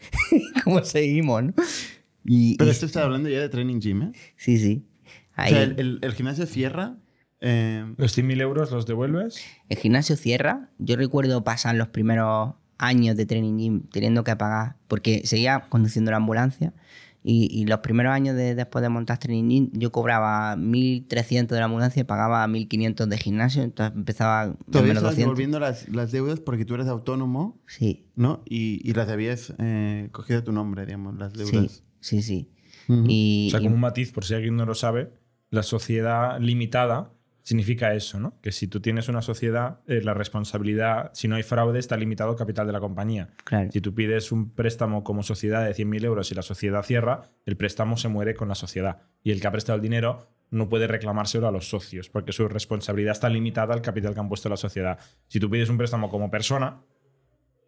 ¿Cómo 0.65 0.83
seguimos? 0.83 1.43
no? 1.45 1.53
Y, 2.25 2.57
Pero 2.57 2.69
y- 2.69 2.73
esto 2.73 2.85
está 2.87 3.03
hablando 3.03 3.29
ya 3.29 3.39
de 3.39 3.47
training 3.47 3.79
gym, 3.79 4.01
¿eh? 4.01 4.11
sí, 4.35 4.57
sí. 4.57 4.83
O 5.05 5.41
Ahí, 5.43 5.53
sea, 5.53 5.63
el, 5.63 5.71
el, 5.71 5.79
el- 5.79 5.99
el 6.01 6.11
gimnasio 6.13 6.45
cierra. 6.45 6.97
Eh, 7.41 7.93
¿Los 7.97 8.13
100.000 8.15 8.39
euros 8.41 8.71
los 8.71 8.85
devuelves? 8.85 9.43
gimnasio 9.69 10.15
cierra. 10.15 10.69
Yo 10.77 10.95
recuerdo 10.95 11.43
pasar 11.43 11.75
los 11.75 11.87
primeros 11.89 12.53
años 12.77 13.15
de 13.15 13.25
training 13.25 13.57
gym 13.57 13.81
teniendo 13.91 14.23
que 14.23 14.35
pagar, 14.35 14.75
porque 14.87 15.21
seguía 15.25 15.65
conduciendo 15.69 16.11
la 16.11 16.17
ambulancia. 16.17 16.73
Y, 17.23 17.47
y 17.51 17.65
los 17.67 17.81
primeros 17.81 18.11
años 18.13 18.35
de- 18.35 18.55
después 18.55 18.81
de 18.81 18.89
montar 18.89 19.19
training 19.19 19.47
gym, 19.49 19.69
yo 19.73 19.91
cobraba 19.91 20.55
1.300 20.55 21.55
de 21.55 21.59
la 21.59 21.65
ambulancia 21.65 21.99
y 22.01 22.03
pagaba 22.03 22.47
1.500 22.47 23.07
de 23.09 23.17
gimnasio. 23.19 23.61
Entonces 23.61 23.95
empezaba 23.95 24.47
con 24.47 24.57
todavía 24.71 24.89
menos 24.95 25.01
estabas 25.03 25.15
200. 25.15 25.25
devolviendo 25.27 25.59
las, 25.59 25.87
las 25.89 26.11
deudas 26.11 26.39
porque 26.39 26.65
tú 26.65 26.73
eres 26.73 26.87
autónomo, 26.87 27.59
Sí, 27.67 28.07
¿no? 28.15 28.41
Y, 28.45 28.81
y 28.89 28.93
las 28.93 29.07
habías 29.09 29.53
eh, 29.59 30.09
cogido 30.11 30.39
a 30.39 30.43
tu 30.43 30.51
nombre, 30.51 30.85
digamos, 30.87 31.15
las 31.19 31.33
deudas. 31.33 31.83
sí, 31.99 32.21
sí, 32.21 32.21
sí. 32.23 32.49
Ujú. 32.87 33.05
Y, 33.07 33.45
O 33.49 33.51
sea, 33.51 33.59
y- 33.59 33.63
como 33.63 33.75
un 33.75 33.81
matiz, 33.81 34.11
por 34.11 34.25
si 34.25 34.33
alguien 34.33 34.55
no 34.55 34.65
lo 34.65 34.73
sabe, 34.73 35.11
la 35.51 35.61
sociedad 35.61 36.39
limitada 36.39 37.11
significa 37.43 37.93
eso, 37.93 38.19
¿no? 38.19 38.39
Que 38.41 38.51
si 38.51 38.67
tú 38.67 38.79
tienes 38.81 39.07
una 39.09 39.21
sociedad, 39.21 39.79
eh, 39.87 40.01
la 40.03 40.13
responsabilidad, 40.13 41.11
si 41.13 41.27
no 41.27 41.35
hay 41.35 41.43
fraude, 41.43 41.79
está 41.79 41.97
limitado 41.97 42.29
al 42.31 42.35
capital 42.35 42.67
de 42.67 42.73
la 42.73 42.79
compañía. 42.79 43.29
claro. 43.43 43.71
Si 43.71 43.81
tú 43.81 43.93
pides 43.95 44.31
un 44.31 44.51
préstamo 44.51 45.03
como 45.03 45.23
sociedad 45.23 45.65
de 45.65 45.73
100.000 45.73 46.03
euros 46.05 46.31
y 46.31 46.35
la 46.35 46.41
sociedad 46.43 46.83
cierra, 46.83 47.29
el 47.45 47.57
préstamo 47.57 47.97
se 47.97 48.07
muere 48.07 48.35
con 48.35 48.47
la 48.47 48.55
sociedad. 48.55 48.99
Y 49.23 49.31
el 49.31 49.41
que 49.41 49.47
ha 49.47 49.51
prestado 49.51 49.75
el 49.77 49.81
dinero 49.81 50.27
no 50.51 50.67
puede 50.69 50.85
reclamárselo 50.87 51.47
a 51.47 51.51
los 51.51 51.69
socios, 51.69 52.09
porque 52.09 52.31
su 52.33 52.47
responsabilidad 52.47 53.13
está 53.13 53.29
limitada 53.29 53.73
al 53.73 53.81
capital 53.81 54.13
que 54.13 54.19
han 54.19 54.27
puesto 54.29 54.49
la 54.49 54.57
sociedad. 54.57 54.99
Si 55.27 55.39
tú 55.39 55.49
pides 55.49 55.69
un 55.69 55.77
préstamo 55.77 56.09
como 56.09 56.29
persona, 56.29 56.81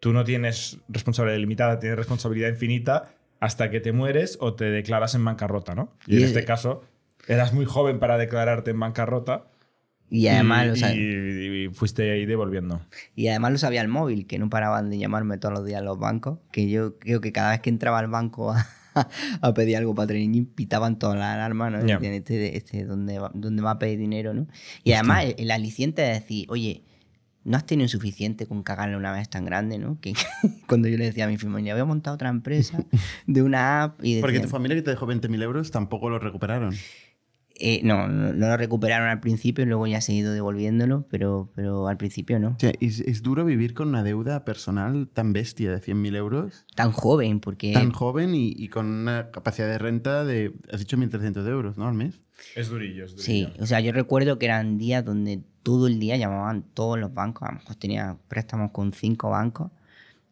tú 0.00 0.12
no 0.12 0.22
tienes 0.24 0.78
responsabilidad 0.88 1.38
limitada, 1.40 1.78
tienes 1.78 1.98
responsabilidad 1.98 2.50
infinita 2.50 3.04
hasta 3.40 3.70
que 3.70 3.80
te 3.80 3.92
mueres 3.92 4.36
o 4.40 4.54
te 4.54 4.66
declaras 4.66 5.14
en 5.14 5.24
bancarrota, 5.24 5.74
¿no? 5.74 5.96
Y, 6.06 6.14
Y 6.14 6.18
en 6.18 6.24
es- 6.24 6.28
este 6.30 6.44
caso, 6.44 6.82
eras 7.26 7.52
muy 7.54 7.64
joven 7.64 7.98
para 7.98 8.18
declararte 8.18 8.70
en 8.72 8.80
bancarrota 8.80 9.46
Y 10.10 10.28
además, 10.28 10.64
y, 10.64 10.68
lo 10.68 10.74
sab- 10.76 10.94
y- 10.96 11.64
y 11.64 11.68
fuiste 11.74 12.10
ahí 12.10 12.26
devolviendo. 12.26 12.80
y 13.16 13.28
además 13.28 13.52
lo 13.52 13.58
sabía 13.58 13.80
el 13.80 13.88
móvil, 13.88 14.26
que 14.26 14.38
no 14.38 14.48
paraban 14.50 14.90
de 14.90 14.98
llamarme 14.98 15.38
todos 15.38 15.54
los 15.54 15.64
días 15.66 15.82
los 15.82 15.98
bancos, 15.98 16.38
que 16.52 16.68
yo 16.68 16.98
creo 16.98 17.20
que 17.20 17.32
cada 17.32 17.50
vez 17.50 17.60
que 17.60 17.70
entraba 17.70 17.98
al 17.98 18.08
banco 18.08 18.52
a, 18.94 19.08
a 19.40 19.54
pedir 19.54 19.76
algo 19.76 19.94
para 19.94 20.14
gym, 20.14 20.46
pitaban 20.46 20.98
todas 20.98 21.16
las 21.18 21.34
alarmas, 21.34 21.72
¿no? 21.72 21.84
Ya. 21.86 21.94
Decían, 21.98 22.12
Este, 22.14 22.56
este 22.56 22.84
¿dónde, 22.84 23.18
va, 23.18 23.30
¿dónde 23.34 23.62
va 23.62 23.72
a 23.72 23.78
pedir 23.78 23.98
dinero, 23.98 24.34
no? 24.34 24.46
Y 24.84 24.92
además 24.92 25.24
el, 25.24 25.34
el 25.38 25.50
aliciente 25.50 26.02
de 26.02 26.08
decir, 26.10 26.46
oye, 26.48 26.84
no 27.42 27.56
has 27.58 27.66
tenido 27.66 27.88
suficiente 27.88 28.46
con 28.46 28.62
cagarle 28.62 28.96
una 28.96 29.12
vez 29.12 29.28
tan 29.28 29.44
grande, 29.44 29.78
¿no? 29.78 29.98
Que 30.00 30.14
cuando 30.68 30.88
yo 30.88 30.96
le 30.96 31.06
decía 31.06 31.24
a 31.24 31.28
mi 31.28 31.36
familia, 31.38 31.74
voy 31.74 31.80
a 31.82 31.84
montar 31.86 32.14
otra 32.14 32.28
empresa 32.28 32.84
de 33.26 33.42
una 33.42 33.82
app 33.82 33.98
y 34.02 34.20
Porque 34.20 34.36
tu 34.36 34.42
decían, 34.42 34.50
familia 34.50 34.76
que 34.76 34.82
te 34.82 34.90
dejó 34.90 35.06
20.000 35.06 35.42
euros 35.42 35.70
tampoco 35.70 36.08
lo 36.08 36.18
recuperaron. 36.18 36.72
Eh, 37.56 37.80
no, 37.84 38.08
no, 38.08 38.32
no 38.32 38.48
lo 38.48 38.56
recuperaron 38.56 39.08
al 39.08 39.20
principio 39.20 39.64
y 39.64 39.68
luego 39.68 39.86
ya 39.86 40.00
se 40.00 40.12
ha 40.12 40.14
ido 40.16 40.32
devolviéndolo, 40.32 41.06
pero, 41.08 41.50
pero 41.54 41.86
al 41.86 41.96
principio 41.96 42.38
no. 42.40 42.48
O 42.48 42.58
sea, 42.58 42.72
¿es, 42.80 43.00
es 43.00 43.22
duro 43.22 43.44
vivir 43.44 43.74
con 43.74 43.88
una 43.88 44.02
deuda 44.02 44.44
personal 44.44 45.08
tan 45.12 45.32
bestia 45.32 45.70
de 45.70 45.80
100.000 45.80 46.16
euros, 46.16 46.66
Tan 46.74 46.90
joven, 46.90 47.40
porque... 47.40 47.72
tan 47.72 47.92
joven 47.92 48.34
y, 48.34 48.52
y 48.56 48.68
con 48.68 48.86
una 48.86 49.30
capacidad 49.30 49.68
de 49.68 49.78
renta 49.78 50.24
de, 50.24 50.52
has 50.72 50.80
dicho 50.80 50.96
1.300 50.96 51.46
euros, 51.48 51.78
¿no? 51.78 51.86
Al 51.86 51.94
mes. 51.94 52.20
Es 52.56 52.68
durillo, 52.68 53.04
es 53.04 53.16
durillo. 53.16 53.48
Sí, 53.48 53.60
o 53.60 53.66
sea, 53.66 53.80
yo 53.80 53.92
recuerdo 53.92 54.38
que 54.38 54.46
eran 54.46 54.76
días 54.76 55.04
donde 55.04 55.40
todo 55.62 55.86
el 55.86 56.00
día 56.00 56.16
llamaban 56.16 56.64
todos 56.74 56.98
los 56.98 57.14
bancos, 57.14 57.48
a 57.48 57.52
lo 57.52 57.58
mejor 57.58 57.76
tenía 57.76 58.16
préstamos 58.28 58.72
con 58.72 58.92
cinco 58.92 59.30
bancos 59.30 59.70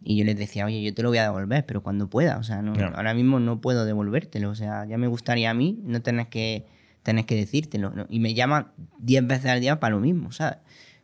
y 0.05 0.17
yo 0.17 0.25
les 0.25 0.37
decía, 0.37 0.67
oye, 0.67 0.83
yo 0.83 0.93
te 0.93 1.03
lo 1.03 1.11
voy 1.11 1.19
a 1.19 1.25
devolver, 1.25 1.65
pero 1.65 1.83
cuando 1.83 2.11
pueda, 2.11 2.39
o 2.39 2.43
sea, 2.43 2.63
no, 2.63 2.73
ahora 2.97 3.15
mismo 3.15 3.39
no 3.39 3.61
puedo 3.61 3.85
devolvértelo, 3.85 4.51
o 4.51 4.55
sea, 4.55 4.85
ya 4.87 4.99
me 4.99 5.07
gustaría 5.07 5.51
a 5.51 5.55
mí 5.55 5.81
no 5.85 6.03
tener 6.03 6.27
que, 6.27 6.67
tener 7.03 7.27
que 7.27 7.37
decírtelo, 7.37 7.91
¿no? 7.91 8.07
y 8.09 8.21
me 8.21 8.35
llaman 8.35 8.73
diez 8.99 9.27
veces 9.27 9.47
al 9.47 9.61
día 9.61 9.81
para 9.81 9.95
lo 9.95 10.01
mismo, 10.01 10.33
¿sabes? 10.33 10.59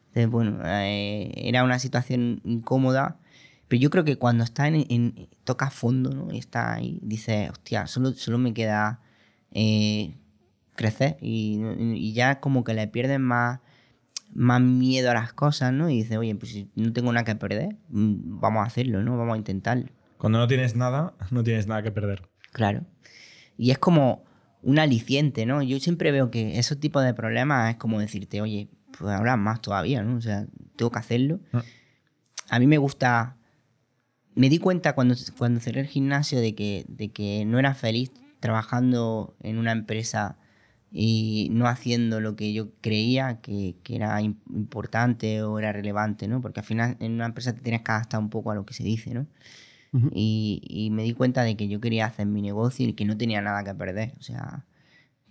Entonces, 0.09 0.31
bueno, 0.31 0.61
eh, 0.65 1.33
era 1.37 1.65
una 1.65 1.79
situación 1.79 2.41
incómoda, 2.45 3.19
pero 3.69 3.81
yo 3.81 3.91
creo 3.91 4.05
que 4.05 4.17
cuando 4.17 4.45
estás 4.45 4.69
en, 4.69 4.87
en 4.89 5.29
tocas 5.45 5.75
fondo, 5.75 6.11
¿no? 6.11 6.33
Y 6.33 6.39
estás 6.39 6.79
ahí, 6.79 6.99
dices, 7.03 7.51
hostia, 7.51 7.87
solo, 7.87 8.13
solo 8.13 8.39
me 8.39 8.55
queda 8.55 9.01
eh, 9.53 10.15
crecer 10.75 11.19
y, 11.21 11.61
y 11.95 12.13
ya 12.15 12.41
como 12.41 12.65
que 12.65 12.73
le 12.73 12.87
pierdes 12.89 13.21
más, 13.21 13.61
más 14.33 14.61
miedo 14.61 15.11
a 15.11 15.15
las 15.15 15.33
cosas, 15.33 15.73
¿no? 15.73 15.91
Y 15.91 15.97
dices, 15.97 16.17
oye, 16.17 16.35
pues 16.35 16.53
si 16.53 16.71
no 16.75 16.93
tengo 16.93 17.13
nada 17.13 17.25
que 17.25 17.35
perder, 17.35 17.77
mm, 17.91 18.41
vamos 18.41 18.63
a 18.63 18.67
hacerlo, 18.67 19.03
¿no? 19.03 19.19
Vamos 19.19 19.35
a 19.35 19.39
intentarlo. 19.39 19.89
Cuando 20.17 20.39
no 20.39 20.49
tienes 20.49 20.75
nada, 20.75 21.15
no 21.31 21.45
tienes 21.45 21.67
nada 21.67 21.83
que 21.83 21.93
perder. 21.93 22.23
Claro. 22.53 22.85
Y 23.57 23.71
es 23.73 23.79
como 23.79 24.25
un 24.69 24.79
aliciente, 24.79 25.47
¿no? 25.47 25.63
Yo 25.63 25.81
siempre 25.81 26.13
veo 26.13 26.31
que 26.31 26.59
esos 26.59 26.79
tipos 26.79 27.03
de 27.03 27.15
problemas 27.15 27.71
es 27.71 27.77
como 27.77 28.01
decirte, 28.01 28.43
oye, 28.43 28.69
pues 28.99 29.11
ahora 29.15 29.37
más 29.37 29.63
todavía, 29.63 30.03
¿no? 30.03 30.17
O 30.17 30.21
sea, 30.21 30.47
tengo 30.77 30.91
que 30.91 30.99
hacerlo. 30.99 31.41
Ah. 31.53 31.63
A 32.51 32.59
mí 32.59 32.67
me 32.67 32.77
gusta... 32.77 33.37
Me 34.35 34.51
di 34.51 34.59
cuenta 34.59 34.95
cuando, 34.95 35.15
cuando 35.39 35.59
cerré 35.61 35.81
el 35.81 35.87
gimnasio 35.87 36.39
de 36.39 36.55
que, 36.55 36.85
de 36.87 37.09
que 37.09 37.45
no 37.47 37.59
era 37.59 37.75
feliz 37.75 38.13
trabajando 38.41 39.35
en 39.43 39.57
una 39.57 39.73
empresa 39.73 40.37
y 40.93 41.49
no 41.51 41.67
haciendo 41.67 42.21
lo 42.21 42.37
que 42.37 42.53
yo 42.53 42.71
creía 42.83 43.41
que, 43.41 43.75
que 43.83 43.97
era 43.97 44.21
im- 44.21 44.37
importante 44.55 45.43
o 45.43 45.59
era 45.59 45.73
relevante, 45.73 46.29
¿no? 46.29 46.41
Porque 46.43 46.61
al 46.61 46.67
final 46.67 46.97
en 47.01 47.13
una 47.13 47.25
empresa 47.27 47.55
te 47.55 47.63
tienes 47.63 47.81
que 47.83 47.91
adaptar 47.91 48.21
un 48.21 48.29
poco 48.29 48.51
a 48.51 48.55
lo 48.55 48.67
que 48.67 48.75
se 48.75 48.85
dice, 48.85 49.15
¿no? 49.15 49.27
Ujú. 49.93 50.11
y, 50.13 50.61
y 50.69 50.91
me 50.91 51.03
di 51.03 51.15
cuenta 51.15 51.43
de 51.45 51.57
que 51.57 51.67
yo 51.69 51.81
quería 51.81 52.07
hacer 52.07 52.27
mi 52.27 52.43
negocio 52.43 52.87
y 52.87 52.93
que 52.93 53.05
no 53.07 53.17
tenía 53.17 53.41
nada 53.41 53.65
que 53.65 53.75
perder, 53.75 54.13
o 54.19 54.23
sea, 54.23 54.67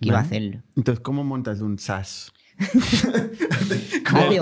que 0.02 0.10
iba 0.10 0.18
a 0.18 0.22
hacerlo. 0.22 0.64
Entonces, 0.76 1.00
¿cómo 1.02 1.24
montas 1.24 1.62
un 1.62 1.78
SaaS? 1.80 2.32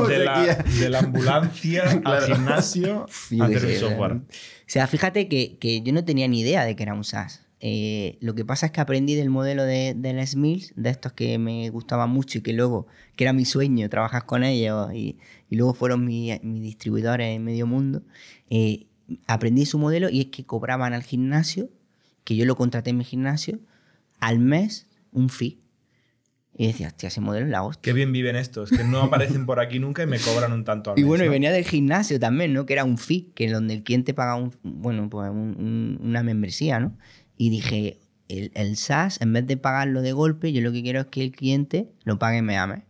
De 0.08 0.20
la, 0.24 0.56
de 0.80 0.90
la 0.90 1.00
ambulancia 1.00 1.84
al 1.92 2.02
Claro. 2.02 2.26
gimnasio 2.28 3.06
Yo 3.32 3.44
a 3.44 3.48
hacer 3.48 3.66
un 3.66 3.74
software. 3.74 4.12
O 4.14 4.22
sea, 4.68 4.88
fíjate 4.88 5.28
que, 5.28 5.58
que 5.58 5.82
yo 5.82 5.94
no 5.94 6.04
tenía 6.06 6.28
ni 6.28 6.42
idea 6.42 6.64
de 6.66 6.76
que 6.76 6.84
era 6.84 6.94
un 6.94 7.04
SaaS. 7.04 7.46
Eh, 7.62 8.18
lo 8.22 8.36
que 8.36 8.46
pasa 8.46 8.68
es 8.68 8.72
que 8.72 8.82
aprendí 8.82 9.16
del 9.16 9.30
modelo 9.30 9.64
de, 9.64 9.94
de 9.96 10.14
Les 10.14 10.36
Mills, 10.36 10.74
de 10.76 10.90
estos 10.90 11.14
que 11.14 11.38
me 11.38 11.70
gustaban 11.70 12.10
mucho 12.10 12.38
y 12.38 12.42
que 12.42 12.54
luego, 12.54 12.86
que 13.16 13.24
era 13.24 13.34
mi 13.34 13.46
sueño, 13.46 13.90
trabajar 13.90 14.26
con 14.26 14.44
ellos 14.44 14.94
y, 14.94 15.18
y 15.50 15.56
luego 15.56 15.74
fueron 15.74 16.06
mi- 16.06 16.38
mis 16.44 16.62
distribuidores 16.62 17.36
en 17.36 17.44
medio 17.44 17.66
mundo. 17.66 18.04
Eh, 18.50 18.88
aprendí 19.28 19.66
su 19.66 19.78
modelo 19.80 20.10
y 20.10 20.22
es 20.22 20.26
que 20.28 20.46
cobraban 20.46 20.94
al 20.94 21.04
gimnasio, 21.04 21.70
que 22.24 22.36
yo 22.36 22.46
lo 22.46 22.56
contraté 22.56 22.90
en 22.92 22.98
mi 22.98 23.04
gimnasio, 23.04 23.60
al 24.20 24.40
mes 24.40 24.88
un 25.12 25.30
fee. 25.30 25.60
Y 26.58 26.68
decía, 26.68 26.88
hostia, 26.88 27.08
ese 27.08 27.20
modelo 27.20 27.46
es 27.48 27.52
la 27.52 27.64
hostia. 27.64 27.82
Qué 27.82 27.92
bien 27.94 28.14
viven 28.14 28.38
estos, 28.38 28.70
que 28.70 28.84
no 28.86 29.02
aparecen 29.02 29.46
por 29.46 29.60
aquí 29.60 29.78
nunca 29.80 30.04
y 30.04 30.08
me 30.08 30.20
cobran 30.20 30.54
un 30.54 30.64
tanto 30.64 30.92
al 30.92 30.98
Y 30.98 31.02
mes, 31.02 31.08
bueno, 31.10 31.26
y 31.26 31.28
venía 31.28 31.52
del 31.52 31.66
gimnasio 31.66 32.18
también, 32.18 32.54
¿no? 32.54 32.66
Que 32.66 32.74
era 32.74 32.86
un 32.86 32.98
fee, 32.98 33.30
que 33.36 33.50
donde 33.52 33.74
el 33.74 33.84
cliente 33.84 34.14
paga 34.14 34.36
un, 34.36 34.54
bueno, 34.64 35.10
pues 35.10 35.30
un- 35.30 35.56
un- 35.60 36.00
una 36.02 36.24
membresía, 36.24 36.80
¿no? 36.80 36.98
Y 37.38 37.50
dije, 37.50 38.00
el, 38.30 38.52
el 38.56 38.78
SaaS, 38.78 39.20
en 39.22 39.34
vez 39.34 39.46
de 39.46 39.58
pagarlo 39.58 40.02
de 40.02 40.14
golpe, 40.14 40.54
yo 40.54 40.62
lo 40.62 40.72
que 40.72 40.82
quiero 40.82 41.02
es 41.02 41.08
que 41.08 41.24
el 41.26 41.32
cliente 41.32 41.92
lo 42.06 42.18
pague 42.20 42.42
mes 42.42 42.58
a 42.58 42.68
mes. 42.68 42.84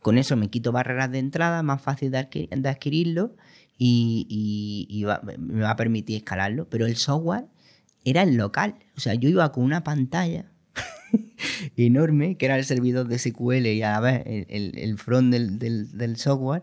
Con 0.00 0.18
eso 0.18 0.36
me 0.36 0.50
quito 0.50 0.70
barreras 0.70 1.10
de 1.10 1.18
entrada, 1.18 1.62
más 1.62 1.80
fácil 1.80 2.10
de 2.10 2.18
adquirirlo 2.68 3.34
y, 3.78 4.26
y- 4.28 4.86
y 4.98 5.04
va- 5.04 5.22
me 5.38 5.60
va 5.62 5.70
a 5.70 5.76
permitir 5.76 6.16
escalarlo. 6.16 6.68
Pero 6.68 6.84
el 6.86 6.96
software 6.96 7.46
era 8.04 8.22
el 8.22 8.36
local. 8.36 8.74
O 8.96 9.00
sea, 9.00 9.14
yo 9.14 9.28
iba 9.28 9.50
con 9.52 9.64
una 9.64 9.84
pantalla 9.84 10.50
enorme, 11.76 12.36
que 12.36 12.46
era 12.46 12.56
el 12.56 12.64
servidor 12.64 13.08
de 13.08 13.18
SQL 13.18 13.66
y 13.66 13.82
a 13.82 13.92
la 13.92 14.00
vez 14.00 14.22
el, 14.26 14.46
el- 14.48 14.78
el 14.78 14.98
front 14.98 15.32
del, 15.32 15.58
del- 15.58 15.96
del 15.96 16.16
software, 16.16 16.62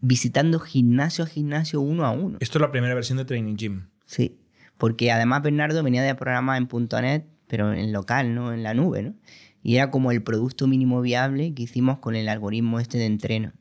visitando 0.00 0.58
gimnasio 0.60 1.24
a 1.24 1.26
gimnasio 1.26 1.80
uno 1.80 2.04
a 2.04 2.10
uno. 2.10 2.38
Esto 2.40 2.58
es 2.58 2.62
la 2.62 2.70
primera 2.70 2.94
versión 2.94 3.18
de 3.18 3.24
Training 3.24 3.56
Gym. 3.56 3.86
Sí, 4.06 4.38
porque 4.78 5.10
además 5.12 5.42
Bernardo 5.42 5.82
venía 5.82 6.02
de 6.02 6.14
programar 6.14 6.60
en 6.60 6.68
.NET, 7.02 7.26
pero 7.46 7.72
en 7.72 7.92
local, 7.92 8.34
¿no? 8.34 8.52
En 8.52 8.62
la 8.62 8.74
nube, 8.74 9.02
¿no? 9.02 9.14
Y 9.62 9.76
era 9.76 9.90
como 9.90 10.10
el 10.10 10.22
producto 10.22 10.66
mínimo 10.66 11.00
viable 11.00 11.54
que 11.54 11.62
hicimos 11.62 11.98
con 11.98 12.16
el 12.16 12.28
algoritmo 12.28 12.80
este 12.80 12.98
de 12.98 13.06
entreno. 13.06 13.52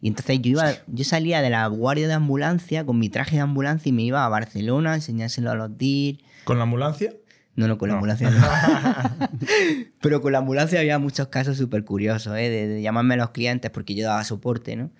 Y 0.00 0.08
entonces 0.08 0.40
yo 0.40 0.50
iba, 0.52 0.70
yo 0.86 1.04
salía 1.04 1.42
de 1.42 1.50
la 1.50 1.66
guardia 1.66 2.06
de 2.06 2.14
ambulancia 2.14 2.84
con 2.86 2.98
mi 2.98 3.08
traje 3.08 3.36
de 3.36 3.42
ambulancia 3.42 3.90
y 3.90 3.92
me 3.92 4.02
iba 4.02 4.24
a 4.24 4.28
Barcelona 4.28 4.92
a 4.92 4.94
enseñárselo 4.94 5.50
a 5.50 5.54
los 5.56 5.76
DIR. 5.76 6.20
¿Con 6.44 6.58
la 6.58 6.62
ambulancia? 6.64 7.12
No, 7.56 7.66
no, 7.66 7.76
con 7.78 7.88
la 7.88 7.94
No. 7.94 7.98
ambulancia 7.98 8.30
no. 8.30 8.38
Pero 10.00 10.20
con 10.22 10.30
la 10.32 10.38
ambulancia 10.38 10.78
había 10.78 10.98
muchos 11.00 11.26
casos 11.28 11.56
súper 11.56 11.84
curiosos, 11.84 12.36
¿eh? 12.36 12.48
de, 12.48 12.68
de 12.68 12.82
llamarme 12.82 13.14
a 13.14 13.16
los 13.18 13.30
clientes 13.30 13.70
porque 13.72 13.94
yo 13.96 14.06
daba 14.06 14.22
soporte, 14.24 14.76
¿no? 14.76 14.90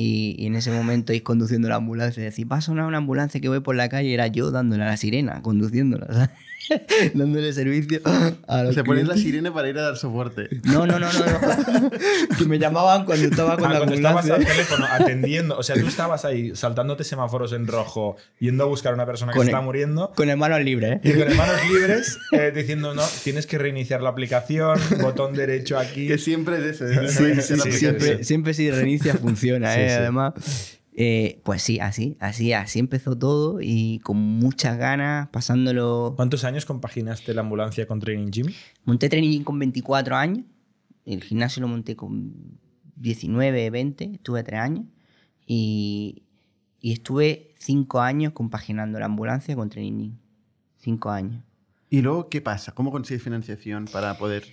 Y, 0.00 0.34
y 0.38 0.46
en 0.46 0.54
ese 0.56 0.70
momento 0.70 1.12
ir 1.12 1.22
conduciendo 1.22 1.68
la 1.68 1.76
ambulancia 1.76 2.20
y 2.20 2.24
decir, 2.24 2.50
va 2.50 2.56
a 2.56 2.60
sonar 2.62 2.86
una 2.86 2.96
ambulancia 2.98 3.40
que 3.40 3.48
voy 3.48 3.60
por 3.60 3.76
la 3.76 3.88
calle 3.88 4.08
y 4.08 4.14
era 4.14 4.26
yo 4.28 4.50
dándole 4.50 4.82
a 4.84 4.86
la 4.86 4.96
sirena, 4.96 5.42
conduciéndola, 5.42 6.06
¿sabes? 6.12 6.30
dándole 7.14 7.52
servicio 7.52 8.00
a 8.46 8.62
los 8.62 8.76
pones 8.82 9.08
la 9.08 9.16
sirena 9.16 9.52
para 9.52 9.68
ir 9.68 9.78
a 9.78 9.82
dar 9.82 9.96
soporte. 9.96 10.48
No, 10.64 10.86
no, 10.86 10.98
no, 11.00 11.08
no, 11.12 11.80
no. 11.80 11.90
que 12.38 12.44
me 12.44 12.58
llamaban 12.58 13.04
cuando 13.04 13.26
estaba 13.26 13.56
con 13.56 13.64
Ah, 13.66 13.72
la 13.72 13.78
cuando 13.78 13.94
estabas 13.96 14.24
ambulancia. 14.24 14.50
al 14.50 14.56
teléfono 14.56 14.86
atendiendo, 14.90 15.58
o 15.58 15.62
sea, 15.62 15.74
tú 15.76 15.86
estabas 15.86 16.24
ahí 16.24 16.54
saltándote 16.54 17.02
semáforos 17.04 17.52
en 17.52 17.66
rojo, 17.66 18.16
yendo 18.38 18.64
a 18.64 18.66
buscar 18.66 18.92
a 18.92 18.94
una 18.94 19.06
persona 19.06 19.32
que 19.32 19.36
Con 19.38 19.46
se 19.46 19.50
el- 19.50 19.56
está 19.56 19.64
muriendo 19.64 20.12
Con 20.14 20.28
hermanos 20.30 20.60
libres, 20.62 21.00
y 21.02 21.10
¿eh? 21.10 21.24
con 21.26 21.36
manos 21.36 21.56
libres 21.68 22.18
eh, 22.32 22.52
diciendo, 22.54 22.94
no, 22.94 23.02
tienes 23.24 23.46
que 23.46 23.58
reiniciar 23.58 24.00
la 24.02 24.10
aplicación, 24.10 24.78
botón 25.00 25.34
derecho 25.34 25.78
aquí. 25.78 26.06
Que 26.08 26.18
siempre 26.18 26.58
es 26.58 26.80
eso. 26.80 26.86
¿eh? 26.86 27.08
Sí, 27.08 27.24
Esa 27.24 27.56
sí, 27.56 27.60
sí, 27.62 27.72
siempre, 27.78 28.22
siempre 28.24 28.54
si 28.54 28.70
reinicia 28.70 29.14
funciona, 29.14 29.74
Sí, 29.74 29.80
¿eh? 29.80 29.89
Sí. 29.90 29.96
Además. 29.98 30.80
Eh, 30.92 31.40
pues 31.44 31.62
sí, 31.62 31.78
así, 31.78 32.16
así, 32.20 32.52
así 32.52 32.78
empezó 32.78 33.16
todo 33.16 33.60
y 33.62 34.00
con 34.00 34.16
muchas 34.16 34.76
ganas, 34.76 35.28
pasándolo. 35.28 36.14
¿Cuántos 36.16 36.44
años 36.44 36.66
compaginaste 36.66 37.32
la 37.32 37.42
ambulancia 37.42 37.86
con 37.86 38.00
Training 38.00 38.30
Gym? 38.30 38.46
Monté 38.84 39.08
training 39.08 39.42
con 39.42 39.58
24 39.58 40.16
años, 40.16 40.44
el 41.06 41.22
gimnasio 41.22 41.62
lo 41.62 41.68
monté 41.68 41.96
con 41.96 42.58
19, 42.96 43.70
20, 43.70 44.10
estuve 44.14 44.42
3 44.42 44.60
años 44.60 44.84
y, 45.46 46.24
y 46.80 46.92
estuve 46.92 47.54
5 47.58 48.00
años 48.00 48.32
compaginando 48.32 48.98
la 48.98 49.06
ambulancia 49.06 49.54
con 49.54 49.70
training. 49.70 50.10
5 50.78 51.10
años. 51.10 51.44
¿Y 51.88 52.02
luego 52.02 52.28
qué 52.28 52.40
pasa? 52.40 52.72
¿Cómo 52.72 52.92
consigues 52.92 53.22
financiación 53.22 53.86
para 53.86 54.16
poder 54.16 54.44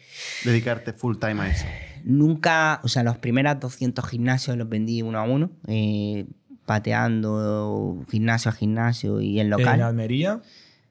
dedicarte 0.43 0.91
full 0.91 1.17
time 1.17 1.41
a 1.41 1.49
eso? 1.49 1.65
Nunca, 2.09 2.79
o 2.83 2.87
sea, 2.87 3.03
los 3.03 3.17
primeros 3.17 3.59
200 3.59 4.07
gimnasios 4.07 4.55
los 4.55 4.69
vendí 4.69 5.01
uno 5.01 5.19
a 5.19 5.23
uno, 5.23 5.51
eh, 5.67 6.25
pateando 6.65 8.05
gimnasio 8.09 8.49
a 8.49 8.53
gimnasio 8.53 9.19
y 9.21 9.39
en 9.39 9.49
local. 9.49 9.75
En 9.79 9.85
Almería, 9.85 10.41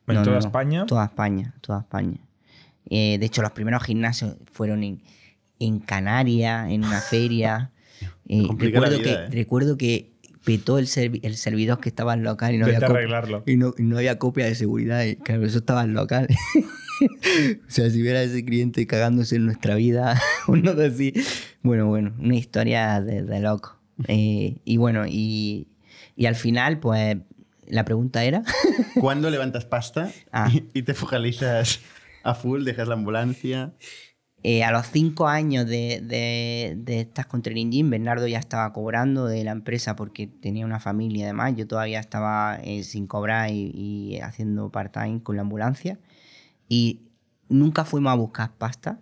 en 0.06 0.14
No, 0.14 0.22
toda 0.22 0.34
no, 0.36 0.40
España. 0.40 0.86
Toda 0.86 1.04
España, 1.06 1.54
toda 1.60 1.80
España. 1.80 2.18
Eh, 2.90 3.16
de 3.18 3.26
hecho, 3.26 3.40
los 3.42 3.52
primeros 3.52 3.82
gimnasios 3.82 4.36
fueron 4.52 4.82
en, 4.84 5.02
en 5.58 5.78
Canarias, 5.80 6.70
en 6.70 6.84
una 6.84 7.00
feria. 7.00 7.70
Eh, 8.28 8.42
recuerdo, 8.58 8.98
vida, 8.98 9.02
que, 9.04 9.12
¿eh? 9.12 9.28
recuerdo 9.30 9.76
que 9.78 10.12
petó 10.44 10.78
el, 10.78 10.86
servi- 10.86 11.20
el 11.22 11.36
servidor 11.36 11.78
que 11.80 11.88
estaba 11.88 12.12
en 12.12 12.24
local 12.24 12.54
y 12.54 12.58
no, 12.58 12.66
había 12.66 12.80
copia, 12.80 12.94
arreglarlo. 12.94 13.42
y, 13.46 13.56
no, 13.56 13.72
y 13.78 13.84
no 13.84 13.96
había 13.98 14.18
copia 14.18 14.44
de 14.46 14.54
seguridad. 14.56 15.04
Y 15.04 15.14
claro, 15.14 15.46
eso 15.46 15.58
estaba 15.58 15.84
en 15.84 15.94
local. 15.94 16.26
o 17.66 17.70
sea, 17.70 17.90
si 17.90 18.00
hubiera 18.00 18.22
ese 18.22 18.44
cliente 18.44 18.86
cagándose 18.86 19.36
en 19.36 19.46
nuestra 19.46 19.74
vida, 19.74 20.20
uno 20.48 20.74
decir, 20.74 21.14
bueno, 21.62 21.86
bueno, 21.86 22.14
una 22.18 22.36
historia 22.36 23.00
de, 23.00 23.22
de 23.22 23.40
loco. 23.40 23.78
Eh, 24.08 24.58
y 24.64 24.76
bueno, 24.76 25.04
y, 25.06 25.68
y 26.16 26.26
al 26.26 26.34
final, 26.34 26.78
pues, 26.80 27.16
la 27.66 27.84
pregunta 27.84 28.24
era... 28.24 28.42
¿Cuándo 29.00 29.30
levantas 29.30 29.64
pasta 29.64 30.10
Ah. 30.32 30.50
y, 30.52 30.64
y 30.72 30.82
te 30.82 30.94
focalizas 30.94 31.80
a 32.22 32.34
full, 32.34 32.64
dejas 32.64 32.88
la 32.88 32.94
ambulancia? 32.94 33.72
Eh, 34.42 34.62
a 34.62 34.70
los 34.70 34.86
cinco 34.86 35.26
años 35.26 35.66
de, 35.66 36.00
de, 36.04 36.74
de 36.76 37.00
estas 37.00 37.26
con 37.26 37.42
Training 37.42 37.70
Gym, 37.70 37.90
Bernardo 37.90 38.28
ya 38.28 38.38
estaba 38.38 38.72
cobrando 38.72 39.26
de 39.26 39.42
la 39.42 39.50
empresa 39.50 39.96
porque 39.96 40.28
tenía 40.28 40.64
una 40.64 40.78
familia 40.78 41.24
además. 41.24 41.54
Yo 41.56 41.66
todavía 41.66 41.98
estaba 41.98 42.60
eh, 42.62 42.84
sin 42.84 43.08
cobrar 43.08 43.50
y, 43.50 43.72
y 43.74 44.20
haciendo 44.20 44.70
part-time 44.70 45.22
con 45.24 45.34
la 45.34 45.42
ambulancia. 45.42 45.98
Y 46.68 47.10
nunca 47.48 47.84
fuimos 47.84 48.12
a 48.12 48.16
buscar 48.16 48.56
pasta, 48.56 49.00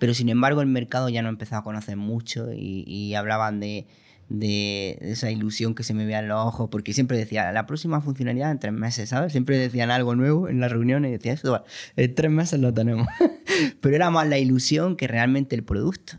pero 0.00 0.14
sin 0.14 0.28
embargo 0.28 0.60
el 0.60 0.66
mercado 0.66 1.08
ya 1.08 1.22
no 1.22 1.28
empezaba 1.28 1.60
a 1.60 1.64
conocer 1.64 1.96
mucho 1.96 2.48
y, 2.52 3.14
hablaban 3.14 3.60
de, 3.60 3.86
de 4.28 4.98
esa 5.00 5.30
ilusión 5.30 5.74
que 5.74 5.82
se 5.82 5.94
me 5.94 6.04
veía 6.04 6.20
en 6.20 6.28
los 6.28 6.38
ojos, 6.44 6.68
porque 6.70 6.92
siempre 6.92 7.16
decía, 7.16 7.52
la 7.52 7.66
próxima 7.66 8.00
funcionalidad 8.00 8.50
en 8.50 8.58
tres 8.58 8.72
meses, 8.72 9.08
¿sabes? 9.08 9.32
Siempre 9.32 9.58
decían 9.58 9.90
algo 9.90 10.14
nuevo 10.14 10.48
en 10.48 10.60
las 10.60 10.72
reuniones 10.72 11.10
y 11.10 11.12
decía, 11.12 11.32
eso, 11.32 11.64
en 11.96 12.14
tres 12.14 12.30
meses 12.30 12.60
lo 12.60 12.72
tenemos. 12.72 13.06
Pero 13.80 13.94
era 13.94 14.10
más 14.10 14.28
la 14.28 14.38
ilusión 14.38 14.96
que 14.96 15.06
realmente 15.06 15.54
el 15.54 15.64
producto. 15.64 16.14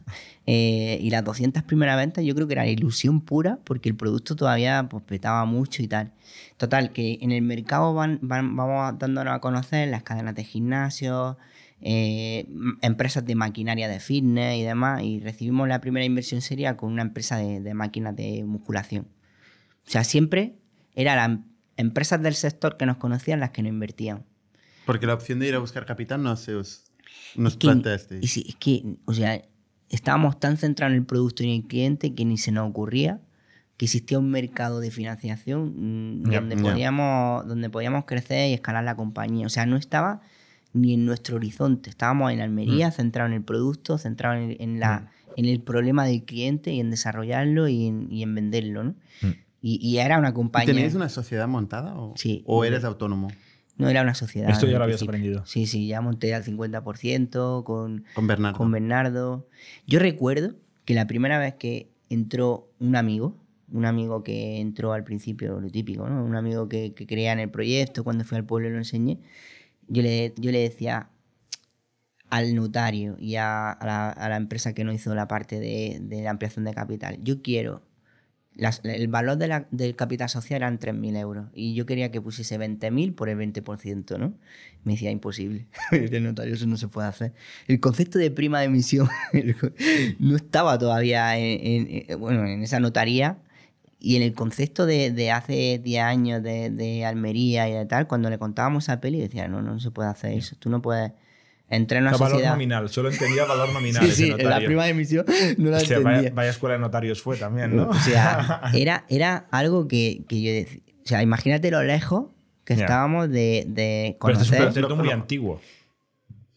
Eh, 0.45 0.97
y 1.01 1.09
las 1.09 1.23
200 1.23 1.63
primeras 1.63 1.95
ventas 1.95 2.23
yo 2.25 2.35
creo 2.35 2.47
que 2.47 2.53
era 2.53 2.67
ilusión 2.67 3.21
pura 3.21 3.59
porque 3.63 3.87
el 3.87 3.95
producto 3.95 4.35
todavía 4.35 4.87
pues, 4.89 5.01
petaba 5.03 5.45
mucho 5.45 5.81
y 5.81 5.87
tal. 5.87 6.11
Total, 6.57 6.91
que 6.91 7.17
en 7.21 7.31
el 7.31 7.41
mercado 7.43 7.93
van, 7.93 8.19
van- 8.21 8.55
vamos 8.55 8.99
dándonos 8.99 9.33
a 9.33 9.39
conocer 9.39 9.87
las 9.87 10.03
cadenas 10.03 10.35
de 10.35 10.43
gimnasios, 10.43 11.37
eh, 11.81 12.45
empresas 12.81 13.25
de 13.25 13.35
maquinaria 13.35 13.87
de 13.87 13.99
fitness 14.01 14.57
y 14.57 14.63
demás, 14.63 15.01
y 15.03 15.19
recibimos 15.21 15.67
la 15.69 15.79
primera 15.79 16.05
inversión 16.05 16.41
seria 16.41 16.75
con 16.75 16.91
una 16.91 17.01
empresa 17.03 17.37
de, 17.37 17.61
de 17.61 17.73
máquinas 17.73 18.15
de 18.15 18.43
musculación. 18.43 19.07
O 19.87 19.89
sea, 19.89 20.03
siempre 20.03 20.55
eran 20.95 21.15
las 21.17 21.39
empresas 21.77 22.21
del 22.21 22.35
sector 22.35 22.75
que 22.77 22.85
nos 22.85 22.97
conocían 22.97 23.39
las 23.39 23.51
que 23.51 23.63
nos 23.63 23.69
invertían. 23.69 24.25
Porque 24.85 25.05
la 25.07 25.13
opción 25.13 25.39
de 25.39 25.47
ir 25.47 25.55
a 25.55 25.59
buscar 25.59 25.85
capital 25.85 26.21
no 26.21 26.35
se 26.35 26.55
os, 26.55 26.91
nos 27.35 27.53
Es 27.53 27.57
que- 27.57 27.67
planteaste. 27.67 28.19
y 28.21 28.27
sí, 28.27 28.45
es 28.49 28.55
que, 28.55 28.83
o 29.05 29.13
sea, 29.13 29.41
estábamos 29.95 30.39
tan 30.39 30.57
centrados 30.57 30.93
en 30.93 30.99
el 30.99 31.05
producto 31.05 31.43
y 31.43 31.49
en 31.49 31.61
el 31.61 31.67
cliente 31.67 32.13
que 32.13 32.25
ni 32.25 32.37
se 32.37 32.51
nos 32.51 32.69
ocurría 32.69 33.19
que 33.77 33.85
existía 33.85 34.19
un 34.19 34.29
mercado 34.29 34.79
de 34.79 34.91
financiación 34.91 36.21
mm, 36.21 36.23
donde, 36.31 36.57
podíamos, 36.57 37.47
donde 37.47 37.69
podíamos 37.71 38.05
crecer 38.05 38.51
y 38.51 38.53
escalar 38.53 38.83
la 38.83 38.95
compañía. 38.95 39.47
O 39.47 39.49
sea, 39.49 39.65
no 39.65 39.77
estaba 39.77 40.21
ni 40.73 40.93
en 40.93 41.05
nuestro 41.05 41.37
horizonte. 41.37 41.89
Estábamos 41.89 42.31
en 42.31 42.39
Almería, 42.41 42.89
Mm. 42.89 42.91
centrados 42.91 43.29
en 43.31 43.37
el 43.37 43.43
producto, 43.43 43.97
centrados 43.97 44.37
en, 44.43 44.55
en 44.59 44.79
la, 44.79 45.09
en 45.37 45.45
el 45.45 45.59
problema 45.59 46.05
del 46.05 46.23
cliente 46.23 46.71
y 46.71 46.79
en 46.79 46.91
desarrollarlo 46.91 47.67
y 47.67 47.87
en, 47.87 48.11
y 48.11 48.21
en 48.21 48.35
venderlo. 48.35 48.83
¿no? 48.83 48.91
Mm. 49.23 49.31
Y, 49.63 49.79
y 49.87 49.97
era 49.97 50.19
una 50.19 50.29
¿Y 50.29 50.33
compañía. 50.33 50.73
¿Tenéis 50.73 50.93
una 50.93 51.09
sociedad 51.09 51.47
montada 51.47 51.95
o, 51.95 52.13
Sí. 52.15 52.43
o 52.45 52.63
eres 52.65 52.83
autónomo? 52.83 53.29
No 53.77 53.89
era 53.89 54.01
una 54.03 54.13
sociedad. 54.13 54.49
Esto 54.51 54.67
ya 54.67 54.77
lo 54.77 54.83
habías 54.83 54.99
principio. 54.99 55.09
aprendido. 55.11 55.45
Sí, 55.45 55.65
sí, 55.65 55.87
ya 55.87 55.99
monté 56.01 56.33
al 56.35 56.43
50% 56.43 57.63
con, 57.63 58.05
Con 58.13 58.27
Bernardo. 58.27 58.57
con 58.57 58.71
Bernardo. 58.71 59.47
Yo 59.87 59.99
recuerdo 59.99 60.55
que 60.85 60.93
la 60.93 61.07
primera 61.07 61.39
vez 61.39 61.55
que 61.55 61.89
entró 62.09 62.69
un 62.79 62.95
amigo, 62.95 63.35
un 63.71 63.85
amigo 63.85 64.23
que 64.23 64.59
entró 64.59 64.93
al 64.93 65.03
principio, 65.03 65.59
lo 65.59 65.69
típico, 65.69 66.07
¿no? 66.07 66.23
Un 66.23 66.35
amigo 66.35 66.69
que, 66.69 66.93
que 66.93 67.07
creía 67.07 67.31
en 67.33 67.39
el 67.39 67.49
proyecto, 67.49 68.03
cuando 68.03 68.23
fui 68.23 68.37
al 68.37 68.45
pueblo 68.45 68.69
lo 68.69 68.77
enseñé, 68.77 69.19
yo 69.87 70.01
le, 70.03 70.33
yo 70.37 70.51
le 70.51 70.59
decía 70.59 71.09
al 72.29 72.53
notario 72.55 73.15
y 73.19 73.35
a, 73.35 73.71
a 73.71 73.85
la, 73.85 74.09
a 74.09 74.29
la 74.29 74.37
empresa 74.37 74.73
que 74.73 74.83
nos 74.83 74.95
hizo 74.95 75.13
la 75.15 75.27
parte 75.27 75.59
de, 75.59 75.99
de 76.01 76.21
la 76.23 76.31
ampliación 76.31 76.65
de 76.65 76.73
capital, 76.73 77.17
yo 77.23 77.41
quiero, 77.41 77.81
las- 78.55 78.81
el 78.83 79.07
valor 79.07 79.37
de 79.37 79.47
la- 79.47 79.67
del 79.71 79.95
capital 79.95 80.29
social 80.29 80.57
eran 80.57 80.77
3.000 80.79 81.15
euros 81.15 81.47
y 81.53 81.73
yo 81.73 81.85
quería 81.85 82.11
que 82.11 82.21
pusiese 82.21 82.57
20.000 82.57 83.13
por 83.13 83.29
el 83.29 83.37
20%, 83.37 84.17
¿no? 84.17 84.33
Me 84.83 84.93
decía, 84.93 85.09
imposible, 85.11 85.65
el 85.91 86.23
notario 86.23 86.53
eso 86.53 86.67
no 86.67 86.77
se 86.77 86.87
puede 86.87 87.07
hacer. 87.07 87.33
El 87.67 87.79
concepto 87.79 88.19
de 88.19 88.29
prima 88.31 88.59
de 88.59 88.65
emisión 88.65 89.09
no 90.19 90.35
estaba 90.35 90.77
todavía 90.77 91.37
en, 91.37 91.87
en- 91.87 92.03
en- 92.09 92.19
bueno, 92.19 92.45
en 92.45 92.61
esa 92.63 92.79
notaría 92.79 93.37
y 93.99 94.17
en 94.17 94.21
el 94.21 94.33
concepto 94.33 94.85
de, 94.85 95.11
de 95.11 95.31
hace 95.31 95.79
10 95.81 96.03
años 96.03 96.43
de, 96.43 96.69
de 96.69 97.05
Almería 97.05 97.69
y 97.69 97.73
de 97.73 97.85
tal, 97.85 98.05
cuando 98.07 98.29
le 98.29 98.37
contábamos 98.37 98.89
a 98.89 98.99
Peli, 98.99 99.19
decía, 99.21 99.47
no, 99.47 99.61
no 99.61 99.79
se 99.79 99.91
puede 99.91 100.09
hacer 100.09 100.33
eso, 100.33 100.55
tú 100.59 100.69
no 100.69 100.81
puedes 100.81 101.13
entrar 101.69 101.99
en 102.01 102.05
O 102.07 102.09
una 102.09 102.17
sea, 102.17 102.23
valor 102.25 102.35
sociedad... 102.37 102.53
nominal, 102.53 102.89
solo 102.89 103.09
entendía 103.09 103.45
valor 103.45 103.69
nominal. 103.73 104.03
Sí, 104.03 104.07
ese 104.09 104.15
sí, 104.15 104.23
en 104.31 104.37
la 104.37 104.43
notario. 104.43 104.67
prima 104.67 104.83
de 104.85 104.89
emisión 104.91 105.25
no 105.57 105.69
la 105.71 105.79
entendía. 105.79 106.03
vaya, 106.17 106.31
vaya 106.33 106.49
escuela 106.51 106.73
de 106.75 106.79
notarios 106.81 107.21
fue 107.21 107.37
también, 107.37 107.75
¿no? 107.75 107.89
O 107.89 107.93
sea, 107.95 108.61
era, 108.73 109.05
era 109.09 109.47
algo 109.51 109.87
que, 109.87 110.23
que 110.27 110.41
yo 110.41 110.51
decía. 110.51 110.81
O 111.03 111.07
sea, 111.07 111.21
imagínate 111.23 111.69
lo 111.71 111.83
lejos 111.83 112.27
que 112.63 112.75
estábamos 112.75 113.29
de, 113.29 113.65
de 113.67 114.17
Pero 114.21 114.33
este 114.33 114.43
es 114.45 114.49
un 114.51 114.55
conocer. 114.57 114.63
concepto 114.63 114.95
muy 114.95 115.09
antiguo. 115.11 115.61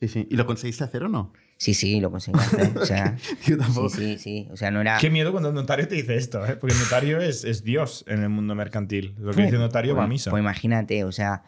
Sí, 0.00 0.08
sí. 0.08 0.28
¿Y 0.30 0.36
lo 0.36 0.46
conseguiste 0.46 0.84
hacer 0.84 1.02
o 1.04 1.08
no? 1.08 1.32
Sí, 1.58 1.72
sí, 1.72 2.00
lo 2.00 2.10
conseguí 2.10 2.38
hacer. 2.38 2.76
O 2.78 2.84
sea, 2.84 3.16
Yo 3.46 3.56
tampoco. 3.56 3.88
sí, 3.88 4.18
sí, 4.18 4.18
sí. 4.18 4.48
O 4.52 4.56
sea, 4.58 4.70
no 4.70 4.80
era. 4.82 4.98
Qué 4.98 5.08
miedo 5.10 5.32
cuando 5.32 5.48
un 5.48 5.54
notario 5.54 5.88
te 5.88 5.94
dice 5.94 6.14
esto, 6.16 6.44
¿eh? 6.46 6.54
porque 6.56 6.74
el 6.76 6.80
notario 6.82 7.18
es, 7.20 7.44
es 7.44 7.64
Dios 7.64 8.04
en 8.06 8.22
el 8.22 8.28
mundo 8.28 8.54
mercantil. 8.54 9.14
Lo 9.18 9.32
que 9.32 9.42
dice 9.42 9.54
el 9.56 9.62
notario 9.62 9.94
va 9.96 10.02
a 10.02 10.04
Pues- 10.06 10.10
misa. 10.10 10.30
Pues 10.30 10.40
imagínate, 10.42 11.02
o 11.04 11.12
sea, 11.12 11.42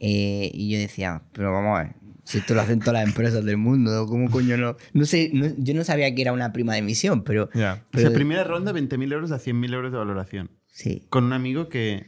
eh, 0.00 0.50
y 0.52 0.70
yo 0.70 0.78
decía, 0.78 1.22
pero 1.32 1.50
vamos 1.52 1.78
a 1.78 1.82
ver, 1.84 1.92
si 2.24 2.38
esto 2.38 2.54
lo 2.54 2.62
hacen 2.62 2.80
todas 2.80 2.94
las 2.94 3.04
empresas 3.08 3.44
del 3.44 3.56
mundo, 3.58 4.06
¿cómo 4.06 4.30
coño 4.30 4.56
no? 4.56 4.76
No 4.92 5.04
sé, 5.04 5.30
no- 5.32 5.52
yo 5.58 5.74
no 5.74 5.84
sabía 5.84 6.14
que 6.14 6.22
era 6.22 6.32
una 6.32 6.52
prima 6.52 6.72
de 6.72 6.80
emisión, 6.80 7.22
pero. 7.22 7.48
Ya. 7.54 7.82
O 7.86 7.90
pero 7.92 8.08
sea, 8.08 8.14
primera 8.14 8.44
ronda, 8.44 8.72
20.000 8.72 9.12
euros 9.12 9.30
a 9.30 9.38
100.000 9.38 9.72
euros 9.74 9.92
de 9.92 9.98
valoración. 9.98 10.50
Sí, 10.66 11.04
Con 11.10 11.24
un 11.24 11.32
amigo 11.34 11.68
que... 11.68 12.06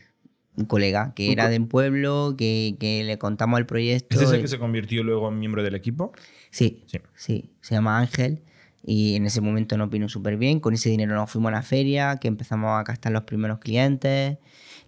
un 0.57 0.65
colega 0.65 1.13
que 1.15 1.27
Un 1.27 1.33
era 1.33 1.45
co- 1.45 1.51
de 1.51 1.59
un 1.59 1.69
pueblo, 1.69 2.35
que, 2.37 2.77
que 2.81 3.05
le 3.05 3.19
contamos 3.19 3.59
el 3.61 3.67
proyecto. 3.67 4.15
¿Este 4.15 4.25
es 4.25 4.33
el 4.33 4.41
que 4.41 4.49
se 4.49 4.59
convirtió 4.59 5.03
luego 5.05 5.29
en 5.29 5.39
miembro 5.39 5.63
del 5.63 5.75
equipo? 5.75 6.13
Sí, 6.51 6.83
Sí. 6.87 6.99
sí, 7.15 7.51
se 7.61 7.75
llama 7.75 7.99
Ángel 7.99 8.43
y 8.83 9.17
en 9.17 9.27
ese 9.27 9.41
momento 9.41 9.77
nos 9.77 9.91
vino 9.91 10.09
súper 10.09 10.37
bien. 10.39 10.61
Con 10.61 10.73
ese 10.75 10.89
dinero 10.89 11.15
nos 11.15 11.31
fuimos 11.31 11.51
a 11.51 11.57
la 11.57 11.63
feria, 11.63 12.17
que 12.17 12.29
empezamos 12.29 12.71
a 12.71 12.83
gastar 12.85 13.13
los 13.13 13.25
primeros 13.25 13.59
clientes. 13.59 14.39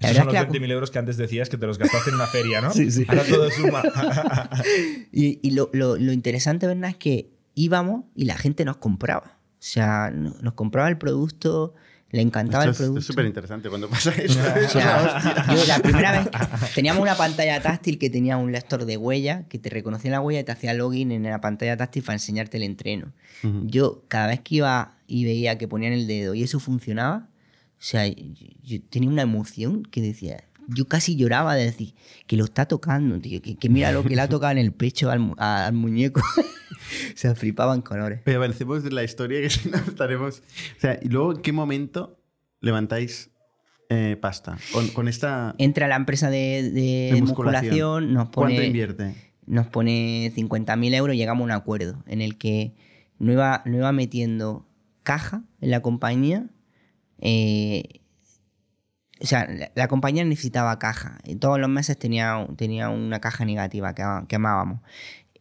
La 0.01 0.11
Esos 0.11 0.19
verdad 0.19 0.23
son 0.25 0.29
es 0.29 0.53
que 0.53 0.59
los 0.59 0.61
la- 0.62 0.66
20.000 0.69 0.73
euros 0.73 0.91
que 0.91 0.99
antes 0.99 1.16
decías 1.16 1.49
que 1.49 1.57
te 1.59 1.66
los 1.66 1.79
gastaste 1.79 2.11
en 2.11 2.16
una 2.16 2.27
feria, 2.27 2.61
¿no? 2.61 2.70
Sí, 2.73 2.91
sí. 2.91 3.05
Ahora 3.09 3.25
todo 3.25 3.51
suma. 3.51 3.83
Y, 5.12 5.39
y 5.43 5.51
lo, 5.53 5.70
lo- 5.73 5.97
lo 5.97 6.12
interesante, 6.12 6.66
¿verdad? 6.66 6.91
Es 6.91 6.97
que 6.97 7.31
íbamos 7.55 8.05
y 8.15 8.25
la 8.25 8.37
gente 8.37 8.65
nos 8.65 8.77
compraba. 8.77 9.39
O 9.55 9.57
sea, 9.61 10.11
no- 10.11 10.35
nos 10.41 10.55
compraba 10.55 10.89
el 10.89 10.99
producto, 10.99 11.75
le 12.11 12.23
encantaba 12.23 12.65
Esto 12.65 12.69
el 12.69 12.73
es- 12.73 12.79
producto. 12.79 13.01
Es 13.01 13.07
súper 13.07 13.27
interesante 13.27 13.69
cuando 13.69 13.89
pasa 13.89 14.11
esto. 14.12 14.39
O 14.65 14.69
sea, 14.69 15.47
yo 15.55 15.65
la 15.66 15.79
primera 15.81 16.12
vez 16.12 16.29
teníamos 16.75 17.03
una 17.03 17.16
pantalla 17.16 17.61
táctil 17.61 17.99
que 17.99 18.09
tenía 18.09 18.37
un 18.37 18.53
lector 18.53 18.85
de 18.85 18.97
huella 18.97 19.47
que 19.49 19.59
te 19.59 19.69
reconocía 19.70 20.12
la 20.12 20.20
huella 20.20 20.41
y 20.41 20.45
te 20.45 20.53
hacía 20.53 20.75
login 20.75 21.11
en 21.12 21.25
la 21.25 21.41
pantalla 21.41 21.77
táctil 21.77 22.03
para 22.05 22.15
enseñarte 22.15 22.57
el 22.59 22.62
entreno. 22.62 23.12
Ujú. 23.43 23.62
Yo 23.66 24.05
cada 24.09 24.29
vez 24.29 24.41
que 24.41 24.57
iba 24.57 24.95
y 25.09 25.25
veía 25.25 25.59
que 25.59 25.66
ponían 25.66 25.93
el 25.93 26.07
dedo 26.07 26.35
y 26.35 26.43
eso 26.45 26.61
funcionaba, 26.61 27.29
o 27.78 27.82
sea, 27.82 28.06
yo, 28.06 28.14
yo 28.62 28.82
tenía 28.90 29.09
una 29.09 29.22
emoción 29.22 29.82
que 29.84 30.00
decía, 30.02 30.44
yo 30.68 30.86
casi 30.86 31.16
lloraba 31.16 31.55
de 31.55 31.64
decir 31.64 31.94
que 32.26 32.36
lo 32.36 32.44
está 32.44 32.66
tocando, 32.66 33.18
tío, 33.20 33.40
que, 33.40 33.56
que 33.56 33.68
mira 33.68 33.92
lo 33.92 34.02
que 34.05 34.14
le 34.16 34.20
ha 34.20 34.28
tocado 34.28 34.52
en 34.52 34.59
el 34.59 34.72
pecho 34.72 35.10
al, 35.10 35.20
mu- 35.20 35.34
a- 35.38 35.66
al 35.66 35.72
muñeco. 35.74 36.20
o 36.36 37.16
sea, 37.16 37.34
flipaban 37.34 37.80
colores. 37.82 38.20
Pero 38.24 38.38
avancemos 38.38 38.82
de 38.82 38.90
la 38.90 39.02
historia 39.05 39.40
que 39.40 39.48
si 39.50 39.68
no 39.70 39.78
estaremos... 39.78 40.40
O 40.76 40.80
sea, 40.80 40.98
y 41.02 41.09
luego, 41.09 41.32
¿en 41.36 41.42
qué 41.42 41.52
momento 41.52 42.20
levantáis 42.60 43.30
eh, 43.88 44.16
pasta? 44.20 44.59
Con, 44.72 44.88
con 44.88 45.09
esta... 45.09 45.55
Entra 45.59 45.88
la 45.88 45.96
empresa 45.96 46.28
de, 46.30 46.70
de 46.70 47.10
De 47.14 47.20
musculación, 47.20 48.05
musculación. 48.05 48.12
nos 48.14 48.28
¿Cuánto 48.30 48.55
pone... 48.56 48.66
invierte? 48.66 49.14
nos 49.46 49.66
pone 49.68 50.30
50.000 50.36 50.94
euros 50.94 51.14
y 51.14 51.18
llegamos 51.18 51.40
a 51.40 51.44
un 51.46 51.50
acuerdo 51.52 52.02
en 52.06 52.20
el 52.20 52.36
que 52.36 52.74
no 53.18 53.32
iba, 53.32 53.62
no 53.64 53.78
iba 53.78 53.90
metiendo 53.92 54.68
caja 55.02 55.42
en 55.62 55.70
la 55.70 55.80
compañía. 55.80 56.50
Eh, 57.19 58.01
o 59.20 59.27
sea, 59.27 59.47
la, 59.49 59.70
la 59.74 59.89
compañía 59.89 60.24
necesitaba 60.24 60.78
caja. 60.78 61.19
Y 61.24 61.36
todos 61.36 61.59
los 61.59 61.69
meses 61.69 61.99
tenía, 61.99 62.47
tenía 62.57 62.89
una 62.89 63.20
caja 63.20 63.45
negativa 63.45 63.95
que, 63.95 64.05
que 64.28 64.36
amábamos. 64.36 64.81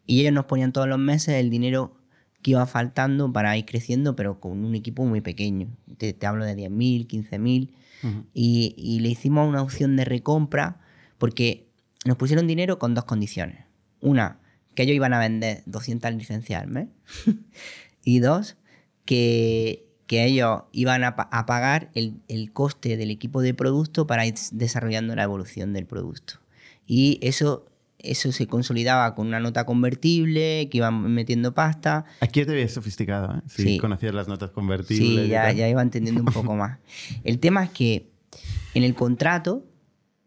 Y 0.05 0.21
ellos 0.21 0.33
nos 0.33 0.45
ponían 0.45 0.71
todos 0.71 0.87
los 0.87 0.99
meses 0.99 1.35
el 1.35 1.49
dinero 1.49 1.95
que 2.41 2.51
iba 2.51 2.65
faltando 2.65 3.31
para 3.31 3.57
ir 3.57 3.65
creciendo, 3.65 4.15
pero 4.15 4.39
con 4.39 4.63
un 4.63 4.75
equipo 4.75 5.05
muy 5.05 5.21
pequeño. 5.21 5.67
Te, 5.97 6.13
te 6.13 6.25
hablo 6.27 6.45
de 6.45 6.55
10.000, 6.55 7.07
15.000 7.07 7.71
Ujú. 8.03 8.25
y, 8.33 8.75
y 8.77 8.99
le 8.99 9.09
hicimos 9.09 9.47
una 9.47 9.61
opción 9.61 9.95
de 9.95 10.05
recompra 10.05 10.79
porque 11.17 11.67
nos 12.05 12.15
pusieron 12.17 12.47
dinero 12.47 12.79
con 12.79 12.93
dos 12.93 13.05
condiciones. 13.05 13.65
Una, 13.99 14.39
que 14.75 14.83
ellos 14.83 14.95
iban 14.95 15.13
a 15.13 15.19
vender 15.19 15.63
200 15.65 16.13
licencias 16.13 16.61
al 16.61 16.69
mes. 16.69 16.87
y 18.03 18.19
dos, 18.19 18.55
que, 19.05 19.86
que 20.07 20.25
ellos 20.25 20.61
iban 20.71 21.03
a, 21.03 21.09
a 21.09 21.45
pagar 21.45 21.91
el, 21.93 22.15
el 22.27 22.51
coste 22.53 22.97
del 22.97 23.11
equipo 23.11 23.41
de 23.41 23.53
producto 23.53 24.07
para 24.07 24.25
ir 24.25 24.35
desarrollando 24.51 25.15
la 25.15 25.23
evolución 25.23 25.73
del 25.73 25.85
producto. 25.85 26.35
Y 26.85 27.19
eso, 27.21 27.65
eso 27.99 28.31
se 28.31 28.47
consolidaba 28.47 29.13
con 29.15 29.27
una 29.27 29.39
nota 29.41 29.65
convertible, 29.65 30.69
que 30.71 30.77
iban 30.77 31.13
metiendo 31.13 31.53
pasta. 31.53 32.05
Aquí 32.21 32.39
ya 32.39 32.45
te 32.45 32.53
ves 32.53 32.73
sofisticado, 32.73 33.35
¿eh? 33.37 33.41
Si 33.47 33.63
Sí. 33.63 33.77
conocías 33.77 34.13
las 34.15 34.27
notas 34.29 34.51
convertibles. 34.51 35.25
Sí, 35.25 35.29
ya, 35.29 35.51
ya 35.51 35.67
iba 35.67 35.81
entendiendo 35.81 36.21
un 36.21 36.31
poco 36.31 36.55
más. 36.55 36.79
El 37.25 37.39
tema 37.39 37.63
es 37.65 37.69
que 37.71 38.09
en 38.73 38.83
el 38.83 38.95
contrato 38.95 39.65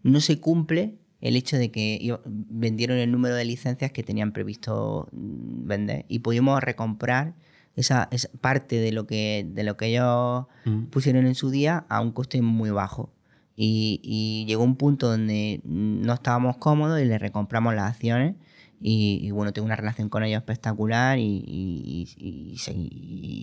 no 0.03 0.21
se 0.21 0.41
cumple 0.41 0.97
el 1.21 1.37
hecho 1.37 1.57
de 1.59 1.71
que 1.71 2.15
vendieron 2.27 2.97
el 2.99 3.13
número 3.13 3.35
de 3.35 3.45
licencias 3.45 3.93
que 3.93 4.03
tenían 4.03 4.33
previsto 4.33 5.09
mm, 5.13 5.67
vender 5.67 6.05
y 6.09 6.21
pudimos 6.21 6.63
recomprar 6.63 7.35
esa, 7.77 8.09
esa 8.11 8.29
parte 8.41 8.77
de 8.81 8.93
lo 8.93 9.07
que, 9.07 9.47
de 9.49 9.63
lo 9.65 9.77
que 9.77 9.87
ellos 9.87 10.47
Mm. 10.65 10.85
pusieron 10.87 11.27
en 11.27 11.35
su 11.35 11.51
día 11.51 11.87
a 11.89 12.01
un 12.01 12.13
coste 12.13 12.43
muy 12.43 12.71
bajo. 12.71 13.13
Y, 13.57 14.01
y 14.03 14.45
llegó 14.47 14.65
un 14.65 14.77
punto 14.77 15.09
donde 15.09 15.61
no 15.65 16.13
estábamos 16.15 16.57
cómodos 16.59 17.01
y 17.01 17.05
le 17.05 17.19
recompramos 17.19 17.75
las 17.75 17.91
acciones. 17.93 18.35
Y, 18.83 19.21
y 19.23 19.31
bueno, 19.31 19.53
tengo 19.53 19.67
una 19.67 19.77
relación 19.77 20.09
con 20.09 20.23
ellos 20.25 20.39
espectacular 20.39 21.19
y, 21.19 21.45
y, 21.47 22.57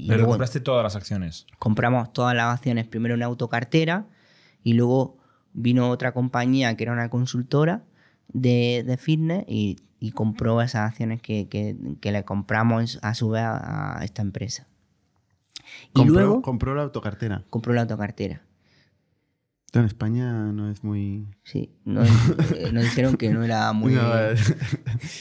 Pero 0.08 0.18
luego- 0.18 0.32
compraste 0.32 0.60
todas 0.60 0.84
las 0.84 0.96
acciones. 0.96 1.46
compramos 1.60 2.12
todas 2.14 2.36
las 2.36 2.54
acciones 2.54 2.88
primero 2.88 3.16
en 3.16 3.24
autocartera 3.24 4.08
y 4.64 4.74
luego 4.74 5.18
vino 5.54 5.90
otra 5.90 6.12
compañía 6.14 6.76
que 6.76 6.84
era 6.84 6.94
una 6.94 7.10
consultora 7.10 7.84
de, 8.34 8.84
de 8.86 8.98
fitness 8.98 9.46
y, 9.48 9.78
y 10.00 10.12
compró 10.12 10.62
esas 10.62 10.90
acciones 10.92 11.22
que, 11.22 11.48
que- 11.50 11.76
que 12.02 12.12
le 12.12 12.24
compramos 12.24 13.00
a 13.02 13.14
su 13.16 13.30
vez 13.30 13.44
a, 13.44 14.00
a 14.00 14.06
esta 14.06 14.22
empresa. 14.22 14.68
Y 15.90 15.94
Compró, 15.94 16.14
luego 16.16 16.42
compró 16.42 16.76
la 16.76 16.84
autocartera. 16.84 17.44
compró 17.50 17.74
la 17.74 17.82
autocartera. 17.82 18.42
En 19.74 19.84
España 19.84 20.32
no 20.54 20.72
es 20.72 20.84
muy... 20.84 21.28
Sí, 21.44 21.72
nos, 21.84 22.08
eh, 22.56 22.72
nos 22.72 22.84
dijeron 22.86 23.18
que 23.18 23.30
no 23.30 23.44
era 23.44 23.74
muy... 23.74 23.94
No, 23.96 24.02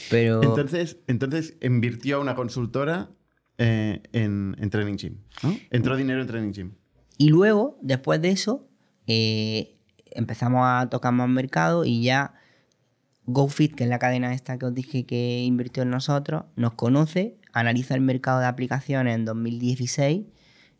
pero 0.09 0.41
entonces, 0.41 0.97
entonces 1.07 1.57
invirtió 1.61 2.21
una 2.21 2.33
consultora 2.35 3.09
eh, 3.57 4.01
en, 4.13 4.55
en 4.59 4.69
Training 4.69 4.95
Gym, 4.97 5.17
¿no? 5.43 5.55
Entró 5.69 5.95
dinero 5.97 6.21
en 6.21 6.27
Training 6.27 6.53
Gym. 6.53 6.71
Y 7.17 7.29
luego, 7.29 7.77
después 7.81 8.21
de 8.21 8.29
eso, 8.29 8.67
eh, 9.05 9.75
empezamos 10.11 10.61
a 10.63 10.87
tocar 10.89 11.11
más 11.13 11.27
mercado 11.29 11.83
y 11.83 12.03
ya 12.03 12.33
GoFit, 13.27 13.75
que 13.75 13.83
es 13.83 13.89
la 13.89 13.99
cadena 13.99 14.33
esta 14.33 14.57
que 14.57 14.65
os 14.65 14.73
dije 14.73 15.05
que 15.05 15.43
invirtió 15.43 15.83
en 15.83 15.89
nosotros, 15.89 16.45
nos 16.55 16.73
conoce, 16.73 17.37
analiza 17.53 17.93
el 17.93 18.01
mercado 18.01 18.39
de 18.39 18.45
aplicaciones 18.47 19.15
en 19.15 19.25
2016 19.25 20.25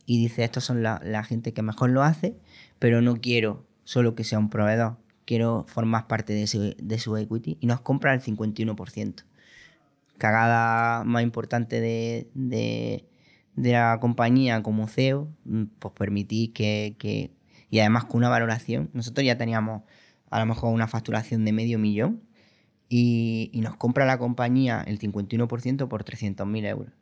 y 0.06 0.18
dice, 0.18 0.44
estos 0.46 0.64
son 0.64 0.82
la, 0.82 1.02
la 1.04 1.24
gente 1.24 1.54
que 1.54 1.62
mejor 1.62 1.90
lo 1.90 2.04
hace, 2.04 2.38
pero 2.80 3.02
no 3.02 3.18
quiero 3.18 3.66
solo 3.84 4.16
que 4.16 4.24
sea 4.24 4.40
un 4.40 4.50
proveedor, 4.50 4.98
quiero 5.26 5.66
formar 5.68 6.08
parte 6.08 6.34
de 6.34 6.48
su, 6.48 6.74
de 6.78 7.00
su 7.00 7.18
equity 7.18 7.58
y 7.60 7.68
nos 7.68 7.82
compra 7.82 8.14
el 8.14 8.22
51%. 8.22 9.24
Cagada 10.18 11.04
más 11.04 11.22
importante 11.24 11.80
de, 11.80 12.30
de- 12.34 13.06
de 13.56 13.72
la 13.72 13.98
compañía 14.00 14.62
como 14.64 14.88
CEO, 14.88 15.30
mm, 15.46 15.64
pues 15.80 15.94
permitir 15.96 16.54
que, 16.54 16.96
que- 17.00 17.32
y 17.70 17.80
además 17.80 18.06
con 18.06 18.20
una 18.20 18.30
valoración, 18.30 18.90
nosotros 18.94 19.26
ya 19.26 19.38
teníamos 19.38 19.82
a 20.30 20.40
lo 20.40 20.46
mejor 20.46 20.74
una 20.74 20.88
facturación 20.88 21.44
de 21.44 21.52
medio 21.54 21.78
millón 21.80 22.22
y, 22.90 23.50
y 23.54 23.62
nos 23.62 23.76
compra 23.76 24.06
la 24.06 24.18
compañía 24.18 24.82
el 24.88 25.00
51% 25.00 25.88
por 25.88 26.04
300.000 26.04 26.66
euros. 26.66 26.94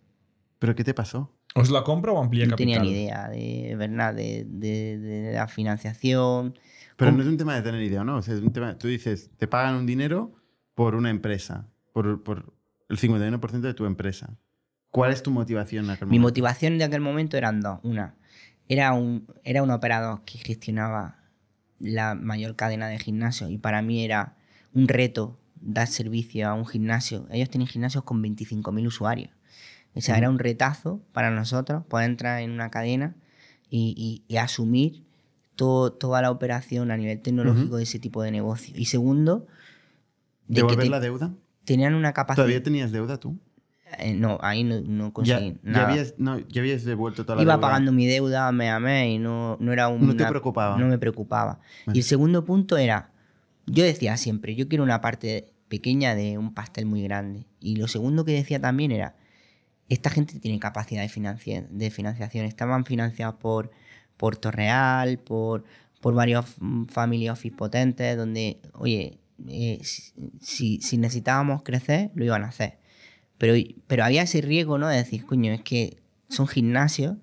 ¿Pero 0.59 0.75
qué 0.75 0.83
te 0.83 0.93
pasó? 0.93 1.31
¿Os 1.53 1.69
la 1.69 1.83
compra 1.83 2.11
o 2.11 2.21
amplía 2.21 2.45
No 2.45 2.51
capital? 2.51 2.57
tenía 2.57 2.79
ni 2.79 2.89
idea 2.91 3.29
de 3.29 3.75
verdad 3.77 4.13
de, 4.13 4.45
de- 4.47 4.97
de 4.97 5.33
la 5.33 5.47
financiación. 5.47 6.57
Pero 6.97 7.11
Com- 7.11 7.17
no 7.17 7.23
es 7.23 7.29
un 7.29 7.37
tema 7.37 7.55
de 7.55 7.61
tener 7.61 7.81
idea, 7.81 8.03
¿no? 8.03 8.17
O 8.17 8.21
sea, 8.21 8.33
es 8.35 8.41
un 8.41 8.51
tema, 8.51 8.77
tú 8.77 8.87
dices, 8.87 9.29
te 9.37 9.47
pagan 9.47 9.75
un 9.75 9.85
dinero 9.85 10.33
por 10.73 10.95
una 10.95 11.09
empresa, 11.09 11.67
por, 11.93 12.23
por 12.23 12.53
el 12.89 12.97
51% 12.97 13.67
de 13.67 13.73
tu 13.73 13.85
empresa. 13.85 14.37
¿Cuál 14.91 15.11
es 15.11 15.23
tu 15.23 15.31
motivación 15.31 15.85
en 15.85 15.91
aquel 15.91 16.07
Mi 16.07 16.17
momento? 16.19 16.27
motivación 16.29 16.77
de 16.77 16.83
aquel 16.85 17.01
momento 17.01 17.37
eran 17.37 17.61
dos. 17.61 17.79
Una, 17.83 18.15
era 18.67 18.93
un, 18.93 19.27
era 19.43 19.61
un 19.61 19.71
operador 19.71 20.23
que 20.25 20.37
gestionaba 20.37 21.19
la 21.79 22.15
mayor 22.15 22.55
cadena 22.55 22.87
de 22.87 22.97
gimnasios 22.99 23.51
y 23.51 23.57
para 23.57 23.81
mí 23.81 24.03
era 24.03 24.35
un 24.73 24.87
reto 24.87 25.37
dar 25.65 25.87
servicio 25.87 26.47
a 26.47 26.53
un 26.53 26.65
gimnasio. 26.65 27.27
Ellos 27.31 27.49
tienen 27.49 27.67
gimnasios 27.67 28.03
con 28.03 28.21
25.000 28.23 28.87
usuarios. 28.87 29.31
O 29.93 30.01
sea, 30.01 30.17
era 30.17 30.29
un 30.29 30.39
retazo 30.39 31.01
para 31.13 31.31
nosotros 31.31 31.83
poder 31.85 32.09
entrar 32.09 32.41
en 32.41 32.51
una 32.51 32.69
cadena 32.69 33.15
y, 33.69 33.93
y- 33.97 34.33
y 34.33 34.37
asumir 34.37 35.03
todo- 35.55 35.93
toda 35.93 36.21
la 36.21 36.31
operación 36.31 36.91
a 36.91 36.97
nivel 36.97 37.21
tecnológico 37.21 37.77
de 37.77 37.83
ese 37.83 37.97
tipo 37.99 38.21
de 38.21 38.29
negocio. 38.31 38.73
Y 38.77 38.85
segundo, 38.85 39.47
de 40.47 40.55
que 40.55 40.61
¿Devolver 40.61 40.83
te- 40.85 40.89
la 40.89 40.99
deuda? 40.99 41.33
tenían 41.63 41.95
una 41.95 42.11
capacidad... 42.13 42.43
¿Todavía 42.43 42.61
tenías 42.61 42.91
deuda 42.91 43.17
tú? 43.19 43.37
Eh, 43.99 44.13
no, 44.13 44.37
ahí 44.41 44.63
no, 44.65 45.13
conseguí 45.13 45.51
ya 45.53 45.59
nada. 45.63 45.87
habías, 45.89 46.15
no, 46.17 46.39
ya 46.39 46.61
habías 46.61 46.83
devuelto 46.83 47.23
toda 47.23 47.37
la 47.37 47.43
Iba 47.43 47.53
deuda. 47.53 47.61
pagando 47.67 47.91
mi 47.93 48.05
deuda 48.05 48.51
mes 48.51 48.69
a 48.71 48.79
mes 48.79 49.11
y 49.11 49.17
no, 49.19 49.57
no 49.61 49.71
era 49.71 49.87
un. 49.87 50.05
No 50.05 50.15
te 50.15 50.25
preocupaba. 50.25 50.77
No 50.77 50.87
me 50.87 50.97
preocupaba. 50.97 51.59
Y 51.93 51.99
el 51.99 52.03
segundo 52.03 52.43
punto 52.43 52.75
era, 52.77 53.11
yo 53.67 53.83
decía 53.85 54.17
siempre, 54.17 54.55
yo 54.55 54.67
quiero 54.67 54.83
una 54.83 54.99
parte 55.01 55.53
pequeña 55.69 56.15
de 56.15 56.37
un 56.37 56.53
pastel 56.53 56.85
muy 56.85 57.01
grande. 57.03 57.45
Y 57.59 57.75
lo 57.77 57.87
segundo 57.87 58.25
que 58.25 58.33
decía 58.33 58.59
también 58.59 58.91
era, 58.91 59.15
esta 59.89 60.09
gente 60.09 60.39
tiene 60.39 60.59
capacidad 60.59 61.01
de, 61.01 61.09
financia- 61.09 61.67
de 61.69 61.91
financiación. 61.91 62.45
Estaban 62.45 62.85
financiados 62.85 63.35
por, 63.35 63.71
por 64.17 64.37
Torreal, 64.37 65.19
por, 65.19 65.63
por 66.01 66.13
varios 66.13 66.55
mm, 66.59 66.85
family 66.85 67.29
office 67.29 67.55
potentes, 67.55 68.17
donde, 68.17 68.59
oye, 68.73 69.19
eh, 69.47 69.79
si, 69.83 70.13
si- 70.41 70.81
si 70.81 70.97
necesitábamos 70.97 71.63
crecer, 71.63 72.11
lo 72.15 72.25
iban 72.25 72.43
a 72.43 72.47
hacer. 72.47 72.79
Pero, 73.37 73.53
pero 73.87 74.05
había 74.05 74.21
ese 74.23 74.41
riesgo, 74.41 74.77
¿no? 74.77 74.87
De 74.87 74.97
decir, 74.97 75.25
coño, 75.25 75.51
es 75.51 75.61
que 75.61 75.97
son 76.29 76.47
gimnasios 76.47 77.17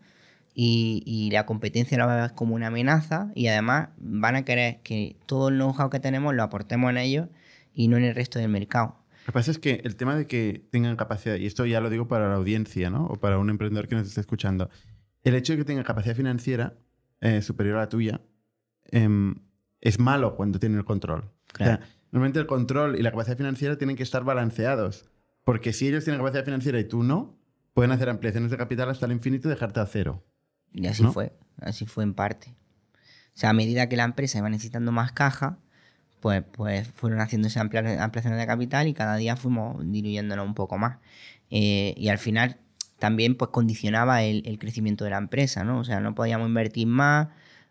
y, 0.55 1.03
y 1.07 1.31
la 1.31 1.47
competencia 1.47 1.97
la 1.97 2.07
ves 2.07 2.33
como 2.33 2.55
una 2.55 2.67
amenaza 2.67 3.33
y 3.35 3.47
además 3.47 3.89
van 3.97 4.37
a 4.37 4.45
querer 4.45 4.81
que 4.83 5.17
todo 5.27 5.49
el 5.49 5.55
know-how 5.57 5.89
que 5.89 5.99
tenemos 6.01 6.35
lo 6.35 6.43
aportemos 6.43 6.91
en 6.91 6.99
ellos 6.99 7.29
y 7.75 7.89
no 7.89 7.97
en 7.97 8.05
el 8.05 8.15
resto 8.15 8.39
del 8.39 8.49
mercado. 8.49 8.99
Lo 9.23 9.27
que 9.27 9.33
pasa 9.33 9.51
es 9.51 9.59
que 9.59 9.81
el 9.85 9.97
tema 9.97 10.17
de 10.17 10.27
que 10.27 10.69
tengan 10.71 10.97
capacidad, 10.97 11.37
y 11.37 11.47
esto 11.47 11.65
ya 11.65 11.81
lo 11.81 11.91
digo 11.91 12.09
para 12.09 12.29
la 12.29 12.35
audiencia, 12.35 12.91
¿no? 12.91 13.07
O 13.07 13.21
para 13.21 13.39
un 13.39 13.51
emprendedor 13.51 13.87
que 13.87 13.95
nos 13.95 14.09
esté 14.09 14.21
escuchando, 14.21 14.69
el 15.23 15.35
hecho 15.35 15.53
de 15.53 15.59
que 15.59 15.65
tenga 15.65 15.85
capacidad 15.85 16.17
financiera 16.17 16.75
eh, 17.21 17.41
superior 17.41 17.77
a 17.77 17.81
la 17.81 17.89
tuya 17.89 18.21
em, 18.91 19.37
es 19.81 20.01
malo 20.01 20.35
cuando 20.35 20.59
tiene 20.59 20.77
el 20.77 20.85
control. 20.85 21.31
Claro. 21.53 21.75
O 21.75 21.77
sea, 21.77 21.89
normalmente 22.11 22.41
el 22.41 22.47
control 22.47 22.99
y 22.99 23.03
la 23.03 23.13
capacidad 23.13 23.37
financiera 23.37 23.79
tienen 23.79 23.97
que 23.97 24.03
estar 24.03 24.25
balanceados. 24.25 25.09
Porque 25.45 25.73
si 25.73 25.89
ellos 25.89 26.05
tienen 26.05 26.21
capacidad 26.21 26.45
financiera 26.45 26.81
y 26.81 26.85
tú 26.85 27.03
no, 27.05 27.39
pueden 27.75 27.93
hacer 27.93 28.09
ampliaciones 28.09 28.51
de 28.51 28.57
capital 28.57 28.91
hasta 28.91 29.07
el 29.07 29.13
infinito 29.13 29.49
y 29.49 29.51
dejarte 29.51 29.81
a 29.81 29.87
cero. 29.87 30.25
Y 30.73 30.87
así 30.87 31.03
¿No? 31.03 31.13
fue, 31.13 31.37
así 31.61 31.87
fue 31.87 32.05
en 32.05 32.15
parte. 32.15 32.55
O 33.35 33.39
sea, 33.39 33.51
a 33.51 33.53
medida 33.53 33.89
que 33.89 33.97
la 33.97 34.05
empresa 34.05 34.39
iba 34.39 34.51
necesitando 34.51 34.93
más 34.93 35.13
caja, 35.13 35.59
pues, 36.23 36.45
pues 36.53 36.89
fueron 36.89 37.21
haciéndose 37.21 37.59
amplia- 37.61 38.03
ampliaciones 38.03 38.39
de 38.39 38.47
capital 38.47 38.87
y 38.87 38.95
cada 38.95 39.17
día 39.17 39.37
fuimos 39.37 39.77
diluyéndonos 39.85 40.47
un 40.47 40.55
poco 40.55 40.79
más. 40.79 40.99
Eh, 41.51 41.95
y 41.99 42.09
al 42.09 42.19
final 42.19 42.57
también 42.99 43.35
pues 43.35 43.51
condicionaba 43.51 44.23
el, 44.23 44.45
el 44.47 44.59
crecimiento 44.59 45.05
de 45.05 45.11
la 45.11 45.19
empresa, 45.19 45.65
¿no? 45.65 45.81
O 45.81 45.85
sea, 45.85 46.01
no 46.01 46.15
podíamos 46.15 46.47
invertir 46.49 46.87
más 46.87 47.29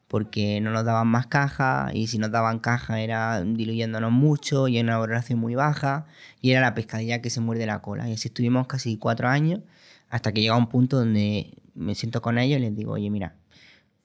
porque 0.10 0.60
no 0.60 0.72
nos 0.72 0.84
daban 0.84 1.08
más 1.08 1.28
caja 1.28 1.90
y 1.94 2.08
si 2.08 2.18
nos 2.18 2.32
daban 2.32 2.60
caja 2.60 3.00
era 3.00 3.42
diluyéndonos 3.42 4.12
mucho 4.12 4.68
y 4.68 4.78
en 4.78 4.88
una 4.88 4.98
valoración 4.98 5.40
muy 5.40 5.56
baja 5.56 6.06
y 6.42 6.52
era 6.52 6.60
la 6.60 6.74
pescadilla 6.74 7.22
que 7.22 7.30
se 7.30 7.40
muerde 7.40 7.66
la 7.66 7.82
cola. 7.82 8.10
Y 8.10 8.14
así 8.14 8.28
estuvimos 8.28 8.68
casi 8.68 8.98
cuatro 8.98 9.30
años 9.30 9.62
hasta 10.10 10.34
que 10.34 10.42
llega 10.42 10.58
un 10.58 10.68
punto 10.68 10.98
donde 10.98 11.54
me 11.74 11.96
siento 11.96 12.22
con 12.22 12.38
ellos 12.38 12.60
y 12.60 12.64
les 12.64 12.76
digo, 12.76 12.92
oye, 12.92 13.10
mira, 13.10 13.36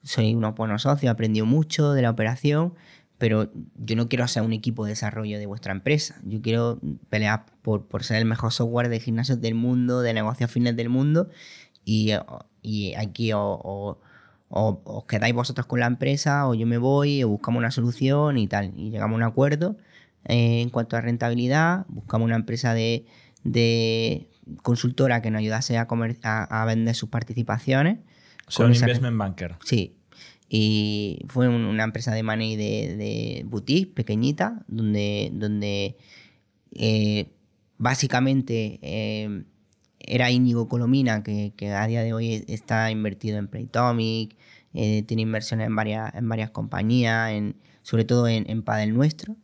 soy 0.04 0.36
unos 0.36 0.54
buenos 0.54 0.82
socios, 0.82 1.08
he 1.08 1.08
aprendido 1.08 1.46
mucho 1.46 1.92
de 1.92 2.02
la 2.02 2.10
operación, 2.10 2.74
pero 3.18 3.50
yo 3.76 3.96
no 3.96 4.08
quiero 4.08 4.26
ser 4.28 4.42
un 4.42 4.52
equipo 4.52 4.84
de 4.84 4.90
desarrollo 4.90 5.38
de 5.38 5.46
vuestra 5.46 5.72
empresa. 5.72 6.16
Yo 6.24 6.40
quiero 6.42 6.80
pelear 7.08 7.46
por, 7.62 7.86
por 7.86 8.04
ser 8.04 8.18
el 8.18 8.24
mejor 8.26 8.52
software 8.52 8.88
de 8.88 9.00
gimnasios 9.00 9.40
del 9.40 9.54
mundo, 9.54 10.00
de 10.02 10.12
negocios 10.14 10.50
fitness 10.50 10.76
del 10.76 10.88
mundo, 10.90 11.28
y, 11.84 12.12
y 12.62 12.94
aquí 12.94 13.32
o, 13.32 13.40
o- 13.42 13.98
o 14.48 14.80
os 14.84 15.04
quedáis 15.06 15.34
vosotros 15.34 15.66
con 15.66 15.80
la 15.80 15.86
empresa, 15.86 16.46
o 16.46 16.54
yo 16.54 16.66
me 16.68 16.78
voy, 16.78 17.24
o 17.24 17.28
buscamos 17.28 17.58
una 17.58 17.70
solución 17.72 18.38
y 18.38 18.46
tal. 18.46 18.72
Y 18.76 18.90
llegamos 18.90 19.14
a 19.14 19.16
un 19.16 19.22
acuerdo 19.24 19.76
eh, 20.24 20.60
en 20.60 20.70
cuanto 20.70 20.96
a 20.96 21.00
rentabilidad, 21.00 21.84
buscamos 21.88 22.26
una 22.26 22.36
empresa 22.36 22.72
de, 22.74 23.06
de 23.42 24.28
consultora 24.62 25.20
que 25.22 25.30
nos 25.30 25.40
ayudase 25.40 25.78
a, 25.78 25.86
comer- 25.88 26.18
a, 26.22 26.62
a 26.62 26.64
vender 26.64 26.94
sus 26.94 27.08
participaciones. 27.08 27.98
Esa- 28.76 28.84
investment 28.84 29.16
banker. 29.18 29.56
Sí. 29.64 29.95
Y 30.48 31.24
fue 31.28 31.48
un- 31.48 31.64
una 31.64 31.84
empresa 31.84 32.12
de 32.14 32.22
money 32.22 32.56
de, 32.56 32.96
de 32.96 33.44
boutique 33.46 33.92
pequeñita, 33.94 34.64
donde, 34.68 35.30
donde 35.34 35.96
eh, 36.72 37.26
básicamente 37.78 38.78
eh, 38.82 39.44
era 39.98 40.30
Íñigo 40.30 40.68
Colomina, 40.68 41.22
que, 41.22 41.52
que 41.56 41.70
a 41.72 41.86
día 41.86 42.02
de 42.02 42.12
hoy 42.12 42.44
está 42.48 42.90
invertido 42.90 43.38
en 43.38 43.48
Playtomic, 43.48 44.36
eh, 44.74 45.02
tiene 45.02 45.22
inversiones 45.22 45.66
en 45.66 45.74
varias, 45.76 46.14
en 46.14 46.28
varias 46.28 46.50
compañías, 46.50 47.30
en, 47.32 47.56
sobre 47.82 48.04
todo 48.04 48.28
en, 48.28 48.48
en 48.48 48.62
Padel 48.62 48.94
Nuestro. 48.94 49.36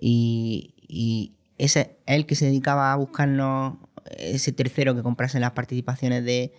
Y, 0.00 0.74
y 0.88 1.32
ese, 1.58 1.96
él 2.06 2.26
que 2.26 2.34
se 2.34 2.46
dedicaba 2.46 2.92
a 2.92 2.96
buscarnos 2.96 3.78
ese 4.18 4.52
tercero 4.52 4.94
que 4.94 5.02
comprase 5.02 5.40
las 5.40 5.50
participaciones 5.52 6.24
de, 6.24 6.52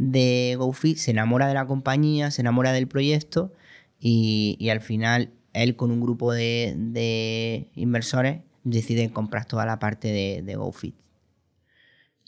de 0.00 0.56
GoFit, 0.58 0.96
se 0.96 1.10
enamora 1.10 1.46
de 1.46 1.52
la 1.52 1.66
compañía, 1.66 2.30
se 2.30 2.40
enamora 2.40 2.72
del 2.72 2.88
proyecto 2.88 3.52
y, 4.00 4.68
al 4.70 4.80
final 4.80 5.30
él 5.52 5.76
con 5.76 5.90
un 5.90 6.00
grupo 6.00 6.32
de, 6.32 6.74
de 6.78 7.68
inversores 7.74 8.40
decide 8.64 9.10
comprar 9.10 9.44
toda 9.44 9.66
la 9.66 9.78
parte 9.78 10.08
de, 10.08 10.42
de 10.42 10.56
GoFit. 10.56 10.94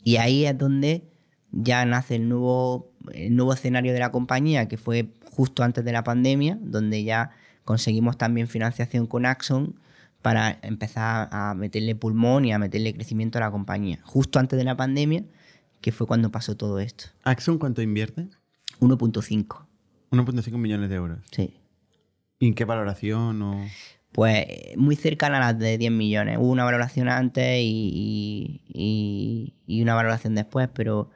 Y 0.03 0.17
ahí 0.17 0.45
es 0.45 0.55
donde 0.55 1.09
ya 1.51 1.83
nace 1.85 2.15
el 2.15 2.29
nuevo, 2.29 2.91
el 3.11 3.35
nuevo 3.35 3.53
escenario 3.53 3.91
de 3.91 3.99
la 3.99 4.11
compañía, 4.11 4.67
que 4.67 4.77
fue 4.77 5.07
justo 5.31 5.63
antes 5.63 5.83
de 5.83 5.93
la 5.93 6.03
pandemia, 6.03 6.59
donde 6.61 7.03
ya 7.03 7.31
conseguimos 7.65 8.19
también 8.19 8.47
financiación 8.47 9.07
con 9.07 9.25
Axon 9.25 9.79
para 10.21 10.59
empezar 10.61 11.27
a 11.31 11.55
meterle 11.55 11.95
pulmón 11.95 12.45
y 12.45 12.53
a 12.53 12.59
meterle 12.59 12.93
crecimiento 12.93 13.39
a 13.39 13.41
la 13.41 13.51
compañía. 13.51 13.99
Justo 14.03 14.37
antes 14.37 14.59
de 14.59 14.63
la 14.63 14.77
pandemia, 14.77 15.23
que 15.83 15.91
fue 15.91 16.07
cuando 16.07 16.31
pasó 16.31 16.57
todo 16.57 16.79
esto. 16.79 17.05
¿Axon 17.23 17.59
cuánto 17.59 17.83
invierte? 17.83 18.27
1.5, 18.79 19.67
1.5 20.09 20.57
millones 20.57 20.89
de 20.89 20.95
euros. 20.95 21.19
sí. 21.31 21.53
¿Y 22.39 22.47
en 22.47 22.55
qué 22.55 22.65
valoración? 22.65 23.41
O... 23.41 23.65
Pues 24.11 24.45
muy 24.75 24.95
cercana 24.97 25.37
a 25.37 25.39
las 25.51 25.59
de 25.59 25.77
10 25.77 25.91
millones. 25.91 26.37
Hubo 26.39 26.49
una 26.51 26.65
valoración 26.65 27.07
antes 27.07 27.59
y- 27.61 29.53
y 29.65 29.81
una 29.81 29.93
valoración 29.95 30.35
después, 30.35 30.67
pero 30.73 31.09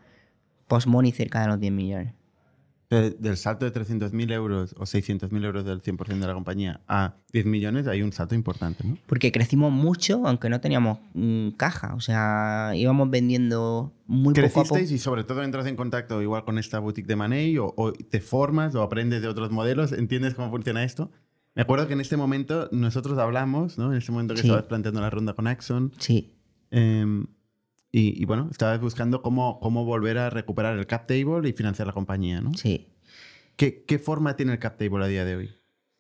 post-money 0.68 1.12
cerca 1.12 1.42
de 1.42 1.48
los 1.48 1.60
10 1.60 1.74
millones. 1.74 2.14
Del 2.90 3.36
salto 3.36 3.70
de 3.70 3.74
300.000 3.74 4.32
euros 4.32 4.74
o 4.78 4.84
600.000 4.84 5.44
euros 5.44 5.66
del 5.66 5.82
100% 5.82 6.20
de 6.20 6.26
la 6.28 6.34
compañía 6.34 6.80
a 6.88 7.16
10 7.34 7.46
millones 7.46 7.86
hay 7.86 8.02
un 8.02 8.14
salto 8.14 8.34
importante, 8.34 8.86
¿no? 8.88 8.98
Porque 9.08 9.34
crecimos 9.34 9.74
mucho, 9.74 10.26
aunque 10.26 10.48
no 10.50 10.62
teníamos 10.62 11.00
mm, 11.14 11.50
caja. 11.58 11.96
O 11.96 12.00
sea, 12.00 12.72
íbamos 12.76 13.10
vendiendo 13.10 13.94
muy 14.06 14.34
poco 14.34 14.46
a 14.46 14.50
poco. 14.50 14.76
Crecisteis 14.76 14.92
y 14.92 15.04
sobre 15.04 15.26
todo 15.26 15.44
entras 15.44 15.66
en 15.66 15.76
contacto 15.76 16.22
igual 16.22 16.46
con 16.46 16.58
esta 16.58 16.80
boutique 16.80 17.08
de 17.08 17.18
Money 17.18 17.58
o, 17.58 17.74
o 17.76 17.92
te 17.92 18.22
formas 18.22 18.74
o 18.74 18.82
aprendes 18.82 19.22
de 19.22 19.28
otros 19.28 19.52
modelos, 19.52 19.92
entiendes 19.92 20.34
cómo 20.36 20.50
funciona 20.50 20.86
esto. 20.86 21.12
Me 21.56 21.64
acuerdo 21.64 21.88
que 21.88 21.94
en 21.94 22.00
este 22.00 22.16
momento 22.16 22.70
nosotros 22.72 23.18
hablamos, 23.18 23.78
¿no? 23.78 23.92
En 23.92 23.98
este 23.98 24.14
momento 24.14 24.34
que 24.34 24.42
Sí. 24.44 24.48
estabas 24.48 24.66
planteando 24.68 25.02
la 25.02 25.10
ronda 25.10 25.34
con 25.34 25.48
Axon, 25.48 25.92
Sí, 25.98 26.38
eh, 26.72 27.06
y, 27.92 28.22
y 28.22 28.26
bueno, 28.26 28.48
estabas 28.52 28.80
buscando 28.80 29.22
cómo, 29.22 29.60
cómo 29.60 29.86
volver 29.86 30.18
a 30.18 30.30
recuperar 30.30 30.78
el 30.78 30.88
cap 30.88 31.08
table 31.08 31.48
y 31.48 31.54
financiar 31.54 31.88
la 31.88 31.94
compañía, 31.94 32.42
¿no? 32.42 32.54
sí. 32.54 32.88
¿Qué, 33.56 33.84
¿Qué 33.86 33.98
forma 33.98 34.36
tiene 34.36 34.52
el 34.52 34.60
cap 34.60 34.78
table 34.78 35.04
a 35.04 35.08
día 35.08 35.26
de 35.26 35.36
hoy? 35.36 35.50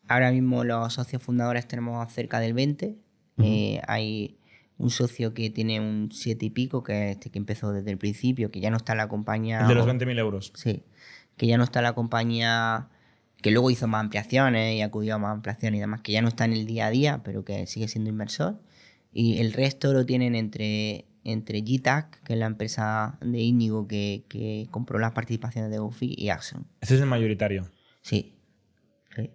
Ahora 0.08 0.32
mismo 0.32 0.64
los 0.64 0.94
socios 0.94 1.22
fundadores 1.22 1.68
tenemos 1.68 2.08
cerca 2.14 2.40
del 2.40 2.54
20. 2.54 2.98
Eh, 3.40 3.82
hay 3.88 4.38
un 4.78 4.90
socio 4.90 5.34
que 5.34 5.50
tiene 5.50 5.80
un 5.80 6.10
7 6.12 6.46
y 6.46 6.50
pico, 6.52 6.84
que 6.84 7.10
es 7.10 7.18
este 7.18 7.30
que 7.30 7.40
empezó 7.40 7.72
desde 7.72 7.92
el 7.92 7.98
principio, 7.98 8.52
que 8.52 8.60
ya 8.60 8.70
no 8.70 8.78
está 8.78 8.94
en 8.94 9.00
la 9.00 9.08
compañía. 9.08 9.62
El 9.62 9.68
de 9.68 9.76
los 9.76 9.88
20.000 9.88 10.20
euros. 10.20 10.54
Sí, 10.56 10.84
que 11.36 11.48
ya 11.48 11.58
no 11.58 11.64
está 11.64 11.80
en 11.80 11.84
la 11.84 11.94
compañía, 11.94 12.90
que 13.42 13.52
luego 13.52 13.70
hizo 13.72 13.88
más 13.88 14.02
ampliaciones 14.02 14.76
y 14.76 14.82
acudió 14.82 15.16
a 15.16 15.18
más 15.18 15.34
ampliaciones 15.34 15.80
y 15.80 15.82
demás, 15.82 16.02
que 16.02 16.12
ya 16.12 16.22
no 16.22 16.28
está 16.28 16.46
en 16.46 16.54
el 16.54 16.66
día 16.66 16.88
a 16.88 16.90
día, 16.92 17.22
pero 17.24 17.44
que 17.44 17.66
sigue 17.68 17.88
siendo 17.88 18.10
inversor. 18.10 18.60
Y 19.12 19.40
el 19.40 19.54
resto 19.54 19.94
lo 19.94 20.06
tienen 20.06 20.36
entre, 20.36 21.06
entre 21.28 21.62
GTAC, 21.62 22.24
que 22.24 22.34
es 22.34 22.40
la 22.40 22.46
empresa 22.46 23.18
de 23.22 23.40
Íñigo 23.40 23.88
que, 23.88 24.24
que 24.30 24.68
compró 24.72 24.98
las 24.98 25.12
participaciones 25.12 25.70
de 25.70 25.78
Gofi, 25.78 26.16
y 26.18 26.30
Axon. 26.30 26.66
Ese 26.82 26.96
es 26.96 27.02
el 27.02 27.08
mayoritario. 27.08 27.70
Sí. 28.02 28.40
sí. 29.16 29.30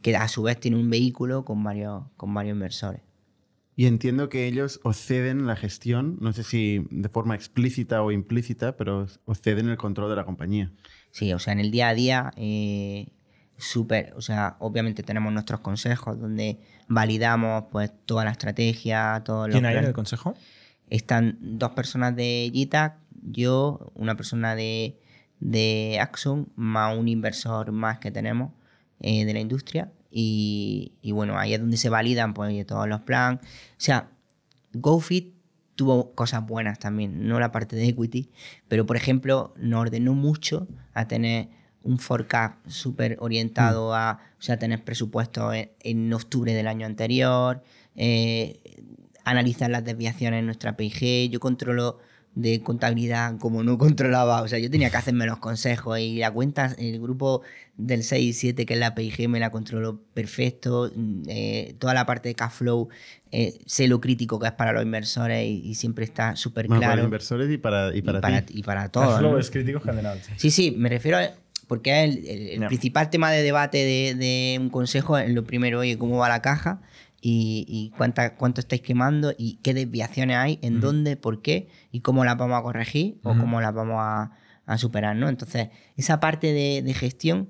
Que 0.00 0.16
a 0.16 0.28
su 0.28 0.42
vez 0.44 0.58
tiene 0.60 0.76
un 0.78 0.88
vehículo 0.88 1.44
con 1.44 1.62
varios, 1.64 2.04
con 2.16 2.32
varios 2.32 2.54
inversores. 2.54 3.00
Y 3.74 3.86
entiendo 3.86 4.28
que 4.28 4.46
ellos 4.46 4.80
os 4.84 4.96
ceden 4.98 5.46
la 5.46 5.56
gestión, 5.56 6.18
no 6.20 6.32
sé 6.32 6.42
si 6.44 6.86
de 6.90 7.08
forma 7.08 7.34
explícita 7.34 8.02
o 8.02 8.12
implícita, 8.12 8.76
pero 8.76 9.06
os- 9.26 9.40
ceden 9.40 9.68
el 9.68 9.76
control 9.78 10.10
de 10.10 10.16
la 10.16 10.24
compañía. 10.24 10.70
Sí, 11.10 11.32
o 11.32 11.38
sea, 11.38 11.52
en 11.54 11.60
el 11.60 11.70
día 11.70 11.88
a 11.88 11.94
día, 11.94 12.30
eh, 12.36 13.08
súper, 13.56 14.12
o 14.14 14.20
sea, 14.20 14.56
obviamente 14.60 15.02
tenemos 15.02 15.32
nuestros 15.32 15.60
consejos 15.60 16.20
donde 16.20 16.58
validamos 16.86 17.64
pues 17.72 17.90
toda 18.04 18.24
la 18.24 18.30
estrategia, 18.32 19.22
todos 19.24 19.48
los 19.48 19.54
¿Quién 19.54 19.66
hay 19.66 19.76
en 19.78 19.84
el 19.86 19.92
consejo? 19.92 20.34
Están 20.92 21.38
dos 21.40 21.70
personas 21.70 22.14
de 22.14 22.52
GTAC, 22.52 22.98
yo, 23.22 23.92
una 23.94 24.14
persona 24.14 24.54
de, 24.54 25.00
de 25.40 25.98
Axon, 25.98 26.52
más 26.54 26.98
un 26.98 27.08
inversor 27.08 27.72
más 27.72 27.98
que 27.98 28.10
tenemos 28.10 28.52
eh, 29.00 29.24
de 29.24 29.32
la 29.32 29.40
industria. 29.40 29.90
Y, 30.10 30.92
y 31.00 31.12
bueno, 31.12 31.38
ahí 31.38 31.54
es 31.54 31.60
donde 31.60 31.78
se 31.78 31.88
validan 31.88 32.34
pues, 32.34 32.66
todos 32.66 32.86
los 32.86 33.00
planes. 33.00 33.40
O 33.42 33.78
sea, 33.78 34.10
GoFit 34.74 35.32
tuvo 35.76 36.14
cosas 36.14 36.46
buenas 36.46 36.78
también, 36.78 37.26
no 37.26 37.40
la 37.40 37.52
parte 37.52 37.74
de 37.74 37.88
equity, 37.88 38.30
pero 38.68 38.84
por 38.84 38.98
ejemplo, 38.98 39.54
nos 39.56 39.80
ordenó 39.80 40.12
mucho 40.12 40.68
a 40.92 41.08
tener 41.08 41.48
un 41.82 41.98
forecast 42.00 42.68
súper 42.68 43.16
orientado 43.20 43.94
a, 43.94 44.20
o 44.38 44.42
sea, 44.42 44.58
tener 44.58 44.84
presupuestos 44.84 45.54
en, 45.54 45.70
en 45.80 46.12
octubre 46.12 46.52
del 46.52 46.68
año 46.68 46.84
anterior, 46.84 47.62
eh, 47.96 48.60
analizar 49.24 49.70
las 49.70 49.84
desviaciones 49.84 50.40
en 50.40 50.46
nuestra 50.46 50.76
PIG. 50.76 51.30
Yo 51.30 51.40
controlo 51.40 51.98
de 52.34 52.62
contabilidad 52.62 53.36
como 53.38 53.62
no 53.62 53.76
controlaba, 53.76 54.40
o 54.40 54.48
sea, 54.48 54.58
yo 54.58 54.70
tenía 54.70 54.88
que 54.88 54.96
hacerme 54.96 55.26
los 55.26 55.36
consejos 55.38 55.98
y 55.98 56.16
la 56.16 56.30
cuenta, 56.30 56.74
el 56.78 56.98
grupo 56.98 57.42
del 57.76 58.02
6 58.02 58.24
y 58.24 58.32
7 58.32 58.64
que 58.64 58.72
es 58.72 58.80
la 58.80 58.94
PIG 58.94 59.28
me 59.28 59.38
la 59.38 59.50
controlo 59.50 60.00
perfecto, 60.14 60.90
mm, 60.96 61.22
eh, 61.28 61.74
toda 61.78 61.92
la 61.92 62.06
parte 62.06 62.30
de 62.30 62.34
cash 62.34 62.52
flow, 62.52 62.88
eh, 63.32 63.58
sé 63.66 63.86
lo 63.86 64.00
crítico 64.00 64.38
que 64.38 64.46
es 64.46 64.52
para 64.52 64.72
los 64.72 64.82
inversores 64.82 65.46
y, 65.46 65.60
y 65.62 65.74
siempre 65.74 66.06
está 66.06 66.34
súper 66.34 66.68
Bueno, 66.68 66.80
para 66.80 66.92
claro. 66.92 67.02
los 67.02 67.08
inversores 67.08 67.50
y 67.50 67.58
para, 67.58 67.94
y 67.94 67.98
y 67.98 68.02
para, 68.02 68.42
ti. 68.46 68.58
y 68.58 68.62
para 68.62 68.82
Cash 68.84 68.90
todos. 68.92 69.18
flow 69.18 69.32
¿no? 69.32 69.38
es 69.38 69.50
crítico 69.50 69.80
general. 69.80 70.18
sí. 70.22 70.32
Sí, 70.38 70.50
sí, 70.50 70.70
me 70.76 70.88
refiero 70.88 71.18
a. 71.18 71.30
Porque 71.68 72.04
es 72.04 72.10
el, 72.16 72.26
el- 72.26 72.48
el 72.48 72.60
Ya. 72.60 72.66
principal 72.68 73.08
tema 73.10 73.30
de 73.30 73.42
debate 73.42 73.78
de, 73.78 74.14
de 74.14 74.58
un 74.60 74.68
consejo 74.68 75.16
es 75.18 75.30
lo 75.30 75.44
primero, 75.44 75.78
oye, 75.80 75.96
cómo 75.96 76.16
va 76.18 76.28
la 76.28 76.42
caja 76.42 76.80
y, 77.24 77.64
y 77.68 77.96
cuánta, 77.96 78.34
cuánto 78.34 78.60
estáis 78.60 78.82
quemando 78.82 79.32
y 79.38 79.60
qué 79.62 79.72
desviaciones 79.74 80.36
hay, 80.36 80.58
en 80.60 80.80
dónde, 80.80 81.16
por 81.16 81.40
qué 81.40 81.68
y 81.92 82.00
cómo 82.00 82.24
las 82.24 82.36
vamos 82.36 82.58
a 82.58 82.62
corregir 82.62 83.18
o 83.22 83.30
cómo 83.38 83.60
las 83.60 83.72
vamos 83.72 83.96
a, 84.00 84.32
a 84.66 84.76
superar, 84.78 85.14
¿no? 85.16 85.28
Entonces, 85.28 85.68
esa 85.96 86.18
parte 86.20 86.52
de, 86.52 86.82
de 86.82 86.94
gestión 86.94 87.48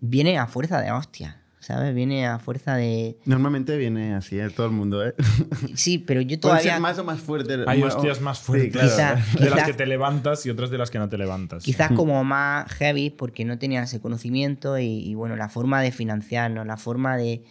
viene 0.00 0.36
a 0.38 0.46
fuerza 0.46 0.78
de 0.82 0.92
hostia, 0.92 1.40
¿sabes? 1.58 1.94
Viene 1.94 2.26
a 2.26 2.38
fuerza 2.38 2.76
de... 2.76 3.16
Normalmente 3.24 3.78
viene 3.78 4.14
así, 4.14 4.38
¿eh? 4.38 4.50
todo 4.50 4.66
el 4.66 4.72
mundo, 4.72 5.02
¿eh? 5.06 5.14
Sí, 5.74 5.96
pero 5.98 6.20
yo 6.20 6.38
Puede 6.40 6.56
ser 6.56 6.62
todavía... 6.64 6.80
más 6.80 6.98
o 6.98 7.04
más 7.04 7.20
fuerte. 7.20 7.64
Hay 7.66 7.82
hostias 7.82 8.20
más 8.20 8.36
Sí, 8.40 8.44
fuertes 8.44 8.92
claro. 8.94 9.16
Quizá- 9.20 9.38
de 9.42 9.48
las 9.50 9.54
quizá- 9.60 9.66
que 9.66 9.72
te 9.72 9.86
levantas 9.86 10.44
y 10.44 10.50
otras 10.50 10.68
de 10.68 10.76
las 10.76 10.90
que 10.90 10.98
no 10.98 11.08
te 11.08 11.16
levantas. 11.16 11.64
Quizás 11.64 11.92
como 11.92 12.22
más 12.24 12.70
heavy 12.72 13.08
porque 13.08 13.46
no 13.46 13.58
tenían 13.58 13.84
ese 13.84 14.00
conocimiento 14.00 14.78
y, 14.78 14.84
y, 14.84 15.14
bueno, 15.14 15.34
la 15.36 15.48
forma 15.48 15.80
de 15.80 15.92
financiarnos, 15.92 16.66
la 16.66 16.76
forma 16.76 17.16
de, 17.16 17.42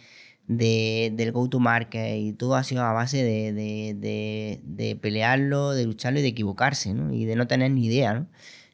de- 0.46 1.12
del 1.16 1.32
go-to-market 1.32 2.16
y 2.18 2.32
todo 2.34 2.54
ha 2.56 2.64
sido 2.64 2.82
a 2.84 2.92
base 2.92 3.22
de, 3.24 3.52
de- 3.52 4.60
de- 4.64 4.96
pelearlo, 4.96 5.70
de 5.72 5.84
lucharlo 5.86 6.18
y 6.18 6.22
de 6.22 6.28
equivocarse, 6.28 6.94
¿no? 6.94 7.12
Y 7.12 7.24
de 7.24 7.36
no 7.36 7.46
tener 7.46 7.70
ni 7.70 7.86
idea, 7.86 8.14
¿no? 8.14 8.26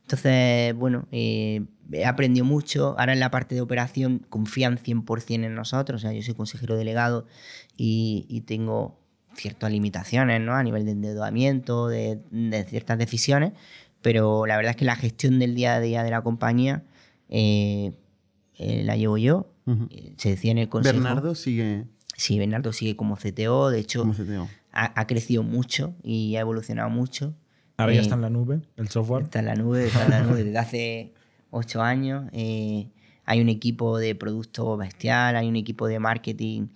Entonces, 0.03 0.75
bueno, 0.75 1.07
eh, 1.13 1.63
he 1.93 2.05
aprendido 2.05 2.45
mucho. 2.45 2.97
Ahora 2.99 3.13
en 3.13 3.21
la 3.21 3.31
parte 3.31 3.55
de 3.55 3.61
operación 3.61 4.27
confían 4.29 4.77
100% 4.79 5.45
en 5.47 5.55
nosotros. 5.55 6.01
O 6.01 6.03
sea, 6.03 6.13
yo 6.13 6.23
soy 6.23 6.35
consejero 6.35 6.77
delegado 6.77 7.27
y, 7.77 8.27
y 8.29 8.41
tengo 8.43 8.99
ciertas 9.37 9.71
limitaciones, 9.71 10.41
¿no? 10.41 10.55
A 10.55 10.63
nivel 10.65 10.85
de 10.85 10.91
endeudamiento, 10.93 11.87
de, 11.87 12.19
de 12.33 12.65
ciertas 12.65 12.99
decisiones. 12.99 13.53
Pero 14.03 14.47
la 14.47 14.57
verdad 14.57 14.71
es 14.71 14.77
que 14.77 14.85
la 14.85 14.97
gestión 14.97 15.39
del 15.39 15.55
día 15.55 15.75
a 15.75 15.81
día 15.81 16.03
de 16.03 16.11
la 16.11 16.23
compañía 16.23 16.83
eh, 17.29 17.93
eh, 18.61 18.83
la 18.85 18.97
llevo 18.97 19.17
yo. 19.19 19.53
Eh, 19.91 20.15
Se 20.17 20.31
decía 20.31 20.51
en 20.53 20.59
el 20.59 20.69
consejo. 20.69 20.95
Bernardo 20.95 21.35
sigue 21.35 21.85
Sí, 22.17 22.39
Bernardo 22.39 22.73
sigue 22.73 22.97
como 22.97 23.17
CTO. 23.17 23.71
De 23.71 23.79
hecho, 23.81 24.01
como 24.01 24.13
CTO. 24.15 24.49
ha, 24.73 25.01
ha 25.01 25.07
crecido 25.07 25.43
mucho 25.43 25.95
y 26.03 26.37
ha 26.37 26.41
evolucionado 26.41 26.91
mucho. 26.91 27.35
Ahora 27.77 27.95
ya 27.95 28.01
Eh, 28.01 28.03
está 28.03 28.15
en 28.17 28.21
la 28.23 28.31
nube, 28.31 28.61
el 28.77 28.89
software. 28.89 29.23
Está 29.25 29.39
en 29.39 29.47
la 29.47 29.55
nube, 29.55 29.87
está 29.87 30.05
en 30.05 30.11
la 30.11 30.21
nube 30.23 30.45
desde 30.45 30.59
hace 30.59 31.15
ocho 31.51 31.81
años. 31.83 32.25
Eh, 32.33 32.89
hay 33.25 33.41
un 33.41 33.49
equipo 33.49 33.97
de 33.99 34.15
producto 34.15 34.77
bestial, 34.77 35.37
hay 35.37 35.49
un 35.49 35.57
equipo 35.57 35.87
de 35.87 35.99
marketing 35.99 36.69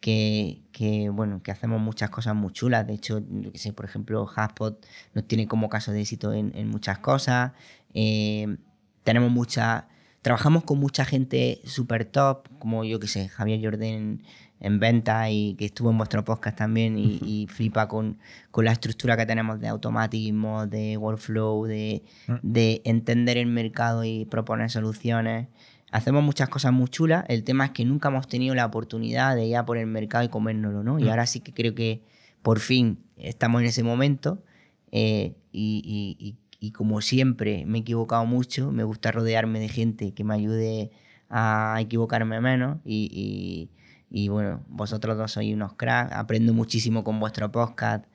que, 0.00 0.62
que, 0.72 1.10
bueno, 1.10 1.42
que 1.42 1.50
hacemos 1.52 1.80
muchas 1.80 2.10
cosas 2.10 2.34
muy 2.34 2.52
chulas. 2.52 2.86
De 2.86 2.94
hecho, 2.94 3.22
sé, 3.54 3.72
por 3.72 3.84
ejemplo, 3.84 4.22
HubSpot 4.24 4.84
nos 5.14 5.28
tiene 5.28 5.46
como 5.46 5.68
caso 5.68 5.92
de 5.92 6.00
éxito 6.00 6.32
en, 6.32 6.50
en 6.56 6.68
muchas 6.68 6.98
cosas. 6.98 7.52
Eh, 7.94 8.56
tenemos 9.04 9.30
mucha... 9.30 9.86
Trabajamos 10.22 10.64
con 10.64 10.78
mucha 10.78 11.04
gente 11.04 11.60
super 11.64 12.04
top, 12.04 12.48
como 12.58 12.84
yo 12.84 12.98
que 13.00 13.06
sé, 13.08 13.28
Javier 13.28 13.60
Jordan 13.62 14.22
en 14.60 14.80
venta 14.80 15.30
y 15.30 15.54
que 15.54 15.66
estuvo 15.66 15.90
en 15.90 15.96
vuestro 15.98 16.24
podcast 16.24 16.58
también 16.58 16.98
y, 16.98 17.20
y 17.22 17.46
flipa 17.46 17.86
con, 17.86 18.18
con 18.50 18.64
la 18.64 18.72
estructura 18.72 19.16
que 19.16 19.24
tenemos 19.24 19.60
de 19.60 19.68
automatismo, 19.68 20.66
de 20.66 20.96
workflow, 20.96 21.64
de, 21.66 22.02
de 22.42 22.82
entender 22.84 23.38
el 23.38 23.46
mercado 23.46 24.02
y 24.04 24.24
proponer 24.24 24.68
soluciones. 24.70 25.46
Hacemos 25.92 26.22
muchas 26.24 26.48
cosas 26.48 26.72
muy 26.72 26.88
chulas. 26.88 27.24
El 27.28 27.44
tema 27.44 27.66
es 27.66 27.70
que 27.70 27.84
nunca 27.84 28.08
hemos 28.08 28.26
tenido 28.26 28.54
la 28.56 28.66
oportunidad 28.66 29.36
de 29.36 29.46
ir 29.46 29.56
a 29.56 29.64
por 29.64 29.78
el 29.78 29.86
mercado 29.86 30.24
y 30.24 30.28
comérnoslo, 30.28 30.82
¿no? 30.82 30.98
Y 30.98 31.08
ahora 31.08 31.24
sí 31.26 31.38
que 31.40 31.54
creo 31.54 31.74
que 31.76 32.02
por 32.42 32.58
fin 32.58 32.98
estamos 33.16 33.60
en 33.62 33.68
ese 33.68 33.84
momento. 33.84 34.42
eh, 34.90 35.34
y, 35.52 35.82
y- 35.84 36.26
y- 36.26 36.36
y 36.60 36.72
como 36.72 37.00
siempre 37.00 37.64
me 37.66 37.78
he 37.78 37.80
equivocado 37.82 38.24
mucho, 38.26 38.72
me 38.72 38.84
gusta 38.84 39.12
rodearme 39.12 39.60
de 39.60 39.68
gente 39.68 40.12
que 40.12 40.24
me 40.24 40.34
ayude 40.34 40.90
a 41.30 41.76
equivocarme 41.80 42.40
menos. 42.40 42.78
Y, 42.84 43.08
y- 43.12 43.70
y 44.10 44.28
bueno, 44.28 44.64
vosotros 44.68 45.18
dos 45.18 45.32
sois 45.32 45.52
unos 45.54 45.74
cracks. 45.74 46.14
Aprendo 46.14 46.54
muchísimo 46.54 47.04
con 47.04 47.20
vuestro 47.20 47.52
podcast 47.52 48.06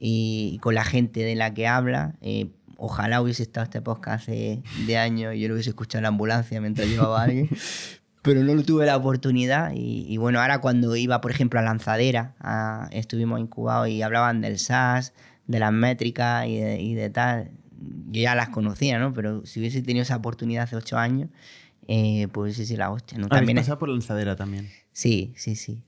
y, 0.00 0.52
y 0.54 0.58
con 0.60 0.74
la 0.74 0.82
gente 0.82 1.20
de 1.20 1.34
la 1.34 1.52
que 1.52 1.66
habla. 1.66 2.14
Eh, 2.22 2.48
ojalá 2.78 3.20
hubiese 3.20 3.42
estado 3.42 3.64
este 3.64 3.82
podcast 3.82 4.22
hace 4.22 4.62
de 4.86 4.96
años 4.96 5.34
y 5.34 5.40
yo 5.40 5.48
lo 5.48 5.54
hubiese 5.54 5.68
escuchado 5.68 5.98
en 5.98 6.02
la 6.04 6.08
ambulancia 6.08 6.58
mientras 6.60 6.88
llevaba 6.88 7.20
a 7.20 7.24
alguien. 7.24 7.50
Pero 8.22 8.42
no 8.44 8.62
tuve 8.62 8.86
la 8.86 8.96
oportunidad 8.96 9.72
y, 9.74 10.16
bueno, 10.16 10.40
ahora 10.40 10.60
cuando 10.60 10.94
iba, 10.96 11.20
por 11.20 11.32
ejemplo, 11.32 11.58
a 11.58 11.62
Lanzadera, 11.62 12.34
a- 12.40 12.88
estuvimos 12.92 13.38
incubados 13.38 13.88
y 13.88 14.00
hablaban 14.00 14.40
del 14.40 14.58
SaaS, 14.58 15.12
de 15.48 15.58
las 15.58 15.72
métricas 15.72 16.46
y 16.46 16.56
de, 16.58 16.80
y 16.80 16.94
de 16.94 17.10
tal. 17.10 17.50
Yo 18.10 18.22
ya 18.22 18.34
las 18.34 18.48
conocía, 18.50 18.98
¿no? 18.98 19.12
Pero 19.14 19.44
si 19.46 19.60
hubiese 19.60 19.82
tenido 19.82 20.02
esa 20.02 20.16
oportunidad 20.16 20.64
hace 20.64 20.76
ocho 20.76 20.96
años, 20.98 21.28
eh, 21.88 22.28
pues 22.32 22.56
sí, 22.56 22.64
sí, 22.66 22.76
la 22.76 22.90
hostia. 22.90 23.18
¿no? 23.18 23.24
Habéis 23.26 23.38
También 23.40 23.58
es- 23.58 23.64
pasado 23.64 23.78
por 23.78 23.88
lanzadera 23.88 24.36
también. 24.36 24.68
Sí, 24.92 25.32
sí, 25.36 25.56
sí. 25.56 25.82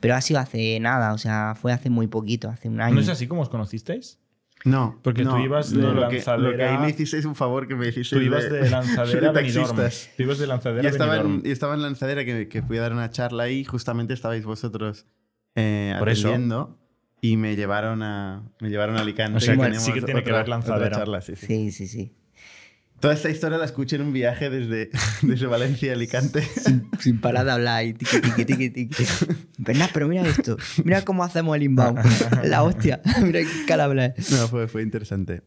Pero 0.00 0.14
ha 0.14 0.20
sido 0.20 0.40
hace 0.40 0.78
nada, 0.80 1.12
o 1.12 1.18
sea, 1.18 1.54
fue 1.60 1.72
hace 1.72 1.90
muy 1.90 2.06
poquito, 2.06 2.48
hace 2.48 2.68
un 2.68 2.80
año. 2.80 2.94
¿No 2.94 3.00
es 3.00 3.08
así 3.08 3.26
como 3.26 3.42
os 3.42 3.48
conocisteis? 3.50 4.18
No, 4.64 4.98
Porque 5.02 5.22
tú 5.22 5.30
no, 5.30 5.42
ibas 5.44 5.70
de 5.72 5.78
no, 5.80 5.94
lo 5.94 6.08
que, 6.10 6.16
lo 6.18 6.22
que 6.22 6.26
lanzadera- 6.26 6.70
ahí 6.72 6.78
me 6.78 6.90
hicisteis 6.90 7.24
un 7.24 7.34
favor 7.34 7.66
que 7.66 7.74
me 7.76 7.88
hicisteis. 7.88 8.10
Tú 8.20 8.26
ibas 8.26 8.50
de 8.50 8.68
lanzadera 8.68 9.32
taxistas. 9.32 10.10
Tú 10.18 10.22
ibas 10.24 10.38
de 10.38 10.46
lanzadera 10.46 10.86
a 10.86 10.90
estaba, 10.90 11.16
en, 11.16 11.42
yo 11.42 11.50
estaba 11.52 11.74
en 11.74 11.82
lanzadera 11.82 12.24
que, 12.26 12.48
que 12.48 12.62
fui 12.62 12.76
a 12.76 12.82
dar 12.82 12.92
una 12.92 13.10
charla 13.10 13.44
ahí, 13.44 13.64
justamente 13.64 14.12
estabais 14.12 14.44
vosotros 14.44 15.06
eh, 15.54 15.94
Por 15.98 16.08
eso. 16.10 16.28
Y 17.20 17.36
me 17.36 17.56
llevaron 17.56 18.02
a 18.02 18.42
me 18.60 18.70
llevaron 18.70 18.96
a 18.96 19.00
Alicante. 19.00 19.36
O 19.38 19.40
sea 19.40 19.56
que 19.56 19.74
sí 19.78 19.92
que 19.92 20.02
tiene 20.02 20.22
que 20.22 20.32
ver 20.32 20.48
lanzadera. 20.48 20.96
charla, 20.96 21.20
sí, 21.20 21.36
sí. 21.36 21.46
Sí, 21.46 21.72
sí, 21.72 21.88
sí. 21.88 22.12
Toda 23.00 23.14
esta 23.14 23.30
historia 23.30 23.56
la 23.56 23.64
escuché 23.64 23.96
en 23.96 24.02
un 24.02 24.12
viaje 24.12 24.50
desde, 24.50 24.90
desde 25.22 25.46
Valencia 25.46 25.90
a 25.90 25.94
Alicante. 25.94 26.46
Sin 26.98 27.18
parar 27.20 27.46
de 27.46 27.52
hablar 27.52 27.84
y 27.86 27.94
tiqui, 27.94 28.20
tiqui, 28.20 28.44
tiqui, 28.44 28.70
tiqui. 28.70 29.04
¿Verdad? 29.56 29.88
Pero 29.94 30.06
mira 30.06 30.22
esto. 30.26 30.58
Mira 30.84 31.02
cómo 31.02 31.24
hacemos 31.24 31.56
el 31.56 31.62
inbound. 31.62 31.98
La 32.44 32.62
hostia. 32.62 33.00
Mira 33.22 33.40
qué 33.40 33.64
cara 33.66 33.84
habla. 33.84 34.14
No, 34.32 34.48
fue, 34.48 34.68
fue 34.68 34.82
interesante. 34.82 35.42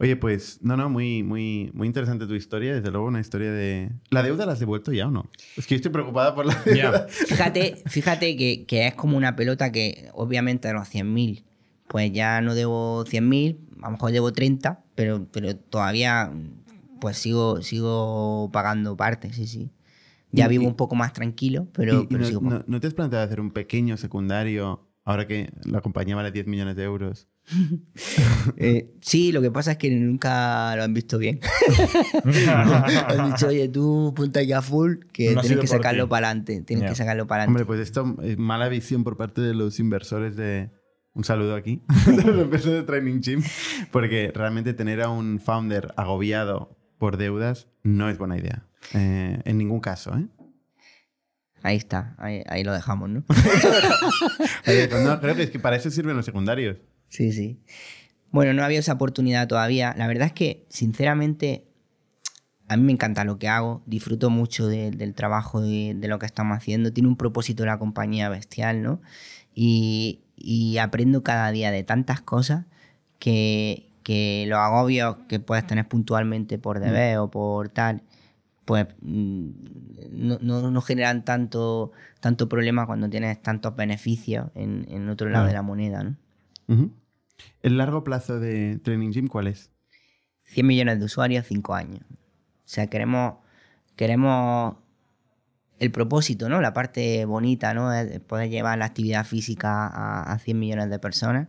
Oye, 0.00 0.16
pues, 0.16 0.58
no, 0.62 0.78
no, 0.78 0.88
muy, 0.88 1.22
muy, 1.22 1.70
muy 1.74 1.86
interesante 1.86 2.26
tu 2.26 2.34
historia. 2.34 2.74
Desde 2.74 2.90
luego, 2.90 3.06
una 3.06 3.20
historia 3.20 3.52
de. 3.52 3.90
¿La 4.08 4.22
deuda 4.22 4.46
la 4.46 4.52
has 4.52 4.58
devuelto 4.60 4.92
ya 4.92 5.08
o 5.08 5.10
no? 5.10 5.28
Es 5.58 5.66
que 5.66 5.74
yo 5.74 5.76
estoy 5.76 5.92
preocupada 5.92 6.34
por 6.34 6.46
la 6.46 6.54
deuda. 6.64 7.06
Fíjate, 7.08 7.82
fíjate 7.86 8.34
que, 8.36 8.64
que 8.64 8.86
es 8.86 8.94
como 8.94 9.18
una 9.18 9.36
pelota 9.36 9.70
que, 9.70 10.08
obviamente, 10.14 10.68
a 10.68 10.72
los 10.72 10.88
100.000, 10.88 11.44
pues 11.86 12.10
ya 12.12 12.40
no 12.40 12.54
debo 12.54 13.04
100.000, 13.04 13.58
a 13.82 13.86
lo 13.86 13.90
mejor 13.92 14.12
debo 14.12 14.32
30, 14.32 14.82
pero, 14.94 15.26
pero 15.30 15.54
todavía 15.54 16.32
pues 17.00 17.18
sigo, 17.18 17.60
sigo 17.62 18.50
pagando 18.52 18.96
parte, 18.96 19.32
sí, 19.32 19.46
sí. 19.46 19.70
Ya 20.32 20.46
Y- 20.46 20.48
vivo 20.48 20.66
un 20.66 20.76
poco 20.76 20.94
más 20.94 21.12
tranquilo, 21.12 21.66
pero, 21.72 21.94
¿Y- 21.94 22.04
y 22.04 22.06
pero 22.06 22.18
no, 22.20 22.26
sigo 22.26 22.40
no- 22.42 22.64
no 22.66 22.80
te 22.80 22.86
has 22.86 22.94
planteado 22.94 23.24
hacer 23.24 23.40
un 23.40 23.50
pequeño 23.50 23.96
secundario 23.96 24.86
ahora 25.04 25.26
que 25.26 25.50
la 25.64 25.80
compañía 25.80 26.14
vale 26.16 26.30
10 26.30 26.46
millones 26.46 26.76
de 26.76 26.84
euros? 26.84 27.26
Eh, 28.56 28.94
sí, 29.00 29.32
lo 29.32 29.40
que 29.40 29.50
pasa 29.50 29.72
es 29.72 29.78
que 29.78 29.90
nunca 29.90 30.74
lo 30.76 30.82
han 30.82 30.92
visto 30.94 31.18
bien. 31.18 31.40
han 32.46 33.30
dicho, 33.30 33.48
oye, 33.48 33.68
tú 33.68 34.12
punta 34.14 34.42
ya 34.42 34.60
full, 34.62 34.98
que 35.12 35.34
No 35.34 35.40
tienes 35.40 35.60
que 35.60 35.66
sacarlo 35.66 36.08
para 36.08 36.28
adelante. 36.28 36.62
Tienes 36.62 36.90
que 36.90 36.96
sacarlo 36.96 37.26
para 37.26 37.44
Hombre, 37.44 37.62
adelante. 37.62 37.66
pues 37.66 37.80
esto 37.80 38.16
es 38.22 38.38
mala 38.38 38.68
visión 38.68 39.04
por 39.04 39.16
parte 39.16 39.40
de 39.40 39.54
los 39.54 39.78
inversores 39.80 40.36
de. 40.36 40.70
Un 41.12 41.24
saludo 41.24 41.56
aquí, 41.56 41.82
de 42.06 42.22
los 42.24 42.44
inversores 42.44 42.80
de 42.80 42.82
Training 42.84 43.20
Gym, 43.20 43.42
porque 43.90 44.30
realmente 44.34 44.74
tener 44.74 45.02
a 45.02 45.08
un 45.08 45.40
founder 45.40 45.92
agobiado 45.96 46.76
por 46.98 47.16
deudas 47.16 47.66
no 47.82 48.08
es 48.08 48.16
buena 48.16 48.38
idea. 48.38 48.64
Eh, 48.94 49.40
en 49.44 49.58
ningún 49.58 49.80
caso, 49.80 50.16
¿eh? 50.16 50.26
Ahí 51.62 51.76
está, 51.76 52.14
ahí, 52.18 52.42
ahí 52.46 52.64
lo 52.64 52.72
dejamos, 52.72 53.10
¿no? 53.10 53.22
Pues 53.26 55.02
no, 55.04 55.20
creo 55.20 55.34
que 55.34 55.42
es 55.42 55.50
que 55.50 55.58
para 55.58 55.76
eso 55.76 55.90
sirven 55.90 56.16
los 56.16 56.24
secundarios. 56.24 56.78
Sí, 57.10 57.32
sí. 57.32 57.58
Bueno, 58.32 58.54
no 58.54 58.62
había 58.64 58.78
esa 58.78 58.94
oportunidad 58.94 59.46
todavía. 59.48 59.94
La 59.98 60.06
verdad 60.06 60.28
es 60.28 60.32
que, 60.32 60.64
sinceramente, 60.70 61.66
a 62.68 62.76
mí 62.76 62.84
me 62.84 62.92
encanta 62.92 63.24
lo 63.24 63.38
que 63.38 63.48
hago. 63.48 63.82
Disfruto 63.86 64.30
mucho 64.30 64.66
de- 64.68 64.92
del 64.92 65.14
trabajo, 65.14 65.60
de, 65.60 65.94
de 65.96 66.08
lo 66.08 66.18
que 66.18 66.26
estamos 66.26 66.56
haciendo. 66.56 66.92
Tiene 66.92 67.08
un 67.08 67.16
propósito 67.16 67.66
la 67.66 67.78
compañía 67.78 68.28
bestial, 68.28 68.82
¿no? 68.82 69.00
Y, 69.54 70.20
y 70.36 70.78
aprendo 70.78 71.22
cada 71.24 71.50
día 71.50 71.70
de 71.72 71.82
tantas 71.82 72.20
cosas 72.20 72.66
que, 73.18 73.90
que 74.04 74.46
los 74.48 74.58
agobios 74.60 75.16
que 75.28 75.40
puedes 75.40 75.66
tener 75.66 75.88
puntualmente 75.88 76.58
por 76.58 76.78
deber 76.78 77.18
o 77.18 77.30
por 77.30 77.68
tal, 77.70 78.02
pues 78.64 78.86
mm, 79.02 79.48
no, 80.12 80.38
no, 80.40 80.70
no 80.70 80.80
generan 80.80 81.24
tanto, 81.24 81.90
tanto 82.20 82.48
problema 82.48 82.86
cuando 82.86 83.10
tienes 83.10 83.42
tantos 83.42 83.74
beneficios 83.74 84.46
en, 84.54 84.86
en 84.88 85.08
otro 85.08 85.28
lado 85.28 85.46
de 85.48 85.52
la 85.54 85.62
moneda, 85.62 86.04
¿no? 86.04 86.16
¿El 87.62 87.78
largo 87.78 88.04
plazo 88.04 88.38
de 88.38 88.78
Training 88.78 89.10
Gym 89.10 89.28
cuál 89.28 89.46
es? 89.46 89.70
100 90.44 90.66
millones 90.66 90.98
de 90.98 91.04
usuarios, 91.04 91.46
5 91.46 91.74
años. 91.74 92.02
O 92.10 92.72
sea, 92.72 92.88
queremos, 92.88 93.34
queremos 93.96 94.76
el 95.78 95.90
propósito, 95.90 96.48
¿no? 96.48 96.60
La 96.60 96.72
parte 96.72 97.24
bonita, 97.24 97.72
¿no? 97.74 97.92
Es 97.92 98.20
poder 98.20 98.50
llevar 98.50 98.78
la 98.78 98.86
actividad 98.86 99.24
física 99.24 99.86
a, 99.86 100.32
a 100.32 100.38
100 100.38 100.58
millones 100.58 100.90
de 100.90 100.98
personas 100.98 101.48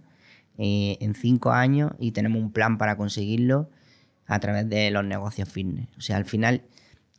eh, 0.57 0.97
en 1.01 1.15
5 1.15 1.51
años 1.51 1.91
y 1.99 2.11
tenemos 2.11 2.41
un 2.41 2.51
plan 2.51 2.77
para 2.77 2.95
conseguirlo 2.95 3.69
a 4.27 4.39
través 4.39 4.69
de 4.69 4.91
los 4.91 5.03
negocios 5.03 5.49
fitness. 5.49 5.89
O 5.97 6.01
sea, 6.01 6.17
al 6.17 6.25
final, 6.25 6.63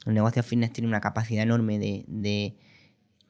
los 0.04 0.14
negocios 0.14 0.46
fitness 0.46 0.72
tienen 0.72 0.88
una 0.88 1.00
capacidad 1.00 1.42
enorme 1.42 1.78
de, 1.78 2.04
de 2.06 2.56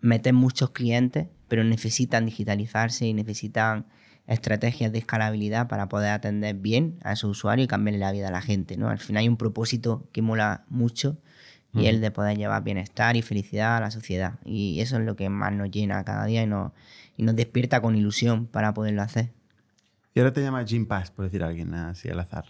meter 0.00 0.34
muchos 0.34 0.70
clientes, 0.70 1.28
pero 1.48 1.64
necesitan 1.64 2.26
digitalizarse 2.26 3.06
y 3.06 3.14
necesitan 3.14 3.86
estrategias 4.26 4.92
de 4.92 4.98
escalabilidad 4.98 5.68
para 5.68 5.88
poder 5.88 6.10
atender 6.10 6.56
bien 6.56 6.98
a 7.02 7.12
esos 7.12 7.30
usuarios 7.30 7.64
y 7.64 7.68
cambiarle 7.68 7.98
la 7.98 8.12
vida 8.12 8.28
a 8.28 8.30
la 8.30 8.42
gente. 8.42 8.76
¿no? 8.76 8.88
Al 8.88 8.98
final 8.98 9.22
hay 9.22 9.28
un 9.28 9.36
propósito 9.36 10.08
que 10.12 10.22
mola 10.22 10.64
mucho 10.68 11.18
y 11.74 11.86
el 11.86 12.02
de 12.02 12.10
poder 12.10 12.36
llevar 12.36 12.62
bienestar 12.62 13.16
y 13.16 13.22
felicidad 13.22 13.78
a 13.78 13.80
la 13.80 13.90
sociedad. 13.90 14.38
Y 14.44 14.80
eso 14.80 14.98
es 14.98 15.06
lo 15.06 15.16
que 15.16 15.30
más 15.30 15.52
nos 15.54 15.70
llena 15.70 16.04
cada 16.04 16.26
día 16.26 16.42
y 16.42 16.46
nos, 16.46 16.72
y 17.16 17.22
nos 17.22 17.34
despierta 17.34 17.80
con 17.80 17.96
ilusión 17.96 18.46
para 18.46 18.74
poderlo 18.74 19.00
hacer. 19.00 19.32
Y 20.14 20.20
ahora 20.20 20.34
te 20.34 20.42
llama 20.42 20.62
Gym 20.64 20.86
Pass, 20.86 21.10
por 21.10 21.24
decir 21.24 21.42
a 21.42 21.46
alguien 21.46 21.72
así 21.72 22.10
al 22.10 22.20
azar. 22.20 22.44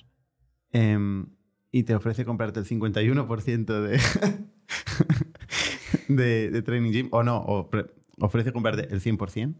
Em, 0.72 1.26
y 1.70 1.84
te 1.84 1.94
ofrece 1.94 2.24
comprarte 2.24 2.58
el 2.58 2.66
51% 2.66 3.80
de, 3.80 4.00
de, 6.08 6.50
de 6.50 6.62
Training 6.62 6.90
Gym, 6.90 7.08
o 7.12 7.22
no, 7.22 7.36
o 7.36 7.70
ofrece 8.18 8.52
comprarte 8.52 8.92
el 8.92 9.00
100% 9.00 9.54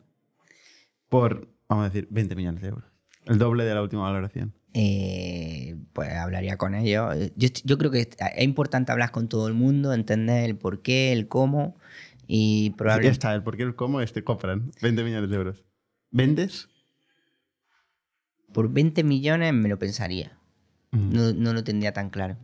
por, 1.12 1.51
vamos 1.72 1.86
a 1.86 1.90
decir, 1.90 2.08
20 2.10 2.36
millones 2.36 2.62
de 2.62 2.68
euros. 2.68 2.84
El 3.24 3.38
doble 3.38 3.64
de 3.64 3.74
la 3.74 3.82
última 3.82 4.02
valoración. 4.02 4.54
eh, 4.74 5.76
pues 5.92 6.12
hablaría 6.12 6.56
con 6.56 6.74
ellos. 6.74 7.14
Yo, 7.36 7.78
creo 7.78 7.90
que 7.90 8.00
es 8.00 8.44
importante 8.44 8.92
hablar 8.92 9.10
con 9.10 9.28
todo 9.28 9.46
el 9.48 9.54
mundo, 9.54 9.92
entender 9.92 10.44
el 10.44 10.56
por 10.56 10.82
qué, 10.82 11.12
el 11.12 11.28
cómo 11.28 11.76
y 12.26 12.70
Ya 12.70 12.76
probablemente... 12.76 13.12
está, 13.12 13.34
el 13.34 13.42
por 13.42 13.56
qué 13.56 13.62
el 13.62 13.74
cómo 13.74 14.00
es 14.00 14.12
te 14.12 14.24
compran 14.24 14.72
20 14.80 15.04
millones 15.04 15.30
de 15.30 15.36
euros. 15.36 15.64
¿Vendes? 16.10 16.68
Por 18.52 18.70
20 18.72 19.04
millones 19.04 19.52
me 19.52 19.68
lo 19.68 19.78
pensaría. 19.78 20.38
Mm. 20.90 21.12
No, 21.12 21.32
no 21.32 21.52
lo 21.52 21.64
tendría 21.64 21.92
tan 21.92 22.10
claro. 22.10 22.36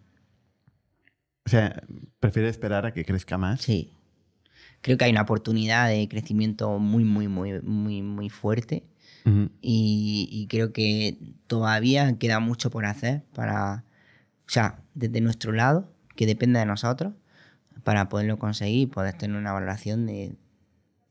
O 1.46 1.50
sea, 1.50 1.82
¿prefieres 2.20 2.50
esperar 2.52 2.86
a 2.86 2.92
que 2.92 3.04
crezca 3.04 3.38
más? 3.38 3.62
Sí. 3.62 3.92
Creo 4.80 4.96
que 4.96 5.04
hay 5.06 5.10
una 5.10 5.22
oportunidad 5.22 5.88
de 5.88 6.06
crecimiento 6.08 6.78
muy, 6.78 7.04
muy, 7.04 7.26
muy, 7.26 7.60
muy, 7.62 8.02
muy 8.02 8.28
fuerte. 8.28 8.84
Y, 9.60 10.28
y 10.30 10.46
creo 10.48 10.72
que 10.72 11.18
todavía 11.46 12.18
queda 12.18 12.40
mucho 12.40 12.70
por 12.70 12.86
hacer 12.86 13.24
para, 13.34 13.84
o 14.46 14.50
sea, 14.50 14.82
desde 14.94 15.20
nuestro 15.20 15.52
lado, 15.52 15.92
que 16.16 16.26
depende 16.26 16.58
de 16.58 16.66
nosotros, 16.66 17.14
para 17.84 18.08
poderlo 18.08 18.38
conseguir 18.38 18.80
y 18.80 18.86
poder 18.86 19.16
tener 19.16 19.36
una 19.36 19.52
valoración 19.52 20.06
de 20.06 20.36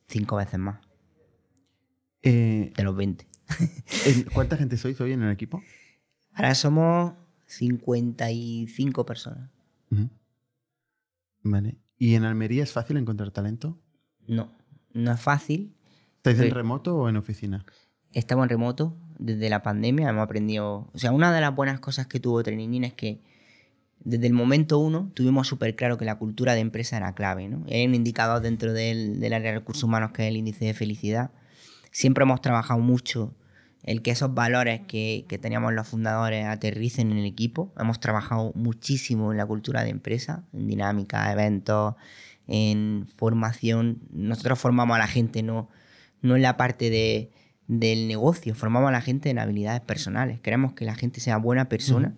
cinco 0.07 0.35
veces 0.37 0.59
más 0.59 0.79
Eh, 2.23 2.73
de 2.75 2.83
los 2.83 2.95
20. 2.95 3.25
¿en- 4.05 4.23
¿Cuánta 4.33 4.57
gente 4.57 4.77
sois 4.77 4.99
hoy 5.01 5.13
en 5.13 5.23
el 5.23 5.31
equipo? 5.31 5.63
Ahora 6.33 6.55
somos 6.55 7.13
55 7.45 9.05
personas. 9.05 9.49
Ujú. 9.91 10.09
Vale. 11.43 11.77
¿Y 11.97 12.15
en 12.15 12.25
Almería 12.25 12.63
es 12.63 12.71
fácil 12.73 12.97
encontrar 12.97 13.31
talento? 13.31 13.79
No, 14.27 14.51
no 14.93 15.11
es 15.11 15.19
fácil. 15.21 15.73
¿Estáis 16.17 16.39
en 16.39 16.51
remoto 16.51 16.95
o 16.97 17.09
en 17.09 17.17
oficina? 17.17 17.65
Estamos 18.13 18.43
en 18.43 18.49
remoto 18.49 18.95
desde 19.19 19.49
la 19.49 19.61
pandemia, 19.61 20.09
hemos 20.09 20.23
aprendido... 20.23 20.89
O 20.93 20.97
sea, 20.97 21.11
una 21.11 21.33
de 21.33 21.41
las 21.41 21.55
buenas 21.55 21.79
cosas 21.79 22.07
que 22.07 22.19
tuvo 22.19 22.43
Training 22.43 22.83
es 22.83 22.93
que 22.93 23.21
desde 23.99 24.27
el 24.27 24.33
momento 24.33 24.79
uno 24.79 25.11
tuvimos 25.13 25.47
súper 25.47 25.75
claro 25.75 25.97
que 25.97 26.05
la 26.05 26.15
cultura 26.15 26.53
de 26.53 26.61
empresa 26.61 26.97
era 26.97 27.13
clave. 27.13 27.47
¿no? 27.47 27.65
Hay 27.69 27.85
un 27.85 27.95
indicador 27.95 28.41
dentro 28.41 28.73
del, 28.73 29.19
del 29.19 29.33
área 29.33 29.51
de 29.51 29.59
recursos 29.59 29.83
humanos 29.83 30.11
que 30.11 30.23
es 30.23 30.29
el 30.29 30.37
índice 30.37 30.65
de 30.65 30.73
felicidad. 30.73 31.31
Siempre 31.91 32.23
hemos 32.23 32.41
trabajado 32.41 32.79
mucho 32.79 33.35
el 33.83 34.01
que 34.01 34.11
esos 34.11 34.33
valores 34.33 34.81
que, 34.87 35.25
que 35.27 35.37
teníamos 35.37 35.73
los 35.73 35.87
fundadores 35.87 36.45
aterricen 36.45 37.11
en 37.11 37.17
el 37.17 37.25
equipo. 37.25 37.73
Hemos 37.77 37.99
trabajado 37.99 38.51
muchísimo 38.55 39.31
en 39.31 39.37
la 39.37 39.45
cultura 39.45 39.83
de 39.83 39.89
empresa, 39.89 40.43
en 40.53 40.67
dinámica, 40.67 41.31
eventos, 41.31 41.95
en 42.47 43.07
formación. 43.15 43.99
Nosotros 44.11 44.59
formamos 44.59 44.95
a 44.95 44.99
la 44.99 45.07
gente, 45.07 45.41
no, 45.41 45.69
no 46.21 46.35
en 46.35 46.41
la 46.41 46.57
parte 46.57 46.89
de, 46.89 47.31
del 47.67 48.07
negocio, 48.07 48.55
formamos 48.55 48.89
a 48.89 48.91
la 48.91 49.01
gente 49.01 49.29
en 49.29 49.39
habilidades 49.39 49.81
personales. 49.81 50.39
Queremos 50.39 50.73
que 50.73 50.85
la 50.85 50.95
gente 50.95 51.19
sea 51.19 51.37
buena 51.37 51.67
persona, 51.69 52.15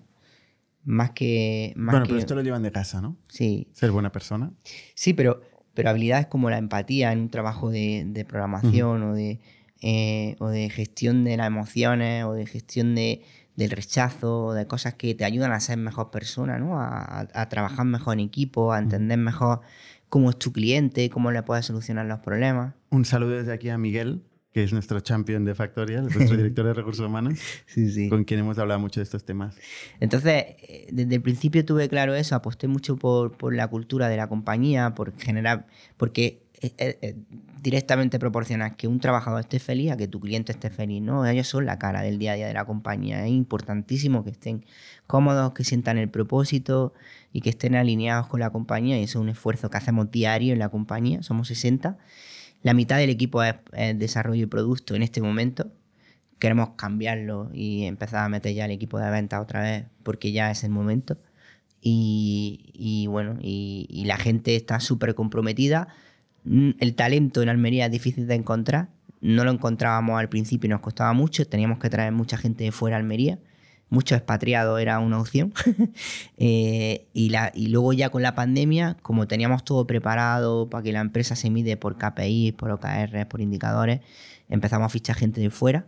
más 0.84 1.12
que... 1.12 1.74
Más 1.76 1.94
bueno, 1.94 2.06
que 2.06 2.10
pero 2.10 2.20
esto 2.20 2.36
lo 2.36 2.42
llevan 2.42 2.64
de 2.64 2.72
casa, 2.72 3.02
¿no? 3.02 3.18
sí, 3.28 3.68
Ser 3.74 3.92
buena 3.92 4.12
persona. 4.12 4.52
Sí, 4.96 5.14
pero, 5.14 5.42
pero 5.74 5.90
habilidades 5.90 6.28
como 6.28 6.50
la 6.50 6.58
empatía 6.58 7.12
en 7.12 7.20
un 7.20 7.30
trabajo 7.30 7.70
de, 7.70 8.04
de 8.08 8.26
programación 8.26 9.04
o, 9.04 9.14
de, 9.16 9.40
eh, 9.82 10.36
o 10.40 10.48
de 10.50 10.70
gestión 10.70 11.24
de 11.24 11.38
las 11.38 11.48
emociones 11.48 12.24
o 12.26 12.34
de 12.34 12.46
gestión 12.46 12.96
de, 12.96 13.24
del 13.56 13.72
rechazo 13.72 14.46
o 14.48 14.54
de 14.54 14.68
cosas 14.68 14.94
que 14.96 15.16
te 15.16 15.26
ayudan 15.26 15.52
a 15.52 15.60
ser 15.60 15.78
mejor 15.78 16.12
persona, 16.12 16.58
¿no? 16.60 16.80
A, 16.80 17.22
a- 17.22 17.28
a 17.34 17.50
trabajar 17.50 17.86
mejor 17.86 18.14
en 18.14 18.20
equipo, 18.22 18.72
a 18.72 18.80
entender 18.80 19.18
mejor 19.18 19.62
cómo 20.10 20.30
es 20.30 20.38
tu 20.40 20.52
cliente, 20.54 21.10
cómo 21.10 21.32
le 21.32 21.44
puedes 21.44 21.66
solucionar 21.66 22.06
los 22.06 22.20
problemas. 22.20 22.74
Un 22.90 23.06
saludo 23.06 23.32
desde 23.32 23.54
aquí 23.54 23.70
a 23.70 23.78
Miguel, 23.78 24.24
que 24.52 24.64
es 24.64 24.74
nuestro 24.74 25.00
champion 25.00 25.46
de 25.46 25.54
Factorial, 25.56 26.04
nuestro 26.04 26.38
director 26.38 26.66
de 26.66 26.74
recursos 26.74 27.06
humanos, 27.06 27.40
Sí, 27.68 27.92
sí. 27.92 28.10
con 28.10 28.24
quien 28.24 28.40
hemos 28.40 28.58
hablado 28.58 28.80
mucho 28.80 29.00
de 29.00 29.04
estos 29.04 29.24
temas. 29.24 29.56
Entonces, 30.00 30.44
eh, 30.68 30.88
desde 30.92 31.16
el 31.16 31.22
principio 31.22 31.64
tuve 31.66 31.88
claro 31.90 32.16
eso, 32.16 32.36
aposté 32.36 32.68
mucho 32.68 32.96
por, 32.96 33.38
por 33.38 33.54
la 33.56 33.68
cultura 33.68 34.10
de 34.10 34.18
la 34.18 34.28
compañía, 34.28 34.96
por 34.96 35.16
generar, 35.18 35.68
porque 35.98 36.44
eh, 36.62 36.74
eh, 36.78 36.98
eh, 37.02 37.16
directamente 37.62 38.20
proporcionas 38.20 38.76
que 38.76 38.88
un 38.88 39.00
trabajador 39.00 39.40
esté 39.40 39.60
feliz 39.60 39.92
a 39.92 39.98
que 39.98 40.10
tu 40.10 40.20
cliente 40.20 40.52
esté 40.52 40.70
feliz, 40.70 41.02
¿no? 41.02 41.26
Ellos 41.26 41.48
son 41.48 41.66
la 41.66 41.80
cara 41.80 42.02
del 42.02 42.20
día 42.20 42.34
a 42.34 42.36
día 42.36 42.48
de 42.48 42.54
la 42.54 42.66
compañía. 42.66 43.26
Es 43.26 43.32
importantísimo 43.32 44.26
que 44.26 44.32
estén 44.32 44.66
cómodos, 45.08 45.54
que 45.54 45.64
sientan 45.64 45.98
el 45.98 46.10
propósito 46.10 46.94
y 47.32 47.40
que 47.42 47.50
estén 47.52 47.76
alineados 47.76 48.28
con 48.28 48.42
la 48.42 48.50
compañía. 48.50 49.00
Y 49.00 49.04
eso 49.04 49.20
es 49.20 49.24
un 49.24 49.30
esfuerzo 49.30 49.70
que 49.70 49.78
hacemos 49.78 50.12
diario 50.12 50.52
en 50.52 50.60
la 50.60 50.68
compañía. 50.70 51.24
Somos 51.24 51.48
60. 51.48 51.98
La 52.61 52.73
mitad 52.73 52.98
del 52.98 53.10
equipo 53.10 53.44
es, 53.44 53.56
es 53.73 53.98
desarrollo 53.98 54.44
y 54.44 54.48
producto 54.48 54.95
en 54.95 55.03
este 55.03 55.22
momento 55.22 55.72
queremos 56.40 56.69
cambiarlo 56.76 57.49
y 57.53 57.84
empezar 57.84 58.23
a 58.26 58.30
meter 58.30 58.53
ya 58.56 58.65
el 58.65 58.72
equipo 58.72 58.98
de 58.98 59.11
venta 59.11 59.41
otra 59.41 59.61
vez 59.61 59.86
porque 60.03 60.31
ya 60.31 60.49
es 60.49 60.64
el 60.64 60.72
momento. 60.72 61.18
Y, 61.81 63.06
bueno, 63.10 63.38
y, 63.41 63.86
y 63.90 64.06
la 64.06 64.18
gente 64.18 64.56
está 64.56 64.80
súper 64.80 65.15
comprometida. 65.15 65.90
Mm, 66.44 66.72
El 66.80 66.95
talento 66.95 67.41
en 67.41 67.49
Almería 67.49 67.86
es 67.86 67.91
difícil 67.91 68.27
de 68.27 68.36
encontrar. 68.36 68.90
No 69.22 69.44
lo 69.44 69.52
encontrábamos 69.52 70.19
al 70.19 70.30
principio 70.30 70.68
y 70.68 70.72
nos 70.72 70.81
costaba 70.81 71.14
mucho. 71.14 71.45
Teníamos 71.48 71.80
que 71.80 71.90
traer 71.90 72.11
mucha 72.11 72.38
gente 72.38 72.64
de 72.64 72.72
fuera 72.72 72.98
a 72.98 72.99
Almería. 72.99 73.40
Muchos 73.90 74.18
expatriados 74.18 74.80
era 74.80 74.99
una 74.99 75.20
opción. 75.20 75.53
Eh, 76.41 77.10
y, 77.14 77.68
luego 77.68 77.91
ya 77.91 78.10
con 78.10 78.22
la 78.22 78.34
pandemia, 78.34 78.95
como 79.02 79.28
teníamos 79.28 79.66
todo 79.66 79.86
preparado 79.86 80.70
para 80.70 80.82
que 80.84 80.94
la 80.94 81.02
empresa 81.02 81.36
se 81.36 81.49
mide 81.49 81.76
por 81.76 81.98
KPI, 81.98 82.53
por 82.53 82.72
OKR, 82.72 83.28
por 83.28 83.41
indicadores, 83.41 83.99
empezamos 84.48 84.86
a 84.86 84.90
fichar 84.90 85.18
gente 85.18 85.41
de 85.41 85.49
fuera 85.49 85.86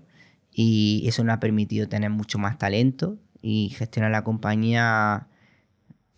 y 0.52 1.04
eso 1.08 1.24
nos 1.24 1.36
ha 1.36 1.40
permitido 1.40 1.88
tener 1.88 2.10
mucho 2.10 2.38
más 2.38 2.58
talento 2.58 3.18
y 3.42 3.70
gestionar 3.70 4.12
la 4.12 4.26
compañía 4.26 5.28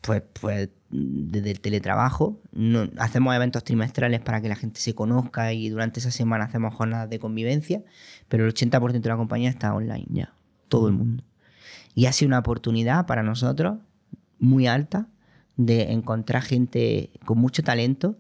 pues, 0.02 0.24
pues 0.40 0.70
desde 0.90 1.52
el 1.52 1.60
teletrabajo. 1.62 2.42
No- 2.52 2.90
hacemos 2.98 3.36
eventos 3.36 3.64
trimestrales 3.64 4.20
para 4.20 4.42
que 4.42 4.50
la 4.50 4.56
gente 4.56 4.80
se 4.80 4.96
conozca 4.96 5.54
y 5.54 5.70
durante 5.70 6.00
esa 6.00 6.12
semana 6.12 6.46
hacemos 6.46 6.74
jornadas 6.74 7.10
de 7.10 7.20
convivencia, 7.20 7.84
pero 8.28 8.46
el 8.46 8.54
80% 8.54 9.02
de 9.02 9.10
la 9.10 9.18
compañía 9.18 9.50
está 9.50 9.74
online 9.74 10.08
ya, 10.10 10.34
todo 10.68 10.88
el 10.88 10.94
mundo. 10.94 11.24
Y 11.96 12.06
ha 12.06 12.14
sido 12.14 12.28
una 12.28 12.40
oportunidad 12.40 13.06
para 13.06 13.24
nosotros 13.24 13.78
muy 14.40 14.68
alta 14.68 15.08
de 15.58 15.92
encontrar 15.92 16.44
gente 16.44 17.12
con 17.26 17.38
mucho 17.38 17.64
talento 17.64 18.18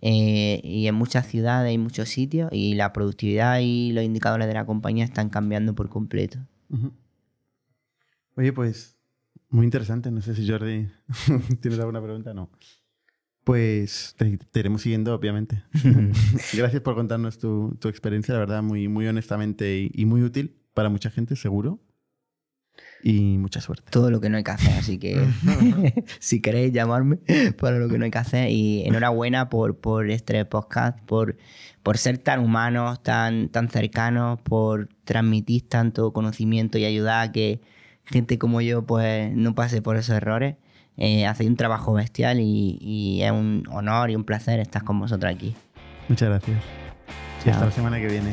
eh, 0.00 0.60
y 0.64 0.88
en 0.88 0.94
muchas 0.94 1.28
ciudades 1.28 1.72
y 1.72 1.78
muchos 1.78 2.08
sitios 2.08 2.50
y 2.52 2.74
la 2.74 2.92
productividad 2.92 3.60
y 3.60 3.92
los 3.92 4.04
indicadores 4.04 4.48
de 4.48 4.54
la 4.54 4.66
compañía 4.66 5.04
están 5.04 5.28
cambiando 5.30 5.74
por 5.74 5.88
completo. 5.88 6.38
Oye, 8.34 8.52
pues 8.52 8.96
muy 9.48 9.64
interesante. 9.64 10.10
No 10.10 10.20
sé 10.22 10.34
si 10.34 10.48
Jordi 10.48 10.88
tienes 11.60 11.78
alguna 11.78 12.02
pregunta. 12.02 12.34
No. 12.34 12.50
Pues 13.44 14.14
te, 14.16 14.38
te 14.38 14.60
iremos 14.60 14.82
siguiendo, 14.82 15.14
obviamente. 15.14 15.62
Gracias 16.52 16.82
por 16.82 16.94
contarnos 16.94 17.38
tu, 17.38 17.76
tu 17.80 17.88
experiencia, 17.88 18.34
la 18.34 18.40
verdad, 18.40 18.62
muy, 18.62 18.88
muy 18.88 19.06
honestamente 19.06 19.78
y, 19.78 19.90
y 19.94 20.06
muy 20.06 20.22
útil 20.22 20.56
para 20.74 20.88
mucha 20.88 21.10
gente, 21.10 21.36
seguro. 21.36 21.80
Y 23.02 23.36
mucha 23.38 23.60
suerte. 23.60 23.84
Todo 23.90 24.10
lo 24.10 24.20
que 24.20 24.28
no 24.28 24.36
hay 24.36 24.44
que 24.44 24.50
hacer, 24.52 24.72
así 24.78 24.98
que 24.98 25.26
si 26.20 26.40
queréis 26.40 26.72
llamarme 26.72 27.18
para 27.58 27.78
lo 27.78 27.88
que 27.88 27.98
no 27.98 28.04
hay 28.04 28.10
que 28.10 28.18
hacer 28.18 28.50
y 28.50 28.82
enhorabuena 28.84 29.48
por, 29.48 29.76
por 29.76 30.10
este 30.10 30.44
podcast, 30.44 30.98
por, 31.00 31.36
por 31.82 31.98
ser 31.98 32.18
tan 32.18 32.40
humanos, 32.40 33.02
tan, 33.02 33.48
tan 33.48 33.68
cercanos, 33.68 34.40
por 34.40 34.88
transmitir 35.04 35.68
tanto 35.68 36.12
conocimiento 36.12 36.78
y 36.78 36.84
ayudar 36.84 37.28
a 37.28 37.32
que 37.32 37.60
gente 38.04 38.38
como 38.38 38.60
yo 38.60 38.86
pues 38.86 39.34
no 39.34 39.54
pase 39.54 39.82
por 39.82 39.96
esos 39.96 40.16
errores. 40.16 40.56
Eh, 40.98 41.26
hacéis 41.26 41.48
un 41.48 41.56
trabajo 41.56 41.94
bestial 41.94 42.38
y, 42.38 42.78
y 42.80 43.22
es 43.22 43.32
un 43.32 43.64
honor 43.70 44.10
y 44.10 44.16
un 44.16 44.24
placer 44.24 44.60
estar 44.60 44.84
con 44.84 45.00
vosotros 45.00 45.32
aquí. 45.34 45.54
Muchas 46.08 46.28
gracias. 46.28 46.62
Y 47.44 47.50
hasta 47.50 47.64
la 47.64 47.72
semana 47.72 47.98
que 47.98 48.06
viene. 48.06 48.32